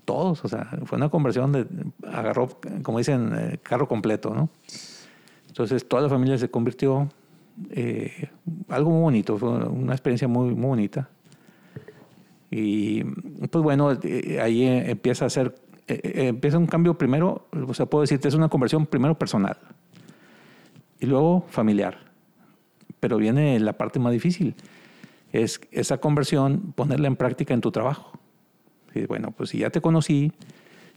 todos. 0.04 0.44
O 0.44 0.48
sea, 0.48 0.68
fue 0.86 0.96
una 0.96 1.08
conversión 1.08 1.52
de, 1.52 1.66
agarró, 2.12 2.58
como 2.82 2.98
dicen, 2.98 3.30
eh, 3.38 3.58
carro 3.62 3.86
completo, 3.86 4.34
¿no? 4.34 4.48
Entonces 5.46 5.86
toda 5.86 6.02
la 6.02 6.08
familia 6.08 6.36
se 6.36 6.50
convirtió. 6.50 7.08
Eh, 7.70 8.28
algo 8.68 8.90
muy 8.90 9.02
bonito, 9.02 9.38
fue 9.38 9.50
una 9.68 9.92
experiencia 9.92 10.26
muy, 10.26 10.52
muy 10.52 10.66
bonita. 10.66 11.08
Y 12.50 13.04
pues 13.04 13.62
bueno, 13.62 13.92
eh, 14.02 14.40
ahí 14.40 14.62
eh, 14.64 14.90
empieza 14.90 15.26
a 15.26 15.28
hacer, 15.28 15.54
eh, 15.88 16.28
empieza 16.28 16.58
un 16.58 16.66
cambio 16.66 16.98
primero, 16.98 17.48
o 17.52 17.74
sea, 17.74 17.86
puedo 17.86 18.02
decirte, 18.02 18.28
es 18.28 18.34
una 18.34 18.48
conversión 18.48 18.86
primero 18.86 19.16
personal 19.18 19.56
y 20.98 21.06
luego 21.06 21.44
familiar. 21.48 21.98
Pero 23.00 23.18
viene 23.18 23.60
la 23.60 23.74
parte 23.74 23.98
más 23.98 24.12
difícil, 24.12 24.54
es 25.32 25.60
esa 25.70 25.98
conversión, 25.98 26.72
ponerla 26.74 27.06
en 27.08 27.16
práctica 27.16 27.54
en 27.54 27.60
tu 27.60 27.70
trabajo. 27.70 28.18
Y 28.94 29.06
bueno, 29.06 29.32
pues 29.32 29.50
si 29.50 29.58
ya 29.58 29.70
te 29.70 29.80
conocí, 29.80 30.32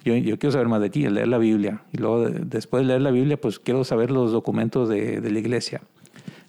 yo, 0.03 0.15
yo, 0.15 0.39
quiero 0.39 0.53
saber 0.53 0.69
más 0.69 0.81
de 0.81 0.89
ti, 0.89 1.07
leer 1.07 1.27
la 1.27 1.37
Biblia. 1.37 1.83
Y 1.91 1.97
luego, 1.97 2.29
después 2.29 2.81
de 2.83 2.87
leer 2.87 3.01
la 3.01 3.11
Biblia, 3.11 3.39
pues 3.39 3.59
quiero 3.59 3.83
saber 3.83 4.11
los 4.11 4.31
documentos 4.31 4.87
de, 4.87 5.19
de 5.19 5.31
la 5.31 5.39
iglesia. 5.39 5.81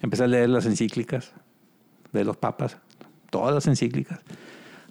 Empecé 0.01 0.23
a 0.23 0.27
leer 0.27 0.49
las 0.49 0.65
encíclicas 0.65 1.33
de 2.13 2.23
los 2.23 2.37
papas, 2.37 2.77
todas 3.29 3.53
las 3.53 3.67
encíclicas, 3.67 4.19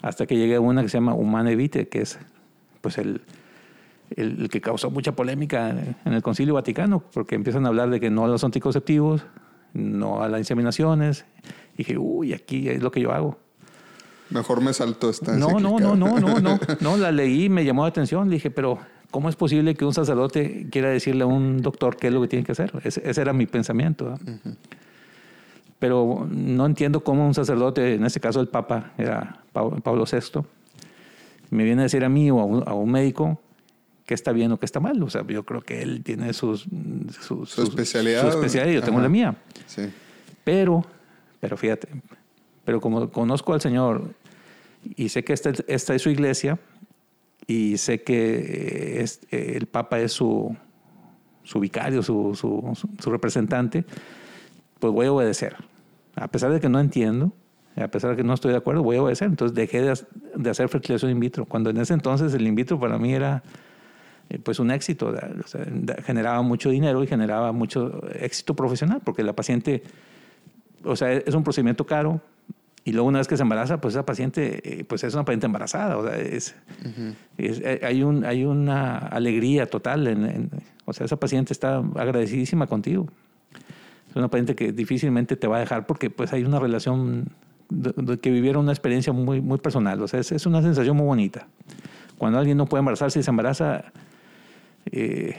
hasta 0.03 0.27
que 0.27 0.37
llegué 0.37 0.57
a 0.57 0.61
una 0.61 0.83
que 0.83 0.89
se 0.89 0.99
llama 0.99 1.15
Humane 1.15 1.57
Vitae, 1.57 1.89
que 1.89 2.03
es 2.03 2.19
pues 2.81 2.99
el, 2.99 3.23
el, 4.17 4.49
que 4.49 4.61
causó 4.61 4.91
mucha 4.91 5.13
polémica 5.13 5.71
en 5.71 6.13
el 6.13 6.23
Concilio 6.23 6.55
Vaticano, 6.55 7.03
porque 7.13 7.35
empiezan 7.35 7.65
a 7.67 7.69
hablar 7.69 7.91
de 7.91 8.01
que 8.01 8.11
no 8.11 8.25
a 8.25 8.29
los 8.29 8.45
anticonceptivos, 8.45 9.25
no 9.73 10.23
a 10.23 10.29
las 10.29 10.41
inseminaciones. 10.41 11.25
Y 11.75 11.79
dije, 11.79 11.99
uy, 11.99 12.33
aquí 12.33 12.69
es 12.69 12.83
lo 12.83 12.91
que 12.91 13.01
yo 13.01 13.13
hago. 13.13 13.39
Mejor 14.31 14.61
me 14.61 14.73
salto 14.73 15.11
esta 15.11 15.37
no, 15.37 15.59
no, 15.59 15.81
no, 15.81 15.97
no, 15.97 16.21
no, 16.21 16.41
no, 16.41 16.61
no, 16.81 16.97
la 16.97 17.11
leí, 17.11 17.49
me 17.49 17.65
llamó 17.65 17.83
la 17.83 17.89
atención, 17.89 18.29
dije, 18.29 18.51
pero 18.51 18.79
¿cómo 19.11 19.29
es 19.29 19.35
posible 19.35 19.75
que 19.75 19.85
un 19.85 19.93
sacerdote 19.93 20.69
quiera 20.71 20.89
decirle 20.89 21.25
a 21.25 21.27
un 21.27 21.63
doctor 21.63 21.97
qué 21.97 22.09
es 22.09 22.13
lo 22.13 22.21
que 22.21 22.29
tiene 22.29 22.45
que 22.45 22.53
hacer? 22.53 22.73
Ese, 22.85 23.03
ese 23.09 23.21
era 23.21 23.33
mi 23.33 23.47
pensamiento. 23.47 24.07
Uh 24.07 24.31
-huh. 24.31 24.57
Pero 25.81 26.29
no 26.31 26.67
entiendo 26.67 27.03
cómo 27.03 27.27
un 27.27 27.35
sacerdote, 27.35 27.95
en 27.95 28.05
este 28.05 28.21
caso 28.21 28.41
el 28.41 28.49
Papa, 28.49 28.93
era 28.99 29.41
Pablo 29.53 30.05
VI, 30.05 30.43
me 31.51 31.65
viene 31.65 31.83
a 31.83 31.85
decir 31.85 32.05
a 32.05 32.09
mí 32.09 32.31
o 32.31 32.39
a 32.39 32.45
un, 32.45 32.69
a 32.69 32.75
un 32.75 32.91
médico 32.91 33.41
qué 34.11 34.15
está 34.15 34.33
bien 34.33 34.51
o 34.51 34.59
qué 34.59 34.67
está 34.67 34.81
mal. 34.81 35.01
O 35.05 35.09
sea, 35.09 35.25
yo 35.25 35.45
creo 35.45 35.61
que 35.61 35.83
él 35.83 36.03
tiene 36.03 36.33
sus, 36.33 36.67
su, 37.21 37.47
su, 37.47 37.63
especialidad. 37.63 38.23
Su 38.23 38.39
especialidad 38.39 38.73
y 38.73 38.75
yo 38.75 38.83
tengo 38.83 38.99
Ajá. 38.99 39.05
la 39.05 39.09
mía. 39.09 39.37
Sí. 39.69 39.83
Pero, 40.43 40.85
pero 41.39 41.57
fíjate, 41.57 41.87
pero 42.65 42.81
como 42.81 43.09
conozco 43.11 43.55
al 43.55 43.61
Señor 43.61 44.13
y 44.97 45.11
sé 45.11 45.23
que 45.23 45.33
esta, 45.33 45.53
esta 45.69 45.95
es 45.95 46.03
su 46.03 46.11
iglesia 46.11 46.59
y 47.47 47.77
sé 47.77 48.03
que 48.03 49.01
es, 49.01 49.21
el 49.31 49.67
Papa 49.67 50.01
es 50.01 50.11
su, 50.11 50.57
su 51.45 51.61
vicario, 51.61 52.03
su, 52.03 52.35
su, 52.35 52.77
su, 52.99 53.11
representante, 53.13 53.85
pues 54.81 54.93
voy 54.93 55.07
a 55.07 55.13
obedecer. 55.13 55.55
A 56.17 56.27
pesar 56.27 56.51
de 56.53 56.59
que 56.59 56.69
no 56.69 56.81
entiendo, 56.81 57.33
a 57.77 57.87
pesar 57.87 58.11
de 58.11 58.17
que 58.17 58.25
no 58.25 58.35
estoy 58.35 58.51
de 58.51 58.59
acuerdo, 58.59 58.83
voy 58.83 58.97
a 58.97 59.03
obedecer. 59.03 59.29
Entonces 59.29 59.55
dejé 59.55 59.83
de, 59.83 59.97
de 60.35 60.51
hacer 60.51 60.69
fertilización 60.69 61.13
in 61.13 61.21
vitro. 61.21 61.45
Cuando 61.45 61.71
en 61.71 61.77
ese 61.77 61.95
entonces 61.95 62.35
el 62.35 62.45
in 62.45 62.57
vitro 62.57 62.81
para 62.81 62.99
mí 62.99 63.15
era 63.15 63.45
eh, 63.45 63.45
pues 64.39 64.59
un 64.61 64.71
éxito, 64.71 65.13
o 65.45 65.47
sea, 65.47 65.67
generaba 66.05 66.43
mucho 66.43 66.71
dinero 66.71 67.03
y 67.03 67.07
generaba 67.07 67.53
mucho 67.53 68.03
éxito 68.15 68.55
profesional, 68.55 69.01
porque 69.05 69.23
la 69.23 69.35
paciente, 69.35 69.83
o 70.85 70.95
sea, 70.95 71.13
es 71.13 71.35
un 71.35 71.43
procedimiento 71.43 71.85
caro, 71.85 72.21
y 72.85 72.93
luego 72.93 73.09
una 73.09 73.19
vez 73.19 73.29
que 73.29 73.37
se 73.37 73.43
embaraza, 73.43 73.81
pues 73.81 73.95
esa 73.95 74.07
paciente, 74.07 74.81
eh, 74.81 74.85
pues 74.85 75.05
es 75.05 75.13
una 75.15 75.25
paciente 75.25 75.47
embarazada, 75.47 75.99
o 75.99 76.07
sea, 76.07 76.19
es, 76.19 76.55
uh 76.85 76.89
-huh. 76.89 77.15
es 77.37 77.61
eh, 77.61 77.81
hay, 77.83 78.03
un, 78.03 78.25
hay 78.25 78.45
una 78.45 78.97
alegría 78.99 79.67
total, 79.67 80.07
en, 80.07 80.25
en, 80.25 80.51
o 80.87 80.93
sea, 80.93 81.05
esa 81.07 81.17
paciente 81.17 81.53
está 81.53 81.77
agradecidísima 81.77 82.67
contigo. 82.67 83.07
Es 84.09 84.17
una 84.17 84.29
paciente 84.29 84.55
que 84.55 84.73
difícilmente 84.73 85.37
te 85.37 85.47
va 85.47 85.59
a 85.59 85.61
dejar 85.61 85.87
porque 85.87 86.11
pues 86.11 86.33
hay 86.33 86.43
una 86.43 86.59
relación 86.59 87.27
de, 87.69 87.93
de 87.97 88.19
que 88.19 88.31
vivieron 88.31 88.65
una 88.65 88.73
experiencia 88.73 89.13
muy, 89.13 89.41
muy 89.41 89.59
personal, 89.59 90.01
o 90.03 90.09
sea, 90.09 90.19
es, 90.21 90.33
es, 90.33 90.47
una 90.47 90.63
sensación 90.63 90.97
muy 90.97 91.07
bonita. 91.07 91.47
Cuando 92.19 92.39
alguien 92.39 92.57
no 92.57 92.67
puede 92.67 92.81
embarazarse 92.81 93.21
y 93.21 93.23
se 93.23 93.31
embaraza, 93.31 93.85
eh, 94.87 95.37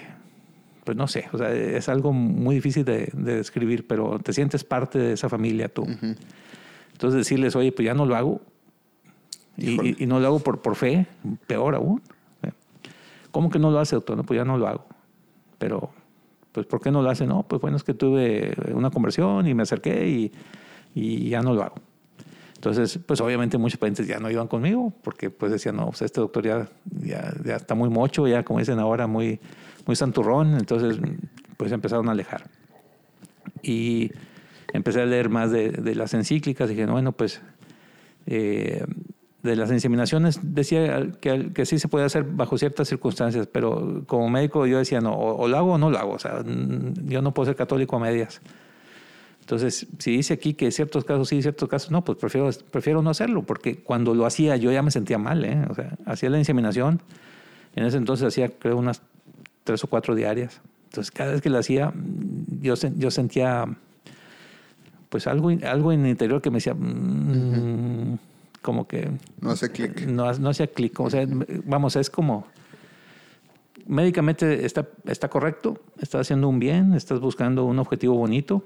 pues 0.83 0.97
no 0.97 1.07
sé, 1.07 1.25
o 1.31 1.37
sea, 1.37 1.51
es 1.53 1.89
algo 1.89 2.13
muy 2.13 2.55
difícil 2.55 2.83
de, 2.83 3.09
de, 3.13 3.35
describir, 3.35 3.85
pero 3.87 4.19
te 4.19 4.33
sientes 4.33 4.63
parte 4.63 4.99
de 4.99 5.13
esa 5.13 5.29
familia 5.29 5.69
tú. 5.69 5.83
Uh 5.83 5.87
-huh. 5.87 6.17
Entonces 6.93 7.17
decirles, 7.17 7.55
oye, 7.55 7.71
pues 7.71 7.85
ya 7.85 7.93
no 7.93 8.05
lo 8.05 8.15
hago. 8.15 8.41
Y, 9.57 10.03
y, 10.03 10.07
no 10.07 10.19
lo 10.19 10.27
hago 10.27 10.39
por, 10.39 10.61
por 10.61 10.75
fe, 10.75 11.05
peor 11.45 11.75
aún. 11.75 12.01
¿Cómo 13.31 13.49
que 13.49 13.59
no 13.59 13.71
lo 13.71 13.79
hace, 13.79 13.95
doctor? 13.95 14.17
No, 14.17 14.23
pues 14.23 14.37
ya 14.37 14.45
no 14.45 14.57
lo 14.57 14.67
hago. 14.67 14.85
Pero, 15.57 15.91
pues, 16.51 16.65
¿por 16.65 16.81
qué 16.81 16.91
no 16.91 17.01
lo 17.01 17.09
hace? 17.09 17.25
No, 17.25 17.43
pues 17.43 17.61
bueno, 17.61 17.77
es 17.77 17.83
que 17.83 17.93
tuve 17.93 18.53
una 18.73 18.89
conversión 18.91 19.47
y 19.47 19.53
me 19.53 19.63
acerqué 19.63 20.07
y, 20.07 20.31
y 20.93 21.29
ya 21.29 21.41
no 21.41 21.53
lo 21.53 21.63
hago. 21.63 21.75
Entonces, 22.61 22.99
pues 23.03 23.19
obviamente 23.21 23.57
muchos 23.57 23.79
pacientes 23.79 24.05
ya 24.05 24.19
no 24.19 24.29
iban 24.29 24.47
conmigo 24.47 24.93
porque 25.03 25.31
pues 25.31 25.51
decían, 25.51 25.77
no, 25.77 25.87
pues 25.87 26.03
este 26.03 26.21
doctor 26.21 26.45
ya, 26.45 26.67
ya, 26.85 27.33
ya 27.43 27.55
está 27.55 27.73
muy 27.73 27.89
mocho, 27.89 28.27
ya 28.27 28.43
como 28.43 28.59
dicen 28.59 28.77
ahora, 28.77 29.07
muy, 29.07 29.39
muy 29.87 29.95
santurrón. 29.95 30.53
Entonces, 30.59 30.99
pues 31.57 31.71
empezaron 31.71 32.07
a 32.07 32.11
alejar. 32.11 32.43
Y 33.63 34.11
empecé 34.73 35.01
a 35.01 35.07
leer 35.07 35.29
más 35.29 35.49
de, 35.49 35.71
de 35.71 35.95
las 35.95 36.13
encíclicas 36.13 36.69
y 36.69 36.75
dije, 36.75 36.85
bueno, 36.85 37.13
pues 37.13 37.41
eh, 38.27 38.85
de 39.41 39.55
las 39.55 39.71
inseminaciones 39.71 40.39
decía 40.43 41.13
que, 41.19 41.53
que, 41.53 41.65
sí 41.65 41.79
se 41.79 41.87
puede 41.87 42.05
hacer 42.05 42.25
bajo 42.25 42.59
ciertas 42.59 42.87
circunstancias, 42.87 43.47
pero 43.51 44.03
como 44.05 44.29
médico 44.29 44.67
yo 44.67 44.77
decía, 44.77 45.01
no, 45.01 45.13
o, 45.13 45.35
o, 45.35 45.47
lo 45.47 45.57
hago 45.57 45.73
o 45.73 45.77
no 45.79 45.89
lo 45.89 45.97
hago, 45.97 46.11
o 46.11 46.19
sea, 46.19 46.43
yo 46.45 47.23
no 47.23 47.33
puedo 47.33 47.47
ser 47.47 47.55
católico 47.55 47.95
a 47.95 47.99
medias. 47.99 48.39
Entonces, 49.51 49.85
si 49.97 50.11
dice 50.11 50.33
aquí 50.33 50.53
que 50.53 50.71
ciertos 50.71 51.03
casos 51.03 51.27
sí, 51.27 51.41
ciertos 51.41 51.67
casos 51.67 51.91
no, 51.91 52.05
pues 52.05 52.17
prefiero, 52.17 52.49
prefiero 52.71 53.01
no 53.01 53.09
hacerlo, 53.09 53.43
porque 53.43 53.79
cuando 53.79 54.15
lo 54.15 54.25
hacía 54.25 54.55
yo 54.55 54.71
ya 54.71 54.81
me 54.81 54.91
sentía 54.91 55.17
mal, 55.17 55.43
¿eh? 55.43 55.65
o 55.69 55.75
sea, 55.75 55.97
hacía 56.05 56.29
la 56.29 56.37
inseminación, 56.37 57.01
en 57.75 57.83
ese 57.83 57.97
entonces 57.97 58.25
hacía 58.25 58.47
creo 58.47 58.77
unas 58.77 59.01
tres 59.65 59.83
o 59.83 59.87
cuatro 59.87 60.15
diarias. 60.15 60.61
Entonces, 60.85 61.11
cada 61.11 61.33
vez 61.33 61.41
que 61.41 61.49
la 61.49 61.59
hacía, 61.59 61.91
yo, 62.61 62.75
yo 62.95 63.11
sentía 63.11 63.65
pues 65.09 65.27
algo, 65.27 65.49
algo 65.49 65.91
en 65.91 66.05
el 66.05 66.11
interior 66.11 66.41
que 66.41 66.49
me 66.49 66.55
decía, 66.55 66.73
mmm, 66.73 67.29
uh 67.29 68.15
-huh. 68.15 68.19
como 68.61 68.87
que... 68.87 69.11
No 69.41 69.51
hace 69.51 69.69
clic. 69.69 70.05
No, 70.07 70.31
no 70.31 70.49
hacía 70.51 70.67
clic. 70.67 70.97
O 71.01 71.09
sea, 71.09 71.27
vamos, 71.65 71.97
es 71.97 72.09
como... 72.09 72.47
Médicamente 73.85 74.65
está, 74.65 74.87
está 75.03 75.27
correcto, 75.27 75.77
estás 75.99 76.21
haciendo 76.21 76.47
un 76.47 76.59
bien, 76.59 76.93
estás 76.93 77.19
buscando 77.19 77.65
un 77.65 77.79
objetivo 77.79 78.15
bonito. 78.15 78.63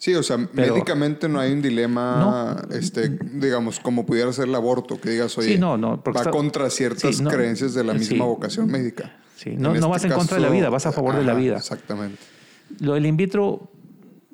Sí, 0.00 0.14
o 0.14 0.22
sea, 0.22 0.38
Pero, 0.54 0.74
médicamente 0.74 1.28
no 1.28 1.38
hay 1.38 1.52
un 1.52 1.60
dilema, 1.60 2.16
no, 2.68 2.74
este, 2.74 3.10
digamos, 3.34 3.78
como 3.78 4.06
pudiera 4.06 4.32
ser 4.32 4.48
el 4.48 4.54
aborto, 4.54 4.98
que 4.98 5.10
digas, 5.10 5.36
oye, 5.36 5.54
sí, 5.54 5.58
no, 5.58 5.76
no, 5.76 6.02
va 6.02 6.20
está, 6.20 6.30
contra 6.30 6.70
ciertas 6.70 7.16
sí, 7.16 7.22
eh, 7.22 7.26
creencias 7.28 7.74
de 7.74 7.84
la 7.84 7.92
misma 7.92 8.24
vocación 8.24 8.66
médica. 8.66 9.14
Sí, 9.36 9.56
no, 9.56 9.74
este 9.74 9.86
vas 9.86 10.04
en 10.04 10.12
contra 10.12 10.38
de 10.38 10.42
la 10.42 10.48
vida, 10.48 10.70
vas 10.70 10.86
a 10.86 10.92
favor 10.92 11.10
ajá, 11.10 11.20
de 11.20 11.26
la 11.26 11.34
vida. 11.34 11.58
Exactamente. 11.58 12.18
Lo 12.80 12.94
del 12.94 13.04
in 13.04 13.16
vitro, 13.16 13.70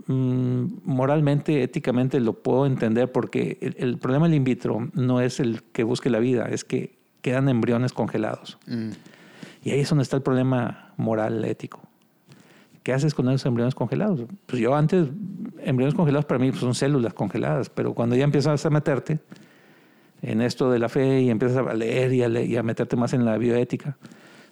Mm, 0.09 0.83
moralmente, 0.85 1.64
éticamente 1.64 2.21
lo 2.21 2.35
puedo 2.35 2.67
entender 2.67 3.11
porque 3.11 3.59
el, 3.61 3.75
el, 3.79 3.99
problema 3.99 4.27
del 4.27 4.37
in 4.37 4.45
vitro 4.45 4.89
no 4.95 5.21
es 5.21 5.41
el 5.41 5.64
que 5.64 5.83
busque 5.83 6.11
la 6.11 6.21
vida, 6.21 6.47
es 6.49 6.64
que 6.64 6.97
quedan 7.23 7.49
embriones 7.49 7.93
congelados. 7.93 8.59
Mm. 8.67 8.91
Y 9.64 9.71
ahí 9.73 9.81
es 9.81 9.89
donde 9.89 10.05
está 10.05 10.17
el 10.17 10.23
problema 10.23 10.93
moral, 10.97 11.45
ético. 11.45 11.83
¿Qué 12.87 12.93
haces 12.93 13.14
con 13.14 13.28
esos 13.30 13.45
embriones 13.47 13.74
congelados? 13.74 14.20
Pues 14.47 14.62
yo 14.62 14.72
antes, 14.76 15.09
embriones 15.59 15.97
congelados 15.97 16.24
para 16.24 16.39
mí 16.39 16.51
pues 16.51 16.61
son 16.61 16.72
células 16.72 17.14
congeladas, 17.14 17.68
pero 17.68 17.95
cuando 17.95 18.14
ya 18.14 18.22
empiezas 18.22 18.64
a 18.64 18.70
meterte 18.70 19.18
en 20.22 20.41
esto 20.41 20.70
de 20.70 20.78
la 20.78 20.89
fe 20.89 21.22
y 21.22 21.30
empiezas 21.30 21.66
a 21.66 21.74
leer 21.74 22.12
y 22.12 22.22
a, 22.22 22.28
leer, 22.28 22.49
y 22.49 22.57
a 22.57 22.62
meterte 22.62 22.95
más 22.95 23.12
en 23.12 23.24
la 23.24 23.39
bioética, 23.39 23.97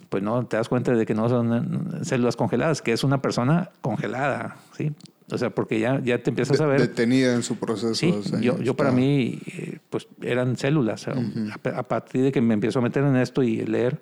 pues 0.08 0.20
no 0.24 0.44
te 0.46 0.56
das 0.56 0.68
cuenta 0.68 0.90
de 0.90 1.06
que 1.06 1.14
no 1.14 1.28
son 1.28 2.04
células 2.04 2.34
congeladas, 2.34 2.82
que 2.82 2.90
es 2.90 3.04
una 3.04 3.22
persona 3.22 3.70
congelada, 3.80 4.56
¿sí? 4.76 4.90
O 5.30 5.38
sea, 5.38 5.50
porque 5.50 5.78
ya, 5.78 6.00
ya 6.02 6.20
te 6.20 6.30
empiezas 6.30 6.60
a 6.60 6.66
ver... 6.66 6.80
Detenida 6.80 7.34
en 7.34 7.44
su 7.44 7.54
proceso. 7.54 7.94
Sí, 7.94 8.12
yo, 8.40 8.58
yo 8.58 8.74
para 8.74 8.90
mí, 8.90 9.38
eh, 9.46 9.78
pues 9.88 10.08
eran 10.20 10.56
células. 10.56 11.06
Uh 11.06 11.10
-huh. 11.12 11.52
a, 11.72 11.78
a, 11.78 11.82
partir 11.84 12.24
de 12.24 12.32
que 12.32 12.40
me 12.40 12.54
empiezo 12.54 12.80
a 12.80 12.82
meter 12.82 13.04
en 13.04 13.14
esto 13.14 13.44
y 13.44 13.64
leer, 13.64 14.00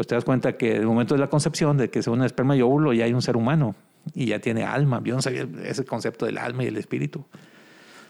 pues 0.00 0.06
te 0.06 0.14
das 0.14 0.24
cuenta 0.24 0.56
que 0.56 0.76
en 0.76 0.80
el 0.80 0.86
momento 0.86 1.12
de 1.12 1.20
la 1.20 1.28
concepción, 1.28 1.76
de 1.76 1.90
que 1.90 2.02
según 2.02 2.20
el 2.20 2.24
esperma 2.24 2.56
y 2.56 2.62
óvulo 2.62 2.94
ya 2.94 3.04
hay 3.04 3.12
un 3.12 3.20
ser 3.20 3.36
humano 3.36 3.74
y 4.14 4.24
ya 4.24 4.38
tiene 4.38 4.64
alma. 4.64 5.02
Yo 5.04 5.14
no 5.14 5.20
sabía 5.20 5.46
ese 5.62 5.84
concepto 5.84 6.24
del 6.24 6.38
alma 6.38 6.64
y 6.64 6.68
el 6.68 6.78
espíritu. 6.78 7.22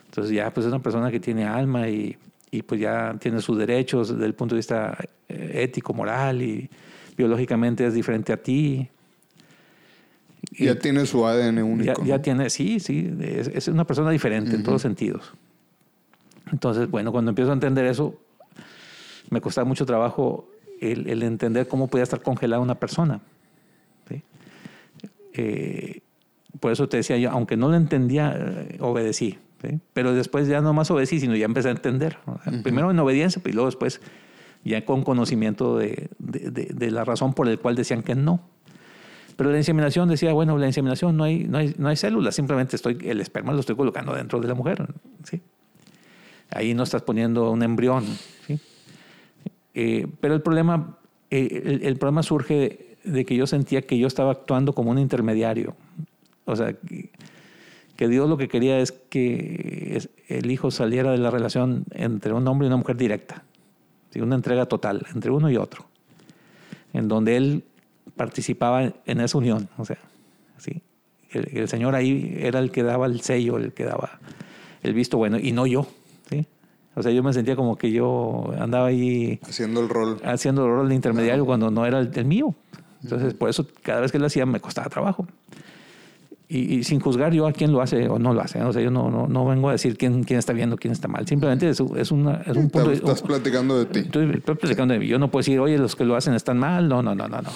Entonces 0.05 0.33
ya 0.33 0.53
pues 0.53 0.65
es 0.65 0.71
una 0.71 0.81
persona 0.81 1.11
que 1.11 1.19
tiene 1.19 1.43
alma 1.43 1.89
y, 1.89 2.15
y 2.49 2.61
pues 2.61 2.79
ya 2.79 3.17
tiene 3.19 3.41
sus 3.41 3.57
derechos 3.57 4.07
desde 4.07 4.25
el 4.25 4.33
punto 4.33 4.55
de 4.55 4.59
vista 4.59 4.97
eh, 5.27 5.63
ético, 5.63 5.93
moral 5.93 6.41
y 6.41 6.69
biológicamente 7.17 7.85
es 7.85 7.93
diferente 7.93 8.31
a 8.31 8.37
ti. 8.37 8.87
Y 10.51 10.67
ya 10.67 10.79
tiene 10.79 11.05
su 11.05 11.27
ADN 11.27 11.61
único. 11.61 12.05
Ya, 12.05 12.05
ya 12.05 12.21
tiene, 12.21 12.49
sí, 12.49 12.79
sí, 12.79 13.13
es, 13.19 13.49
es 13.49 13.67
una 13.67 13.85
persona 13.85 14.11
diferente 14.11 14.51
uh 14.51 14.53
-huh. 14.53 14.57
en 14.59 14.63
todos 14.63 14.81
sentidos. 14.81 15.33
Entonces, 16.53 16.89
bueno, 16.89 17.11
cuando 17.11 17.31
empiezo 17.31 17.51
a 17.51 17.53
entender 17.53 17.83
eso, 17.83 18.15
me 19.29 19.41
costaba 19.41 19.65
mucho 19.65 19.85
trabajo 19.85 20.47
el, 20.81 21.07
el 21.09 21.23
entender 21.23 21.67
cómo 21.67 21.87
podía 21.87 22.03
estar 22.03 22.21
congelada 22.21 22.61
una 22.61 22.75
persona. 22.75 23.21
¿sí? 24.09 24.21
Eh, 25.33 26.01
por 26.59 26.71
eso 26.71 26.89
te 26.89 26.97
decía 26.97 27.17
yo, 27.17 27.31
aunque 27.31 27.55
no 27.55 27.69
lo 27.69 27.75
entendía, 27.75 28.35
eh, 28.37 28.77
obedecí. 28.81 29.37
¿sí? 29.61 29.79
Pero 29.93 30.13
después 30.13 30.47
ya 30.47 30.59
no 30.59 30.73
más 30.73 30.91
obedecí, 30.91 31.19
sino 31.19 31.35
ya 31.35 31.45
empecé 31.45 31.69
a 31.69 31.71
entender. 31.71 32.17
O 32.25 32.39
sea, 32.43 32.61
Primero 32.63 32.91
en 32.91 32.99
obediencia 32.99 33.41
y 33.45 33.51
luego 33.51 33.67
después 33.67 34.01
ya 34.63 34.83
con 34.83 35.03
conocimiento 35.03 35.77
de, 35.77 36.09
de, 36.19 36.51
de, 36.51 36.65
de 36.73 36.91
la 36.91 37.05
razón 37.05 37.33
por 37.33 37.47
la 37.47 37.55
cual 37.57 37.75
decían 37.75 38.03
que 38.03 38.15
no. 38.15 38.41
Pero 39.35 39.51
la 39.51 39.57
inseminación 39.57 40.09
decía, 40.09 40.33
bueno, 40.33 40.57
la 40.57 40.67
inseminación 40.67 41.17
no 41.17 41.23
hay, 41.23 41.45
no 41.45 41.57
hay, 41.57 41.73
no 41.77 41.89
hay 41.89 41.95
células, 41.95 42.35
simplemente 42.35 42.75
estoy, 42.75 42.97
el 43.03 43.21
esperma 43.21 43.53
lo 43.53 43.59
estoy 43.59 43.75
colocando 43.75 44.13
dentro 44.13 44.39
de 44.39 44.47
la 44.47 44.53
mujer. 44.53 44.87
¿sí? 45.23 45.41
Ahí 46.51 46.73
no 46.73 46.83
estás 46.83 47.01
poniendo 47.01 47.49
un 47.49 47.63
embrión. 47.63 48.05
¿sí? 48.45 48.59
Eh, 49.73 50.07
pero 50.19 50.33
el 50.33 50.41
problema, 50.41 50.97
eh, 51.29 51.61
el, 51.63 51.83
el, 51.83 51.97
problema 51.97 52.23
surge 52.23 52.97
de 53.03 53.25
que 53.25 53.35
yo 53.35 53.47
sentía 53.47 53.81
que 53.81 53.97
yo 53.97 54.07
estaba 54.07 54.31
actuando 54.31 54.73
como 54.73 54.91
un 54.91 54.99
intermediario. 54.99 55.75
O 56.45 56.55
sea, 56.55 56.73
que, 56.73 57.11
que 57.95 58.07
Dios 58.07 58.27
lo 58.27 58.37
que 58.37 58.47
quería 58.47 58.79
es 58.79 58.91
que 58.91 60.09
el 60.27 60.49
hijo 60.49 60.71
saliera 60.71 61.11
de 61.11 61.17
la 61.19 61.29
relación 61.29 61.85
entre 61.91 62.33
un 62.33 62.47
hombre 62.47 62.65
y 62.65 62.69
una 62.69 62.77
mujer 62.77 62.97
directa. 62.97 63.43
¿sí? 64.09 64.21
Una 64.21 64.35
entrega 64.35 64.65
total 64.65 65.05
entre 65.13 65.31
uno 65.31 65.49
y 65.49 65.57
otro. 65.57 65.85
En 66.93 67.07
donde 67.07 67.37
él 67.37 67.63
participaba 68.15 68.91
en 69.05 69.21
esa 69.21 69.37
unión. 69.37 69.69
O 69.77 69.85
sea, 69.85 69.99
¿sí? 70.57 70.81
el, 71.29 71.57
el, 71.57 71.67
Señor 71.67 71.95
ahí 71.95 72.35
era 72.39 72.59
el 72.59 72.71
que 72.71 72.83
daba 72.83 73.05
el 73.05 73.21
sello, 73.21 73.57
el 73.57 73.71
que 73.73 73.85
daba 73.85 74.19
el 74.83 74.93
visto 74.93 75.17
bueno, 75.17 75.37
y 75.37 75.51
no 75.51 75.67
yo. 75.67 75.87
O 76.95 77.01
sea, 77.01 77.11
yo 77.11 77.23
me 77.23 77.33
sentía 77.33 77.55
como 77.55 77.77
que 77.77 77.91
yo 77.91 78.53
andaba 78.59 78.87
ahí... 78.87 79.39
Haciendo 79.47 79.79
el 79.79 79.89
rol. 79.89 80.17
Haciendo 80.23 80.65
el 80.65 80.71
rol 80.71 80.89
de 80.89 80.95
intermediario 80.95 81.45
cuando 81.45 81.71
no 81.71 81.85
era 81.85 81.99
el, 81.99 82.11
el 82.13 82.25
mío. 82.25 82.53
Entonces, 83.03 83.33
por 83.33 83.49
eso 83.49 83.65
cada 83.81 84.01
vez 84.01 84.11
que 84.11 84.19
lo 84.19 84.25
hacía 84.25 84.45
me 84.45 84.59
costaba 84.59 84.89
trabajo. 84.89 85.25
Y, 86.49 86.75
y, 86.75 86.83
sin 86.83 86.99
juzgar 86.99 87.31
yo 87.31 87.47
a 87.47 87.53
quién 87.53 87.71
lo 87.71 87.81
hace 87.81 88.09
o 88.09 88.19
no 88.19 88.33
lo 88.33 88.41
hace. 88.41 88.61
O 88.61 88.73
sea, 88.73 88.81
yo 88.81 88.91
no, 88.91 89.09
no, 89.09 89.25
no 89.25 89.45
vengo 89.45 89.69
a 89.69 89.71
decir 89.71 89.97
quién, 89.97 90.25
quién 90.25 90.37
está 90.37 90.51
bien 90.51 90.73
o 90.73 90.75
quién 90.75 90.91
está 90.91 91.07
mal. 91.07 91.25
Simplemente 91.25 91.69
es, 91.69 91.79
es, 91.79 92.11
una, 92.11 92.41
es 92.45 92.57
un 92.57 92.69
punto... 92.69 92.91
Estás 92.91 93.21
platicando 93.21 93.79
de 93.79 93.85
ti. 93.85 93.99
Estoy, 93.99 94.29
estoy 94.31 94.55
platicando 94.55 94.93
de 94.93 94.99
mí. 94.99 95.07
Yo 95.07 95.17
no 95.17 95.31
puedo 95.31 95.39
decir, 95.39 95.61
oye, 95.61 95.77
los 95.77 95.95
que 95.95 96.03
lo 96.03 96.17
hacen 96.17 96.33
están 96.33 96.57
mal. 96.57 96.89
No, 96.89 97.01
no, 97.01 97.15
no, 97.15 97.29
no. 97.29 97.41
no. 97.41 97.49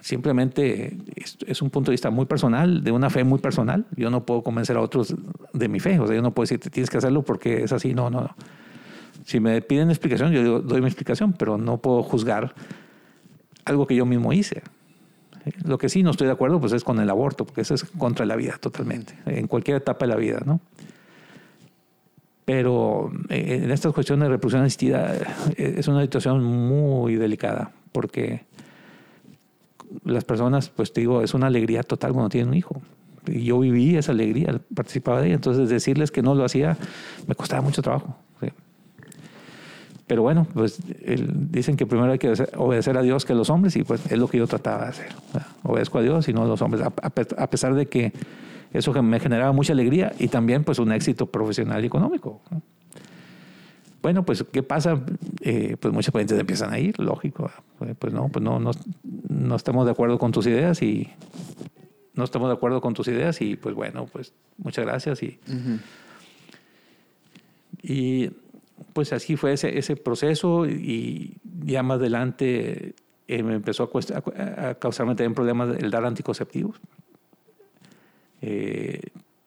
Simplemente 0.00 0.96
es, 1.46 1.62
un 1.62 1.70
punto 1.70 1.90
de 1.90 1.94
vista 1.94 2.10
muy 2.10 2.24
personal, 2.24 2.82
de 2.82 2.90
una 2.90 3.10
fe 3.10 3.22
muy 3.24 3.38
personal. 3.38 3.86
Yo 3.96 4.10
no 4.10 4.24
puedo 4.24 4.42
convencer 4.42 4.76
a 4.76 4.80
otros 4.80 5.14
de 5.52 5.68
mi 5.68 5.78
fe. 5.78 5.98
O 5.98 6.06
sea, 6.06 6.16
yo 6.16 6.22
no 6.22 6.32
puedo 6.32 6.44
decir, 6.44 6.58
tienes 6.70 6.88
que 6.88 6.98
hacerlo 6.98 7.22
porque 7.22 7.64
es 7.64 7.72
así. 7.72 7.92
No, 7.92 8.08
no, 8.08 8.22
no. 8.22 8.34
Si 9.26 9.40
me 9.40 9.60
piden 9.60 9.90
explicación, 9.90 10.32
yo 10.32 10.60
doy 10.60 10.80
mi 10.80 10.86
explicación, 10.86 11.34
pero 11.34 11.58
no 11.58 11.78
puedo 11.78 12.02
juzgar 12.02 12.54
algo 13.64 13.86
que 13.86 13.94
yo 13.94 14.06
mismo 14.06 14.32
hice. 14.32 14.62
Lo 15.64 15.78
que 15.78 15.88
sí 15.88 16.02
no 16.02 16.10
estoy 16.10 16.26
de 16.26 16.32
acuerdo 16.32 16.60
pues 16.60 16.72
es 16.72 16.84
con 16.84 16.98
el 17.00 17.08
aborto, 17.10 17.44
porque 17.44 17.62
eso 17.62 17.74
es 17.74 17.84
contra 17.84 18.26
la 18.26 18.36
vida 18.36 18.56
totalmente, 18.60 19.14
en 19.26 19.46
cualquier 19.46 19.78
etapa 19.78 20.06
de 20.06 20.12
la 20.12 20.16
vida, 20.16 20.42
¿no? 20.44 20.60
Pero 22.44 23.12
eh, 23.28 23.60
en 23.62 23.70
esta 23.70 23.90
cuestión 23.92 24.20
de 24.20 24.28
reproducción 24.28 24.64
asistida 24.64 25.14
eh, 25.56 25.74
es 25.78 25.88
una 25.88 26.02
situación 26.02 26.42
muy 26.42 27.16
delicada, 27.16 27.72
porque 27.92 28.44
las 30.04 30.24
personas, 30.24 30.68
pues 30.68 30.92
te 30.92 31.00
digo, 31.00 31.22
es 31.22 31.34
una 31.34 31.46
alegría 31.46 31.82
total 31.82 32.12
cuando 32.12 32.28
tienen 32.28 32.50
un 32.50 32.56
hijo. 32.56 32.80
Y 33.26 33.44
yo 33.44 33.58
viví 33.58 33.96
esa 33.96 34.12
alegría, 34.12 34.60
participaba 34.74 35.20
de 35.20 35.26
ella. 35.26 35.34
Entonces 35.34 35.68
decirles 35.68 36.10
que 36.10 36.22
no 36.22 36.34
lo 36.34 36.44
hacía 36.44 36.76
me 37.26 37.34
costaba 37.34 37.62
mucho 37.62 37.82
trabajo. 37.82 38.16
¿sí? 38.40 38.48
Pero 40.06 40.22
bueno, 40.22 40.46
pues 40.54 40.80
el, 41.04 41.50
dicen 41.50 41.76
que 41.76 41.86
primero 41.86 42.12
hay 42.12 42.18
que 42.18 42.32
obedecer 42.56 42.96
a 42.96 43.02
Dios 43.02 43.24
que 43.24 43.32
a 43.32 43.36
los 43.36 43.50
hombres 43.50 43.76
y 43.76 43.82
pues 43.82 44.04
es 44.10 44.18
lo 44.18 44.28
que 44.28 44.38
yo 44.38 44.46
trataba 44.46 44.84
de 44.84 44.90
hacer. 44.90 45.08
Obedezco 45.62 45.98
a 45.98 46.02
Dios 46.02 46.28
y 46.28 46.32
no 46.32 46.42
a 46.42 46.46
los 46.46 46.62
hombres, 46.62 46.82
a, 46.82 46.92
a 47.02 47.50
pesar 47.50 47.74
de 47.74 47.86
que 47.86 48.12
eso 48.72 49.02
me 49.02 49.20
generaba 49.20 49.52
mucha 49.52 49.72
alegría 49.72 50.12
y 50.18 50.28
también 50.28 50.64
pues 50.64 50.78
un 50.78 50.92
éxito 50.92 51.26
profesional 51.26 51.82
y 51.82 51.86
económico. 51.86 52.40
Bueno, 54.02 54.24
pues 54.24 54.44
¿qué 54.50 54.62
pasa? 54.62 55.02
Eh, 55.40 55.76
pues 55.78 55.92
muchas 55.92 56.12
clientes 56.12 56.38
empiezan 56.38 56.72
a 56.72 56.78
ir, 56.78 56.98
lógico. 56.98 57.50
Pues 57.98 58.12
no, 58.12 58.28
pues 58.28 58.42
no, 58.42 58.58
no, 58.58 58.70
no 59.28 59.56
estamos 59.56 59.84
de 59.84 59.92
acuerdo 59.92 60.18
con 60.18 60.32
tus 60.32 60.46
ideas 60.46 60.80
y 60.82 61.08
no 62.14 62.24
estamos 62.24 62.48
de 62.48 62.54
acuerdo 62.54 62.80
con 62.80 62.94
tus 62.94 63.08
ideas 63.08 63.40
y 63.40 63.56
pues 63.56 63.74
bueno, 63.74 64.06
pues 64.06 64.32
muchas 64.58 64.84
gracias 64.84 65.22
y... 65.22 65.38
Uh 65.48 65.52
-huh. 65.52 65.80
Y 67.82 68.30
pues 68.92 69.12
así 69.12 69.36
fue 69.36 69.54
ese, 69.54 69.78
ese 69.78 69.96
proceso 69.96 70.66
y 70.66 71.36
ya 71.64 71.82
más 71.82 71.98
adelante 71.98 72.94
eh, 73.28 73.42
me 73.42 73.54
empezó 73.54 73.90
a, 73.92 74.68
a, 74.68 74.74
causarme 74.74 75.14
también 75.14 75.34
problemas 75.34 75.76
el 75.78 75.90
dar 75.90 76.04
anticonceptivos. 76.04 76.76
Eh, 78.42 79.00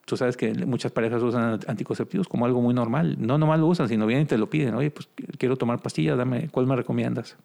tú 0.06 0.18
sabes 0.18 0.38
que 0.38 0.54
muchas 0.66 0.92
parejas 0.92 1.22
usan 1.24 1.60
anticonceptivos 1.68 2.28
como 2.28 2.46
algo 2.46 2.62
muy 2.62 2.74
normal. 2.74 3.16
No 3.20 3.38
nomás 3.38 3.60
lo 3.60 3.68
usan, 3.68 3.88
sino 3.88 4.06
vienen 4.06 4.26
y 4.26 4.28
te 4.28 4.38
lo 4.38 4.50
piden. 4.50 4.76
Oye, 4.76 4.92
pues 4.92 5.08
quiero 5.38 5.56
tomar 5.56 5.82
pastillas, 5.82 6.18
dame, 6.18 6.50
¿cuál 6.50 6.68
me 6.68 6.76
recomiendas? 6.76 7.38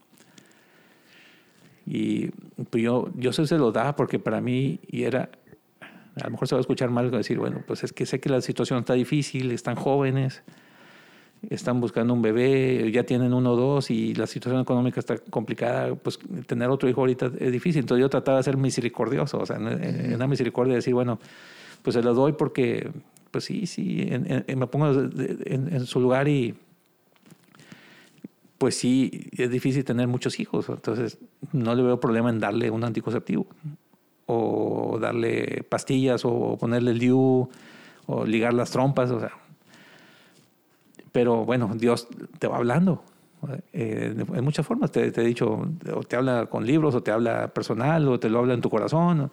Y 1.86 2.28
pues 2.70 2.82
yo, 2.82 3.08
yo 3.14 3.32
se, 3.32 3.46
se 3.46 3.56
lo 3.56 3.72
daba 3.72 3.96
porque 3.96 4.18
para 4.18 4.40
mí 4.40 4.80
y 4.88 5.04
era, 5.04 5.30
a 6.16 6.24
lo 6.24 6.30
mejor 6.32 6.48
se 6.48 6.54
va 6.54 6.58
a 6.58 6.60
escuchar 6.60 6.90
mal 6.90 7.10
decir, 7.10 7.38
bueno, 7.38 7.62
pues 7.66 7.84
es 7.84 7.92
que 7.92 8.04
sé 8.04 8.20
que 8.20 8.28
la 8.28 8.40
situación 8.42 8.80
está 8.80 8.92
difícil, 8.92 9.52
están 9.52 9.76
jóvenes, 9.76 10.42
están 11.48 11.80
buscando 11.80 12.12
un 12.12 12.20
bebé, 12.20 12.90
ya 12.92 13.04
tienen 13.04 13.32
uno 13.32 13.52
o 13.52 13.56
dos 13.56 13.90
y 13.90 14.14
la 14.14 14.26
situación 14.26 14.60
económica 14.60 15.00
está 15.00 15.16
complicada, 15.16 15.94
pues 15.94 16.18
tener 16.46 16.68
otro 16.68 16.88
hijo 16.88 17.00
ahorita 17.00 17.30
es 17.38 17.52
difícil. 17.52 17.80
Entonces 17.80 18.02
yo 18.02 18.10
trataba 18.10 18.38
de 18.38 18.42
ser 18.42 18.56
misericordioso, 18.56 19.38
o 19.38 19.46
sea, 19.46 19.56
en 19.56 20.14
una 20.14 20.26
misericordia 20.26 20.72
de 20.72 20.78
decir, 20.78 20.92
bueno, 20.92 21.18
pues 21.82 21.94
se 21.94 22.02
lo 22.02 22.14
doy 22.14 22.32
porque, 22.32 22.90
pues 23.30 23.44
sí, 23.44 23.66
sí, 23.66 24.06
en, 24.08 24.44
me 24.58 24.66
pongo 24.66 24.90
en, 24.90 25.68
en, 25.72 25.86
su 25.86 26.00
lugar 26.00 26.28
y 26.28 26.54
pues 28.58 28.76
sí, 28.76 29.28
es 29.32 29.50
difícil 29.50 29.84
tener 29.84 30.08
muchos 30.08 30.40
hijos, 30.40 30.68
entonces 30.68 31.18
no 31.52 31.74
le 31.74 31.82
veo 31.82 32.00
problema 32.00 32.30
en 32.30 32.40
darle 32.40 32.70
un 32.70 32.84
anticonceptivo 32.84 33.46
o 34.26 34.98
darle 35.00 35.64
pastillas 35.68 36.24
o 36.24 36.56
ponerle 36.58 36.90
el 36.90 36.98
DIU 36.98 37.48
o 38.06 38.24
ligar 38.24 38.52
las 38.54 38.70
trompas, 38.70 39.10
o 39.10 39.20
sea, 39.20 39.32
pero 41.12 41.44
bueno, 41.44 41.70
Dios 41.74 42.08
te 42.38 42.46
va 42.46 42.56
hablando. 42.56 43.02
Eh, 43.72 44.14
en 44.16 44.44
muchas 44.44 44.66
formas, 44.66 44.90
te, 44.90 45.10
te, 45.12 45.20
he 45.22 45.24
dicho, 45.24 45.66
o 45.94 46.02
te 46.02 46.16
habla 46.16 46.46
con 46.46 46.66
libros, 46.66 46.94
o 46.94 47.02
te 47.02 47.10
habla 47.10 47.48
personal, 47.48 48.08
o 48.08 48.18
te 48.18 48.28
lo 48.28 48.40
habla 48.40 48.54
en 48.54 48.60
tu 48.60 48.68
corazón. 48.68 49.30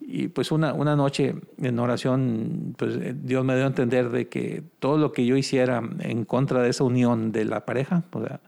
Y 0.00 0.28
pues 0.28 0.52
una, 0.52 0.72
una 0.72 0.94
noche 0.94 1.34
en 1.58 1.78
oración, 1.78 2.74
pues 2.78 2.98
Dios 3.24 3.44
me 3.44 3.54
dio 3.54 3.64
a 3.64 3.66
entender 3.66 4.10
de 4.10 4.28
que 4.28 4.62
todo 4.78 4.98
lo 4.98 5.12
que 5.12 5.26
yo 5.26 5.36
hiciera 5.36 5.82
en 6.00 6.24
contra 6.24 6.62
de 6.62 6.70
esa 6.70 6.84
unión 6.84 7.32
de 7.32 7.44
la 7.44 7.66
pareja, 7.66 8.04
o 8.12 8.24
sea, 8.24 8.40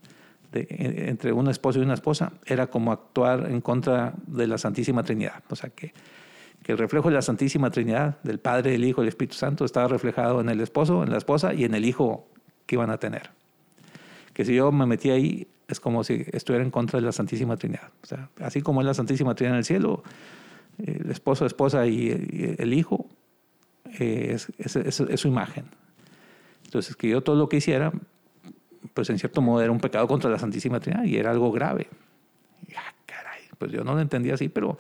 de, 0.53 0.67
entre 1.09 1.33
un 1.33 1.49
esposo 1.49 1.79
y 1.79 1.83
una 1.83 1.95
esposa, 1.95 2.33
era 2.47 2.69
como 2.69 2.93
actuar 2.93 3.51
en 3.51 3.61
contra 3.61 4.15
de 4.27 4.47
la 4.47 4.57
Santísima 4.57 5.03
Trinidad. 5.03 5.43
O 5.51 5.57
sea, 5.57 5.71
que, 5.71 5.93
que 6.63 6.73
el 6.73 6.79
reflejo 6.79 7.09
de 7.09 7.15
la 7.15 7.23
Santísima 7.23 7.71
Trinidad, 7.71 8.19
del 8.23 8.39
Padre, 8.39 8.71
del 8.71 8.85
Hijo 8.85 9.01
y 9.01 9.05
del 9.05 9.09
Espíritu 9.09 9.37
Santo, 9.37 9.65
estaba 9.65 9.89
reflejado 9.89 10.41
en 10.41 10.49
el 10.49 10.61
esposo, 10.61 11.03
en 11.03 11.11
la 11.11 11.19
esposa 11.19 11.55
y 11.55 11.65
en 11.65 11.75
el 11.75 11.85
Hijo 11.85 12.29
que 12.67 12.77
iban 12.77 12.91
a 12.91 12.99
tener. 12.99 13.31
Que 14.33 14.45
si 14.45 14.55
yo 14.55 14.71
me 14.71 14.87
metí 14.87 15.11
ahí, 15.11 15.49
es 15.67 15.81
como 15.81 16.05
si 16.05 16.25
estuviera 16.33 16.65
en 16.65 16.71
contra 16.71 17.01
de 17.01 17.07
la 17.07 17.13
Santísima 17.13 17.57
Trinidad. 17.57 17.91
O 18.03 18.07
sea, 18.07 18.31
así 18.41 18.63
como 18.63 18.81
es 18.81 18.87
la 18.87 18.95
Santísima 18.95 19.35
Trinidad 19.35 19.55
en 19.55 19.59
el 19.59 19.65
cielo, 19.65 20.03
el 20.79 21.11
esposo, 21.11 21.47
esposa 21.47 21.87
y 21.87 22.57
el 22.59 22.75
hijo 22.75 23.07
eh, 23.99 24.33
es, 24.35 24.49
es, 24.59 24.77
es, 24.77 25.01
es, 25.01 25.21
su 25.21 25.29
imagen. 25.29 25.65
Entonces, 26.65 26.97
que 26.97 27.09
yo 27.09 27.23
todo 27.23 27.37
lo 27.37 27.49
que 27.49 27.57
hiciera, 27.57 27.93
pues 28.95 29.11
en 29.11 29.19
cierto 29.19 29.41
modo 29.41 29.63
era 29.63 29.73
un 29.73 29.81
pecado 29.81 30.07
contra 30.07 30.31
la 30.31 30.39
Santísima 30.39 30.81
Trinidad 30.81 31.05
y 31.05 31.17
era 31.17 31.31
algo 31.31 31.51
grave. 31.51 31.89
Y, 32.69 32.75
ah, 32.75 32.95
caray, 33.07 33.43
pues 33.57 33.73
yo 33.73 33.85
no 33.85 33.95
lo 33.95 34.01
entendía 34.01 34.35
así, 34.35 34.49
pero 34.49 34.77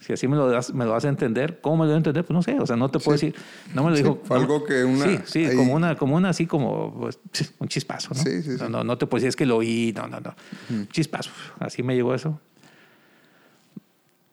si 0.00 0.12
así 0.12 0.26
me 0.28 0.36
lo, 0.36 0.48
das, 0.50 0.74
me 0.74 0.84
lo 0.84 0.94
a 0.94 0.98
entender, 0.98 1.60
¿cómo 1.60 1.78
me 1.78 1.86
lo 1.86 1.94
a 1.94 1.96
entender? 1.96 2.24
Pues 2.24 2.34
no 2.34 2.42
sé, 2.42 2.58
o 2.58 2.66
sea, 2.66 2.76
no 2.76 2.90
te 2.90 2.98
puedo 2.98 3.16
sí. 3.16 3.26
decir, 3.26 3.40
no 3.74 3.84
me 3.84 3.90
lo 3.90 3.96
dijo. 3.96 4.20
Sí, 4.24 4.34
algo 4.34 4.64
que 4.64 4.84
una. 4.84 5.04
Sí, 5.04 5.18
sí, 5.24 5.44
ahí... 5.44 5.56
como 5.56 5.74
una, 5.74 5.96
como 5.96 6.16
una 6.16 6.30
así 6.30 6.46
como 6.46 6.92
pues, 6.98 7.20
un 7.58 7.68
chispazo, 7.68 8.14
¿no? 8.14 8.22
Sí, 8.22 8.42
sí, 8.42 8.56
no, 8.58 8.68
no, 8.68 8.84
no, 8.84 8.98
te 8.98 9.06
puedo 9.06 9.20
decir, 9.20 9.28
es 9.28 9.36
que 9.36 9.46
lo 9.46 9.56
oí, 9.56 9.92
no, 9.96 10.08
no, 10.08 10.20
no. 10.20 10.34
Mm. 10.68 10.88
Chispazo, 10.90 11.30
así 11.60 11.82
me 11.82 11.94
llegó 11.94 12.14
eso. 12.14 12.40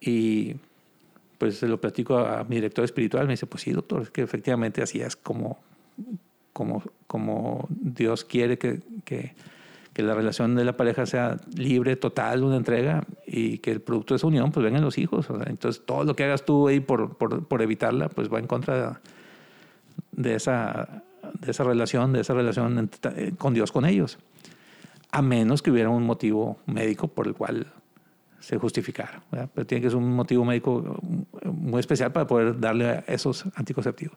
Y 0.00 0.56
pues 1.38 1.58
se 1.58 1.68
lo 1.68 1.80
platico 1.80 2.18
a, 2.18 2.40
a, 2.40 2.44
mi 2.44 2.56
director 2.56 2.84
espiritual, 2.84 3.26
me 3.26 3.34
dice, 3.34 3.46
pues 3.46 3.62
sí, 3.62 3.72
doctor, 3.72 4.02
es 4.02 4.10
que 4.10 4.22
efectivamente 4.22 4.82
así 4.82 5.00
es 5.00 5.16
como, 5.16 5.58
como, 6.52 6.82
como 7.06 7.66
Dios 7.70 8.24
quiere 8.24 8.58
que, 8.58 8.80
que 9.04 9.34
que 9.96 10.02
la 10.02 10.12
relación 10.12 10.54
de 10.56 10.62
la 10.66 10.76
pareja 10.76 11.06
sea 11.06 11.38
libre, 11.56 11.96
total, 11.96 12.44
una 12.44 12.56
entrega 12.56 13.06
y 13.26 13.56
que 13.60 13.72
el 13.72 13.80
producto 13.80 14.12
de 14.12 14.16
esa 14.16 14.26
unión 14.26 14.52
pues 14.52 14.62
vengan 14.62 14.82
los 14.82 14.98
hijos. 14.98 15.30
O 15.30 15.38
sea, 15.38 15.46
entonces 15.48 15.86
todo 15.86 16.04
lo 16.04 16.14
que 16.14 16.24
hagas 16.24 16.44
tú 16.44 16.68
ahí 16.68 16.80
por, 16.80 17.16
por, 17.16 17.46
por, 17.46 17.62
evitarla 17.62 18.10
pues 18.10 18.30
va 18.30 18.38
en 18.38 18.46
contra 18.46 19.00
de 20.12 20.34
esa, 20.34 21.02
de 21.40 21.50
esa 21.50 21.64
relación, 21.64 22.12
de 22.12 22.20
esa 22.20 22.34
relación 22.34 22.90
con 23.38 23.54
Dios 23.54 23.72
con 23.72 23.86
ellos. 23.86 24.18
A 25.12 25.22
menos 25.22 25.62
que 25.62 25.70
hubiera 25.70 25.88
un 25.88 26.04
motivo 26.04 26.58
médico 26.66 27.08
por 27.08 27.26
el 27.26 27.32
cual 27.32 27.66
se 28.46 28.58
justificara. 28.58 29.20
¿verdad? 29.32 29.50
Pero 29.52 29.66
tiene 29.66 29.82
que 29.82 29.88
ser 29.90 29.96
un 29.96 30.14
motivo 30.14 30.44
médico 30.44 31.00
muy 31.44 31.80
especial 31.80 32.12
para 32.12 32.28
poder 32.28 32.60
darle 32.60 33.02
esos 33.08 33.44
anticonceptivos. 33.56 34.16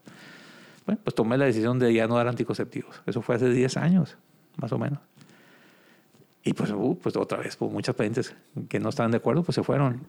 Bueno, 0.86 1.02
pues 1.04 1.16
tomé 1.16 1.36
la 1.36 1.46
decisión 1.46 1.80
de 1.80 1.92
ya 1.92 2.08
no 2.08 2.16
dar 2.16 2.28
anticonceptivos. 2.28 3.02
Eso 3.08 3.24
fue 3.24 3.36
hace 3.36 3.50
10 3.50 3.78
años, 3.78 4.18
más 4.58 4.72
o 4.72 4.78
menos. 4.78 5.00
Y 6.44 6.54
pues, 6.54 6.70
uh, 6.70 7.00
pues 7.02 7.16
otra 7.16 7.40
vez, 7.40 7.56
pues 7.56 7.72
muchas 7.72 7.96
pacientes 7.96 8.36
que 8.70 8.80
no 8.80 8.90
estaban 8.90 9.10
de 9.10 9.18
acuerdo, 9.18 9.42
pues 9.42 9.56
se 9.56 9.64
fueron. 9.64 10.06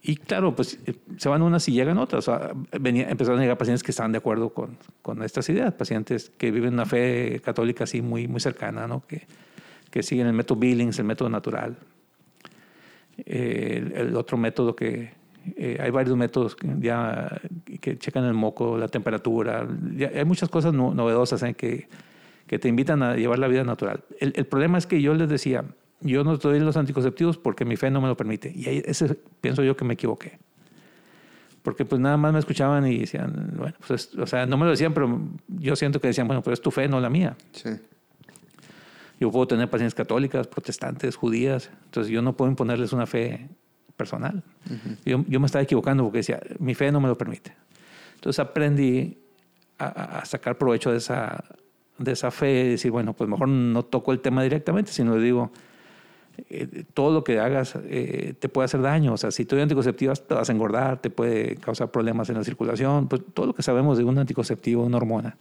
Y 0.00 0.16
claro, 0.16 0.56
pues 0.56 0.78
eh, 0.86 0.94
se 1.18 1.28
van 1.28 1.42
unas 1.42 1.68
y 1.68 1.72
llegan 1.72 1.98
otras. 1.98 2.26
O 2.26 2.38
sea, 2.38 2.52
venía, 2.80 3.10
empezaron 3.10 3.38
a 3.38 3.42
llegar 3.42 3.58
pacientes 3.58 3.82
que 3.82 3.90
estaban 3.90 4.12
de 4.12 4.18
acuerdo 4.18 4.48
con, 4.48 4.78
con 5.02 5.22
estas 5.22 5.46
ideas, 5.50 5.74
pacientes 5.74 6.32
que 6.38 6.50
viven 6.50 6.72
una 6.72 6.86
fe 6.86 7.42
católica 7.44 7.84
así 7.84 8.00
muy, 8.00 8.28
muy 8.28 8.40
cercana, 8.40 8.86
¿no? 8.86 9.06
que, 9.06 9.26
que 9.90 10.02
siguen 10.02 10.26
el 10.26 10.32
método 10.32 10.58
Billings, 10.58 10.98
el 10.98 11.04
método 11.04 11.28
natural. 11.28 11.76
Eh, 13.18 13.82
el, 13.94 14.08
el, 14.08 14.16
otro 14.16 14.36
método 14.36 14.76
que 14.76 15.10
eh, 15.56 15.78
hay 15.80 15.90
varios 15.90 16.16
métodos 16.16 16.56
que 16.56 16.68
ya 16.78 17.40
que 17.80 17.98
checan 17.98 18.24
el 18.24 18.34
moco, 18.34 18.76
la 18.76 18.88
temperatura. 18.88 19.66
Ya, 19.96 20.10
hay 20.14 20.24
muchas 20.24 20.48
cosas 20.48 20.74
no, 20.74 20.92
novedosas 20.92 21.42
¿eh? 21.42 21.54
que, 21.54 21.88
que 22.46 22.58
te 22.58 22.68
invitan 22.68 23.02
a 23.02 23.16
llevar 23.16 23.38
la 23.38 23.48
vida 23.48 23.64
natural. 23.64 24.04
El, 24.20 24.32
el 24.36 24.46
problema 24.46 24.78
es 24.78 24.86
que 24.86 25.00
yo 25.00 25.14
les 25.14 25.28
decía, 25.28 25.64
yo 26.00 26.24
no 26.24 26.36
doy 26.36 26.60
los 26.60 26.76
anticonceptivos 26.76 27.38
porque 27.38 27.64
mi 27.64 27.76
fe 27.76 27.90
no 27.90 28.00
me 28.00 28.08
lo 28.08 28.16
permite. 28.16 28.52
Y 28.54 28.68
ahí 28.68 28.82
ese 28.84 29.14
pienso 29.40 29.62
yo 29.62 29.76
que 29.76 29.84
me 29.84 29.94
equivoqué. 29.94 30.38
Porque 31.62 31.84
pues 31.84 32.00
nada 32.00 32.16
más 32.16 32.32
me 32.32 32.38
escuchaban 32.38 32.86
y 32.86 32.98
decían, 32.98 33.54
bueno, 33.56 33.74
pues, 33.86 34.14
o 34.14 34.26
sea, 34.26 34.46
no 34.46 34.56
me 34.56 34.64
lo 34.64 34.70
decían, 34.70 34.94
pero 34.94 35.20
yo 35.48 35.74
siento 35.74 36.00
que 36.00 36.08
decían, 36.08 36.28
bueno, 36.28 36.42
pero 36.42 36.54
es 36.54 36.60
tu 36.60 36.70
fe, 36.70 36.86
no 36.86 37.00
la 37.00 37.10
mía. 37.10 37.36
Sí. 37.52 37.70
Yo 39.18 39.30
puedo 39.30 39.46
tener 39.46 39.70
pacientes 39.70 39.94
católicas, 39.94 40.46
protestantes, 40.46 41.16
judías, 41.16 41.70
entonces 41.84 42.12
yo 42.12 42.22
no 42.22 42.36
puedo 42.36 42.50
imponerles 42.50 42.92
una 42.92 43.06
fe 43.06 43.48
personal. 43.96 44.42
Uh 44.68 44.72
-huh. 44.72 44.96
yo, 45.04 45.24
yo, 45.26 45.40
me 45.40 45.46
estaba 45.46 45.62
equivocando 45.62 46.02
porque 46.04 46.18
decía, 46.18 46.40
mi 46.58 46.74
fe 46.74 46.92
no 46.92 47.00
me 47.00 47.08
lo 47.08 47.16
permite. 47.16 47.54
Entonces 48.16 48.40
aprendí 48.40 49.18
a, 49.78 50.18
a 50.18 50.24
sacar 50.24 50.58
provecho 50.58 50.90
de 50.90 50.98
esa, 50.98 51.44
de 51.98 52.12
esa 52.12 52.30
fe 52.30 52.64
y 52.66 52.68
decir, 52.70 52.90
bueno, 52.90 53.14
pues 53.14 53.28
mejor 53.28 53.48
no 53.48 53.84
toco 53.84 54.12
el 54.12 54.20
tema 54.20 54.42
directamente, 54.42 54.92
sino 54.92 55.16
digo, 55.16 55.50
eh, 56.50 56.84
todo 56.92 57.12
lo 57.12 57.24
que 57.24 57.38
hagas 57.38 57.78
eh, 57.84 58.34
te 58.38 58.48
puede 58.48 58.66
hacer 58.66 58.82
daño. 58.82 59.14
O 59.14 59.16
sea, 59.16 59.30
si 59.30 59.44
tú 59.44 59.54
eres 59.54 59.64
anticonceptivas 59.64 60.26
te 60.26 60.34
vas 60.34 60.48
a 60.48 60.52
engordar, 60.52 60.98
te 61.00 61.10
puede 61.10 61.56
causar 61.56 61.90
problemas 61.90 62.28
en 62.28 62.36
la 62.36 62.44
circulación, 62.44 63.08
pues 63.08 63.22
todo 63.32 63.46
lo 63.46 63.54
que 63.54 63.62
sabemos 63.62 63.98
de 63.98 64.04
un 64.04 64.18
anticonceptivo, 64.18 64.84
una 64.84 64.98
hormona. 64.98 65.36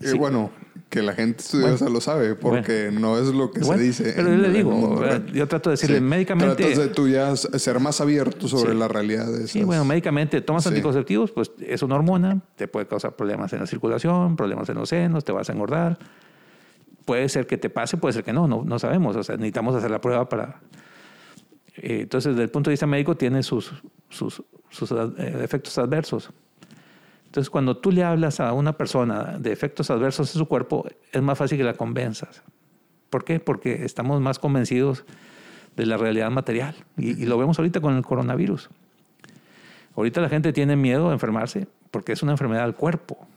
Eh, 0.00 0.08
sí. 0.08 0.18
Bueno, 0.18 0.50
que 0.90 1.02
la 1.02 1.14
gente 1.14 1.42
estudiosa 1.42 1.84
bueno, 1.84 1.94
lo 1.94 2.00
sabe, 2.00 2.34
porque 2.34 2.90
bueno, 2.90 3.00
no 3.00 3.18
es 3.18 3.34
lo 3.34 3.50
que 3.50 3.60
bueno, 3.60 3.78
se 3.78 3.84
dice. 3.84 4.12
Pero 4.14 4.30
yo 4.30 4.36
le 4.36 4.50
digo, 4.50 5.00
yo 5.32 5.48
trato 5.48 5.70
de 5.70 5.74
decirle 5.74 5.98
sí. 5.98 6.02
médicamente. 6.02 6.54
Tratas 6.54 6.78
de 6.78 6.88
tú 6.88 7.08
ya 7.08 7.34
ser 7.36 7.80
más 7.80 8.00
abierto 8.00 8.46
sobre 8.46 8.72
sí. 8.72 8.78
la 8.78 8.88
realidad 8.88 9.26
de 9.26 9.38
esas. 9.38 9.50
Sí, 9.50 9.64
bueno, 9.64 9.84
médicamente 9.84 10.40
tomas 10.40 10.66
anticonceptivos, 10.66 11.32
pues 11.32 11.50
es 11.60 11.82
una 11.82 11.96
hormona, 11.96 12.40
te 12.56 12.68
puede 12.68 12.86
causar 12.86 13.16
problemas 13.16 13.52
en 13.52 13.60
la 13.60 13.66
circulación, 13.66 14.36
problemas 14.36 14.68
en 14.68 14.76
los 14.76 14.88
senos, 14.88 15.24
te 15.24 15.32
vas 15.32 15.48
a 15.48 15.52
engordar. 15.52 15.98
Puede 17.04 17.28
ser 17.28 17.46
que 17.46 17.56
te 17.56 17.70
pase, 17.70 17.96
puede 17.96 18.12
ser 18.12 18.24
que 18.24 18.32
no, 18.32 18.46
no, 18.48 18.64
no 18.64 18.78
sabemos. 18.78 19.16
O 19.16 19.22
sea, 19.22 19.36
necesitamos 19.36 19.74
hacer 19.74 19.90
la 19.90 20.00
prueba 20.00 20.28
para. 20.28 20.60
Eh, 21.76 22.00
entonces, 22.02 22.32
desde 22.32 22.44
el 22.44 22.50
punto 22.50 22.70
de 22.70 22.72
vista 22.72 22.86
médico, 22.86 23.16
tiene 23.16 23.42
sus, 23.42 23.72
sus, 24.08 24.42
sus 24.70 24.92
eh, 24.92 25.40
efectos 25.42 25.78
adversos. 25.78 26.30
Entonces, 27.36 27.50
cuando 27.50 27.76
tú 27.76 27.92
le 27.92 28.02
hablas 28.02 28.40
a 28.40 28.54
una 28.54 28.78
persona 28.78 29.36
de 29.38 29.52
efectos 29.52 29.90
adversos 29.90 30.34
en 30.34 30.38
su 30.38 30.48
cuerpo, 30.48 30.86
es 31.12 31.20
más 31.20 31.36
fácil 31.36 31.58
que 31.58 31.64
la 31.64 31.74
convenzas. 31.74 32.42
¿Por 33.10 33.24
qué? 33.24 33.40
Porque 33.40 33.84
estamos 33.84 34.22
más 34.22 34.38
convencidos 34.38 35.04
de 35.76 35.84
la 35.84 35.98
realidad 35.98 36.30
material. 36.30 36.74
Y, 36.96 37.10
y, 37.10 37.26
lo 37.26 37.36
vemos 37.36 37.58
ahorita 37.58 37.82
con 37.82 37.94
el 37.94 38.02
coronavirus. 38.02 38.70
Ahorita 39.96 40.22
la 40.22 40.30
gente 40.30 40.54
tiene 40.54 40.76
miedo 40.76 41.10
a 41.10 41.12
enfermarse 41.12 41.68
porque 41.90 42.12
es 42.12 42.22
una 42.22 42.32
enfermedad 42.32 42.62
del 42.62 42.74
cuerpo. 42.74 43.28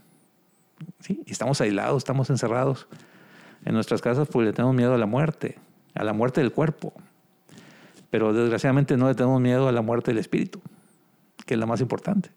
¿sí? 1.02 1.22
Y 1.26 1.34
estamos 1.34 1.60
aislados, 1.60 1.98
estamos 1.98 2.30
encerrados 2.30 2.88
en 3.66 3.74
nuestras 3.74 4.02
casas 4.02 4.30
porque 4.30 4.46
le 4.46 4.54
tenemos 4.54 4.78
miedo 4.78 4.94
a 4.94 4.98
la 4.98 5.08
muerte, 5.08 5.60
a 5.94 6.06
la 6.06 6.14
muerte 6.14 6.40
del 6.40 6.54
cuerpo. 6.54 6.94
Pero 8.10 8.32
desgraciadamente 8.32 8.96
no 8.96 9.10
le 9.10 9.16
tenemos 9.16 9.42
miedo 9.42 9.68
a 9.68 9.74
la 9.74 9.82
muerte 9.82 10.12
del 10.12 10.20
espíritu, 10.20 10.62
que 11.46 11.56
es 11.56 11.60
la 11.60 11.66
más 11.66 11.82
importante. 11.82 12.30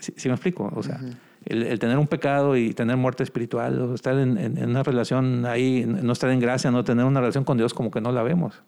¿Sí, 0.00 0.12
sí 0.16 0.28
me 0.28 0.34
explico? 0.34 0.70
O 0.74 0.82
sea, 0.82 0.98
uh 1.02 1.06
-huh. 1.06 1.14
el, 1.46 1.62
el, 1.62 1.78
tener 1.78 1.98
un 1.98 2.06
pecado 2.06 2.56
y 2.56 2.74
tener 2.74 2.96
muerte 2.96 3.22
espiritual, 3.22 3.80
o 3.80 3.94
estar 3.94 4.18
en, 4.18 4.38
en, 4.38 4.58
en, 4.58 4.70
una 4.70 4.82
relación 4.82 5.46
ahí, 5.46 5.84
no 5.86 6.12
estar 6.12 6.30
en 6.30 6.40
gracia, 6.40 6.70
no 6.70 6.84
tener 6.84 7.04
una 7.04 7.20
relación 7.20 7.44
con 7.44 7.56
Dios 7.56 7.74
como 7.74 7.90
que 7.90 8.00
no 8.00 8.12
la 8.12 8.22
vemos. 8.22 8.62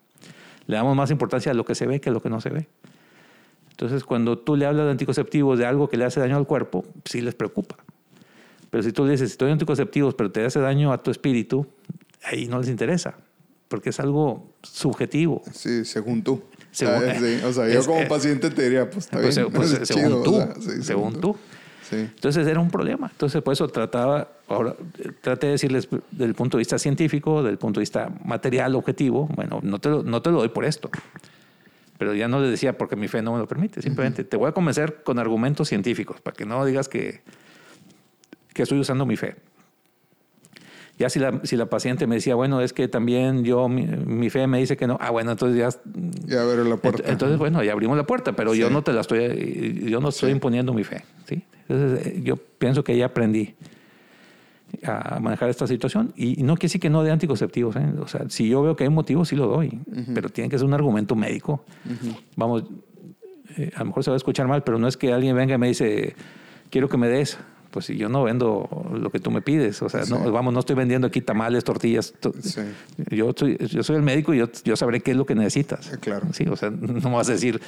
Le 0.66 0.76
damos 0.76 0.96
más 0.96 1.10
importancia 1.10 1.52
a 1.52 1.54
lo 1.54 1.64
que 1.64 1.74
se 1.74 1.86
ve 1.86 2.00
que 2.00 2.10
a 2.10 2.12
lo 2.12 2.20
que 2.20 2.28
no 2.28 2.40
se 2.40 2.50
ve. 2.50 2.68
Entonces, 3.70 4.04
cuando 4.04 4.36
tú 4.38 4.56
le 4.56 4.66
hablas 4.66 4.86
de 4.86 4.90
anticonceptivos, 4.90 5.58
de 5.58 5.64
algo 5.64 5.88
que 5.88 5.96
le 5.96 6.04
hace 6.04 6.18
daño 6.20 6.36
al 6.36 6.46
cuerpo, 6.46 6.84
sí 7.04 7.20
les 7.20 7.34
preocupa. 7.34 7.76
Pero 8.70 8.82
si 8.82 8.92
tú 8.92 9.04
le 9.04 9.12
dices, 9.12 9.30
estoy 9.30 9.50
anticonceptivos, 9.50 10.14
pero 10.14 10.30
te 10.30 10.44
hace 10.44 10.60
daño 10.60 10.92
a 10.92 11.02
tu 11.02 11.10
espíritu, 11.10 11.66
ahí 12.24 12.48
no 12.48 12.58
les 12.58 12.68
interesa, 12.68 13.14
porque 13.68 13.90
es 13.90 14.00
algo 14.00 14.52
subjetivo. 14.62 15.42
Sí, 15.52 15.84
según 15.84 16.22
tú. 16.22 16.42
Según, 16.78 17.02
sí, 17.18 17.40
o 17.44 17.52
sea, 17.52 17.68
yo 17.68 17.84
como 17.84 18.06
paciente 18.06 18.50
te 18.50 18.62
diría, 18.62 18.88
pues 18.88 19.06
está 19.06 19.20
pues, 19.20 19.36
bien. 19.36 19.50
Pues, 19.50 19.72
es 19.82 19.88
según 19.88 20.04
chido, 20.04 20.22
tú, 20.22 20.36
o 20.36 20.38
sea, 20.38 20.54
sí, 20.54 20.82
según, 20.82 21.20
tú. 21.20 21.36
Sí. 21.90 21.96
Entonces 21.96 22.46
era 22.46 22.60
un 22.60 22.70
problema. 22.70 23.08
Entonces 23.10 23.42
por 23.42 23.52
eso 23.52 23.66
trataba, 23.66 24.28
ahora 24.46 24.76
traté 25.20 25.46
de 25.46 25.52
decirles 25.52 25.88
del 26.12 26.34
punto 26.34 26.56
de 26.56 26.60
vista 26.60 26.78
científico, 26.78 27.42
del 27.42 27.58
punto 27.58 27.80
de 27.80 27.82
vista 27.82 28.12
material, 28.24 28.76
objetivo, 28.76 29.28
bueno, 29.34 29.58
no 29.62 29.80
te 29.80 29.88
lo, 29.88 30.04
no 30.04 30.22
te 30.22 30.30
lo 30.30 30.38
doy 30.38 30.50
por 30.50 30.64
esto. 30.64 30.88
Pero 31.98 32.14
ya 32.14 32.28
no 32.28 32.40
les 32.40 32.52
decía 32.52 32.78
porque 32.78 32.94
mi 32.94 33.08
fe 33.08 33.22
no 33.22 33.32
me 33.32 33.38
lo 33.38 33.48
permite. 33.48 33.82
Simplemente 33.82 34.22
uh 34.22 34.24
-huh. 34.24 34.28
te 34.28 34.36
voy 34.36 34.48
a 34.48 34.52
convencer 34.52 35.02
con 35.02 35.18
argumentos 35.18 35.68
científicos 35.68 36.20
para 36.20 36.36
que 36.36 36.46
no 36.46 36.64
digas 36.64 36.88
que, 36.88 37.22
que 38.54 38.62
estoy 38.62 38.78
usando 38.78 39.04
mi 39.04 39.16
fe. 39.16 39.34
Ya 40.98 41.08
si 41.08 41.20
la, 41.20 41.40
si 41.44 41.56
la 41.56 41.66
paciente 41.66 42.06
me 42.06 42.16
decía, 42.16 42.34
bueno, 42.34 42.60
es 42.60 42.72
que 42.72 42.88
también 42.88 43.44
yo, 43.44 43.68
mi, 43.68 43.86
mi 43.86 44.30
fe 44.30 44.46
me 44.48 44.58
dice 44.58 44.76
que 44.76 44.86
no, 44.86 44.98
ah, 45.00 45.10
bueno, 45.10 45.30
entonces 45.30 45.56
ya... 45.56 45.68
Ya 46.26 46.42
abrió 46.42 46.64
la 46.64 46.76
puerta. 46.76 47.04
Entonces, 47.06 47.38
bueno, 47.38 47.62
ya 47.62 47.72
abrimos 47.72 47.96
la 47.96 48.04
puerta, 48.04 48.32
pero 48.32 48.52
sí. 48.52 48.58
yo 48.58 48.68
no 48.68 48.82
te 48.82 48.92
la 48.92 49.02
estoy, 49.02 49.84
yo 49.88 50.00
no 50.00 50.08
estoy 50.08 50.30
sí. 50.30 50.32
imponiendo 50.34 50.74
mi 50.74 50.82
fe, 50.82 51.04
¿sí? 51.26 51.44
Entonces, 51.68 52.06
eh, 52.06 52.20
yo 52.24 52.36
pienso 52.36 52.82
que 52.82 52.96
ya 52.96 53.06
aprendí 53.06 53.54
a 54.84 55.18
manejar 55.20 55.48
esta 55.48 55.66
situación 55.66 56.12
y 56.16 56.42
no 56.42 56.54
quiere 56.54 56.66
decir 56.66 56.80
que 56.80 56.90
no 56.90 57.02
de 57.02 57.10
anticonceptivos, 57.10 57.76
¿eh? 57.76 57.86
O 58.00 58.08
sea, 58.08 58.28
si 58.28 58.48
yo 58.48 58.62
veo 58.62 58.74
que 58.74 58.84
hay 58.84 58.90
motivos, 58.90 59.28
sí 59.28 59.36
lo 59.36 59.46
doy, 59.46 59.68
uh 59.68 59.94
-huh. 59.94 60.14
pero 60.14 60.28
tiene 60.28 60.50
que 60.50 60.58
ser 60.58 60.66
un 60.66 60.74
argumento 60.74 61.14
médico. 61.14 61.64
Uh 61.86 61.90
-huh. 61.90 62.16
Vamos, 62.36 62.64
eh, 63.56 63.70
a 63.74 63.78
lo 63.80 63.86
mejor 63.86 64.04
se 64.04 64.10
va 64.10 64.16
a 64.16 64.18
escuchar 64.18 64.46
mal, 64.48 64.62
pero 64.64 64.78
no 64.78 64.88
es 64.88 64.96
que 64.96 65.12
alguien 65.12 65.36
venga 65.36 65.54
y 65.54 65.58
me 65.58 65.68
dice, 65.68 66.14
quiero 66.70 66.88
que 66.88 66.96
me 66.96 67.08
des 67.08 67.38
pues 67.70 67.86
si 67.86 67.96
yo 67.96 68.08
no 68.08 68.24
vendo 68.24 68.68
lo 68.92 69.10
que 69.10 69.20
tú 69.20 69.30
me 69.30 69.42
pides, 69.42 69.82
o 69.82 69.88
sea, 69.88 70.04
sí. 70.04 70.12
no, 70.12 70.30
vamos, 70.32 70.54
no 70.54 70.60
estoy 70.60 70.76
vendiendo 70.76 71.06
aquí 71.06 71.20
tamales, 71.20 71.64
tortillas. 71.64 72.14
Sí. 72.42 72.62
Yo, 73.10 73.32
soy, 73.36 73.56
yo 73.58 73.82
soy 73.82 73.96
el 73.96 74.02
médico 74.02 74.32
y 74.34 74.38
yo, 74.38 74.46
yo 74.64 74.76
sabré 74.76 75.00
qué 75.00 75.12
es 75.12 75.16
lo 75.16 75.26
que 75.26 75.34
necesitas. 75.34 75.90
Claro. 76.00 76.28
Sí, 76.32 76.44
o 76.48 76.56
sea, 76.56 76.70
no 76.80 77.08
me 77.10 77.16
vas 77.16 77.28
a 77.28 77.32
decir 77.32 77.60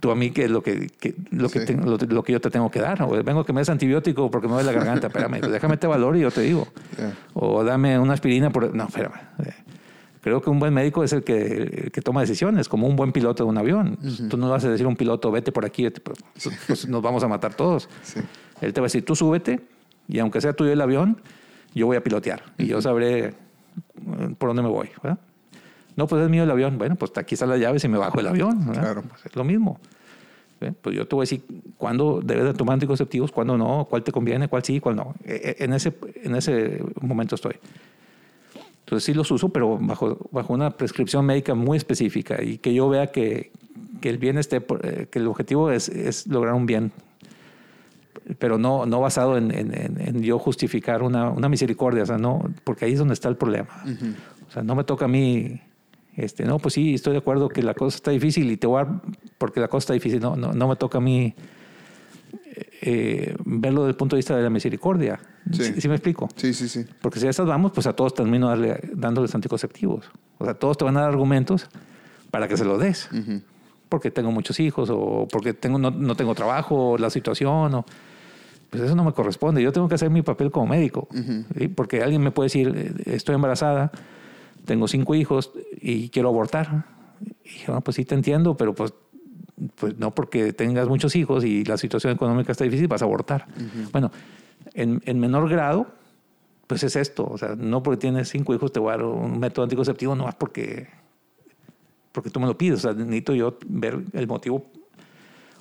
tú 0.00 0.10
a 0.10 0.14
mí 0.14 0.30
qué 0.30 0.44
es 0.44 0.50
lo 0.50 0.62
que, 0.62 0.88
que 0.88 1.14
lo, 1.30 1.48
que 1.48 1.60
sí. 1.60 1.66
tengo, 1.66 1.84
lo, 1.84 1.96
lo, 1.96 2.22
que 2.22 2.32
yo 2.32 2.40
te 2.40 2.50
tengo 2.50 2.70
que 2.70 2.80
dar. 2.80 3.02
O 3.02 3.22
vengo 3.22 3.44
que 3.44 3.52
me 3.52 3.60
des 3.60 3.68
antibiótico 3.68 4.30
porque 4.30 4.46
me 4.46 4.54
duele 4.54 4.72
la 4.72 4.78
garganta. 4.78 5.06
espérame, 5.08 5.40
pues 5.40 5.52
déjame 5.52 5.74
este 5.74 5.86
valor 5.86 6.16
y 6.16 6.20
yo 6.20 6.30
te 6.30 6.42
digo. 6.42 6.68
Yeah. 6.96 7.16
O 7.34 7.64
dame 7.64 7.98
una 7.98 8.14
aspirina 8.14 8.50
por... 8.50 8.74
No, 8.74 8.84
espérame. 8.84 9.14
Creo 10.20 10.40
que 10.40 10.48
un 10.48 10.58
buen 10.58 10.72
médico 10.72 11.04
es 11.04 11.12
el 11.12 11.22
que, 11.22 11.82
el 11.84 11.92
que 11.92 12.00
toma 12.00 12.22
decisiones, 12.22 12.68
como 12.68 12.86
un 12.86 12.96
buen 12.96 13.12
piloto 13.12 13.44
de 13.44 13.50
un 13.50 13.58
avión. 13.58 13.98
Uh 14.00 14.06
-huh. 14.06 14.28
Tú 14.30 14.38
no 14.38 14.48
vas 14.48 14.64
a 14.64 14.70
decir 14.70 14.86
a 14.86 14.88
un 14.88 14.96
piloto, 14.96 15.30
vete 15.30 15.52
por 15.52 15.66
aquí, 15.66 15.82
vete 15.82 16.00
por... 16.00 16.14
pues 16.66 16.88
nos 16.88 17.02
vamos 17.02 17.22
a 17.24 17.28
matar 17.28 17.54
todos. 17.54 17.90
Sí. 18.02 18.20
Él 18.60 18.72
te 18.72 18.80
va 18.80 18.86
a 18.86 18.88
decir, 18.88 19.04
tú 19.04 19.16
súbete 19.16 19.60
y 20.08 20.18
aunque 20.18 20.40
sea 20.40 20.52
tuyo 20.52 20.72
el 20.72 20.80
avión, 20.80 21.20
yo 21.74 21.86
voy 21.86 21.96
a 21.96 22.02
pilotear 22.02 22.42
y 22.58 22.66
yo 22.66 22.80
sabré 22.80 23.26
eh, 23.26 23.34
por 24.38 24.50
dónde 24.50 24.62
me 24.62 24.68
voy. 24.68 24.90
¿verdad? 25.02 25.18
No, 25.96 26.06
pues 26.06 26.22
es 26.22 26.28
mío 26.28 26.42
el 26.44 26.50
avión. 26.50 26.78
Bueno, 26.78 26.96
pues 26.96 27.12
aquí 27.16 27.34
están 27.34 27.50
las 27.50 27.60
llaves 27.60 27.84
y 27.84 27.88
me 27.88 27.98
bajo 27.98 28.18
el 28.20 28.26
avión. 28.26 28.66
¿verdad? 28.66 28.82
Claro. 28.82 29.02
Pues 29.02 29.26
es 29.26 29.36
lo 29.36 29.44
mismo. 29.44 29.80
¿sí? 30.60 30.68
Pues 30.80 30.96
yo 30.96 31.06
te 31.06 31.14
voy 31.14 31.22
a 31.22 31.24
decir 31.24 31.42
cuándo 31.76 32.20
debes 32.22 32.44
de 32.44 32.54
tomar 32.54 32.74
anticonceptivos, 32.74 33.32
cuándo 33.32 33.56
no, 33.56 33.86
cuál 33.88 34.02
te 34.02 34.12
conviene, 34.12 34.48
cuál 34.48 34.64
sí, 34.64 34.80
cuál 34.80 34.96
no. 34.96 35.14
E, 35.24 35.56
en 35.60 35.72
ese, 35.72 35.94
en 36.22 36.36
ese 36.36 36.82
momento 37.00 37.34
estoy. 37.34 37.54
Entonces 38.80 39.04
sí 39.04 39.14
los 39.14 39.30
uso, 39.30 39.48
pero 39.48 39.78
bajo, 39.78 40.18
bajo 40.30 40.52
una 40.52 40.70
prescripción 40.70 41.24
médica 41.24 41.54
muy 41.54 41.78
específica 41.78 42.42
y 42.42 42.58
que 42.58 42.74
yo 42.74 42.88
vea 42.88 43.06
que, 43.06 43.50
que 44.02 44.10
el 44.10 44.18
bien 44.18 44.36
esté, 44.36 44.56
eh, 44.82 45.06
que 45.10 45.18
el 45.18 45.26
objetivo 45.26 45.70
es, 45.70 45.88
es 45.88 46.26
lograr 46.26 46.52
un 46.54 46.66
bien 46.66 46.92
pero 48.38 48.58
no, 48.58 48.86
no 48.86 49.00
basado 49.00 49.36
en, 49.36 49.50
en, 49.50 49.74
en, 50.00 50.22
yo 50.22 50.38
justificar 50.38 51.02
una, 51.02 51.30
una, 51.30 51.48
misericordia, 51.48 52.02
o 52.02 52.06
sea, 52.06 52.18
no, 52.18 52.42
porque 52.64 52.84
ahí 52.84 52.92
es 52.92 52.98
donde 52.98 53.14
está 53.14 53.28
el 53.28 53.36
problema. 53.36 53.82
Uh 53.84 53.88
-huh. 53.88 54.14
O 54.48 54.50
sea, 54.50 54.62
no 54.62 54.74
me 54.74 54.84
toca 54.84 55.06
a 55.06 55.08
mí, 55.08 55.60
este, 56.16 56.44
no, 56.44 56.58
pues 56.58 56.74
sí, 56.74 56.94
estoy 56.94 57.12
de 57.12 57.18
acuerdo 57.18 57.48
que 57.48 57.62
la 57.62 57.74
cosa 57.74 57.96
está 57.96 58.10
difícil 58.10 58.50
y 58.50 58.56
te 58.56 58.66
voy 58.66 58.80
a 58.80 58.84
dar 58.84 59.00
porque 59.38 59.60
la 59.60 59.68
cosa 59.68 59.84
está 59.84 59.94
difícil, 59.94 60.20
no, 60.20 60.36
no, 60.36 60.52
no 60.52 60.68
me 60.68 60.76
toca 60.76 60.98
a 60.98 61.00
mí 61.00 61.34
eh, 62.82 63.34
verlo 63.44 63.82
desde 63.82 63.90
el 63.90 63.96
punto 63.96 64.16
de 64.16 64.18
vista 64.18 64.36
de 64.36 64.42
la 64.42 64.50
misericordia. 64.50 65.18
Sí. 65.50 65.64
¿Sí, 65.64 65.80
¿Sí, 65.80 65.88
me 65.88 65.94
explico? 65.94 66.28
Sí, 66.36 66.54
sí, 66.54 66.68
sí. 66.68 66.84
Porque 67.00 67.18
si 67.18 67.26
a 67.26 67.30
estas 67.30 67.46
vamos, 67.46 67.72
pues 67.72 67.86
a 67.86 67.94
todos 67.94 68.14
termino 68.14 68.48
darle, 68.48 68.80
dándoles 68.92 69.34
anticonceptivos. 69.34 70.10
O 70.38 70.44
sea, 70.44 70.54
todos 70.54 70.78
te 70.78 70.84
van 70.84 70.96
a 70.96 71.00
dar 71.00 71.10
argumentos 71.10 71.68
para 72.30 72.48
que 72.48 72.56
se 72.56 72.64
lo 72.64 72.78
des. 72.78 73.08
Uh 73.12 73.16
-huh. 73.16 73.42
Porque 73.94 74.10
tengo 74.10 74.32
muchos 74.32 74.58
hijos 74.58 74.90
o 74.90 75.28
porque 75.30 75.54
tengo, 75.54 75.78
no, 75.78 75.92
no 75.92 76.16
tengo 76.16 76.34
trabajo, 76.34 76.90
o 76.90 76.98
la 76.98 77.10
situación, 77.10 77.74
o 77.74 77.84
pues 78.68 78.82
eso 78.82 78.96
no 78.96 79.04
me 79.04 79.12
corresponde. 79.12 79.62
Yo 79.62 79.70
tengo 79.70 79.88
que 79.88 79.94
hacer 79.94 80.10
mi 80.10 80.22
papel 80.22 80.50
como 80.50 80.66
médico. 80.66 81.06
¿sí? 81.56 81.68
Porque 81.68 82.02
alguien 82.02 82.20
me 82.20 82.32
puede 82.32 82.46
decir, 82.46 82.72
eh, 82.74 83.14
estoy 83.14 83.36
embarazada, 83.36 83.92
tengo 84.64 84.88
cinco 84.88 85.14
hijos 85.14 85.52
y 85.80 86.08
quiero 86.08 86.28
abortar. 86.28 86.86
Y 87.44 87.50
dije, 87.50 87.66
bueno, 87.68 87.82
pues 87.82 87.94
sí 87.94 88.04
te 88.04 88.16
entiendo, 88.16 88.56
pero 88.56 88.74
pues, 88.74 88.92
pues 89.76 89.96
no 89.96 90.12
porque 90.12 90.52
tengas 90.52 90.88
muchos 90.88 91.14
hijos 91.14 91.44
y 91.44 91.62
la 91.62 91.76
situación 91.76 92.14
económica 92.14 92.50
está 92.50 92.64
difícil, 92.64 92.88
vas 92.88 93.02
a 93.02 93.04
abortar. 93.04 93.46
Bueno, 93.92 94.10
en, 94.72 95.00
en 95.06 95.20
menor 95.20 95.48
grado, 95.48 95.86
pues 96.66 96.82
es 96.82 96.96
esto. 96.96 97.28
O 97.30 97.38
sea, 97.38 97.54
no 97.56 97.80
porque 97.80 98.00
tienes 98.00 98.28
cinco 98.28 98.56
hijos 98.56 98.72
te 98.72 98.80
voy 98.80 98.88
a 98.88 98.96
dar 98.96 99.04
un 99.04 99.38
método 99.38 99.62
anticonceptivo, 99.62 100.16
no 100.16 100.24
más 100.24 100.34
porque, 100.34 100.88
porque 102.14 102.30
tú 102.30 102.38
me 102.40 102.46
lo 102.46 102.56
pides. 102.56 102.78
O 102.78 102.82
sea, 102.82 102.92
necesito 102.94 103.34
yo 103.34 103.58
ver 103.66 104.02
el 104.14 104.26
motivo 104.26 104.64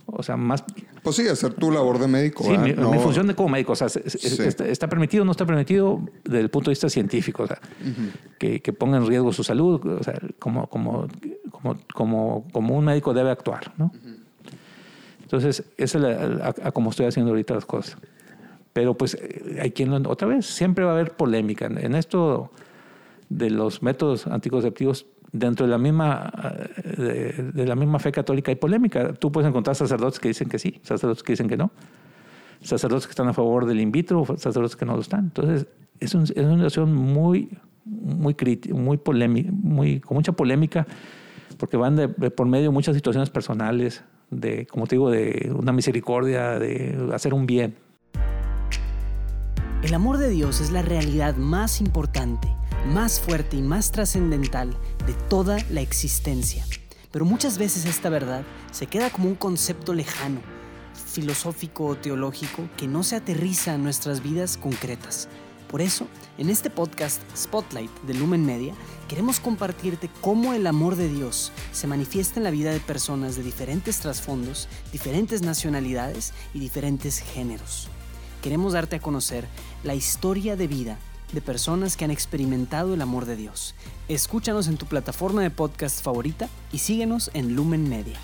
o 0.05 0.21
sea, 0.21 0.35
más... 0.35 0.65
Pues 1.01 1.15
sí, 1.15 1.25
hacer 1.29 1.53
tu 1.53 1.71
labor 1.71 1.97
de 1.97 2.07
médico. 2.07 2.43
Sí, 2.43 2.49
¿verdad? 2.51 2.65
mi, 2.65 2.73
No- 2.73 2.91
mi 2.91 2.99
función 2.99 3.25
de 3.25 3.35
como 3.35 3.47
médico. 3.49 3.71
O 3.71 3.75
sea, 3.75 3.87
se- 3.87 4.09
se- 4.09 4.19
Sí. 4.19 4.43
está, 4.43 4.67
está 4.67 4.89
permitido 4.89 5.23
o 5.23 5.25
no 5.25 5.31
está 5.31 5.45
permitido 5.45 6.01
desde 6.25 6.41
el 6.41 6.49
punto 6.49 6.69
de 6.69 6.73
vista 6.73 6.89
científico. 6.89 7.43
O 7.43 7.47
sea, 7.47 7.57
que, 8.37 8.61
que 8.61 8.73
ponga 8.73 8.97
en 8.97 9.07
riesgo 9.07 9.31
su 9.31 9.45
salud. 9.45 9.79
O 9.85 10.03
sea, 10.03 10.19
como, 10.39 10.67
como, 10.67 11.07
como, 11.51 11.77
como, 11.93 12.47
como 12.51 12.77
un 12.77 12.83
médico 12.83 13.13
debe 13.13 13.31
actuar, 13.31 13.73
¿no? 13.77 13.93
Entonces, 15.21 15.63
esa 15.77 15.97
es 15.97 16.03
la, 16.03 16.27
la- 16.27 16.45
a, 16.47 16.67
a 16.67 16.71
como 16.73 16.89
estoy 16.89 17.05
haciendo 17.05 17.31
ahorita 17.31 17.53
las 17.55 17.65
cosas. 17.65 17.97
Pero 18.73 18.95
pues 18.97 19.17
hay 19.61 19.71
quien, 19.71 19.89
lo- 19.89 20.09
otra 20.09 20.27
vez, 20.27 20.45
siempre 20.45 20.83
va 20.83 20.91
a 20.91 20.93
haber 20.95 21.11
polémica. 21.15 21.65
En 21.67 21.95
esto 21.95 22.51
de 23.29 23.49
los 23.49 23.81
métodos 23.81 24.27
anticonceptivos, 24.27 25.05
dentro 25.33 25.65
de 25.65 25.71
la 25.71 25.77
misma 25.77 26.31
eh, 26.97 27.51
de, 27.53 27.65
la 27.65 27.75
misma 27.75 27.99
fe 27.99 28.11
católica 28.13 28.51
hay 28.51 28.55
polémica. 28.55 29.13
Tú 29.13 29.31
puedes 29.31 29.49
encontrar 29.49 29.75
sacerdotes 29.75 30.19
que 30.19 30.29
dicen 30.29 30.47
que 30.47 30.59
sí, 30.59 30.79
sacerdotes 30.83 31.23
que 31.23 31.33
dicen 31.33 31.49
que 31.49 31.57
no, 31.57 31.71
sacerdotes 32.61 33.07
que 33.07 33.11
están 33.11 33.27
a 33.27 33.33
favor 33.33 33.65
del 33.65 33.81
in 33.81 33.91
vitro, 33.91 34.23
sacerdotes 34.37 34.75
que 34.77 34.85
no 34.85 34.93
lo 34.93 35.01
están. 35.01 35.25
Entonces, 35.25 35.67
es, 35.99 36.13
un- 36.15 36.23
es 36.23 36.37
una 36.37 36.55
situación 36.55 36.93
muy, 36.95 37.49
muy 37.85 38.35
muy 38.71 38.97
polémica, 38.97 39.49
muy, 39.51 39.99
con 39.99 40.15
mucha 40.15 40.31
polémica, 40.31 40.87
porque 41.57 41.75
van 41.77 41.95
de, 41.95 42.07
por 42.07 42.47
medio 42.47 42.71
muchas 42.71 42.95
situaciones 42.95 43.29
personales, 43.29 44.03
de, 44.29 44.65
como 44.67 44.87
te 44.87 44.95
digo, 44.95 45.09
de 45.11 45.51
una 45.53 45.71
misericordia, 45.71 46.57
de 46.59 47.09
hacer 47.13 47.33
un 47.33 47.45
bien. 47.45 47.75
El 49.83 49.93
amor 49.93 50.17
de 50.17 50.29
Dios 50.29 50.61
es 50.61 50.71
la 50.71 50.81
realidad 50.81 51.35
más 51.35 51.81
importante, 51.81 52.47
más 52.85 53.19
fuerte 53.19 53.55
y 53.55 53.61
más 53.61 53.91
trascendental 53.91 54.75
de 55.05 55.13
toda 55.29 55.57
la 55.69 55.81
existencia. 55.81 56.65
Pero 57.11 57.25
muchas 57.25 57.57
veces 57.57 57.85
esta 57.85 58.09
verdad 58.09 58.43
se 58.71 58.87
queda 58.87 59.09
como 59.09 59.29
un 59.29 59.35
concepto 59.35 59.93
lejano, 59.93 60.41
filosófico 60.93 61.85
o 61.85 61.95
teológico 61.95 62.67
que 62.75 62.87
no 62.87 63.03
se 63.03 63.15
aterriza 63.15 63.75
en 63.75 63.83
nuestras 63.83 64.21
vidas 64.21 64.57
concretas. 64.57 65.27
Por 65.69 65.81
eso, 65.81 66.07
en 66.37 66.49
este 66.49 66.69
podcast 66.69 67.21
Spotlight 67.35 67.91
de 68.03 68.13
Lumen 68.13 68.45
Media, 68.45 68.75
queremos 69.07 69.39
compartirte 69.39 70.09
cómo 70.21 70.53
el 70.53 70.67
amor 70.67 70.95
de 70.95 71.07
Dios 71.07 71.51
se 71.71 71.87
manifiesta 71.87 72.39
en 72.39 72.43
la 72.43 72.51
vida 72.51 72.71
de 72.71 72.79
personas 72.79 73.35
de 73.35 73.43
diferentes 73.43 73.99
trasfondos, 73.99 74.67
diferentes 74.91 75.41
nacionalidades 75.41 76.33
y 76.53 76.59
diferentes 76.59 77.19
géneros. 77.19 77.87
Queremos 78.43 78.73
darte 78.73 78.97
a 78.97 78.99
conocer 78.99 79.47
la 79.83 79.95
historia 79.95 80.55
de 80.55 80.67
vida 80.67 80.99
de 81.33 81.41
personas 81.41 81.97
que 81.97 82.05
han 82.05 82.11
experimentado 82.11 82.93
el 82.93 83.01
amor 83.01 83.25
de 83.25 83.35
Dios. 83.35 83.75
Escúchanos 84.07 84.67
en 84.67 84.77
tu 84.77 84.85
plataforma 84.85 85.41
de 85.41 85.49
podcast 85.49 86.01
favorita 86.03 86.47
y 86.71 86.77
síguenos 86.77 87.31
en 87.33 87.55
Lumen 87.55 87.89
Media. 87.89 88.19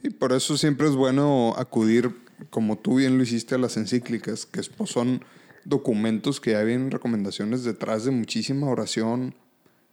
Sí, 0.00 0.10
por 0.10 0.32
eso 0.32 0.56
siempre 0.56 0.88
es 0.88 0.94
bueno 0.94 1.54
acudir, 1.58 2.14
como 2.50 2.78
tú 2.78 2.96
bien 2.96 3.18
lo 3.18 3.24
hiciste, 3.24 3.56
a 3.56 3.58
las 3.58 3.76
encíclicas, 3.76 4.46
que 4.46 4.62
pues 4.76 4.90
son 4.90 5.24
documentos 5.64 6.40
que 6.40 6.52
ya 6.52 6.62
vienen 6.62 6.90
recomendaciones 6.90 7.64
detrás 7.64 8.04
de 8.04 8.10
muchísima 8.10 8.68
oración, 8.68 9.34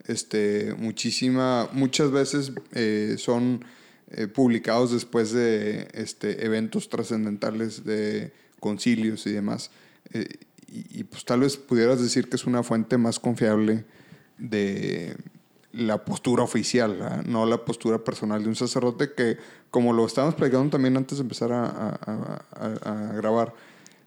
este, 0.08 0.74
muchísima, 0.78 1.70
muchas 1.74 2.12
veces 2.12 2.54
eh, 2.72 3.16
son 3.18 3.66
eh, 4.12 4.28
publicados 4.28 4.92
después 4.92 5.32
de 5.32 5.88
este, 5.94 6.46
eventos 6.46 6.90
trascendentales 6.90 7.84
de 7.84 8.32
concilios 8.60 9.26
y 9.28 9.32
demás. 9.32 9.72
Eh, 10.14 10.28
y, 10.72 11.04
pues 11.04 11.26
tal 11.26 11.40
vez 11.40 11.58
pudieras 11.58 12.00
decir 12.00 12.30
que 12.30 12.36
es 12.36 12.46
una 12.46 12.62
fuente 12.62 12.98
más 13.00 13.20
confiable 13.20 13.86
de 14.38 15.16
la 15.72 16.06
postura 16.06 16.44
oficial, 16.44 17.24
no 17.26 17.48
la 17.48 17.66
postura 17.66 18.04
personal 18.04 18.44
de 18.44 18.50
un 18.50 18.56
sacerdote 18.56 19.14
que, 19.14 19.38
como 19.72 19.94
lo 19.94 20.06
estábamos 20.06 20.36
platicando 20.36 20.70
también 20.70 20.96
antes 20.96 21.18
de 21.18 21.24
empezar 21.24 21.52
a 21.52 23.14
grabar, 23.16 23.56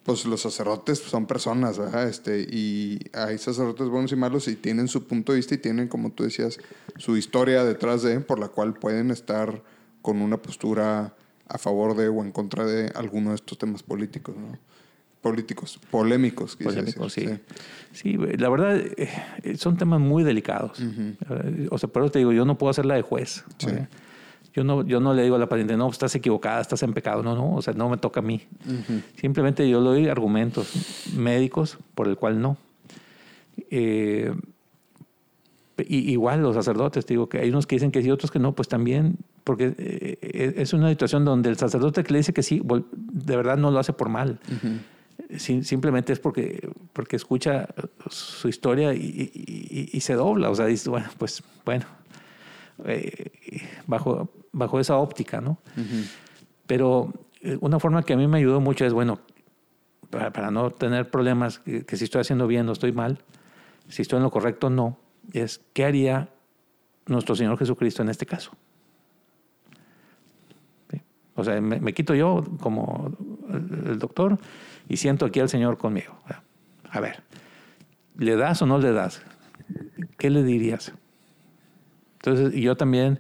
pues 0.05 0.24
los 0.24 0.41
sacerdotes 0.41 0.99
son 0.99 1.27
personas, 1.27 1.79
¿verdad? 1.79 2.09
Este, 2.09 2.41
y 2.41 2.99
hay 3.12 3.39
sacerdotes 3.39 3.89
buenos 3.89 4.11
y 4.12 4.16
malos 4.16 4.49
y 4.49 4.57
tienen 4.57 4.89
su 4.89 5.07
punto 5.07 5.33
de 5.33 5.37
vista 5.37 5.55
y 5.55 5.59
tienen, 5.59 5.89
como 5.89 6.11
tú 6.11 6.24
decías, 6.24 6.59
su 6.97 7.16
historia 7.16 7.65
detrás 7.65 8.03
de, 8.03 8.19
por 8.20 8.39
la 8.39 8.49
cual 8.49 8.74
pueden 8.74 9.11
estar 9.11 9.62
con 10.03 10.20
una 10.20 10.37
postura 10.37 11.15
a 11.49 11.59
favor 11.59 11.97
de 11.97 12.09
o 12.09 12.23
en 12.23 12.33
contra 12.33 12.66
de 12.66 12.91
alguno 12.95 13.31
de 13.31 13.37
estos 13.37 13.57
temas 13.59 13.83
políticos, 13.83 14.37
¿no? 14.37 14.59
Políticos, 15.20 15.79
polémicos, 15.91 16.57
quise 16.57 16.70
Polémico, 16.70 17.09
sí. 17.09 17.29
sí. 17.93 18.16
la 18.16 18.49
verdad, 18.49 18.77
eh, 18.97 19.57
son 19.57 19.77
temas 19.77 20.01
muy 20.01 20.24
delicados. 20.24 20.81
Eh, 20.81 21.69
O 21.70 21.79
sea, 21.79 21.89
por 21.89 22.03
eso 22.03 22.11
te 22.11 22.19
digo, 22.19 22.33
yo 22.33 22.45
no 22.45 22.59
puedo 22.59 22.73
hacerla 22.73 22.97
de 22.97 23.03
juez. 23.03 23.45
Yo 24.53 24.65
no, 24.65 24.85
yo 24.85 24.99
no 24.99 25.15
le 25.15 25.23
digo 25.23 25.37
a 25.37 25.39
la 25.39 25.49
paciente, 25.49 25.77
no, 25.77 25.89
estás 25.89 26.15
equivocada, 26.16 26.61
estás 26.61 26.83
en 26.83 26.93
pecado. 26.93 27.23
No, 27.23 27.37
no, 27.37 27.55
o 27.55 27.62
sea, 27.62 27.73
no 27.73 27.89
me 27.89 27.99
toca 27.99 28.19
a 28.19 28.23
mí. 28.23 28.43
Simplemente 29.20 29.69
yo 29.69 29.81
le 29.81 29.87
doy 29.87 30.09
argumentos 30.09 30.73
médicos 31.16 31.79
por 31.95 32.09
el 32.09 32.16
cual 32.16 32.43
no. 32.43 32.57
Eh, 33.70 34.35
y, 35.79 36.11
igual 36.11 36.43
los 36.43 36.55
sacerdotes, 36.55 37.07
te 37.07 37.15
digo 37.15 37.29
que 37.29 37.39
hay 37.39 37.49
unos 37.49 37.66
que 37.66 37.77
dicen 37.77 37.93
que 37.93 38.03
sí, 38.03 38.11
otros 38.11 38.31
que 38.31 38.39
no, 38.39 38.55
pues 38.55 38.69
también, 38.69 39.16
porque 39.44 39.74
eh, 39.77 40.55
es 40.56 40.73
una 40.73 40.89
situación 40.90 41.24
donde 41.24 41.48
el 41.51 41.56
sacerdote 41.56 42.05
que 42.05 42.12
le 42.12 42.19
dice 42.20 42.32
que 42.32 42.43
sí, 42.43 42.62
de 42.64 43.36
verdad 43.36 43.56
no 43.56 43.70
lo 43.70 43.78
hace 43.78 43.93
por 43.93 44.09
mal. 44.09 44.39
Sim- 45.39 45.62
simplemente 45.62 46.12
es 46.12 46.19
porque, 46.20 46.69
porque 46.93 47.16
escucha 47.16 47.69
su 48.09 48.48
historia 48.48 48.94
y, 48.94 49.31
y- 49.35 49.90
y- 49.93 50.01
se 50.01 50.14
dobla. 50.14 50.51
O 50.51 50.55
sea, 50.55 50.66
dice, 50.66 50.90
bueno, 50.90 51.09
pues 51.19 51.43
bueno, 51.64 51.86
eh, 52.85 53.31
bajo, 53.86 54.31
bajo 54.52 54.81
esa 54.81 54.97
óptica, 54.97 55.40
¿no? 55.40 55.59
Pero 56.66 57.12
eh, 57.40 57.59
una 57.60 57.78
forma 57.81 58.02
que 58.02 58.12
a 58.12 58.16
mí 58.16 58.27
me 58.27 58.39
ayudó 58.39 58.60
mucho 58.60 58.85
es, 58.86 58.93
bueno, 58.93 59.20
para, 60.10 60.32
para 60.32 60.51
no 60.51 60.70
tener 60.70 61.10
problemas, 61.10 61.59
que, 61.59 61.85
que 61.85 61.97
si 61.97 62.05
estoy 62.05 62.20
haciendo 62.20 62.47
bien 62.47 62.69
o 62.69 62.73
estoy 62.73 62.93
mal, 62.93 63.19
si 63.89 64.02
estoy 64.02 64.19
en 64.19 64.23
lo 64.24 64.31
correcto 64.31 64.69
o 64.69 64.70
no, 64.70 64.98
es 65.32 65.60
qué 65.73 65.85
haría 65.85 66.31
nuestro 67.06 67.35
Señor 67.36 67.59
Jesucristo 67.59 68.02
en 68.02 68.09
este 68.09 68.27
caso. 68.27 68.52
O 71.35 71.45
sea, 71.45 71.61
me, 71.61 71.95
quito 71.95 72.15
yo 72.15 72.45
como 72.61 73.13
el, 73.51 73.99
doctor 73.99 74.39
y 74.89 74.97
siento 74.99 75.25
aquí 75.25 75.41
al 75.41 75.49
Señor 75.49 75.79
conmigo. 75.79 76.15
A 76.91 77.01
ver, 77.01 77.23
¿le 78.19 78.37
das 78.37 78.61
o 78.63 78.67
no 78.67 78.79
le 78.79 78.93
das? 78.93 79.23
¿Qué 80.19 80.29
le 80.29 80.43
dirías? 80.43 80.93
Entonces, 82.17 82.53
yo 82.55 82.77
también 82.77 83.19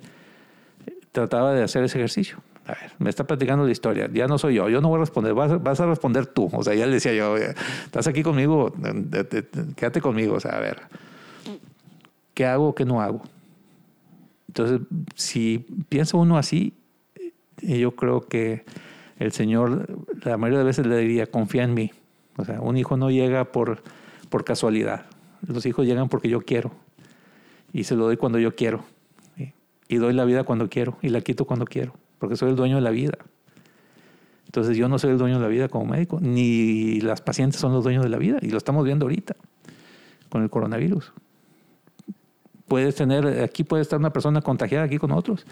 trataba 1.10 1.52
de 1.52 1.62
hacer 1.62 1.84
ese 1.84 1.98
ejercicio. 1.98 2.38
A 2.66 2.72
ver, 2.72 2.92
me 2.98 3.10
está 3.10 3.26
platicando 3.26 3.64
la 3.64 3.72
historia. 3.72 4.08
Ya 4.12 4.28
no 4.28 4.38
soy 4.38 4.54
yo. 4.54 4.68
Yo 4.68 4.80
no 4.80 4.88
voy 4.88 4.98
a 4.98 5.00
responder. 5.00 5.34
Vas, 5.34 5.60
vas 5.62 5.80
a 5.80 5.86
responder 5.86 6.26
tú. 6.26 6.48
O 6.52 6.62
sea, 6.62 6.74
ya 6.74 6.86
le 6.86 6.92
decía 6.92 7.12
yo, 7.12 7.32
"Oye, 7.32 7.54
estás 7.84 8.06
aquí 8.06 8.22
conmigo. 8.22 8.72
quédate 9.74 10.00
conmigo. 10.00 10.34
O 10.34 10.40
sea, 10.40 10.52
a 10.52 10.60
ver, 10.60 10.82
¿qué 12.34 12.46
hago? 12.46 12.74
¿Qué 12.74 12.84
no 12.84 13.00
hago? 13.00 13.22
Entonces, 14.46 14.80
si 15.16 15.66
piensa 15.88 16.16
uno 16.16 16.38
así, 16.38 16.74
eh, 17.62 17.78
yo 17.78 17.92
creo 17.92 18.20
que 18.22 18.64
el 19.18 19.32
Señor, 19.32 19.86
la 20.24 20.36
mayoría 20.36 20.58
de 20.58 20.64
veces 20.64 20.86
le 20.86 20.96
diría, 20.98 21.26
confía 21.26 21.64
en 21.64 21.74
mí. 21.74 21.92
O 22.36 22.44
sea, 22.44 22.60
un 22.60 22.76
hijo 22.76 22.96
no 22.96 23.10
llega 23.10 23.52
por, 23.52 23.82
por 24.28 24.44
casualidad. 24.44 25.06
Los 25.46 25.66
hijos 25.66 25.86
llegan 25.86 26.08
porque 26.08 26.28
yo 26.28 26.40
quiero. 26.40 26.72
Y 27.72 27.84
se 27.84 27.94
lo 27.94 28.04
doy 28.04 28.16
cuando 28.16 28.38
yo 28.38 28.54
quiero. 28.54 28.84
Y 29.88 29.96
doy 29.96 30.14
la 30.14 30.24
vida 30.24 30.44
cuando 30.44 30.68
quiero. 30.68 30.98
Y 31.02 31.10
la 31.10 31.20
quito 31.20 31.44
cuando 31.44 31.66
quiero. 31.66 31.94
Porque 32.18 32.36
soy 32.36 32.50
el 32.50 32.56
dueño 32.56 32.76
de 32.76 32.82
la 32.82 32.90
vida. 32.90 33.18
Entonces 34.46 34.76
yo 34.76 34.88
no 34.88 34.98
soy 34.98 35.10
el 35.10 35.18
dueño 35.18 35.36
de 35.36 35.42
la 35.42 35.48
vida 35.48 35.68
como 35.68 35.86
médico. 35.86 36.18
Ni 36.20 37.00
las 37.00 37.20
pacientes 37.20 37.60
son 37.60 37.72
los 37.72 37.84
dueños 37.84 38.02
de 38.02 38.08
la 38.08 38.18
vida. 38.18 38.38
Y 38.40 38.48
lo 38.48 38.58
estamos 38.58 38.84
viendo 38.84 39.04
ahorita 39.04 39.36
con 40.28 40.42
el 40.42 40.50
coronavirus. 40.50 41.12
Puedes 42.66 42.94
tener, 42.94 43.42
aquí 43.42 43.64
puede 43.64 43.82
estar 43.82 43.98
una 43.98 44.12
persona 44.12 44.40
contagiada 44.40 44.84
aquí 44.84 44.98
con 44.98 45.12
otros. 45.12 45.46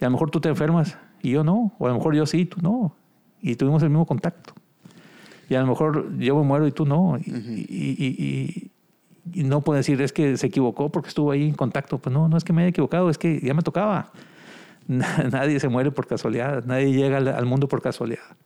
Y 0.00 0.04
a 0.04 0.08
lo 0.08 0.12
mejor 0.12 0.30
tú 0.30 0.40
te 0.40 0.48
enfermas 0.48 0.96
y 1.24 1.30
yo 1.30 1.42
no. 1.44 1.72
O 1.78 1.86
a 1.86 1.88
lo 1.90 1.96
mejor 1.96 2.14
yo 2.14 2.26
sí, 2.26 2.44
tú 2.44 2.60
no. 2.62 2.94
Y 3.40 3.56
tuvimos 3.56 3.82
el 3.82 3.90
mismo 3.90 4.06
contacto. 4.06 4.54
Y 5.48 5.54
a 5.54 5.60
lo 5.60 5.66
mejor 5.66 6.16
yo 6.18 6.36
me 6.36 6.42
muero 6.44 6.66
y 6.66 6.72
tú 6.72 6.86
no. 6.86 7.18
Y, 7.18 7.30
y- 7.30 7.96
y- 7.98 8.24
y- 8.24 8.70
y 9.32 9.44
no 9.44 9.62
puedo 9.62 9.78
decir, 9.78 10.00
es 10.02 10.12
que 10.12 10.36
se 10.36 10.46
equivocó 10.46 10.90
porque 10.90 11.08
estuvo 11.08 11.30
ahí 11.30 11.48
en 11.48 11.54
contacto. 11.54 11.98
Pues 11.98 12.12
no, 12.12 12.28
no 12.28 12.36
es 12.36 12.44
que 12.44 12.52
me 12.52 12.62
haya 12.62 12.68
equivocado, 12.70 13.10
es 13.10 13.18
que 13.18 13.40
ya 13.40 13.54
me 13.54 13.62
tocaba. 13.62 14.12
nadie 14.88 15.58
se 15.60 15.68
muere 15.68 15.90
por 15.90 16.06
casualidad, 16.06 16.64
nadie 16.64 16.92
llega 16.92 17.16
al, 17.18 17.46
mundo 17.46 17.68
por 17.68 17.80
casualidad. 17.80 18.36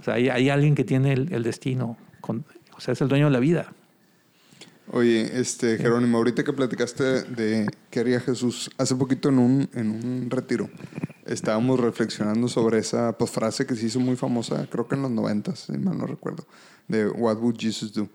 O 0.00 0.02
sea, 0.02 0.14
hay, 0.14 0.48
alguien 0.48 0.74
que 0.74 0.84
tiene 0.84 1.12
el, 1.12 1.42
destino, 1.42 1.96
o 2.26 2.80
sea, 2.80 2.92
es 2.92 3.00
el 3.02 3.08
dueño 3.08 3.26
de 3.26 3.32
la 3.32 3.40
vida. 3.40 3.72
Oye, 4.92 5.38
este, 5.40 5.78
Jerónimo, 5.78 6.18
ahorita 6.18 6.42
que 6.42 6.52
platicaste 6.52 7.22
de 7.22 7.68
qué 7.90 8.00
haría 8.00 8.18
Jesús, 8.18 8.70
hace 8.76 8.96
poquito 8.96 9.28
en 9.28 9.38
un, 9.38 9.70
en 9.74 9.90
un 9.90 10.30
retiro, 10.30 10.68
estábamos 11.26 11.78
reflexionando 11.78 12.48
sobre 12.48 12.80
esa 12.80 13.16
pues, 13.16 13.30
frase 13.30 13.66
que 13.66 13.76
se 13.76 13.86
hizo 13.86 14.00
muy 14.00 14.16
famosa, 14.16 14.66
creo 14.68 14.88
que 14.88 14.96
en 14.96 15.02
los 15.02 15.12
noventas, 15.12 15.66
si 15.66 15.78
mal 15.78 15.96
no 15.96 16.06
recuerdo, 16.06 16.44
de 16.88 17.06
What 17.06 17.38
would 17.38 17.56
Jesus 17.56 17.92
do? 17.92 18.08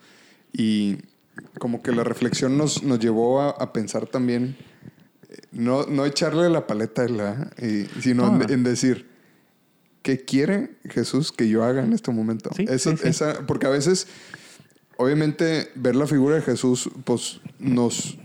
Y 0.51 0.97
como 1.59 1.81
que 1.81 1.93
la 1.93 2.03
reflexión 2.03 2.57
nos, 2.57 2.83
nos 2.83 2.99
llevó 2.99 3.41
a, 3.41 3.71
pensar 3.71 4.05
también, 4.07 4.57
eh, 5.29 5.37
no, 5.53 5.85
no 5.85 6.05
echarle 6.05 6.49
la 6.49 6.67
paleta, 6.67 7.03
de 7.03 7.09
la, 7.09 7.51
sino 8.01 8.41
en, 8.49 8.63
decir, 8.63 9.07
¿qué 10.01 10.25
quiere 10.25 10.75
Jesús 10.89 11.31
que 11.31 11.47
yo 11.47 11.63
haga 11.63 11.83
en 11.83 11.93
este 11.93 12.11
momento? 12.11 12.49
Esa, 12.57 13.45
porque 13.47 13.65
a 13.65 13.69
veces, 13.69 14.07
obviamente, 14.97 15.71
ver 15.75 15.95
la 15.95 16.07
figura 16.07 16.35
de 16.35 16.41
Jesús, 16.41 16.89
pues 17.03 17.39
nos 17.59 18.17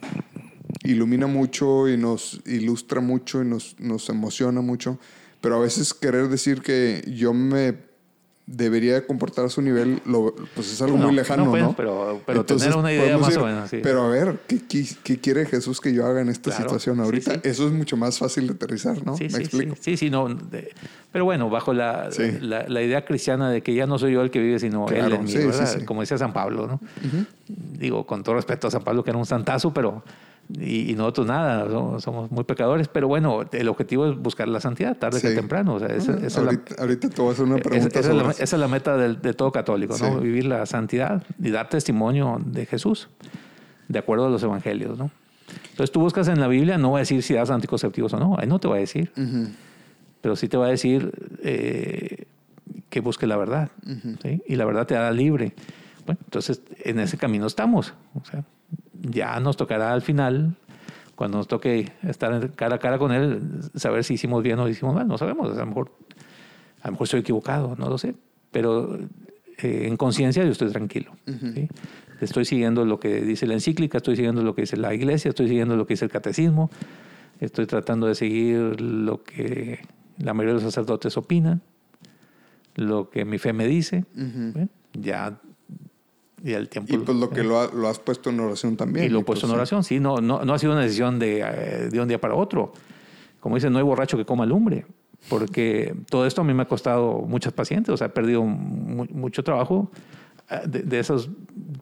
ilumina 0.85 1.27
mucho 1.27 1.89
y 1.89 1.97
nos 1.97 2.41
ilustra 2.47 3.01
mucho 3.01 3.43
y 3.43 3.47
nos, 3.47 3.79
nos 3.79 4.09
emociona 4.09 4.61
mucho, 4.61 4.99
pero 5.41 5.57
a 5.57 5.61
veces 5.61 5.95
querer 5.95 6.29
decir 6.29 6.63
que 6.63 7.05
yo 7.07 7.33
me 7.33 7.90
debería 8.51 9.07
comportar 9.07 9.45
a 9.45 9.49
su 9.49 9.63
nivel, 9.63 10.03
lo, 10.05 10.35
pues 10.55 10.73
es 10.73 10.83
algo 10.83 10.97
muy 10.97 11.15
lejano, 11.15 11.45
no, 11.45 11.51
pues, 11.51 11.63
¿no? 11.63 11.73
Pero, 11.77 12.21
pero 12.27 12.45
tener 12.45 12.75
una 12.75 12.93
idea 12.93 13.17
más 13.17 13.37
o 13.37 13.47
menos, 13.47 13.71
sí. 13.71 13.79
Pero 13.83 14.03
a 14.03 14.09
ver, 14.09 14.41
¿qué, 14.49 14.61
¿qué, 15.05 15.19
quiere 15.21 15.47
Jesús 15.47 15.81
que 15.81 15.95
yo 15.95 16.05
haga 16.05 16.21
en 16.21 16.29
esta 16.29 16.51
situación 16.51 16.99
ahorita? 17.01 17.35
Eso 17.45 17.67
es 17.67 17.73
mucho 17.73 17.97
más 17.97 18.19
fácil 18.19 18.49
de 18.49 18.55
aterrizar, 18.55 19.05
¿no? 19.07 19.17
Sí, 19.17 19.29
¿Me 19.31 19.39
explico? 19.39 19.77
Sí, 19.81 19.97
sí, 19.97 20.11
no. 20.11 20.37
pero 21.13 21.25
bueno, 21.25 21.49
bajo 21.49 21.73
la, 21.73 22.11
la, 22.41 22.69
la, 22.69 22.83
idea 22.83 23.05
cristiana 23.05 23.51
de 23.51 23.63
que 23.63 23.73
ya 23.73 23.87
no 23.87 23.99
soy 23.99 24.15
yo 24.15 24.23
el 24.23 24.33
que 24.33 24.41
vive, 24.41 24.59
sino 24.59 24.89
él 24.89 25.13
en 25.13 25.25
mí, 25.25 25.33
¿verdad? 25.33 25.85
Como 25.85 26.01
decía 26.01 26.19
San 26.19 26.33
Pablo, 26.33 26.67
¿no? 26.67 26.81
Digo, 27.47 28.05
con 28.05 28.25
todo 28.25 28.35
respeto 28.35 28.67
a 28.67 28.71
San 28.73 28.83
Pablo, 28.83 29.05
que 29.05 29.11
era 29.11 29.19
un 29.19 29.27
santazo, 29.27 29.73
pero 29.73 30.03
y, 30.59 30.95
nosotros 30.95 31.27
nada, 31.27 31.69
somos, 32.01 32.31
muy 32.31 32.45
pecadores, 32.45 32.89
pero 32.89 33.09
bueno, 33.09 33.45
el 33.53 33.69
objetivo 33.69 34.07
es 34.07 34.19
buscar 34.19 34.49
la 34.49 34.61
santidad 34.61 34.97
tarde 34.97 35.21
que 35.21 35.31
temprano. 35.31 35.75
O 35.75 35.79
sea, 35.79 35.89
esa, 35.89 36.13
ahorita, 36.13 36.43
la, 36.43 36.83
ahorita, 36.83 37.09
te 37.09 37.21
voy 37.21 37.31
a 37.31 37.33
hacer 37.33 37.45
una 37.45 37.57
pregunta. 37.57 38.01
Esa, 38.01 38.43
es, 38.43 38.53
la, 38.53 38.69
meta 38.69 38.97
de, 38.97 39.35
todo 39.35 39.53
católico, 39.53 39.97
¿no? 39.99 40.21
Vivir 40.21 40.47
la 40.47 40.67
santidad 40.67 41.25
y 41.39 41.51
dar 41.51 41.69
testimonio 41.69 42.41
de 42.45 42.67
Jesús, 42.67 43.09
de 43.89 43.99
acuerdo 43.99 44.27
a 44.27 44.31
los 44.31 44.43
evangelios, 44.43 44.99
¿no? 44.99 45.11
Entonces 45.71 45.93
tú 45.93 46.01
buscas 46.01 46.29
en 46.29 46.41
la 46.41 46.49
Biblia, 46.49 46.79
no 46.79 46.93
va 46.93 46.99
a 46.99 47.01
decir 47.01 47.23
si 47.23 47.35
das 47.35 47.51
anticonceptivos 47.51 48.13
o 48.15 48.19
no, 48.19 48.37
ahí 48.39 48.47
no 48.47 48.59
te 48.59 48.69
va 48.69 48.77
a 48.77 48.79
decir, 48.79 49.13
pero 50.21 50.37
sí 50.37 50.49
te 50.49 50.57
va 50.57 50.67
a 50.67 50.71
decir 50.71 51.13
eh, 51.43 52.27
que 52.89 53.01
busque 53.01 53.27
la 53.27 53.37
verdad, 53.37 53.71
y 54.47 54.57
la 54.57 54.65
verdad 54.65 54.87
te 54.87 54.97
hará 54.97 55.13
libre. 55.13 55.55
Bueno, 56.07 56.21
entonces 56.25 56.63
en 56.85 56.99
ese 56.99 57.17
camino 57.19 57.47
estamos. 57.47 57.95
O 58.15 58.25
sea, 58.25 58.45
ya 59.01 59.41
nos 59.41 59.57
tocará 59.57 59.93
al 59.93 60.03
final, 60.03 60.57
cuando 61.15 61.39
nos 61.39 61.49
toque 61.49 61.93
estar 62.03 62.53
cara 62.53 62.77
a 62.77 62.79
cara 62.79 62.99
con 62.99 63.13
él, 63.13 63.41
saber 63.75 64.05
si 64.05 64.15
hicimos 64.15 64.43
bien 64.43 64.59
o 64.59 64.69
hicimos 64.69 64.95
mal. 64.95 65.07
No 65.07 65.19
sabemos, 65.19 65.57
a 65.57 65.61
lo 65.61 65.67
mejor, 65.67 65.93
a 66.83 66.89
lo 66.89 66.93
mejor 66.93 67.05
estoy 67.05 67.21
equivocado, 67.21 67.77
no 67.77 67.89
lo 67.89 67.99
sé. 67.99 68.15
Pero 68.51 68.99
eh, 69.59 69.87
en 69.87 69.97
conciencia 69.97 70.45
yo 70.45 70.51
estoy 70.51 70.71
tranquilo. 70.71 71.13
Estoy 72.21 72.45
siguiendo 72.45 72.85
lo 72.85 73.01
que 73.01 73.23
dice 73.23 73.47
la 73.47 73.55
encíclica, 73.55 73.99
estoy 73.99 74.17
siguiendo 74.17 74.43
lo 74.43 74.55
que 74.55 74.63
dice 74.63 74.77
la 74.77 74.95
iglesia, 74.95 75.31
estoy 75.31 75.49
siguiendo 75.49 75.77
lo 75.77 75.87
que 75.87 75.95
dice 75.95 76.05
el 76.05 76.11
catecismo, 76.11 76.71
estoy 77.41 77.67
tratando 77.67 78.07
de 78.07 78.15
seguir 78.15 78.81
lo 78.81 79.23
que 79.23 79.81
la 80.19 80.35
mayoría 80.35 80.55
de 80.55 80.63
los 80.63 80.73
sacerdotes 80.73 81.17
opinan, 81.17 81.63
lo 82.75 83.11
que 83.11 83.25
mi 83.25 83.39
fe 83.39 83.53
me 83.53 83.67
dice. 83.67 84.05
Ya 84.93 85.41
y 86.43 86.53
el 86.53 86.69
tiempo. 86.69 86.95
Y 86.95 86.99
pues 86.99 87.17
lo 87.17 87.31
que 87.31 87.43
lo, 87.43 87.89
has 87.89 87.99
puesto 87.99 88.31
en 88.31 88.41
oración 88.41 88.77
también. 88.77 89.07
Y 89.07 89.09
lo 89.09 89.21
he 89.21 89.25
puesto 89.25 89.47
en 89.47 89.51
pues, 89.51 89.59
oración, 89.59 89.85
sí. 89.85 90.01
No, 90.01 90.17
no, 90.17 90.45
no 90.45 90.55
ha 90.55 90.59
sido 90.59 90.73
una 90.73 90.83
decisión 90.83 91.19
de, 91.19 91.41
eh, 91.41 91.89
de 91.91 92.01
un 92.01 92.09
día 92.09 92.21
para 92.21 92.35
otro. 92.35 92.73
Como 93.41 93.55
dicen, 93.55 93.73
no 93.73 93.79
hay 93.79 93.85
borracho 93.85 94.17
que 94.17 94.25
coma 94.25 94.47
lumbre. 94.47 94.87
Porque 95.29 95.95
todo 96.09 96.27
esto 96.27 96.41
a 96.41 96.45
mí 96.45 96.55
me 96.55 96.63
ha 96.63 96.69
costado 96.69 97.21
muchas 97.21 97.53
pacientes. 97.53 97.93
O 97.93 97.97
sea, 97.97 98.07
he 98.07 98.11
perdido 98.11 98.43
mucho 98.43 99.45
trabajo. 99.45 99.91
Eh, 100.51 100.61
de, 100.67 100.83
de, 100.83 100.99
esos 100.99 101.29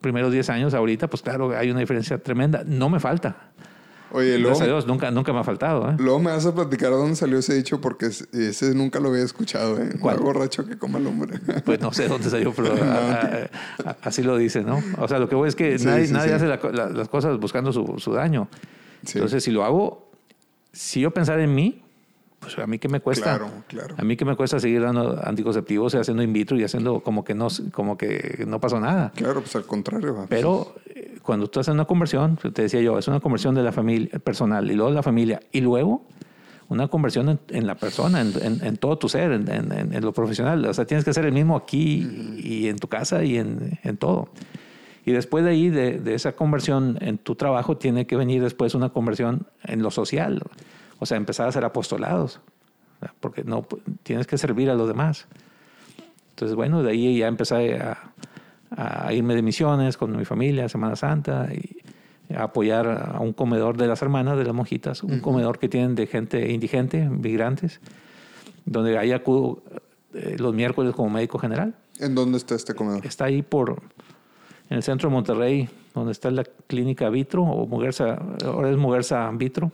primeros 0.01 0.31
10 0.31 0.49
años 0.49 0.73
ahorita, 0.73 1.09
pues 1.09 1.21
claro, 1.21 1.57
hay 1.57 1.71
una 1.71 1.79
diferencia 1.79 2.17
tremenda. 2.17 2.63
No 2.65 2.89
me 2.89 2.99
falta. 2.99 3.51
Oye, 4.11 4.37
luego, 4.37 4.57
Gracias 4.57 4.61
a 4.61 4.71
Dios, 4.71 4.87
nunca, 4.87 5.11
nunca 5.11 5.33
me 5.33 5.39
ha 5.39 5.43
faltado. 5.43 5.89
¿eh? 5.91 5.95
Luego 5.99 6.19
me 6.19 6.31
vas 6.31 6.45
a 6.45 6.53
platicar 6.53 6.91
dónde 6.91 7.15
salió 7.15 7.37
ese 7.37 7.53
dicho 7.53 7.79
porque 7.79 8.07
ese 8.07 8.73
nunca 8.73 8.99
lo 8.99 9.09
había 9.09 9.23
escuchado. 9.23 9.79
¿eh? 9.81 9.91
¿Cuál? 9.99 10.19
borracho 10.19 10.65
que 10.65 10.77
coma 10.77 10.99
el 10.99 11.07
hombre. 11.07 11.39
Pues 11.65 11.79
no 11.79 11.93
sé 11.93 12.07
dónde 12.07 12.29
salió, 12.29 12.53
pero 12.53 12.73
así 14.01 14.23
lo 14.23 14.37
dice, 14.37 14.63
¿no? 14.63 14.81
O 14.97 15.07
sea, 15.07 15.19
lo 15.19 15.29
que 15.29 15.35
voy 15.35 15.49
es 15.49 15.55
que 15.55 15.77
nadie, 15.79 16.07
nadie 16.07 16.33
hace 16.33 16.47
las 16.47 17.09
cosas 17.09 17.37
buscando 17.39 17.71
su, 17.71 17.95
su 17.97 18.13
daño. 18.13 18.47
Entonces, 19.13 19.43
si 19.43 19.51
lo 19.51 19.63
hago, 19.63 20.09
si 20.71 21.01
yo 21.01 21.11
pensar 21.11 21.39
en 21.39 21.53
mí, 21.53 21.83
pues 22.39 22.57
a 22.57 22.67
mí 22.67 22.79
que 22.79 22.87
me 22.87 23.01
cuesta. 23.01 23.37
Claro, 23.37 23.51
claro. 23.67 23.95
A 23.97 24.03
mí 24.03 24.15
que 24.15 24.23
me 24.25 24.35
cuesta 24.35 24.59
seguir 24.59 24.81
dando 24.81 25.19
anticonceptivos 25.23 25.93
y 25.93 25.97
haciendo 25.97 26.23
in 26.23 26.31
vitro 26.31 26.57
y 26.57 26.63
haciendo 26.63 27.01
como 27.01 27.23
que 27.23 27.35
no, 27.35 27.47
como 27.71 27.97
que 27.97 28.45
no 28.47 28.59
pasó 28.59 28.79
nada. 28.79 29.11
Claro, 29.15 29.41
pues 29.41 29.55
al 29.55 29.65
contrario. 29.65 30.25
Pero 30.29 30.75
eh, 30.85 30.88
cuando 31.29 31.45
tú 31.45 31.59
haces 31.59 31.71
una 31.71 31.85
conversión, 31.85 32.37
te 32.37 32.63
decía 32.63 32.81
yo, 32.81 32.97
es 32.97 33.07
una 33.07 33.19
conversión 33.19 33.53
de 33.53 33.61
la 33.61 33.71
familia 33.71 34.17
personal 34.17 34.71
y 34.71 34.73
luego 34.73 34.89
de 34.89 34.95
la 34.95 35.03
familia 35.03 35.39
y 35.51 35.61
luego 35.61 36.03
una 36.69 36.87
conversión 36.87 37.39
en, 37.49 37.67
la 37.67 37.75
persona, 37.75 38.19
en, 38.19 38.33
en, 38.63 38.77
todo 38.77 38.97
tu 38.97 39.09
ser, 39.09 39.31
en, 39.33 40.01
lo 40.01 40.11
profesional. 40.11 40.65
O 40.65 40.73
sea, 40.73 40.85
tienes 40.85 41.03
que 41.03 41.11
hacer 41.11 41.25
el 41.25 41.31
mismo 41.31 41.55
aquí 41.55 42.35
y 42.43 42.67
en 42.67 42.79
tu 42.79 42.87
casa 42.87 43.23
y 43.23 43.37
en, 43.37 43.77
todo. 43.99 44.29
Y 45.05 45.11
después 45.11 45.45
de 45.45 45.51
ahí, 45.51 45.69
de, 45.69 45.99
de, 45.99 46.15
esa 46.15 46.31
conversión 46.31 46.97
en 46.99 47.19
tu 47.19 47.35
trabajo, 47.35 47.77
tiene 47.77 48.07
que 48.07 48.15
venir 48.15 48.41
después 48.41 48.73
una 48.73 48.89
conversión 48.89 49.45
en 49.65 49.83
lo 49.83 49.91
social. 49.91 50.41
O 50.97 51.05
sea, 51.05 51.17
empezar 51.17 51.45
a 51.45 51.49
hacer 51.49 51.63
apostolados, 51.63 52.39
porque 53.19 53.43
no 53.43 53.67
tienes 54.01 54.25
que 54.25 54.39
servir 54.39 54.71
a 54.71 54.73
los 54.73 54.87
demás. 54.87 55.27
Entonces, 56.31 56.55
bueno, 56.55 56.81
de 56.81 56.89
ahí 56.89 57.19
ya 57.19 57.27
empecé 57.27 57.75
a, 57.75 58.13
a 58.71 59.11
irme 59.13 59.35
de 59.35 59.41
misiones 59.41 59.97
con 59.97 60.15
mi 60.15 60.25
familia, 60.25 60.69
Semana 60.69 60.95
Santa, 60.95 61.49
y 61.53 62.33
a 62.33 62.43
apoyar 62.43 62.87
a 62.87 63.19
un 63.19 63.33
comedor 63.33 63.77
de 63.77 63.87
las 63.87 64.01
hermanas, 64.01 64.37
de 64.37 64.43
las 64.43 64.53
monjitas, 64.53 65.03
un 65.03 65.19
comedor 65.19 65.57
que 65.57 65.67
tienen 65.67 65.95
de 65.95 66.05
gente 66.05 66.51
indigente, 66.51 67.09
migrantes, 67.09 67.79
donde 68.65 68.97
ahí 68.97 69.11
acudo 69.11 69.63
eh, 70.13 70.35
los 70.37 70.53
miércoles 70.53 70.93
como 70.93 71.09
médico 71.09 71.39
general. 71.39 71.75
¿En 71.99 72.13
dónde 72.13 72.37
está 72.37 72.55
este 72.55 72.75
comedor? 72.75 73.05
Está 73.05 73.25
ahí 73.25 73.41
por, 73.41 73.81
en 74.69 74.77
el 74.77 74.83
centro 74.83 75.09
de 75.09 75.15
Monterrey, 75.15 75.69
donde 75.95 76.11
está 76.11 76.29
la 76.29 76.43
clínica 76.67 77.09
Vitro, 77.09 77.43
o 77.43 77.65
Muguerza, 77.65 78.19
ahora 78.45 78.69
es 78.69 78.77
Muguerza 78.77 79.29
Vitro. 79.31 79.71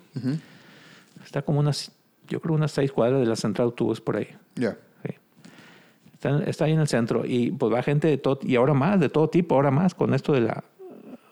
Está 1.26 1.42
como 1.42 1.60
unas, 1.60 1.92
yo 2.28 2.40
creo 2.40 2.56
unas 2.56 2.72
seis 2.72 2.92
cuadras 2.92 3.20
de 3.20 3.26
la 3.26 3.36
central 3.36 3.66
autobús 3.66 4.00
por 4.00 4.16
ahí. 4.16 4.30
Ya. 4.56 4.78
Está, 6.46 6.66
ahí 6.66 6.74
en 6.74 6.80
el 6.80 6.88
centro 6.88 7.26
y 7.26 7.52
pues 7.52 7.74
va 7.74 7.84
gente 7.84 8.08
de 8.08 8.18
todo, 8.18 8.40
y 8.42 8.56
ahora 8.56 8.74
más, 8.74 9.00
de 9.00 9.10
todo 9.10 9.30
tipo, 9.30 9.56
ahora 9.56 9.72
más, 9.72 9.94
con 9.96 10.14
esto 10.14 10.34
de 10.34 10.42
la, 10.42 10.64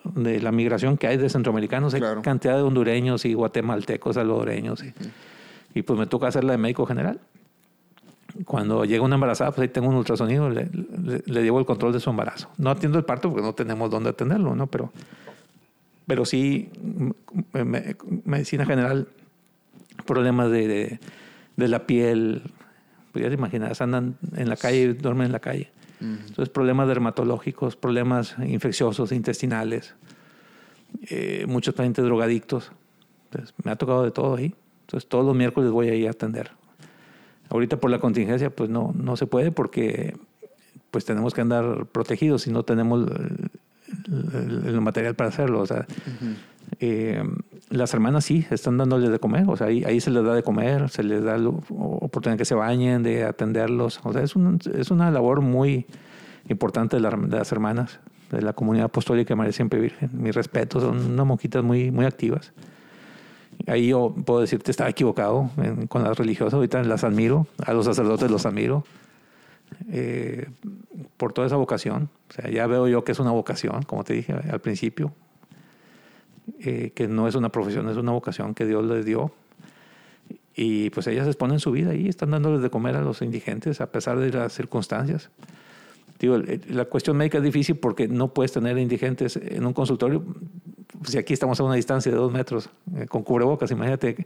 de 0.04 0.42
la 0.42 0.52
migración 0.52 0.98
que 0.98 1.08
hay 1.08 1.18
de 1.18 1.30
centroamericanos, 1.30 1.94
hay 1.94 2.02
cantidad 2.22 2.56
de 2.56 2.62
hondureños 2.62 3.26
y 3.26 3.34
guatemaltecos, 3.34 4.16
salvadoreños, 4.16 4.84
y, 4.84 4.94
y 5.74 5.82
pues 5.82 6.00
me 6.00 6.06
toca 6.06 6.28
hacerla 6.28 6.54
de 6.54 6.58
médico 6.58 6.86
general. 6.86 7.20
Cuando 8.46 8.84
llega 8.84 9.04
una 9.04 9.16
embarazada, 9.16 9.52
pues 9.52 9.62
ahí 9.62 9.68
tengo 9.68 9.90
un 9.90 9.96
ultrasonido, 9.96 10.50
le, 10.50 10.68
le, 11.26 11.44
llevo 11.44 11.60
el 11.60 11.66
control 11.66 11.94
de 11.94 12.00
su 12.00 12.10
embarazo. 12.10 12.50
No 12.58 12.72
atiendo 12.72 12.98
el 12.98 13.06
parto 13.06 13.30
porque 13.30 13.44
no 13.44 13.54
tenemos 13.54 13.92
dónde 13.92 14.10
atenderlo, 14.10 14.56
¿no? 14.56 14.66
Pero, 14.68 14.92
pero 16.08 16.26
sí, 16.26 16.70
medicina 18.26 18.66
general 18.66 19.08
problemas 20.06 20.50
de, 20.50 21.00
de, 21.56 21.68
la 21.68 21.86
piel, 21.86 22.42
pues 23.14 23.24
ya 23.24 23.30
te 23.30 23.36
imaginas, 23.36 23.80
andan 23.80 24.18
en 24.36 24.50
la 24.50 24.58
calle, 24.58 24.96
duermen 24.96 25.28
en 25.28 25.32
la 25.32 25.40
calle. 25.40 25.72
Entonces, 26.02 26.50
problemas 26.50 26.90
dermatológicos, 26.90 27.78
problemas 27.78 28.36
infecciosos, 28.46 29.14
intestinales, 29.14 29.96
eh, 31.10 31.46
muchos 31.48 31.74
pacientes 31.76 32.04
drogadictos. 32.04 32.74
Entonces, 33.26 33.56
me 33.64 33.72
ha 33.72 33.78
tocado 33.78 34.04
de 34.04 34.12
todo 34.12 34.36
ahí. 34.36 34.54
Entonces, 34.82 35.08
todos 35.08 35.26
los 35.26 35.34
miércoles 35.34 35.72
voy 35.72 35.88
a 35.88 35.96
ir 35.96 36.08
a 36.08 36.12
atender. 36.12 36.52
Ahorita 37.48 37.78
por 37.78 37.90
la 37.90 38.00
contingencia, 38.00 38.50
pues 38.50 38.70
no, 38.70 38.94
no 38.98 39.16
se 39.16 39.28
puede 39.28 39.52
porque 39.52 40.18
pues 40.92 41.06
tenemos 41.06 41.34
que 41.34 41.40
andar 41.40 41.86
protegidos 41.86 42.48
y 42.48 42.52
no 42.52 42.64
tenemos 42.64 43.10
el, 44.10 44.82
material 44.82 45.16
para 45.16 45.30
hacerlo. 45.30 45.62
O 45.62 45.66
sea, 45.66 45.86
eh, 46.80 47.24
las 47.70 47.94
hermanas 47.94 48.26
sí, 48.26 48.46
están 48.52 48.78
dándoles 48.78 49.10
de 49.10 49.20
comer, 49.20 49.46
o 49.48 49.56
sea, 49.58 49.68
ahí, 49.68 49.84
ahí 49.84 50.00
se 50.00 50.12
les 50.12 50.24
da 50.24 50.34
de 50.34 50.44
comer, 50.44 50.90
se 50.90 51.04
les 51.04 51.24
da 51.24 51.38
la 51.38 51.50
oportunidad 51.50 52.34
de 52.34 52.38
que 52.38 52.46
se 52.46 52.56
bañen, 52.56 53.04
de 53.04 53.24
atenderlos. 53.24 54.00
O 54.04 54.14
sea, 54.14 54.22
es, 54.22 54.34
es 54.76 54.92
una 54.92 55.10
labor 55.12 55.42
muy 55.42 55.86
importante 56.50 56.98
de, 56.98 57.02
las 57.02 57.52
hermanas 57.52 58.00
de 58.32 58.42
la 58.42 58.54
comunidad 58.54 58.86
apostólica 58.86 59.30
de 59.30 59.36
María 59.36 59.54
Siempre 59.54 59.80
Virgen. 59.80 60.10
Mi 60.14 60.32
respeto, 60.32 60.80
son 60.80 61.14
unas 61.14 61.26
monjitas 61.26 61.64
muy, 61.64 61.92
muy 61.92 62.06
activas. 62.06 62.52
Ahí 63.68 63.88
yo 63.90 64.14
puedo 64.26 64.42
decirte, 64.42 64.72
estaba 64.72 64.90
equivocado 64.90 65.50
en- 65.58 65.88
con 65.88 66.04
las 66.04 66.18
religiosas, 66.18 66.56
ahorita 66.56 66.84
las 66.84 67.04
admiro, 67.04 67.48
a 67.66 67.74
los 67.74 67.86
sacerdotes 67.86 68.30
los 68.30 68.46
admiro 68.46 68.84
eh, 69.90 70.48
por 71.18 71.34
toda 71.34 71.48
esa 71.48 71.56
vocación. 71.56 72.10
O 72.30 72.34
sea, 72.34 72.50
ya 72.50 72.68
veo 72.68 72.88
yo 72.88 73.04
que 73.04 73.12
es 73.14 73.20
una 73.20 73.32
vocación, 73.32 73.84
como 73.84 74.04
te 74.04 74.14
dije 74.14 74.34
al 74.34 74.60
principio, 74.60 75.14
eh, 76.60 76.92
que 76.96 77.08
no 77.08 77.28
es 77.28 77.36
una 77.36 77.50
profesión, 77.50 77.90
es 77.90 77.98
una 77.98 78.12
vocación 78.12 78.54
que 78.54 78.66
Dios 78.66 78.84
les 78.86 79.06
dio. 79.06 79.32
Y 80.56 80.90
pues 80.92 81.08
ellas 81.08 81.26
exponen 81.28 81.60
su 81.60 81.72
vida 81.72 81.92
ahí, 81.92 82.08
están 82.08 82.32
dándoles 82.32 82.62
de 82.62 82.70
comer 82.70 82.96
a 82.96 83.02
los 83.02 83.22
indigentes 83.24 83.82
a 83.82 83.92
pesar 83.92 84.20
de 84.20 84.32
las 84.32 84.54
circunstancias. 84.54 85.30
Digo, 86.20 86.38
la 86.70 86.86
cuestión 86.86 87.18
médica 87.18 87.40
es 87.40 87.44
difícil 87.44 87.76
porque 87.76 88.08
no 88.08 88.34
puedes 88.34 88.52
tener 88.52 88.78
indigentes 88.78 89.36
en 89.36 89.66
un 89.66 89.74
consultorio. 89.74 90.24
Si 91.06 91.18
aquí 91.18 91.34
estamos 91.34 91.60
a 91.60 91.64
una 91.64 91.74
distancia 91.76 92.12
de 92.12 92.18
dos 92.18 92.32
metros 92.32 92.70
eh, 92.96 93.08
con 93.08 93.24
cubrebocas, 93.24 93.72
imagínate 93.72 94.26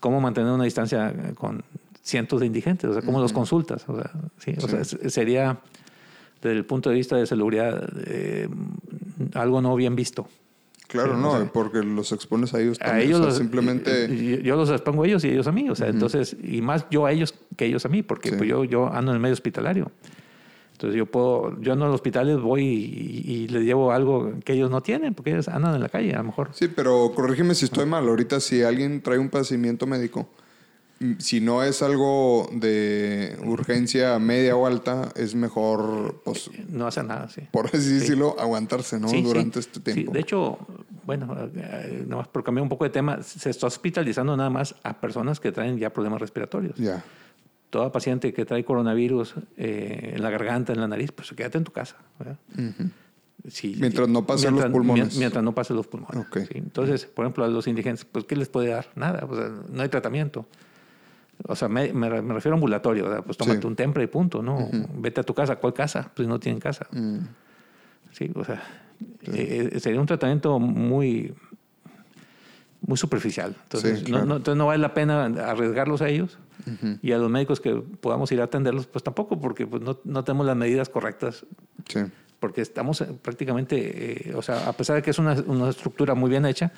cómo 0.00 0.20
mantener 0.20 0.52
una 0.52 0.64
distancia 0.64 1.14
con 1.34 1.64
cientos 2.02 2.40
de 2.40 2.46
indigentes, 2.46 2.90
o 2.90 2.92
sea, 2.92 3.02
cómo 3.02 3.18
los 3.20 3.32
consultas. 3.32 3.88
O 3.88 3.96
sea, 3.96 4.10
sí, 4.38 4.54
o 4.62 4.68
sea, 4.68 4.80
es- 4.82 4.98
sería, 5.12 5.58
desde 6.42 6.56
el 6.58 6.66
punto 6.66 6.90
de 6.90 6.96
vista 6.96 7.16
de 7.16 7.26
salubridad, 7.26 7.88
eh, 8.06 8.48
algo 9.32 9.62
no 9.62 9.74
bien 9.74 9.96
visto. 9.96 10.28
Claro, 10.86 11.14
Sí, 11.16 11.20
no, 11.22 11.30
o 11.32 11.36
sea, 11.38 11.52
porque 11.52 11.78
los 11.82 12.12
expones 12.12 12.52
a 12.54 12.60
ellos 12.60 12.78
a 12.80 12.84
también. 12.86 13.06
ellos 13.08 13.18
o 13.20 13.22
sea, 13.22 13.28
los- 13.30 13.38
simplemente. 13.38 14.42
yo 14.42 14.54
los 14.56 14.70
expongo 14.70 15.02
a 15.02 15.06
ellos 15.06 15.24
y 15.24 15.28
ellos 15.30 15.46
a 15.46 15.52
mí 15.52 15.68
o 15.70 15.74
sea 15.74 15.88
entonces 15.88 16.36
y 16.42 16.60
más 16.60 16.86
yo 16.90 17.06
a 17.06 17.12
ellos 17.12 17.34
que 17.56 17.64
ellos 17.66 17.84
a 17.86 17.88
mí 17.88 18.02
porque 18.02 18.28
Sí. 18.30 18.34
pues 18.36 18.48
yo 18.48 18.64
yo 18.64 18.92
ando 18.92 19.10
en 19.12 19.16
el 19.16 19.20
medio 19.22 19.32
hospitalario 19.32 19.90
entonces 20.72 20.96
yo 20.98 21.06
puedo 21.06 21.58
yo 21.60 21.72
ando 21.72 21.86
a 21.86 21.88
los 21.88 21.94
hospitales 21.96 22.38
voy 22.40 22.62
y, 22.64 23.32
y 23.32 23.48
les 23.48 23.62
llevo 23.64 23.92
algo 23.92 24.34
que 24.44 24.52
ellos 24.52 24.70
no 24.70 24.82
tienen 24.82 25.14
porque 25.14 25.30
ellos 25.32 25.48
andan 25.48 25.74
en 25.74 25.80
la 25.80 25.88
calle 25.88 26.12
a 26.14 26.18
lo 26.18 26.24
mejor 26.24 26.50
Sí, 26.52 26.68
pero 26.68 27.12
corrígeme 27.14 27.54
si 27.54 27.64
estoy 27.64 27.86
mal. 27.86 28.06
Ahorita, 28.08 28.38
si 28.40 28.62
alguien 28.62 29.00
trae 29.00 29.18
un 29.18 29.30
padecimiento 29.30 29.86
médico, 29.86 30.28
si 31.18 31.40
no 31.40 31.62
es 31.62 31.82
algo 31.82 32.48
de 32.52 33.36
urgencia 33.44 34.18
media 34.18 34.56
o 34.56 34.66
alta, 34.66 35.10
es 35.16 35.34
mejor, 35.34 36.22
pues, 36.24 36.50
no 36.68 36.86
hacen 36.86 37.08
nada 37.08 37.28
sí 37.28 37.42
por 37.50 37.66
así 37.66 37.94
decirlo, 37.94 38.36
aguantarse, 38.38 38.98
¿no? 38.98 39.08
Sí, 39.08 39.16
sí. 39.16 39.22
Durante 39.22 39.60
este 39.60 39.80
tiempo. 39.80 40.12
de 40.12 40.20
hecho, 40.20 40.58
bueno, 41.04 41.36
eh, 41.54 42.04
nomás 42.06 42.28
por 42.28 42.42
cambiar 42.44 42.62
un 42.62 42.68
poco 42.68 42.84
de 42.84 42.90
tema, 42.90 43.22
se 43.22 43.50
está 43.50 43.66
hospitalizando 43.66 44.36
nada 44.36 44.50
más 44.50 44.74
a 44.82 44.98
personas 45.00 45.40
que 45.40 45.52
traen 45.52 45.78
ya 45.78 45.90
problemas 45.90 46.20
respiratorios. 46.20 46.76
Ya. 46.76 47.04
Toda 47.70 47.90
paciente 47.90 48.32
que 48.32 48.44
trae 48.44 48.64
coronavirus 48.64 49.34
eh, 49.56 50.12
en 50.14 50.22
la 50.22 50.30
garganta, 50.30 50.72
en 50.72 50.80
la 50.80 50.86
nariz, 50.88 51.10
pues 51.12 51.32
quédate 51.32 51.58
en 51.58 51.64
tu 51.64 51.72
casa. 51.72 51.96
¿verdad? 52.18 52.38
Sí, 53.48 53.76
Mientras 53.78 54.08
no 54.08 54.24
pasen 54.24 54.52
mientras- 54.54 54.70
los 54.70 54.78
pulmones. 54.78 55.08
mien- 55.08 55.18
Mientras 55.18 55.44
no 55.44 55.54
pasen 55.54 55.76
los 55.76 55.86
pulmones. 55.86 56.24
Sí. 56.32 56.54
Entonces, 56.54 57.04
por 57.04 57.24
ejemplo, 57.26 57.44
a 57.44 57.48
los 57.48 57.66
indigentes, 57.66 58.04
pues, 58.06 58.24
¿qué 58.24 58.36
les 58.36 58.48
puede 58.48 58.68
dar? 58.68 58.86
Nada, 58.94 59.26
o 59.28 59.34
sea, 59.36 59.50
no 59.70 59.82
hay 59.82 59.88
tratamiento. 59.88 60.46
O 61.46 61.56
sea, 61.56 61.68
me, 61.68 61.92
me- 61.92 62.22
me 62.22 62.34
refiero 62.34 62.54
a 62.54 62.56
ambulatorio, 62.56 63.22
pues 63.24 63.36
tómate 63.36 63.60
Sí. 63.60 63.66
un 63.66 63.76
tempra 63.76 64.02
y 64.02 64.06
punto, 64.06 64.42
¿no? 64.42 64.68
Vete 64.98 65.20
a 65.20 65.24
tu 65.24 65.34
casa. 65.34 65.56
¿Cuál 65.56 65.74
casa? 65.74 66.10
Pues 66.14 66.26
no 66.28 66.38
tienen 66.40 66.60
casa. 66.60 66.86
Mm. 66.92 67.18
Sí, 68.12 68.30
o 68.34 68.44
sea, 68.44 68.62
eh, 69.32 69.70
eh, 69.72 69.80
sería 69.80 70.00
un 70.00 70.06
tratamiento 70.06 70.58
muy, 70.60 71.34
muy 72.86 72.96
superficial. 72.96 73.56
Entonces, 73.64 73.98
Sí, 74.00 74.04
no- 74.04 74.10
claro. 74.10 74.26
no, 74.26 74.36
entonces 74.36 74.58
no 74.58 74.66
vale 74.66 74.80
la 74.80 74.94
pena 74.94 75.24
arriesgarlos 75.26 76.00
a 76.02 76.08
ellos 76.08 76.38
y 77.02 77.12
a 77.12 77.18
los 77.18 77.28
médicos 77.30 77.60
que 77.60 77.74
podamos 77.74 78.30
ir 78.32 78.40
a 78.40 78.44
atenderlos, 78.44 78.86
pues 78.86 79.02
tampoco, 79.02 79.38
porque 79.40 79.66
pues, 79.66 79.82
no, 79.82 79.98
no 80.04 80.24
tenemos 80.24 80.46
las 80.46 80.56
medidas 80.56 80.88
correctas, 80.88 81.44
Sí. 81.88 82.00
porque 82.40 82.60
estamos 82.62 83.00
eh, 83.02 83.08
prácticamente, 83.20 84.30
eh, 84.30 84.34
o 84.34 84.40
sea, 84.42 84.68
a 84.68 84.72
pesar 84.72 84.96
de 84.96 85.02
que 85.02 85.10
es 85.10 85.18
una, 85.18 85.34
una 85.46 85.68
estructura 85.68 86.14
muy 86.14 86.30
bien 86.30 86.46
hecha, 86.46 86.72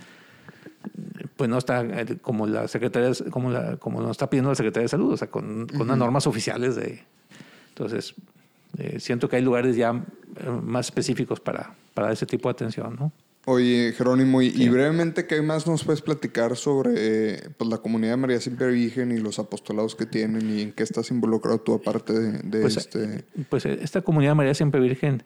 pues 1.37 1.51
no 1.51 1.59
está 1.59 1.83
eh, 1.83 2.19
como 2.23 2.47
la 2.47 2.67
Secretaría, 2.69 3.11
de- 3.11 3.31
como, 3.31 3.51
la, 3.51 3.77
como 3.77 4.01
nos 4.01 4.13
está 4.13 4.29
pidiendo 4.31 4.51
la 4.51 4.57
Secretaría 4.57 4.85
de 4.85 4.89
Salud, 4.89 5.13
o 5.13 5.17
sea, 5.17 5.29
con, 5.29 5.67
con 5.67 5.83
unas 5.83 5.99
normas 5.99 6.27
oficiales 6.27 6.77
de... 6.77 7.01
Entonces, 7.71 8.15
eh, 8.79 8.99
siento 9.01 9.29
que 9.29 9.37
hay 9.37 9.43
lugares 9.43 9.77
ya 9.77 9.91
eh, 9.91 10.49
más 10.63 10.87
específicos 10.87 11.41
para, 11.41 11.75
para 11.95 12.13
ese 12.13 12.25
tipo 12.27 12.49
de 12.49 12.53
atención, 12.53 12.97
¿no? 12.99 13.13
Oye, 13.49 13.93
Jerónimo, 13.97 14.43
y, 14.43 14.47
y 14.49 14.69
brevemente, 14.69 15.25
¿qué 15.27 15.41
más 15.41 15.69
nos 15.69 15.85
puedes 15.85 16.03
platicar 16.03 16.57
sobre 16.57 16.95
eh, 16.97 17.49
pues, 17.57 17.71
la 17.71 17.79
comunidad 17.79 18.15
de 18.15 18.17
María 18.17 18.41
Siempre 18.41 18.69
Virgen 18.73 19.13
y 19.13 19.19
los 19.19 19.39
apostolados 19.39 19.95
que 19.95 20.05
tienen 20.05 20.51
y 20.51 20.63
en 20.63 20.73
qué 20.73 20.83
estás 20.83 21.13
involucrado 21.13 21.61
tú 21.61 21.75
aparte 21.75 22.13
de, 22.13 22.39
de 22.39 22.61
Pues, 22.63 22.77
este? 22.77 23.25
pues 23.49 23.65
eh, 23.67 23.79
esta 23.83 24.01
comunidad 24.01 24.35
María 24.35 24.53
Siempre 24.53 24.81
Virgen, 24.81 25.23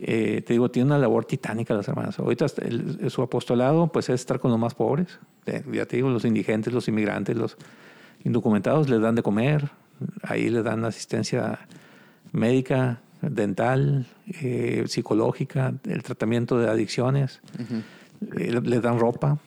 eh, 0.00 0.42
te 0.46 0.52
digo, 0.54 0.70
tiene 0.70 0.86
una 0.88 0.98
labor 0.98 1.24
titánica 1.24 1.74
las 1.74 1.86
hermanas. 1.88 2.18
Ahorita 2.18 2.46
el- 2.62 3.10
su 3.10 3.22
apostolado 3.22 3.88
pues 3.88 4.08
es 4.08 4.20
estar 4.20 4.40
con 4.40 4.50
los 4.50 4.58
más 4.60 4.74
pobres. 4.74 5.18
Eh, 5.46 5.62
ya 5.72 5.86
te 5.86 5.96
digo, 5.96 6.10
los 6.10 6.24
indigentes, 6.24 6.72
los 6.72 6.88
inmigrantes, 6.88 7.36
los 7.36 7.56
indocumentados 8.24 8.88
les 8.88 9.00
dan 9.00 9.14
de 9.14 9.22
comer, 9.22 9.70
ahí 10.22 10.48
les 10.50 10.64
dan 10.64 10.84
asistencia 10.84 11.58
médica, 12.32 13.00
dental, 13.22 14.06
eh, 14.42 14.84
psicológica, 14.86 15.72
el 15.84 16.02
tratamiento 16.02 16.58
de 16.58 16.68
adicciones, 16.68 17.40
eh, 18.36 18.60
les 18.62 18.82
dan 18.82 18.98
ropa, 18.98 19.38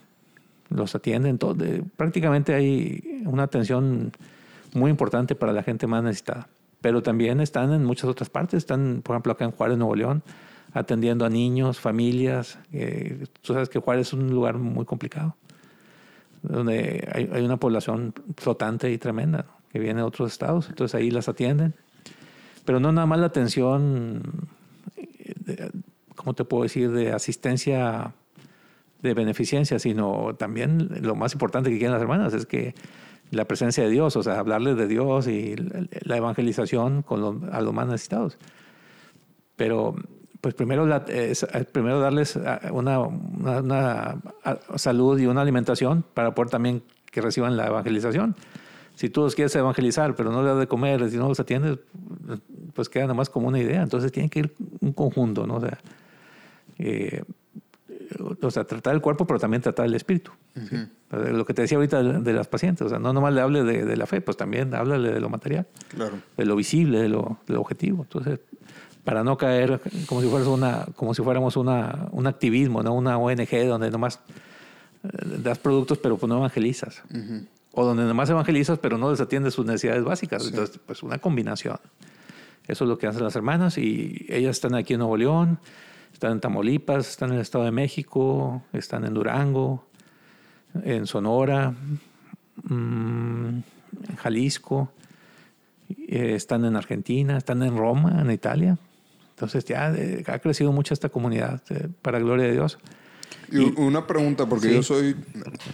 los 0.70 0.96
atienden, 0.96 1.38
todo, 1.38 1.56
prácticamente 1.96 2.54
hay 2.54 3.22
una 3.26 3.44
atención 3.44 4.12
muy 4.74 4.92
importante 4.92 5.36
para 5.36 5.54
la 5.54 5.64
gente 5.64 5.88
más 5.88 6.04
necesitada. 6.04 6.48
Pero 6.82 7.02
también 7.02 7.42
están 7.42 7.74
en 7.74 7.84
muchas 7.84 8.10
otras 8.10 8.30
partes, 8.30 8.60
están, 8.60 9.02
por 9.04 9.16
ejemplo, 9.16 9.34
acá 9.34 9.46
en 9.46 9.52
Juárez, 9.52 9.78
Nuevo 9.78 9.96
León, 9.96 10.24
atendiendo 10.74 11.26
a 11.26 11.30
niños, 11.30 11.80
familias. 11.80 12.60
eh, 12.72 13.26
tú 13.42 13.54
sabes 13.54 13.70
que 13.70 13.80
Juárez 13.80 14.08
es 14.08 14.14
un 14.14 14.30
lugar 14.30 14.58
muy 14.58 14.86
complicado, 14.86 15.36
donde 16.44 17.08
hay, 17.12 17.30
hay 17.34 17.44
una 17.44 17.58
población 17.58 18.14
flotante 18.36 18.92
y 18.92 18.98
tremenda, 18.98 19.46
¿no? 19.48 19.58
que 19.72 19.80
viene 19.80 20.02
de 20.02 20.06
otros 20.06 20.32
estados, 20.32 20.70
entonces 20.70 20.96
ahí 20.96 21.12
las 21.12 21.28
atienden. 21.28 21.74
Pero 22.64 22.80
no 22.80 22.92
nada 22.92 23.08
más 23.08 23.20
la 23.20 23.28
atención, 23.28 24.22
eh, 24.96 25.70
¿cómo 26.16 26.34
te 26.34 26.44
puedo 26.44 26.64
decir?, 26.64 26.92
de 26.92 27.12
asistencia 27.12 28.14
de 29.02 29.14
beneficencia, 29.14 29.80
sino 29.80 30.36
también 30.36 30.90
lo 31.02 31.16
más 31.16 31.34
importante 31.34 31.70
que 31.70 31.78
quieren 31.78 31.94
las 31.94 32.02
hermanas 32.02 32.34
es 32.34 32.46
que 32.46 32.74
la 33.32 33.46
presencia 33.46 33.84
de 33.84 33.90
Dios, 33.90 34.16
o 34.16 34.24
sea, 34.24 34.40
hablarles 34.40 34.78
de 34.78 34.88
Dios 34.88 35.28
y 35.28 35.56
la- 36.04 36.18
evangelización 36.18 37.02
con 37.02 37.22
los- 37.22 37.44
a 37.52 37.62
los 37.62 37.74
más 37.74 37.88
necesitados. 37.88 38.38
Pero, 39.56 39.96
pues 40.42 40.54
primero, 40.54 40.86
la- 40.86 41.04
primero 41.72 42.00
darles 42.00 42.38
ah, 42.38 42.60
una, 42.72 43.00
una- 43.00 43.62
una, 43.62 44.18
ah, 44.44 44.58
salud 44.76 45.20
y 45.20 45.26
una 45.26 45.42
alimentación 45.42 46.04
para 46.14 46.34
poder 46.36 46.50
también 46.50 46.84
que 47.12 47.22
reciban 47.22 47.58
la 47.58 47.68
evangelización. 47.68 48.36
Si 48.96 49.10
tú 49.10 49.22
los 49.22 49.36
quieres 49.36 49.56
evangelizar, 49.56 50.16
pero 50.16 50.32
no 50.32 50.42
les 50.42 50.52
das 50.52 50.60
de 50.60 50.68
comer, 50.68 51.10
si 51.10 51.18
no 51.18 51.28
los 51.28 51.40
atiendes, 51.40 51.78
pues 52.74 52.90
queda 52.90 53.06
nomás 53.08 53.30
como 53.30 53.48
una 53.48 53.60
idea. 53.60 53.82
Entonces 53.84 54.12
tiene 54.12 54.30
que 54.30 54.40
ir 54.40 54.56
un 54.82 54.92
conjunto, 54.94 55.46
¿no? 55.46 55.56
O 55.56 55.62
sea, 55.62 55.78
eh, 56.80 57.24
o 58.42 58.52
sea, 58.52 58.64
tratar 58.64 58.94
el 58.96 59.02
cuerpo, 59.02 59.26
pero 59.26 59.40
también 59.40 59.62
tratar 59.62 59.86
el 59.86 59.96
espíritu. 59.96 60.32
¿sí? 60.56 60.76
Lo 61.12 61.46
que 61.46 61.54
te 61.54 61.62
decía 61.64 61.78
ahorita 61.78 62.02
de, 62.04 62.20
de 62.20 62.34
las 62.34 62.48
pacientes, 62.48 62.86
o 62.86 62.90
sea, 62.90 63.00
no 63.00 63.14
nomás 63.14 63.34
le 63.34 63.42
hable 63.42 63.64
de, 63.64 63.86
de 63.86 63.98
la 63.98 64.06
fe, 64.06 64.22
pues 64.22 64.38
también 64.38 64.74
háblale 64.76 65.12
de 65.12 65.20
lo 65.20 65.30
material, 65.30 65.66
Claro. 65.90 66.16
de 66.36 66.46
lo 66.46 66.56
visible, 66.56 67.00
de 67.00 67.10
lo, 67.10 67.40
de 67.48 67.54
lo 67.54 67.62
objetivo. 67.62 68.04
Entonces, 68.04 68.40
para 69.04 69.24
no 69.24 69.38
caer 69.38 69.80
como 70.08 70.22
si, 70.22 70.28
fueras 70.28 70.48
una, 70.48 70.86
como 70.96 71.14
si 71.14 71.22
fuéramos 71.24 71.56
una, 71.56 72.08
un 72.12 72.28
activismo, 72.28 72.84
¿no? 72.84 72.94
una 72.94 73.18
ONG 73.18 73.68
donde 73.68 73.90
nomás 73.90 74.20
eh, 75.04 75.10
das 75.44 75.60
productos, 75.60 75.98
pero 75.98 76.18
pues 76.18 76.28
no 76.30 76.38
evangelizas. 76.38 77.04
O 77.72 77.86
donde 77.86 78.04
nomás 78.04 78.30
evangelizas, 78.30 78.80
pero 78.80 78.98
no 78.98 79.10
desatiendes 79.12 79.54
sus 79.54 79.66
necesidades 79.66 80.04
básicas. 80.04 80.46
Entonces, 80.48 80.80
pues 80.86 81.04
una 81.04 81.20
combinación. 81.20 81.78
Eso 82.68 82.84
es 82.84 82.90
lo 82.90 82.98
que 82.98 83.08
hacen 83.08 83.24
las 83.24 83.36
hermanas 83.38 83.78
y 83.78 84.26
ellas 84.28 84.58
están 84.58 84.76
aquí 84.76 84.94
en 84.96 85.00
Nuevo 85.00 85.16
León, 85.16 85.58
están 86.18 86.32
en 86.32 86.40
Tamaulipas, 86.40 87.08
están 87.08 87.30
en 87.30 87.36
el 87.36 87.42
Estado 87.42 87.64
de 87.66 87.72
México, 87.72 88.64
están 88.74 89.06
en 89.06 89.14
Durango, 89.14 89.86
en 90.84 91.06
Sonora, 91.06 91.76
mm, 92.64 93.48
en 94.10 94.16
Jalisco, 94.18 94.92
eh, 96.08 96.34
están 96.34 96.66
en 96.66 96.76
Argentina, 96.76 97.38
están 97.38 97.62
en 97.62 97.78
Roma, 97.78 98.20
en 98.20 98.32
Italia. 98.32 98.80
Entonces 99.30 99.64
ya 99.66 99.94
ha 100.26 100.40
crecido 100.40 100.72
mucho 100.72 100.96
esta 100.96 101.10
comunidad, 101.10 101.62
eh, 101.70 101.88
para 102.02 102.18
gloria 102.18 102.46
de 102.48 102.54
Dios. 102.54 102.80
Y 103.52 103.80
una 103.80 104.08
pregunta, 104.08 104.48
porque 104.48 104.70
Sí. 104.70 104.74
yo 104.74 104.82
soy 104.82 105.16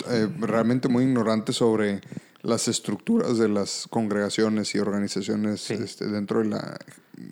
eh, 0.09 0.27
realmente 0.41 0.89
muy 0.89 1.05
ignorante 1.05 1.53
sobre 1.53 2.01
las 2.41 2.67
estructuras 2.67 3.37
de 3.37 3.47
las 3.47 3.87
congregaciones 3.89 4.75
y 4.75 4.79
organizaciones 4.79 5.71
este, 5.71 6.05
dentro 6.07 6.39
de 6.39 6.49
la 6.49 6.77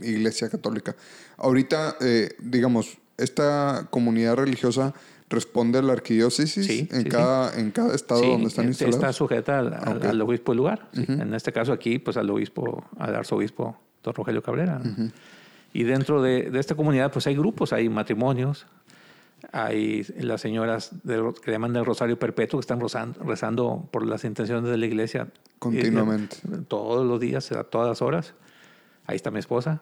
Iglesia 0.02 0.50
Católica. 0.50 0.96
Ahorita, 1.36 1.98
eh, 2.00 2.30
digamos, 2.40 3.01
esta 3.24 3.88
comunidad 3.90 4.36
religiosa 4.36 4.94
responde 5.30 5.80
a 5.80 5.82
la 5.82 5.94
arquidiócesis 5.94 6.66
Sí, 6.68 6.88
en, 6.92 7.04
sí, 7.04 7.10
cada, 7.10 7.58
en 7.58 7.72
cada 7.72 7.96
estado 7.96 8.22
donde 8.22 8.48
están 8.48 8.66
eh, 8.66 8.70
instalados. 8.70 8.96
Está 8.98 9.14
sujeta 9.14 9.60
al, 9.60 9.74
al- 9.74 10.22
obispo 10.22 10.52
del 10.52 10.58
lugar. 10.58 10.90
En 10.94 11.34
este 11.34 11.52
caso 11.54 11.72
aquí, 11.72 12.00
pues 12.00 12.18
al 12.18 12.30
obispo, 12.30 12.84
al 13.00 13.16
arzobispo 13.16 13.78
don 14.04 14.14
Rogelio 14.14 14.42
Cabrera. 14.44 14.82
Y 15.74 15.84
dentro 15.84 16.22
de, 16.22 16.50
de 16.52 16.60
esta 16.60 16.76
comunidad, 16.76 17.12
pues 17.14 17.28
hay 17.28 17.36
grupos, 17.36 17.72
hay 17.72 17.88
matrimonios, 17.88 18.66
Hay 19.54 20.04
las 20.20 20.40
señoras 20.42 20.92
que 21.44 21.52
llaman 21.52 21.74
del 21.74 21.84
Rosario 21.86 22.20
Perpetuo 22.20 22.60
que 22.60 22.62
están 22.62 22.80
rozando- 22.80 23.20
rezando 23.26 23.88
por 23.92 24.06
las 24.06 24.24
intenciones 24.24 24.70
de 24.70 24.78
la 24.78 24.86
iglesia. 24.86 25.28
Continuamente. 25.60 26.36
Eh, 26.52 26.58
Todos 26.68 27.06
los 27.08 27.20
días, 27.20 27.52
a 27.54 27.64
todas 27.64 28.02
horas. 28.02 28.34
Ahí 29.08 29.16
está 29.16 29.32
mi 29.32 29.40
esposa. 29.40 29.82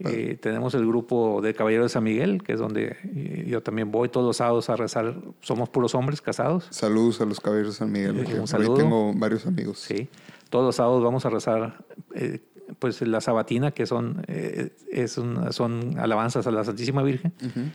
Eh, 0.00 0.38
tenemos 0.40 0.74
el 0.74 0.86
grupo 0.86 1.40
de 1.42 1.54
Caballeros 1.54 1.86
de 1.86 1.88
San 1.90 2.04
Miguel, 2.04 2.42
que 2.42 2.52
es 2.54 2.58
donde 2.58 2.96
eh, 3.04 3.44
yo 3.48 3.62
también 3.62 3.90
voy 3.90 4.08
todos 4.08 4.26
los 4.26 4.36
sábados 4.38 4.70
a 4.70 4.76
rezar. 4.76 5.14
Somos 5.40 5.68
puros 5.68 5.94
hombres 5.94 6.20
casados. 6.22 6.66
Saludos 6.70 7.20
a 7.20 7.24
los 7.26 7.40
caballeros 7.40 7.74
de 7.74 7.78
San 7.78 7.92
Miguel. 7.92 8.18
Eh, 8.26 8.40
un 8.40 8.48
saludo. 8.48 8.74
tengo 8.74 9.12
varios 9.14 9.46
amigos. 9.46 9.78
Sí. 9.80 10.08
Todos 10.50 10.64
los 10.64 10.76
sábados 10.76 11.02
vamos 11.04 11.26
a 11.26 11.30
rezar 11.30 11.84
eh, 12.14 12.40
pues 12.78 13.00
la 13.02 13.20
sabatina, 13.20 13.70
que 13.72 13.86
son, 13.86 14.24
eh, 14.28 14.70
es 14.90 15.16
un- 15.18 15.52
son 15.52 15.98
alabanzas 15.98 16.46
a 16.46 16.50
la 16.50 16.64
Santísima 16.64 17.02
Virgen. 17.02 17.32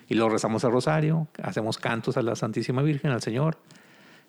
Y 0.08 0.16
luego 0.16 0.30
rezamos 0.32 0.64
el 0.64 0.72
rosario, 0.72 1.28
hacemos 1.42 1.78
cantos 1.78 2.18
a 2.18 2.22
la 2.22 2.36
Santísima 2.36 2.82
Virgen, 2.82 3.12
al 3.12 3.22
Señor. 3.22 3.58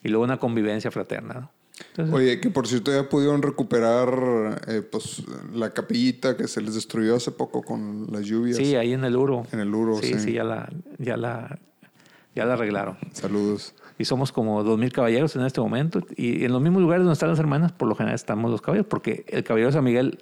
Y 0.03 0.09
luego 0.09 0.24
una 0.24 0.36
convivencia 0.39 0.91
fraterna. 0.91 1.35
¿no? 1.35 1.51
Entonces, 1.91 2.15
Oye, 2.15 2.41
que 2.41 2.51
por 2.51 2.69
cierto 2.69 2.93
ya 2.93 3.09
pudieron 3.09 3.43
recuperar 3.43 4.63
eh, 4.69 4.83
pues 4.83 5.23
la 5.53 5.71
capillita 5.71 6.37
que 6.37 6.47
se 6.47 6.61
les 6.61 6.75
destruyó 6.75 7.17
hace 7.17 7.33
poco 7.33 7.63
con 7.63 8.07
las 8.13 8.23
lluvias. 8.25 8.57
sí, 8.57 8.77
ahí 8.77 8.93
en 8.93 9.05
el 9.05 9.17
Uro. 9.17 9.47
En 9.53 9.61
el 9.61 9.75
Uro, 9.75 9.99
sí. 10.01 10.15
sí. 10.15 10.21
Sí, 10.21 10.33
ya 10.33 10.45
la, 10.45 10.71
ya 10.99 11.17
la, 11.17 11.59
ya 12.35 12.45
la 12.45 12.55
arreglaron. 12.55 12.97
Saludos. 13.13 13.75
Y 13.99 14.05
somos 14.05 14.33
como 14.33 14.63
dos 14.65 14.79
mil 14.79 14.93
caballeros 14.93 15.35
en 15.37 15.43
este 15.45 15.61
momento. 15.61 16.01
Y 16.17 16.45
en 16.45 16.53
los 16.53 16.61
mismos 16.63 16.83
lugares 16.83 17.03
donde 17.05 17.15
están 17.15 17.29
las 17.31 17.39
hermanas, 17.39 17.73
por 17.73 17.89
lo 17.89 17.95
general 17.95 18.15
estamos 18.15 18.51
los 18.51 18.61
caballeros, 18.61 18.87
porque 18.89 19.25
el 19.29 19.45
Caballero 19.45 19.69
de 19.69 19.73
San 19.75 19.85
Miguel 19.85 20.19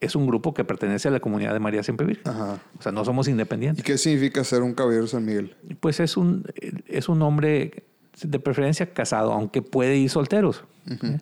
es 0.00 0.14
un 0.14 0.26
grupo 0.26 0.52
que 0.52 0.64
pertenece 0.64 1.08
a 1.08 1.10
la 1.10 1.20
comunidad 1.20 1.52
de 1.54 1.60
María 1.60 1.82
Siempre 1.82 2.06
Virgen. 2.06 2.28
Ajá. 2.28 2.58
O 2.78 2.82
sea, 2.82 2.92
no 2.92 3.04
somos 3.04 3.26
¿Y 3.28 3.30
independientes. 3.30 3.82
qué 3.84 3.96
significa 3.96 4.44
ser 4.44 4.62
un 4.62 4.74
caballero 4.74 5.04
de 5.04 5.08
San 5.08 5.24
Miguel? 5.24 5.54
Pues 5.80 6.00
es 6.00 6.16
un, 6.18 6.44
es 6.86 7.08
un 7.08 7.22
hombre 7.22 7.84
de 8.22 8.38
preferencia 8.38 8.92
casado, 8.92 9.32
aunque 9.32 9.62
puede 9.62 9.96
ir 9.96 10.10
solteros. 10.10 10.64
¿Eh? 10.88 11.20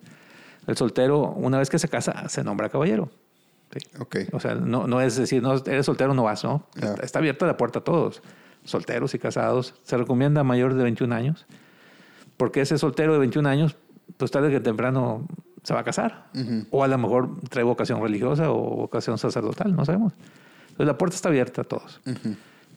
El 0.67 0.77
soltero, 0.77 1.33
una 1.33 1.59
vez 1.59 1.71
que 1.71 1.79
se 1.79 1.89
casa, 1.89 2.29
se 2.29 2.45
nombra 2.45 2.69
caballero. 2.69 3.11
¿sí? 3.73 3.79
Ok. 3.99 4.17
O 4.33 4.41
sea, 4.41 4.55
no, 4.55 4.87
no 4.87 5.01
es 5.01 5.17
decir, 5.17 5.43
no, 5.43 5.55
eres 5.55 5.87
soltero, 5.87 6.15
no 6.15 6.25
vas, 6.25 6.45
¿no? 6.45 6.67
Ya. 6.77 6.89
Está, 6.91 7.03
está 7.03 7.19
abierta 7.19 7.47
la 7.47 7.57
puerta 7.57 7.81
a 7.81 7.85
todos, 7.85 8.23
solteros 8.65 9.15
y 9.15 9.19
casados. 9.19 9.75
Se 9.83 9.97
recomienda 9.97 10.43
a 10.43 10.45
mayor 10.45 10.75
de 10.75 10.83
21 10.83 11.15
años, 11.15 11.47
porque 12.37 12.61
ese 12.61 12.79
soltero 12.79 13.13
de 13.13 13.19
21 13.19 13.49
años, 13.49 13.77
pues 14.17 14.31
tarde 14.31 14.51
que 14.51 14.61
temprano 14.61 15.27
se 15.63 15.75
va 15.75 15.81
a 15.81 15.85
casar. 15.85 16.27
O 16.71 16.83
a 16.83 16.89
lo 16.89 16.99
mejor 16.99 17.41
trae 17.49 17.65
vocación 17.65 18.03
religiosa 18.03 18.51
o 18.51 18.77
vocación 18.77 19.19
sacerdotal, 19.19 19.75
no 19.75 19.85
sabemos. 19.85 20.13
Entonces 20.63 20.87
la 20.87 20.99
puerta 20.99 21.17
está 21.17 21.29
abierta 21.29 21.63
a 21.63 21.65
todos. 21.65 22.01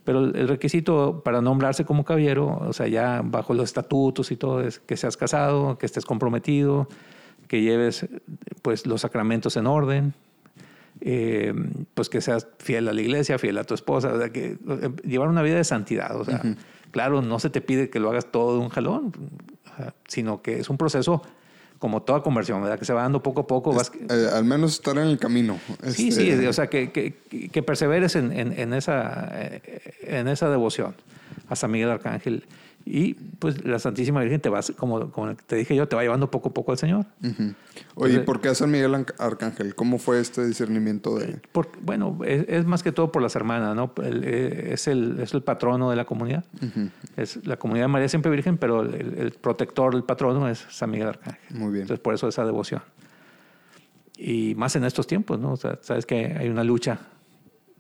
Pero 0.06 0.20
el 0.20 0.48
requisito 0.48 1.22
para 1.26 1.42
nombrarse 1.42 1.84
como 1.84 2.06
caballero, 2.06 2.60
o 2.62 2.74
sea, 2.74 2.88
ya 2.88 3.22
bajo 3.26 3.54
los 3.54 3.66
estatutos 3.66 4.32
y 4.32 4.38
todo, 4.38 4.62
es 4.62 4.80
que 4.80 4.96
seas 4.96 5.18
casado, 5.18 5.78
que 5.78 5.88
estés 5.88 6.06
comprometido, 6.06 6.88
que 7.48 7.62
lleves 7.62 8.08
pues 8.62 8.86
los 8.86 9.02
sacramentos 9.02 9.58
en 9.58 9.66
orden, 9.66 10.14
eh, 11.02 11.54
pues 11.96 12.10
que 12.10 12.22
seas 12.22 12.48
fiel 12.60 12.88
a 12.88 12.94
la 12.94 13.02
iglesia, 13.02 13.40
fiel 13.40 13.58
a 13.58 13.64
tu 13.64 13.74
esposa, 13.74 14.14
o 14.14 14.20
sea, 14.20 14.32
que 14.32 14.58
eh, 14.68 14.92
llevar 15.04 15.28
una 15.28 15.42
vida 15.42 15.56
de 15.56 15.64
santidad. 15.64 16.16
O 16.20 16.24
sea, 16.24 16.42
claro, 16.92 17.24
no 17.24 17.40
se 17.40 17.50
te 17.50 17.62
pide 17.62 17.90
que 17.90 18.00
lo 18.00 18.12
hagas 18.12 18.32
todo 18.32 18.54
de 18.54 18.60
un 18.60 18.70
jalón, 18.70 19.12
sino 20.08 20.44
que 20.44 20.60
es 20.60 20.70
un 20.70 20.78
proceso 20.78 21.24
como 21.80 22.02
toda 22.04 22.22
conversión, 22.24 22.62
¿verdad? 22.62 22.80
Que 22.80 22.86
se 22.86 22.94
va 22.94 23.02
dando 23.04 23.22
poco 23.22 23.42
a 23.42 23.48
poco. 23.48 23.74
vas- 23.74 23.92
Eh, 24.10 24.30
al 24.34 24.46
menos 24.46 24.74
estar 24.74 24.98
en 24.98 25.08
el 25.08 25.18
camino. 25.18 25.60
Sí, 25.90 26.10
Este, 26.10 26.38
sí, 26.40 26.46
o 26.48 26.54
sea, 26.54 26.68
que, 26.68 26.92
que, 26.92 27.14
que 27.52 27.64
perseveres 27.64 28.16
en, 28.16 28.32
en, 28.32 28.58
en 28.58 28.74
esa, 28.74 29.30
eh, 29.34 29.62
en 30.02 30.28
esa 30.28 30.50
devoción 30.50 30.96
a 31.50 31.56
San 31.56 31.72
Miguel 31.72 31.90
Arcángel. 31.90 32.46
Y 32.88 33.16
pues 33.16 33.66
la 33.66 33.80
Santísima 33.80 34.22
Virgen 34.22 34.40
te 34.40 34.48
va, 34.50 34.60
como, 34.78 35.10
como 35.12 35.36
te 35.36 35.56
dije 35.56 35.76
yo, 35.76 35.88
te 35.88 35.96
va 35.96 36.04
llevando 36.04 36.30
poco 36.30 36.50
a 36.50 36.54
poco 36.54 36.72
al 36.72 36.78
Señor. 36.78 37.08
Ujú. 37.24 37.56
Oye, 37.96 38.18
¿y 38.18 38.20
¿por 38.20 38.42
qué 38.42 38.50
a 38.50 38.54
San 38.54 38.70
Miguel 38.70 38.94
Arc- 38.94 39.16
Arcángel? 39.18 39.74
¿Cómo 39.74 39.98
fue 39.98 40.20
este 40.20 40.46
discernimiento 40.46 41.18
de...? 41.18 41.40
Por- 41.52 41.70
bueno, 41.82 42.20
es, 42.26 42.46
es 42.48 42.66
más 42.68 42.84
que 42.84 42.92
todo 42.92 43.12
por 43.12 43.24
las 43.24 43.36
hermanas, 43.36 43.76
¿no? 43.76 43.92
El, 44.04 44.24
eh, 44.24 44.74
es, 44.74 44.88
el, 44.88 45.20
es 45.20 45.34
el 45.34 45.42
patrono 45.42 45.90
de 45.90 45.96
la 45.96 46.06
comunidad. 46.06 46.46
Es 47.18 47.44
la 47.48 47.58
comunidad 47.58 47.86
de 47.86 47.88
María 47.88 48.08
Siempre 48.08 48.30
Virgen, 48.30 48.60
pero 48.60 48.84
el, 48.84 49.16
el 49.18 49.32
protector, 49.32 49.96
el 49.96 50.04
patrono 50.04 50.48
es 50.48 50.64
San 50.70 50.92
Miguel 50.92 51.08
Arcángel. 51.08 51.58
Muy 51.58 51.72
bien. 51.72 51.82
Entonces, 51.82 52.04
por 52.04 52.14
eso 52.14 52.28
esa 52.28 52.46
devoción. 52.46 52.84
Y 54.16 54.54
más 54.56 54.76
en 54.76 54.84
estos 54.86 55.08
tiempos, 55.08 55.40
¿no? 55.40 55.54
O 55.54 55.58
sea, 55.58 55.80
sabes 55.82 56.06
que 56.06 56.36
hay 56.38 56.50
una 56.50 56.64
lucha 56.64 57.00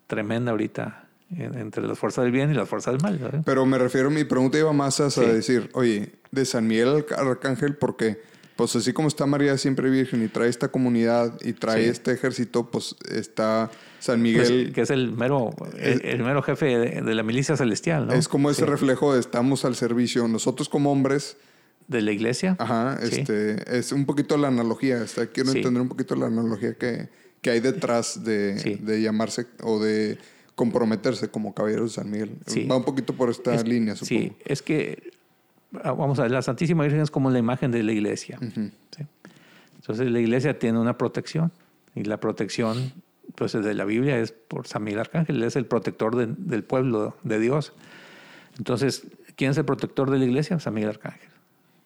tremenda 0.07 0.49
ahorita 0.51 1.04
entre 1.31 1.85
las 1.87 1.97
fuerzas 1.97 2.23
del 2.23 2.31
bien 2.31 2.51
y 2.51 2.53
las 2.53 2.69
fuerzas 2.69 2.93
del 2.93 3.01
mal. 3.01 3.17
¿verdad? 3.17 3.41
Pero 3.45 3.65
me 3.65 3.77
refiero, 3.77 4.09
mi 4.09 4.23
pregunta 4.23 4.57
iba 4.57 4.73
más 4.73 4.99
a 4.99 5.09
Sí. 5.09 5.21
decir, 5.21 5.69
oye, 5.73 6.13
de 6.31 6.45
San 6.45 6.67
Miguel 6.67 6.89
Arc- 6.89 7.17
Arcángel, 7.17 7.75
¿por 7.75 7.97
qué? 7.97 8.21
Pues 8.55 8.73
así 8.77 8.93
como 8.93 9.09
está 9.09 9.25
María 9.25 9.57
siempre 9.57 9.89
virgen 9.89 10.23
y 10.23 10.29
trae 10.29 10.47
esta 10.47 10.69
comunidad 10.69 11.37
y 11.43 11.51
trae 11.53 11.83
Sí. 11.83 11.89
este 11.89 12.11
ejército, 12.13 12.69
pues 12.71 12.95
está 13.11 13.69
San 13.99 14.21
Pues, 14.21 14.49
Miguel. 14.49 14.71
que 14.73 14.81
es 14.81 14.91
el 14.91 15.11
mero, 15.11 15.49
el, 15.77 16.05
el 16.05 16.23
mero 16.23 16.41
jefe 16.41 16.65
de, 16.77 17.01
de 17.01 17.15
la 17.15 17.23
milicia 17.23 17.57
celestial, 17.57 18.07
¿no? 18.07 18.13
Es 18.13 18.29
como 18.29 18.49
ese 18.49 18.61
Sí. 18.63 18.67
reflejo 18.69 19.13
de 19.13 19.19
estamos 19.19 19.65
al 19.65 19.75
servicio. 19.75 20.27
Nosotros 20.29 20.69
como 20.69 20.89
hombres, 20.91 21.35
De 21.89 22.01
la 22.01 22.13
iglesia. 22.13 22.55
ajá, 22.59 22.97
este, 23.01 23.77
es 23.77 23.91
un 23.91 24.05
poquito 24.05 24.37
la 24.37 24.47
analogía. 24.47 25.03
Está, 25.03 25.27
quiero 25.27 25.51
entender 25.51 25.81
un 25.81 25.89
poquito 25.89 26.15
la 26.15 26.27
analogía 26.27 26.75
que, 26.75 27.09
que 27.41 27.49
hay 27.49 27.59
detrás 27.59 28.23
de, 28.23 28.77
de 28.81 29.01
llamarse 29.01 29.47
o 29.63 29.79
de 29.83 30.17
comprometerse 30.55 31.29
como 31.29 31.53
caballeros 31.53 31.91
de 31.91 32.01
San 32.01 32.09
Miguel. 32.09 32.31
Sí. 32.47 32.65
Va 32.65 32.77
un 32.77 32.83
poquito 32.85 33.13
por 33.13 33.29
esta 33.29 33.53
Es- 33.53 33.67
línea, 33.67 33.95
supongo. 33.95 34.21
Sí, 34.21 34.33
es 34.45 34.61
que, 34.61 35.11
ah, 35.83 35.91
vamos 35.91 36.17
a 36.19 36.23
ver, 36.23 36.31
la 36.31 36.41
Santísima 36.41 36.83
Virgen 36.83 37.01
es 37.01 37.11
como 37.11 37.29
la 37.29 37.39
imagen 37.39 37.71
de 37.71 37.83
la 37.83 37.91
iglesia. 37.91 38.39
¿sí? 38.39 38.71
Entonces 39.75 40.09
la 40.09 40.19
iglesia 40.19 40.57
tiene 40.57 40.79
una 40.79 40.97
protección 40.97 41.51
y 41.93 42.03
la 42.03 42.19
protección 42.19 42.93
pues 43.35 43.51
de 43.51 43.73
la 43.73 43.83
Biblia 43.85 44.17
es 44.19 44.31
por 44.31 44.65
San 44.67 44.83
Miguel 44.83 44.99
Arcángel, 45.01 45.37
él 45.37 45.43
es 45.43 45.55
el 45.57 45.65
protector 45.65 46.15
de- 46.15 46.27
del 46.37 46.63
pueblo 46.63 47.17
de 47.23 47.39
Dios. 47.39 47.73
Entonces, 48.57 49.03
¿quién 49.35 49.51
es 49.51 49.57
el 49.57 49.65
protector 49.65 50.09
de 50.09 50.17
la 50.19 50.25
iglesia? 50.25 50.57
San 50.59 50.73
Miguel 50.73 50.91
Arcángel. 50.91 51.29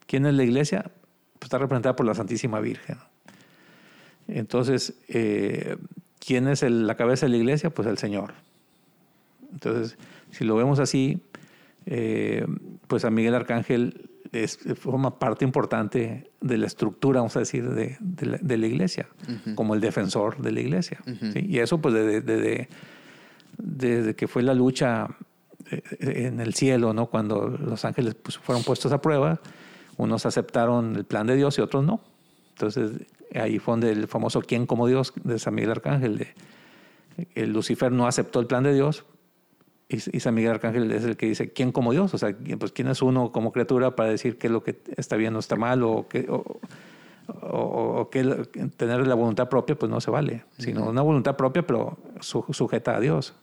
¿Quién 0.05 0.25
es 0.27 0.33
la 0.35 0.43
iglesia? 0.43 0.83
Pues 1.39 1.47
está 1.47 1.57
representada 1.57 1.95
por 1.95 2.05
la 2.05 2.13
Santísima 2.13 2.59
Virgen. 2.59 2.97
Entonces, 4.27 4.93
eh, 5.07 5.77
¿quién 6.19 6.47
es 6.47 6.61
el- 6.63 6.85
la 6.85 6.95
cabeza 6.95 7.25
de 7.25 7.31
la 7.31 7.37
iglesia? 7.37 7.69
Pues 7.71 7.87
el 7.87 7.97
Señor. 7.97 8.33
Entonces, 9.51 9.97
si 10.31 10.43
lo 10.45 10.55
vemos 10.55 10.79
así, 10.79 11.19
eh, 11.85 12.45
pues 12.87 13.01
San 13.03 13.13
Miguel 13.13 13.35
Arcángel 13.35 14.09
es- 14.31 14.59
forma 14.75 15.17
parte 15.17 15.43
importante 15.45 16.29
de 16.41 16.57
la 16.57 16.67
estructura, 16.67 17.19
vamos 17.19 17.35
a 17.35 17.39
decir, 17.39 17.67
de, 17.69 17.97
de 17.99 18.25
la, 18.25 18.37
de 18.39 18.57
la 18.57 18.67
iglesia, 18.67 19.07
como 19.55 19.73
el 19.75 19.81
defensor 19.81 20.37
de 20.41 20.51
la 20.51 20.59
iglesia. 20.61 20.99
¿sí? 21.33 21.45
Y 21.47 21.59
eso, 21.59 21.79
pues, 21.81 21.93
desde, 21.95 22.21
desde, 22.21 22.69
desde 23.57 24.15
que 24.15 24.27
fue 24.27 24.43
la 24.43 24.53
lucha 24.53 25.07
eh, 25.71 25.81
en 25.99 26.39
el 26.39 26.53
cielo, 26.53 26.93
¿no? 26.93 27.07
Cuando 27.07 27.47
los 27.47 27.85
ángeles 27.85 28.15
pues, 28.15 28.37
fueron 28.37 28.63
puestos 28.63 28.91
a 28.91 29.01
prueba, 29.01 29.39
unos 29.97 30.25
aceptaron 30.25 30.95
el 30.95 31.05
plan 31.05 31.27
de 31.27 31.35
Dios 31.35 31.57
y 31.57 31.61
otros 31.61 31.83
no. 31.83 32.01
Entonces, 32.53 32.91
ahí 33.35 33.59
fue 33.59 33.73
donde 33.73 33.91
el 33.91 34.07
famoso 34.07 34.41
¿Quién 34.41 34.65
como 34.65 34.87
Dios? 34.87 35.13
de 35.23 35.39
San 35.39 35.55
Miguel 35.55 35.71
Arcángel. 35.71 36.17
De, 36.19 36.27
el 37.35 37.51
Lucifer 37.51 37.91
no 37.91 38.07
aceptó 38.07 38.39
el 38.39 38.47
plan 38.47 38.63
de 38.63 38.73
Dios 38.73 39.05
y, 39.89 40.19
San 40.19 40.35
Miguel 40.35 40.51
Arcángel 40.51 40.91
es 40.91 41.03
el 41.03 41.17
que 41.17 41.25
dice 41.25 41.51
¿Quién 41.51 41.71
como 41.71 41.91
Dios? 41.91 42.13
O 42.13 42.17
sea, 42.19 42.33
¿quién- 42.33 42.59
pues, 42.59 42.71
¿quién 42.71 42.87
es 42.89 43.01
uno 43.01 43.31
como 43.31 43.51
criatura 43.51 43.95
para 43.95 44.09
decir 44.09 44.37
qué 44.37 44.47
es 44.47 44.53
lo 44.53 44.63
que 44.63 44.79
está 44.95 45.15
bien 45.15 45.35
o 45.35 45.39
está 45.39 45.55
mal 45.55 45.81
o, 45.83 46.07
qué, 46.07 46.27
o, 46.29 46.59
o- 47.41 47.99
o 48.01 48.09
que 48.09 48.23
tener 48.77 49.05
la 49.07 49.15
voluntad 49.15 49.49
propia 49.49 49.75
pues 49.77 49.89
no 49.89 49.99
se 50.01 50.11
vale, 50.11 50.43
sino 50.57 50.85
una 50.89 51.01
voluntad 51.01 51.35
propia 51.35 51.65
pero 51.65 51.97
su- 52.19 52.45
sujeta 52.51 52.95
a 52.95 52.99
Dios, 52.99 53.33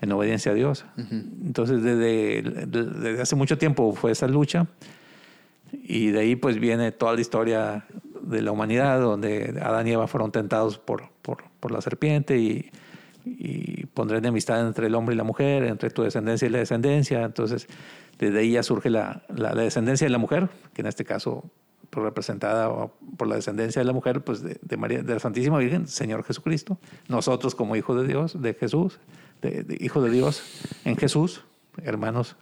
en 0.00 0.12
obediencia 0.12 0.52
a 0.52 0.54
Dios. 0.54 0.84
Entonces 0.96 1.82
desde, 1.82 2.66
desde 2.66 3.20
hace 3.22 3.36
mucho 3.36 3.56
tiempo 3.58 3.92
fue 3.94 4.12
esa 4.12 4.26
lucha 4.26 4.66
y 5.72 6.08
de 6.08 6.20
ahí 6.20 6.36
pues 6.36 6.58
viene 6.58 6.90
toda 6.92 7.14
la 7.14 7.20
historia 7.20 7.84
de 8.22 8.40
la 8.42 8.50
humanidad 8.52 9.00
donde 9.00 9.58
Adán 9.62 9.86
y 9.88 9.92
Eva 9.92 10.06
fueron 10.06 10.32
tentados 10.32 10.78
por, 10.78 11.10
por, 11.22 11.44
por 11.60 11.70
la 11.70 11.80
serpiente 11.80 12.38
y, 12.38 12.70
y 13.24 13.86
pondré 13.86 14.18
enemistad 14.18 14.66
entre 14.66 14.86
el 14.86 14.94
hombre 14.94 15.14
y 15.14 15.18
la 15.18 15.24
mujer, 15.24 15.64
entre 15.64 15.90
tu 15.90 16.02
descendencia 16.02 16.46
y 16.46 16.50
la 16.50 16.58
descendencia. 16.58 17.22
Entonces, 17.22 17.66
desde 18.18 18.38
ahí 18.38 18.52
ya 18.52 18.62
surge 18.62 18.90
la, 18.90 19.24
la, 19.34 19.54
la 19.54 19.62
descendencia 19.62 20.06
de 20.06 20.10
la 20.10 20.18
mujer, 20.18 20.48
que 20.72 20.82
en 20.82 20.86
este 20.86 21.04
caso 21.04 21.50
pues, 21.90 22.04
representada 22.04 22.68
por 23.16 23.28
la 23.28 23.36
descendencia 23.36 23.80
de 23.80 23.86
la 23.86 23.92
mujer, 23.92 24.22
pues 24.22 24.42
de, 24.42 24.58
de 24.60 24.76
María, 24.76 25.02
de 25.02 25.14
la 25.14 25.20
Santísima 25.20 25.58
Virgen, 25.58 25.86
Señor 25.86 26.24
Jesucristo. 26.24 26.78
Nosotros 27.08 27.54
como 27.54 27.76
hijos 27.76 28.00
de 28.00 28.06
Dios, 28.06 28.40
de 28.40 28.54
Jesús, 28.54 28.98
de, 29.42 29.62
de 29.62 29.76
hijo 29.80 30.02
de 30.02 30.10
Dios 30.10 30.42
en 30.84 30.96
Jesús, 30.96 31.44
hermanos 31.82 32.36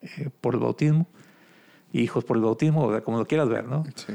eh, 0.00 0.30
por 0.40 0.54
el 0.54 0.60
bautismo, 0.60 1.06
hijos 1.92 2.24
por 2.24 2.36
el 2.36 2.42
bautismo, 2.42 2.86
o 2.86 2.92
sea, 2.92 3.02
como 3.02 3.18
lo 3.18 3.26
quieras 3.26 3.48
ver, 3.48 3.66
¿no? 3.66 3.84
Sí. 3.94 4.12